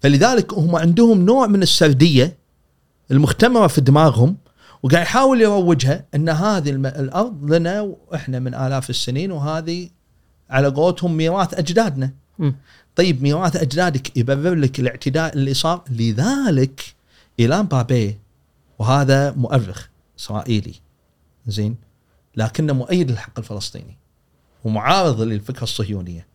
فلذلك 0.00 0.54
هم 0.54 0.76
عندهم 0.76 1.22
نوع 1.22 1.46
من 1.46 1.62
السردية 1.62 2.36
المختمرة 3.10 3.66
في 3.66 3.80
دماغهم 3.80 4.36
وقاعد 4.82 5.02
يحاول 5.02 5.40
يروجها 5.40 6.04
أن 6.14 6.28
هذه 6.28 6.70
الأرض 6.70 7.52
لنا 7.52 7.80
وإحنا 7.80 8.38
من 8.38 8.54
آلاف 8.54 8.90
السنين 8.90 9.32
وهذه 9.32 9.88
على 10.50 10.68
قولتهم 10.68 11.16
ميراث 11.16 11.54
أجدادنا. 11.54 12.10
مم. 12.38 12.54
طيب 12.96 13.22
ميراث 13.22 13.56
أجدادك 13.56 14.16
يبرر 14.16 14.54
لك 14.54 14.80
الاعتداء 14.80 15.34
اللي 15.34 15.54
صار 15.54 15.84
لذلك 15.90 16.94
ايلان 17.40 17.66
بابي 17.66 18.18
وهذا 18.78 19.30
مؤرخ 19.30 19.88
إسرائيلي 20.18 20.74
زين 21.46 21.76
لكنه 22.36 22.72
مؤيد 22.72 23.10
للحق 23.10 23.38
الفلسطيني 23.38 23.96
ومعارض 24.64 25.20
للفكرة 25.20 25.62
الصهيونية. 25.62 26.26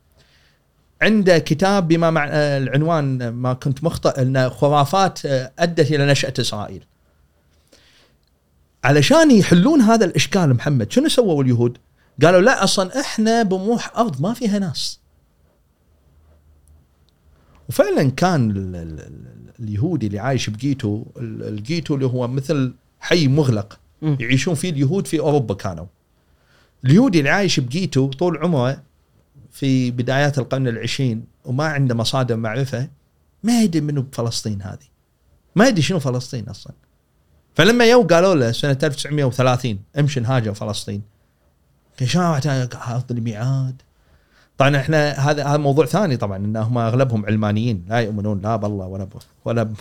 عنده 1.02 1.40
كتاب 1.40 1.88
بما 1.88 2.10
مع 2.10 2.26
العنوان 2.34 3.30
ما 3.30 3.54
كنت 3.54 3.84
مخطئ 3.84 4.22
إن 4.22 4.50
خرافات 4.50 5.26
آه، 5.26 5.52
أدت 5.60 5.92
إلى 5.92 6.06
نشأة 6.06 6.34
إسرائيل. 6.40 6.84
علشان 8.84 9.32
يحلون 9.32 9.82
هذا 9.82 10.06
الإشكال 10.06 10.54
محمد 10.54 10.92
شنو 10.92 11.08
سووا 11.08 11.44
اليهود؟ 11.44 11.78
قالوا 12.22 12.42
لا 12.42 12.64
أصلا 12.64 13.00
إحنا 13.00 13.44
بموح 13.44 13.98
أرض 13.98 14.22
ما 14.22 14.34
فيها 14.34 14.60
ناس. 14.60 15.00
وفعلا 17.70 18.12
كان 18.12 18.52
اليهودي 19.62 20.08
اللي 20.08 20.20
عايش 20.20 20.50
بجيتو 20.50 21.06
ال- 21.18 21.44
الجيتو 21.44 21.96
اللي 21.96 22.06
هو 22.06 22.28
مثل 22.28 22.74
حي 23.00 23.28
مغلق. 23.28 23.80
يعيشون 24.02 24.56
فيه 24.56 24.70
اليهود 24.70 25.08
في 25.08 25.20
أوروبا 25.20 25.54
كانوا. 25.54 25.86
اليهودي 26.86 27.20
اللي 27.20 27.30
عايش 27.30 27.60
بجيتو 27.60 28.08
طول 28.10 28.38
عمره 28.38 28.82
في 29.52 29.92
بدايات 29.92 30.38
القرن 30.38 30.68
العشرين 30.68 31.24
وما 31.46 31.66
عنده 31.66 31.96
مصادر 31.96 32.36
معرفة 32.36 32.90
ما 33.44 33.62
يدري 33.62 33.82
منو 33.82 34.02
بفلسطين 34.02 34.62
هذه. 34.62 34.92
ما 35.56 35.68
يدري 35.68 35.82
شنو 35.82 36.00
فلسطين 36.00 36.50
أصلا. 36.50 36.74
فلما 37.56 37.86
يو 37.86 38.02
قالوا 38.04 38.36
له 38.36 38.52
سنة 38.52 38.78
1930 38.84 39.80
امشي 40.00 40.20
نهاجر 40.20 40.54
فلسطين. 40.54 41.02
قال 42.00 42.10
شلون 42.10 42.26
راح 42.26 43.02
الميعاد؟ 43.12 43.82
طبعا 44.62 44.78
إحنا 44.78 45.12
هذا 45.12 45.44
هذا 45.44 45.58
موضوع 45.58 45.86
ثاني 45.86 46.18
طبعا 46.18 46.38
إن 46.38 46.58
هم 46.58 46.78
أغلبهم 46.78 47.26
علمانيين 47.26 47.86
لا 47.90 48.00
يؤمنون 48.00 48.42
لا 48.42 48.56
بالله 48.56 48.86
ولا 48.86 49.04
ب 49.04 49.14
ولا 49.46 49.64
ب 49.64 49.76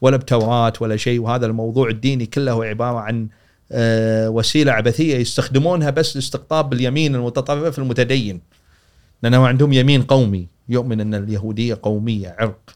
ولا 0.00 0.16
بتوراة 0.16 0.72
ولا 0.80 0.96
شيء 0.96 1.20
وهذا 1.20 1.46
الموضوع 1.46 1.88
الديني 1.88 2.26
كله 2.26 2.52
هو 2.52 2.62
عبارة 2.62 2.98
عن 2.98 3.28
آه، 3.72 4.30
وسيلة 4.30 4.72
عبثية 4.72 5.16
يستخدمونها 5.16 5.90
بس 5.90 6.16
لاستقطاب 6.16 6.72
اليمين 6.72 7.14
المتطرف 7.14 7.78
المتدين 7.78 8.40
لأنه 9.22 9.46
عندهم 9.46 9.72
يمين 9.72 10.02
قومي 10.02 10.46
يؤمن 10.68 11.00
أن 11.00 11.14
اليهودية 11.14 11.78
قومية 11.82 12.36
عرق 12.38 12.74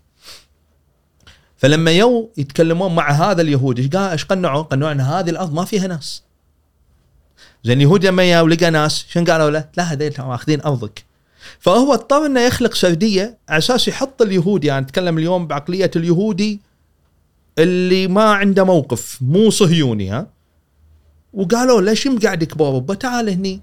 فلما 1.57 1.91
يو 1.91 2.31
يتكلمون 2.37 2.95
مع 2.95 3.11
هذا 3.11 3.43
اليهودي 3.43 3.83
إيش 3.83 3.91
قال 3.91 4.11
إيش 4.11 4.25
قنعوا؟ 4.25 4.63
قنعوا 4.63 4.93
أن 4.93 5.01
هذه 5.01 5.31
الأرض 5.31 5.55
ما 5.55 5.65
فيها 5.65 5.87
ناس. 5.87 6.23
زين 7.65 7.77
اليهود 7.77 8.07
لما 8.07 8.23
يا 8.23 8.41
ولقى 8.41 8.71
ناس 8.71 9.07
شنو 9.09 9.25
قالوا 9.25 9.51
له؟ 9.51 9.69
لا 9.77 9.83
هذول 9.83 10.13
ماخذين 10.19 10.61
أرضك. 10.61 11.08
فهو 11.59 11.95
اضطر 11.95 12.27
إنه 12.27 12.41
يخلق 12.41 12.75
سرديه 12.75 13.39
على 13.49 13.59
أساس 13.59 13.89
يحط 13.89 14.23
اليهودي 14.23 14.67
يعني 14.67 14.83
نتكلم 14.85 15.19
اليوم 15.19 15.47
بعقلية 15.47 15.91
اليهودي 15.97 16.61
اللي 17.59 18.07
ما 18.09 18.33
عنده 18.33 18.65
موقف 18.65 19.19
مو 19.21 19.51
صهيوني 19.51 20.11
ها؟ 20.11 20.27
وقالوا 21.33 21.81
له 21.81 21.95
شو 21.95 22.11
مقعدك 22.11 22.57
باوروبا 22.57 22.95
تعال 22.95 23.29
هني. 23.29 23.61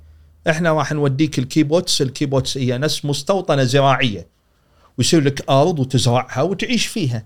إحنا 0.50 0.74
راح 0.74 0.92
نوديك 0.92 1.40
الكيبوتس 1.40 2.02
الكيبوتس 2.02 2.58
هي 2.58 2.78
نفس 2.78 3.06
مستوطنة 3.06 3.64
زراعية. 3.64 4.28
ويصير 4.98 5.22
لك 5.24 5.50
أرض 5.50 5.80
وتزرعها 5.80 6.42
وتعيش 6.42 6.86
فيها. 6.86 7.26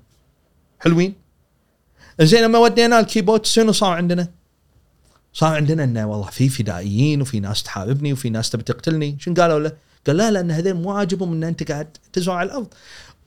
حلوين؟ 0.80 1.14
زين 2.22 2.44
لما 2.44 2.60
ودينا 2.60 3.00
الكيبوتس 3.00 3.52
شنو 3.52 3.72
صار 3.72 3.94
عندنا؟ 3.94 4.28
صار 5.34 5.56
عندنا 5.56 5.84
إنه 5.84 6.06
والله 6.06 6.30
في 6.30 6.50
فدائيين 6.50 7.22
وفي 7.22 7.40
ناس 7.40 7.64
تحاربني 7.64 8.14
وفي 8.14 8.30
ناس 8.30 8.50
تبي 8.50 8.64
تقتلني، 8.64 9.18
شنو 9.20 9.36
قالوا 9.36 9.60
له؟ 9.60 9.72
قال 10.10 10.18
لا 10.18 10.32
لأن 10.32 10.52
هذول 10.52 10.74
مو 10.74 10.92
عاجبهم 10.92 11.34
إن 11.34 11.44
أنت 11.44 11.72
قاعد 11.72 11.98
تزرع 12.14 12.44
الأرض. 12.44 12.68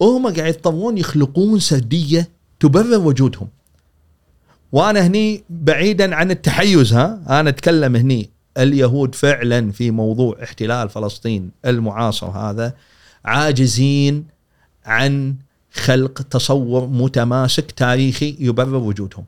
هم 0.02 0.34
قاعد 0.34 0.54
يضطرون 0.54 0.98
يخلقون 0.98 1.60
سردية 1.60 2.28
تبرر 2.60 2.98
وجودهم. 2.98 3.48
وأنا 4.72 5.06
هني 5.06 5.44
بعيدا 5.50 6.14
عن 6.14 6.30
التحيز 6.30 6.92
ها، 6.92 7.40
أنا 7.40 7.50
أتكلم 7.50 7.96
هني 7.96 8.30
اليهود 8.58 9.14
فعلا 9.14 9.72
في 9.72 9.90
موضوع 9.90 10.36
احتلال 10.42 10.88
فلسطين 10.88 11.50
المعاصر 11.66 12.26
هذا 12.26 12.74
عاجزين 13.24 14.26
عن 14.84 15.36
خلق 15.72 16.22
تصور 16.22 16.86
متماسك 16.86 17.70
تاريخي 17.70 18.36
يبرر 18.40 18.76
وجودهم. 18.76 19.24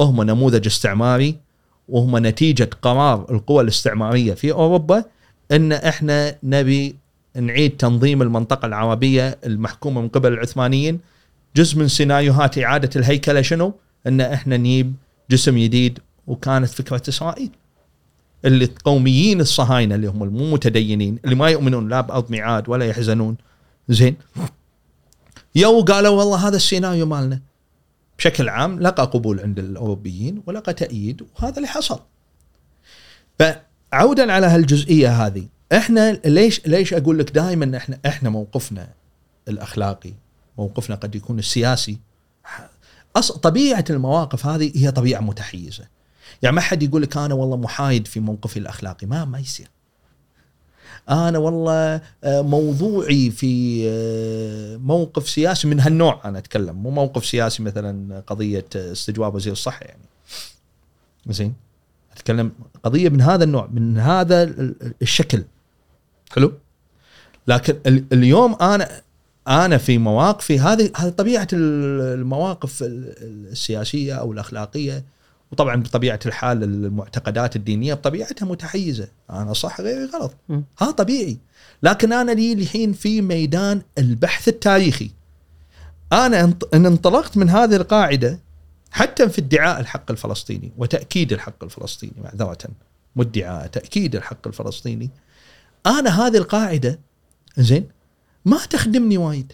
هم 0.00 0.22
نموذج 0.22 0.66
استعماري 0.66 1.36
وهم 1.88 2.26
نتيجة 2.26 2.70
قرار 2.82 3.26
القوى 3.30 3.62
الاستعمارية 3.62 4.34
في 4.34 4.52
أوروبا 4.52 5.04
إن 5.52 5.72
إحنا 5.72 6.38
نبي 6.42 6.96
نعيد 7.34 7.76
تنظيم 7.76 8.22
المنطقة 8.22 8.66
العربية 8.66 9.38
المحكومة 9.46 10.00
من 10.00 10.08
قبل 10.08 10.32
العثمانيين. 10.32 11.00
جزء 11.56 11.78
من 11.78 11.88
سيناريوهات 11.88 12.58
إعادة 12.58 12.90
الهيكلة 12.96 13.42
شنو؟ 13.42 13.74
إن 14.06 14.20
إحنا 14.20 14.56
نجيب 14.56 14.94
جسم 15.30 15.58
جديد 15.58 15.98
وكانت 16.26 16.68
فكرة 16.68 17.02
إسرائيل. 17.08 17.50
اللي 18.44 18.64
القوميين 18.64 19.40
الصهاينة 19.40 19.94
اللي 19.94 20.06
هم 20.06 20.22
المو 20.22 20.52
متدينين 20.52 21.18
اللي 21.24 21.34
ما 21.34 21.48
يؤمنون 21.48 21.88
لا 21.88 22.00
بأرض 22.00 22.30
ميعاد 22.30 22.68
ولا 22.68 22.84
يحزنون. 22.84 23.36
زين. 23.88 24.16
يو 25.54 25.80
قالوا 25.80 26.18
والله 26.18 26.48
هذا 26.48 26.56
السيناريو 26.56 27.06
مالنا. 27.06 27.40
بشكل 28.18 28.48
عام 28.48 28.80
لقى 28.80 29.04
قبول 29.04 29.40
عند 29.40 29.58
الأوروبيين 29.58 30.42
ولقى 30.46 30.74
تأييد 30.74 31.22
وهذا 31.36 31.56
اللي 31.56 31.68
حصل. 31.68 32.00
فعودا 33.92 34.32
على 34.32 34.46
هالجزئية 34.46 35.26
هذه 35.26 35.46
إحنا 35.72 36.12
ليش 36.12 36.66
ليش 36.66 36.94
أقول 36.94 37.18
لك 37.18 37.30
دائما 37.30 37.76
إحنا 37.76 37.98
إحنا 38.06 38.30
موقفنا 38.30 38.88
الأخلاقي 39.48 40.12
موقفنا 40.58 40.96
قد 40.96 41.14
يكون 41.14 41.38
السياسي. 41.38 41.98
طبيعة 43.42 43.84
المواقف 43.90 44.46
هذه 44.46 44.72
هي 44.74 44.90
طبيعة 44.90 45.20
متحيزة. 45.20 45.84
يعني 46.42 46.56
ما 46.56 46.62
حد 46.62 46.82
يقول 46.82 47.02
لك 47.02 47.16
أنا 47.16 47.34
والله 47.34 47.56
محايد 47.56 48.06
في 48.06 48.20
موقفي 48.20 48.58
الأخلاقي 48.58 49.06
ما 49.06 49.24
ما 49.24 49.38
يصير. 49.38 49.68
أنا 51.10 51.38
والله 51.38 52.00
آه، 52.24 52.42
موضوعي 52.42 53.30
في 53.30 53.82
آه، 53.88 54.76
موقف 54.76 55.28
سياسي 55.28 55.68
من 55.68 55.80
هالنوع 55.80 56.20
أنا 56.24 56.38
أتكلم 56.38 56.76
مو 56.76 56.90
موقف 56.90 57.26
سياسي 57.26 57.62
مثلا 57.62 58.20
قضية 58.26 58.66
استجواب 58.74 59.34
وزير 59.34 59.52
الصحة 59.52 59.84
يعني. 59.84 60.02
زين؟ 61.26 61.54
أتكلم 62.16 62.52
قضية 62.82 63.08
من 63.08 63.20
هذا 63.20 63.44
النوع 63.44 63.68
من 63.72 63.98
هذا 63.98 64.54
الشكل. 65.02 65.44
حلو؟ 66.30 66.52
لكن 67.46 68.04
اليوم 68.12 68.56
أنا 68.60 68.88
أنا 69.48 69.78
في 69.78 69.98
مواقفي 69.98 70.58
هذه 70.58 70.90
هذه 70.96 71.08
طبيعة 71.10 71.48
المواقف 71.52 72.78
السياسية 72.82 74.14
أو 74.14 74.32
الأخلاقية 74.32 75.04
وطبعا 75.52 75.76
بطبيعة 75.76 76.20
الحال 76.26 76.62
المعتقدات 76.62 77.56
الدينية 77.56 77.94
بطبيعتها 77.94 78.46
متحيزة. 78.46 79.08
أنا 79.30 79.52
صح 79.52 79.80
غيري 79.80 80.04
غلط. 80.04 80.34
ها 80.80 80.90
طبيعي. 80.90 81.38
لكن 81.82 82.12
أنا 82.12 82.32
لي 82.32 82.52
الحين 82.52 82.92
في 82.92 83.22
ميدان 83.22 83.82
البحث 83.98 84.48
التاريخي. 84.48 85.10
أنا 86.12 86.54
إن 86.74 86.86
انطلقت 86.86 87.36
من 87.36 87.48
هذه 87.48 87.76
القاعدة 87.76 88.38
حتى 88.92 89.28
في 89.28 89.38
ادعاء 89.38 89.80
الحق 89.80 90.10
الفلسطيني 90.10 90.72
وتأكيد 90.76 91.32
الحق 91.32 91.64
الفلسطيني 91.64 92.12
معذره 92.24 92.68
مدعاء 93.16 93.66
تأكيد 93.66 94.16
الحق 94.16 94.46
الفلسطيني 94.46 95.10
أنا 95.86 96.26
هذه 96.26 96.36
القاعدة 96.36 97.00
زين 97.58 97.88
ما 98.44 98.58
تخدمني 98.66 99.18
وايد 99.18 99.52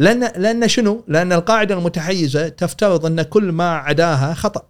لأن 0.00 0.20
لأن 0.36 0.68
شنو؟ 0.68 1.04
لأن 1.08 1.32
القاعدة 1.32 1.74
المتحيزة 1.74 2.48
تفترض 2.48 3.06
أن 3.06 3.22
كل 3.22 3.52
ما 3.52 3.70
عداها 3.70 4.34
خطأ. 4.34 4.66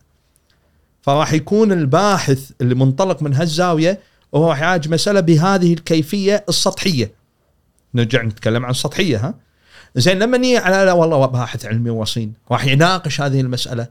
فراح 1.02 1.32
يكون 1.32 1.72
الباحث 1.72 2.50
اللي 2.60 2.74
منطلق 2.74 3.22
من 3.22 3.34
هالزاوية 3.34 4.00
وهو 4.32 4.50
راح 4.50 4.60
يعالج 4.60 4.88
مسألة 4.88 5.20
بهذه 5.20 5.72
الكيفية 5.72 6.44
السطحية. 6.48 7.12
نرجع 7.94 8.22
نتكلم 8.22 8.66
عن 8.66 8.72
سطحيه 8.72 9.16
ها؟ 9.26 9.34
زين 9.96 10.18
لما 10.18 10.38
نيجي 10.38 10.58
على 10.58 10.84
لا 10.84 10.92
والله 10.92 11.26
باحث 11.26 11.66
علمي 11.66 11.90
وصين 11.90 12.32
راح 12.50 12.66
يناقش 12.66 13.20
هذه 13.20 13.40
المسألة. 13.40 13.86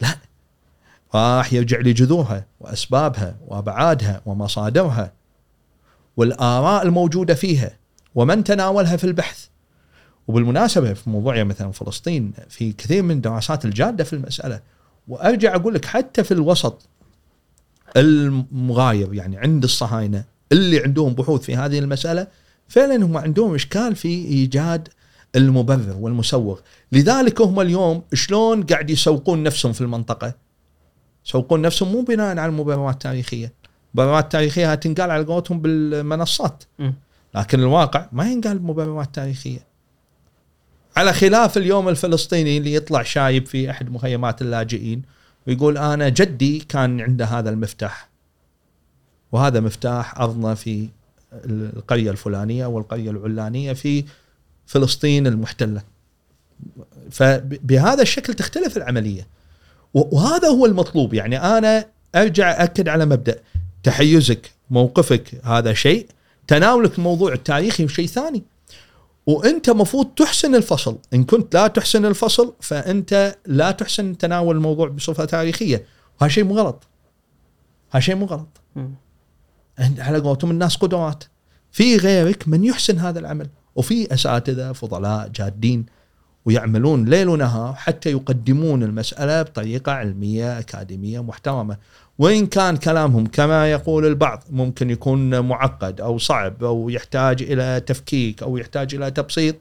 لا 0.00 0.16
راح 1.14 1.52
يرجع 1.52 1.78
لجذورها 1.78 2.46
وأسبابها 2.60 3.36
وأبعادها 3.46 4.20
ومصادرها 4.26 5.12
والآراء 6.16 6.82
الموجودة 6.82 7.34
فيها 7.34 7.76
ومن 8.14 8.44
تناولها 8.44 8.96
في 8.96 9.04
البحث. 9.04 9.46
وبالمناسبة 10.28 10.92
في 10.92 11.10
موضوع 11.10 11.42
مثلا 11.42 11.72
فلسطين 11.72 12.32
في 12.48 12.72
كثير 12.72 13.02
من 13.02 13.10
الدراسات 13.10 13.64
الجادة 13.64 14.04
في 14.04 14.12
المسألة 14.12 14.60
وأرجع 15.08 15.54
أقول 15.54 15.74
لك 15.74 15.84
حتى 15.84 16.24
في 16.24 16.34
الوسط 16.34 16.88
المغاير 17.96 19.14
يعني 19.14 19.38
عند 19.38 19.64
الصهاينة 19.64 20.24
اللي 20.52 20.82
عندهم 20.82 21.14
بحوث 21.14 21.40
في 21.40 21.56
هذه 21.56 21.78
المسألة 21.78 22.26
فعلا 22.68 22.96
هم 22.96 23.16
عندهم 23.16 23.54
إشكال 23.54 23.96
في 23.96 24.08
إيجاد 24.08 24.88
المبرر 25.36 25.96
والمسوغ. 26.00 26.60
لذلك 26.92 27.40
هم 27.40 27.60
اليوم 27.60 28.02
شلون 28.14 28.62
قاعد 28.62 28.90
يسوقون 28.90 29.42
نفسهم 29.42 29.72
في 29.72 29.80
المنطقة؟ 29.80 30.34
يسوقون 31.26 31.62
نفسهم 31.62 31.92
مو 31.92 32.02
بناء 32.02 32.38
على 32.38 32.46
المبررات 32.46 32.94
التاريخية. 32.94 33.52
المبررات 33.94 34.24
التاريخية 34.24 34.74
تنقال 34.74 35.10
على 35.10 35.24
قولتهم 35.24 35.60
بالمنصات. 35.60 36.64
لكن 37.34 37.60
الواقع 37.60 38.06
ما 38.12 38.30
ينقال 38.30 38.58
بمبررات 38.58 39.14
تاريخية. 39.14 39.70
على 40.96 41.12
خلاف 41.12 41.58
اليوم 41.58 41.88
الفلسطيني 41.88 42.58
اللي 42.58 42.74
يطلع 42.74 43.02
شايب 43.02 43.46
في 43.46 43.70
أحد 43.70 43.90
مخيمات 43.90 44.42
اللاجئين 44.42 45.02
ويقول 45.46 45.78
أنا 45.78 46.08
جدي 46.08 46.58
كان 46.58 47.00
عنده 47.00 47.24
هذا 47.24 47.50
المفتاح. 47.50 48.08
وهذا 49.32 49.60
مفتاح 49.60 50.20
أرضنا 50.20 50.54
في 50.54 50.88
القرية 51.32 52.10
الفلانية 52.10 52.66
والقرية 52.66 53.10
العلانية 53.10 53.72
في 53.72 54.04
فلسطين 54.70 55.26
المحتلة. 55.26 55.82
فبهذا 57.10 58.02
الشكل 58.02 58.34
تختلف 58.34 58.76
العملية. 58.76 59.26
وهذا 59.94 60.48
هو 60.48 60.66
المطلوب. 60.66 61.14
يعني 61.14 61.36
أنا 61.58 61.86
أرجع 62.14 62.64
أكد 62.64 62.88
على 62.88 63.06
مبدأ. 63.06 63.40
تحيزك 63.82 64.50
موقفك 64.70 65.40
هذا 65.44 65.72
شيء. 65.72 66.06
تناولك 66.46 66.98
الموضوع 66.98 67.32
التاريخي 67.32 67.88
شيء 67.88 68.06
ثاني. 68.06 68.42
وأنت 69.26 69.70
مفروض 69.70 70.06
تحسن 70.06 70.54
الفصل. 70.54 70.98
إن 71.14 71.24
كنت 71.24 71.54
لا 71.54 71.66
تحسن 71.66 72.04
الفصل 72.04 72.54
فأنت 72.60 73.36
لا 73.46 73.70
تحسن 73.70 74.18
تناول 74.18 74.56
الموضوع 74.56 74.88
بصفة 74.88 75.24
تاريخية. 75.24 75.84
وهذا 76.20 76.32
شيء 76.32 76.44
مو 76.44 76.54
غلط. 76.54 76.82
هذا 77.90 78.00
شيء 78.00 78.14
مو 78.14 78.26
غلط. 78.26 78.60
على 79.98 80.18
قولتهم 80.18 80.50
الناس 80.50 80.76
قدرات 80.76 81.24
في 81.72 81.96
غيرك 81.96 82.48
من 82.48 82.64
يحسن 82.64 82.98
هذا 82.98 83.18
العمل. 83.18 83.48
وفي 83.80 84.14
أساتذة 84.14 84.72
فضلاء 84.72 85.28
جادين 85.28 85.86
ويعملون 86.44 87.04
ليل 87.04 87.28
ونهار 87.28 87.74
حتى 87.74 88.10
يقدمون 88.10 88.82
المسألة 88.82 89.42
بطريقة 89.42 89.92
علمية 89.92 90.58
أكاديمية 90.58 91.22
محترمة 91.22 91.76
وإن 92.18 92.46
كان 92.46 92.76
كلامهم 92.76 93.26
كما 93.26 93.70
يقول 93.70 94.06
البعض 94.06 94.44
ممكن 94.50 94.90
يكون 94.90 95.40
معقد 95.40 96.00
أو 96.00 96.18
صعب 96.18 96.64
أو 96.64 96.88
يحتاج 96.88 97.42
إلى 97.42 97.80
تفكيك 97.86 98.42
أو 98.42 98.56
يحتاج 98.56 98.94
إلى 98.94 99.10
تبسيط 99.10 99.56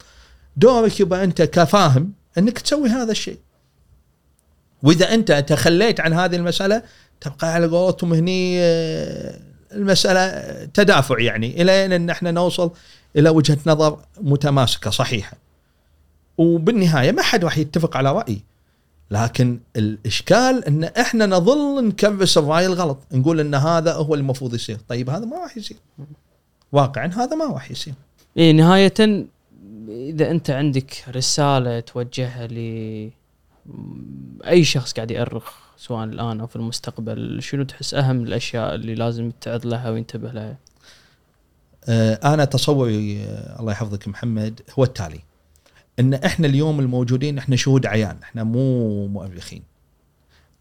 دورك 0.58 1.00
يبقى 1.00 1.24
أنت 1.24 1.42
كفاهم 1.42 2.12
أنك 2.38 2.60
تسوي 2.60 2.90
هذا 2.90 3.12
الشيء. 3.12 3.40
وإذا 4.84 5.14
أنت 5.14 5.32
تخليت 5.32 6.00
عن 6.00 6.14
هذه 6.14 6.36
المسألة 6.36 6.84
تبقى 7.22 7.54
على 7.54 7.68
قولتهم 7.68 8.14
هني 8.14 8.60
آه، 8.62 9.40
المسألة 9.72 10.66
تدافع 10.74 11.20
يعني 11.20 11.62
إلى 11.62 11.86
أن 11.86 12.10
إحنا 12.10 12.32
نوصل 12.32 12.72
إلى 13.16 13.30
وجهة 13.30 13.58
نظر 13.66 14.00
متماسكة 14.22 14.90
صحيحة. 14.90 15.38
وبالنهاية 16.38 17.12
ما 17.12 17.22
حد 17.22 17.44
راح 17.44 17.58
يتفق 17.58 17.98
على 17.98 18.12
راي 18.12 18.42
لكن 19.12 19.60
الإشكال 19.76 20.66
إن 20.66 20.84
إحنا 20.84 21.26
نظل 21.26 21.88
نكبس 21.88 22.38
الرأي 22.38 22.66
الغلط 22.66 22.98
نقول 23.12 23.40
إن 23.40 23.56
هذا 23.56 23.94
هو 23.94 24.16
المفروض 24.16 24.54
يصير 24.54 24.78
طيب 24.88 25.10
هذا 25.10 25.26
ما 25.26 25.38
راح 25.38 25.58
يصير 25.58 25.78
واقعا 26.72 27.08
هذا 27.08 27.36
ما 27.36 27.46
راح 27.46 27.72
يصير 27.72 27.94
إيه 28.38 28.52
نهاية 28.52 28.94
إذا 29.90 30.32
أنت 30.32 30.50
عندك 30.50 31.04
رسالة 31.16 31.80
توجهها 31.80 32.48
ل 32.48 33.10
أي 34.48 34.64
شخص 34.64 34.94
قاعد 34.94 35.12
يأرخ 35.12 35.54
سواء 35.78 36.04
الآن 36.04 36.40
أو 36.40 36.48
في 36.48 36.56
المستقبل 36.56 37.42
شنو 37.42 37.64
تحس 37.64 37.94
أهم 37.94 38.24
الأشياء 38.24 38.76
اللي 38.76 38.96
لازم 38.96 39.28
يتعظ 39.28 39.68
لها 39.68 39.90
وينتبه 39.90 40.32
لها؟ 40.32 40.58
آه، 41.90 42.34
أنا 42.34 42.46
تصوري 42.46 43.24
آه، 43.24 43.60
الله 43.60 43.72
يحفظك 43.72 44.08
محمد 44.08 44.62
هو 44.80 44.84
التالي. 44.84 45.20
إن 46.00 46.14
إحنا 46.14 46.48
اليوم 46.48 46.80
الموجودين 46.80 47.38
إحنا 47.38 47.56
شهود 47.56 47.86
عيان 47.86 48.18
إحنا 48.24 48.44
مو 48.44 49.08
مؤرخين. 49.08 49.64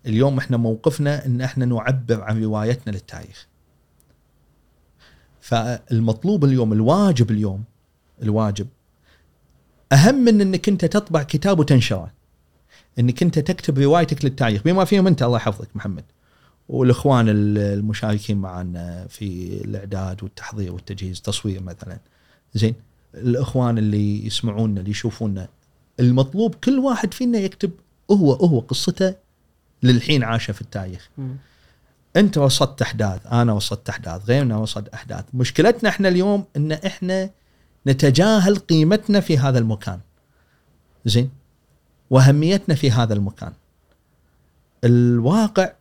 اليوم 0.06 0.38
إحنا 0.38 0.56
موقفنا 0.56 1.26
إن 1.26 1.40
إحنا 1.40 1.64
نعبر 1.64 2.22
عن 2.22 2.42
روايتنا 2.42 2.92
للتاريخ. 2.92 3.46
فالمطلوب 5.40 6.44
اليوم 6.44 6.72
الواجب 6.72 7.30
اليوم 7.30 7.64
الواجب 8.22 8.66
أهم 9.92 10.14
من 10.14 10.40
إنك 10.40 10.68
أنت 10.68 10.84
تطبع 10.84 11.22
كتاب 11.22 11.58
وتنشره. 11.58 12.12
إنك 12.98 13.22
أنت 13.22 13.38
تكتب 13.38 13.78
روايتك 13.78 14.24
للتاريخ. 14.24 14.62
بما 14.62 14.84
فيهم 14.84 15.06
أنت 15.06 15.22
الله 15.22 15.36
يحفظك 15.36 15.68
محمد. 15.74 16.04
والاخوان 16.68 17.26
المشاركين 17.28 18.38
معنا 18.38 19.06
في 19.08 19.60
الإعداد 19.64 20.22
والتحضير 20.22 20.72
والتجهيز 20.72 21.22
تصوير 21.22 21.62
مثلا. 21.62 21.98
زين 22.54 22.74
الإخوان 23.14 23.78
اللي 23.78 24.26
يسمعونا 24.26 24.80
اللي 24.80 24.90
يشوفونا 24.90 25.48
المطلوب 26.00 26.54
كل 26.54 26.78
واحد 26.78 27.14
فينا 27.14 27.38
يكتب 27.38 27.70
هو 28.10 28.32
هو 28.32 28.60
قصته 28.60 29.14
للحين 29.82 30.24
عاشه 30.24 30.52
في 30.52 30.60
التاريخ. 30.60 31.08
م. 31.18 31.28
أنت 32.16 32.38
وصلت 32.38 32.82
أحداث 32.82 33.26
أنا 33.26 33.52
وصلت 33.52 33.88
أحداث 33.88 34.24
غيرنا 34.28 34.56
وصل 34.56 34.84
أحداث. 34.94 35.24
مشكلتنا 35.34 35.88
إحنا 35.88 36.08
اليوم 36.08 36.44
إن 36.56 36.72
إحنا 36.72 37.30
نتجاهل 37.86 38.56
قيمتنا 38.56 39.20
في 39.20 39.38
هذا 39.38 39.58
المكان. 39.58 40.00
زين 41.04 41.30
وأهميتنا 42.10 42.74
في 42.74 42.90
هذا 42.90 43.14
المكان. 43.14 43.52
الواقع 44.84 45.72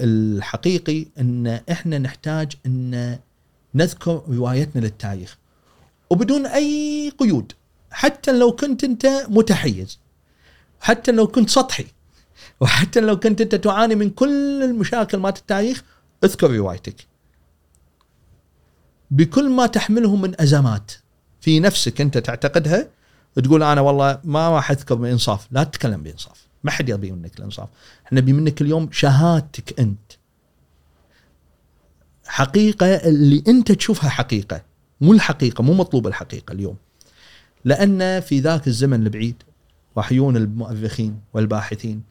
الحقيقي 0.00 1.06
إن 1.18 1.60
إحنا 1.70 1.98
نحتاج 1.98 2.52
إن 2.66 3.18
نذكر 3.74 4.22
روايتنا 4.28 4.80
للتاريخ. 4.80 5.38
وبدون 6.10 6.46
أي 6.46 7.12
قيود. 7.18 7.52
حتى 7.90 8.38
لو 8.38 8.52
كنت 8.52 8.84
أنت 8.84 9.06
متحيز. 9.28 9.98
حتى 10.80 11.12
لو 11.12 11.26
كنت 11.26 11.50
سطحي. 11.50 11.86
وحتى 12.60 13.00
لو 13.00 13.20
كنت 13.20 13.40
أنت 13.40 13.54
تعاني 13.54 13.94
من 13.94 14.10
كل 14.10 14.62
المشاكل 14.62 15.18
مالت 15.18 15.38
التاريخ 15.38 15.82
اذكر 16.24 16.50
روايتك. 16.50 17.06
بكل 19.10 19.50
ما 19.50 19.66
تحمله 19.66 20.16
من 20.16 20.40
أزمات 20.40 20.92
في 21.40 21.60
نفسك 21.60 22.00
أنت 22.00 22.18
تعتقدها 22.18 22.88
تقول 23.34 23.62
أنا 23.62 23.80
والله 23.80 24.20
ما 24.24 24.48
راح 24.48 24.70
أذكر 24.70 24.94
بإنصاف. 24.94 25.48
لا 25.50 25.64
تتكلم 25.64 26.02
بإنصاف. 26.02 26.45
ما 26.66 26.72
حد 26.72 26.88
يبي 26.88 27.12
منك 27.12 27.38
الإنصاف. 27.38 27.68
إحنا 28.06 28.20
نبي 28.20 28.32
منك 28.32 28.62
اليوم 28.62 28.88
شهادتك 28.92 29.80
أنت. 29.80 30.12
حقيقة 32.26 32.86
اللي 32.86 33.42
أنت 33.48 33.72
تشوفها 33.72 34.10
حقيقة 34.10 34.62
مو 35.00 35.12
الحقيقة 35.12 35.62
مو 35.62 35.74
مطلوب 35.74 36.06
الحقيقة 36.06 36.52
اليوم. 36.52 36.76
لأن 37.64 38.20
في 38.20 38.40
ذاك 38.40 38.66
الزمن 38.66 39.02
البعيد 39.02 39.42
راح 39.96 40.12
يجون 40.12 40.36
المؤرخين 40.36 41.20
والباحثين 41.34 42.02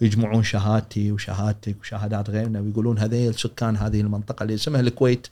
يجمعون 0.00 0.42
شهادتي 0.42 1.12
وشهادتك 1.12 1.76
وشهادات 1.80 2.30
غيرنا 2.30 2.60
ويقولون 2.60 2.98
هذيل 2.98 3.34
سكان 3.34 3.76
هذه 3.76 4.00
المنطقة 4.00 4.42
اللي 4.42 4.54
اسمها 4.54 4.80
الكويت. 4.80 5.26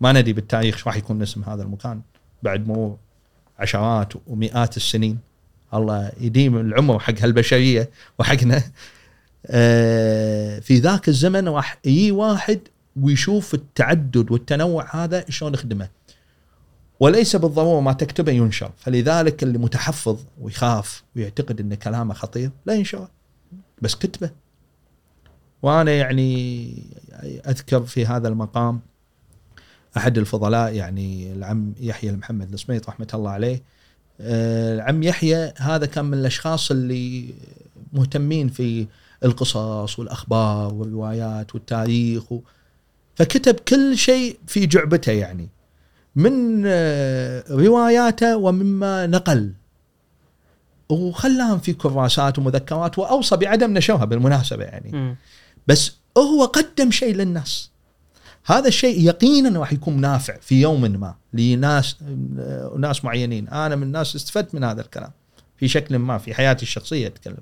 ما 0.00 0.12
ندري 0.12 0.32
بالتاريخ 0.32 0.86
راح 0.86 0.96
يكون 0.96 1.22
اسم 1.22 1.42
هذا 1.44 1.62
المكان 1.62 2.00
بعد 2.42 2.68
مو 2.68 2.96
عشرات 3.58 4.12
ومئات 4.26 4.76
السنين. 4.76 5.18
الله 5.74 6.12
يديم 6.20 6.56
العمر 6.56 6.98
حق 6.98 7.14
هالبشرية 7.20 7.90
وحقنا. 8.18 8.62
آه، 9.46 10.58
في 10.58 10.78
ذاك 10.78 11.08
الزمن 11.08 11.48
راح 11.48 11.78
يجي 11.84 12.12
واحد 12.12 12.60
ويشوف 12.96 13.54
التعدد 13.54 14.30
والتنوع 14.30 14.96
هذا 14.96 15.24
شلون 15.28 15.54
يخدمه. 15.54 15.88
وليس 17.00 17.36
بالضرورة 17.36 17.80
ما 17.80 17.92
تكتبه 17.92 18.32
ينشر. 18.32 18.70
فلذلك 18.76 19.42
اللي 19.42 19.58
متحفظ 19.58 20.18
ويخاف 20.40 21.02
ويعتقد 21.16 21.60
إن 21.60 21.74
كلامه 21.74 22.14
خطير 22.14 22.50
لا 22.66 22.74
ينشره 22.74 23.10
بس 23.82 23.94
كتبه. 23.94 24.30
وأنا 25.62 25.92
يعني 25.92 26.82
أذكر 27.48 27.82
في 27.82 28.06
هذا 28.06 28.28
المقام 28.28 28.80
أحد 29.96 30.18
الفضلاء 30.18 30.74
يعني 30.74 31.32
العم 31.32 31.72
يحيى 31.80 32.10
المحمد 32.10 32.52
السميط 32.52 32.88
رحمة 32.88 33.08
الله 33.14 33.30
عليه 33.30 33.62
العم 34.20 35.02
يحيى 35.02 35.52
هذا 35.56 35.86
كان 35.86 36.04
من 36.04 36.18
الأشخاص 36.18 36.70
اللي 36.70 37.34
مهتمين 37.92 38.48
في 38.48 38.86
القصص 39.24 39.98
والأخبار 39.98 40.74
والروايات 40.74 41.54
والتاريخ 41.54 42.32
و... 42.32 42.40
فكتب 43.14 43.54
كل 43.54 43.98
شيء 43.98 44.38
في 44.46 44.66
جعبته 44.66 45.12
يعني 45.12 45.48
من 46.16 46.62
آه، 46.66 47.44
رواياته 47.50 48.36
ومما 48.36 49.06
نقل. 49.06 49.52
وخلاهم 50.88 51.58
في 51.58 51.72
كراسات 51.72 52.38
ومذكرات 52.38 52.98
وأوصى 52.98 53.36
بعدم 53.36 53.74
نشرها 53.74 54.04
بالمناسبة 54.04 54.64
يعني. 54.64 54.90
مم. 54.92 55.16
بس 55.66 55.92
هو 56.18 56.44
قدم 56.44 56.90
شيء 56.90 57.14
للناس. 57.14 57.70
هذا 58.46 58.68
الشيء 58.68 59.00
يقينا 59.00 59.58
راح 59.58 59.72
يكون 59.72 60.00
نافع 60.00 60.36
في 60.40 60.60
يوم 60.60 60.82
ما 60.82 61.14
لناس 61.32 61.96
ناس 62.78 63.04
معينين. 63.04 63.48
أنا 63.48 63.76
من 63.76 63.82
الناس 63.82 64.16
استفدت 64.16 64.54
من 64.54 64.64
هذا 64.64 64.80
الكلام. 64.80 65.10
في 65.56 65.68
شكل 65.68 65.98
ما 65.98 66.18
في 66.18 66.34
حياتي 66.34 66.62
الشخصية 66.62 67.06
أتكلم. 67.06 67.36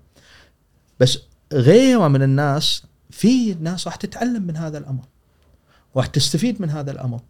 بس 1.01 1.19
غيره 1.53 2.09
من 2.09 2.23
الناس 2.23 2.83
في 3.11 3.55
ناس 3.55 3.87
راح 3.87 3.97
تتعلم 3.97 4.43
من 4.43 4.57
هذا 4.57 4.79
الأمر. 4.79 5.03
راح 5.97 6.07
تستفيد 6.07 6.63
من 6.63 6.71
هذا 6.71 6.91
الأمر. 6.91 7.21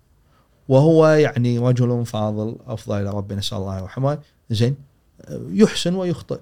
وهو 0.68 1.06
يعني 1.09 1.59
رجل 1.59 2.06
فاضل 2.06 2.56
أفضل 2.66 3.01
إلى 3.01 3.10
ربنا 3.10 3.38
نسأل 3.38 3.59
الله 3.59 3.78
يرحمه 3.78 4.18
زين. 4.51 4.76
يحسن 5.30 5.94
ويخطئ. 5.94 6.38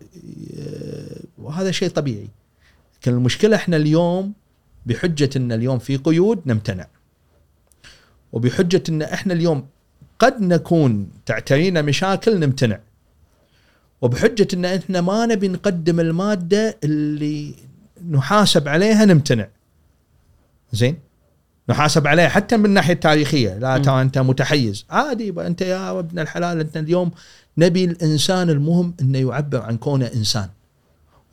وهذا 1.38 1.70
شيء 1.70 1.88
طبيعي. 1.88 2.28
لكن 2.96 3.12
المشكلة 3.12 3.56
إحنا 3.56 3.76
اليوم 3.76 4.32
بحجة 4.86 5.30
إن 5.36 5.52
اليوم 5.52 5.78
في 5.78 5.96
قيود 5.96 6.40
نمتنع. 6.46 6.86
وبحجة 8.32 8.82
إن 8.88 9.02
إحنا 9.02 9.34
اليوم 9.34 9.66
قد 10.18 10.40
نكون 10.40 11.08
تعترينا 11.26 11.82
مشاكل 11.82 12.40
نمتنع. 12.40 12.80
وبحجة 14.02 14.48
إن 14.54 14.64
إحنا 14.64 15.00
ما 15.00 15.26
نبي 15.26 15.48
نقدم 15.48 16.00
المادة 16.00 16.78
اللي 16.84 17.54
نحاسب 18.10 18.68
عليها 18.68 19.04
نمتنع. 19.04 19.48
زين؟ 20.72 20.98
نحاسب 21.68 22.06
عليها 22.06 22.28
حتى 22.28 22.56
من 22.56 22.64
الناحيه 22.64 22.92
التاريخيه 22.92 23.58
لا. 23.58 23.78
ترى 23.78 24.02
أنت 24.02 24.18
متحيز. 24.18 24.86
عادي 24.90 25.30
أنت 25.30 25.60
يا 25.62 25.98
ابن 25.98 26.18
الحلال 26.18 26.60
أنت 26.60 26.76
اليوم 26.76 27.10
نبي 27.58 27.84
الإنسان 27.84 28.50
المهم 28.50 28.94
إنه 29.00 29.18
يعبر 29.18 29.62
عن 29.62 29.76
كونه 29.76 30.10
إنسان. 30.14 30.48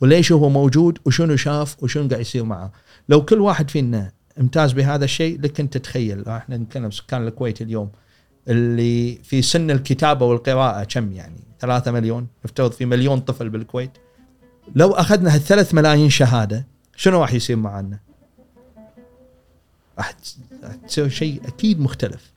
وليش 0.00 0.32
هو 0.32 0.48
موجود؟ 0.48 0.98
وشنو 1.04 1.36
شاف؟ 1.36 1.82
وشنو 1.82 2.08
قاعد 2.08 2.20
يصير 2.20 2.44
معه؟ 2.44 2.72
لو 3.08 3.24
كل 3.24 3.40
واحد 3.40 3.70
فينا 3.70 4.12
امتاز 4.40 4.72
بهذا 4.72 5.04
الشيء. 5.04 5.40
لك 5.40 5.60
أنت 5.60 5.76
تتخيل 5.76 6.28
إحنا 6.28 6.56
نتكلم 6.56 6.90
سكان 6.90 7.26
الكويت 7.26 7.62
اليوم 7.62 7.90
اللي 8.48 9.14
في 9.14 9.42
سن 9.42 9.70
الكتابة 9.70 10.26
والقراءة 10.26 10.84
كم 10.84 11.12
يعني؟ 11.12 11.40
3 11.60 11.90
مليون 11.90 12.26
نفترض 12.44 12.72
في 12.72 12.84
مليون 12.84 13.20
طفل 13.20 13.48
بالكويت. 13.48 13.90
لو 14.74 14.90
أخذنا 14.90 15.34
هالثلاث 15.34 15.74
ملايين 15.74 16.10
شهادة 16.10 16.66
شنو 16.96 17.20
راح 17.20 17.34
يصير 17.34 17.56
معنا؟ 17.56 17.98
راح 19.98 20.14
تسوي 20.88 21.10
شيء 21.10 21.40
أكيد 21.46 21.80
مختلف. 21.80 22.32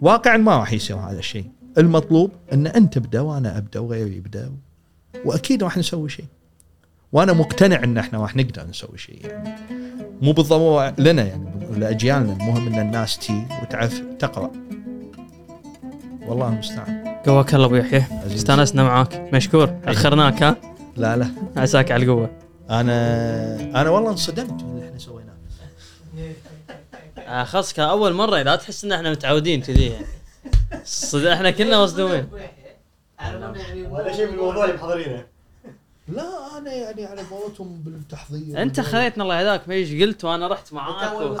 واقعا 0.00 0.36
ما 0.36 0.56
راح 0.56 0.72
يصير 0.72 0.96
هذا 0.96 1.18
الشيء. 1.18 1.50
المطلوب 1.78 2.30
إن 2.52 2.66
أنت 2.66 2.94
تبدأ 2.94 3.20
وأنا 3.20 3.58
أبدأ 3.58 3.80
وغيري 3.80 4.16
يبدأ 4.16 4.52
وأكيد 5.24 5.62
راح 5.62 5.78
نسوي 5.78 6.08
شيء. 6.08 6.26
وأنا 7.12 7.32
مقتنع 7.32 7.84
ان 7.84 7.98
إحنا 7.98 8.18
راح 8.22 8.36
نقدر 8.36 8.66
نسوي 8.66 8.98
شيء 8.98 9.26
يعني. 9.26 9.56
مو 10.22 10.32
بالضرورة 10.32 10.94
لنا 10.98 11.22
يعني 11.26 11.50
لأجيالنا 11.76 12.32
المهم 12.32 12.66
إن 12.74 12.78
الناس 12.80 13.18
تي 13.18 13.46
وتعرف 13.62 14.02
تقرأ. 14.18 14.50
والله 16.26 16.48
المستعان. 16.48 17.04
قواك 17.26 17.54
الله 17.54 17.66
أبو 17.66 17.74
يحيى. 17.76 18.04
استانسنا 18.26 18.82
معاك. 18.82 19.34
مشكور. 19.34 19.76
أخرناك 19.84 20.42
ها؟ 20.42 20.56
لا 20.96 21.16
لا. 21.16 21.26
عساك 21.56 21.90
على 21.90 22.04
القوة. 22.04 22.30
أنا 22.70 23.80
أنا 23.80 23.90
والله 23.90 24.10
انصدمت 24.10 24.62
من 24.62 24.70
اللي 24.70 24.86
إحنا 24.88 24.98
سويناه. 24.98 25.30
آه 27.18 27.44
خلاص 27.44 27.72
كان 27.72 27.88
أول 27.88 28.12
مرة 28.12 28.42
لا 28.42 28.56
تحس 28.56 28.84
إن 28.84 28.92
إحنا 28.92 29.10
متعودين 29.10 29.60
كذي 29.62 29.86
يعني. 29.86 30.06
صد- 30.84 31.24
إحنا 31.24 31.50
كلنا 31.50 31.82
مصدومين. 31.82 32.26
ولا 33.90 34.12
شيء 34.12 34.26
من 34.26 34.32
الموضوع 34.34 34.64
اللي 34.64 34.76
محضرينه. 34.76 35.24
لا 36.12 36.58
أنا 36.58 36.72
يعني 36.72 37.04
على 37.04 37.22
قولتهم 37.22 37.82
بالتحضير. 37.82 38.62
أنت 38.62 38.80
خليتنا 38.80 39.22
الله 39.22 39.40
يهداك 39.40 39.68
ما 39.68 39.74
إيش 39.74 40.02
قلت 40.02 40.24
وأنا 40.24 40.48
رحت 40.48 40.72
معاك 40.72 41.20
و... 41.20 41.36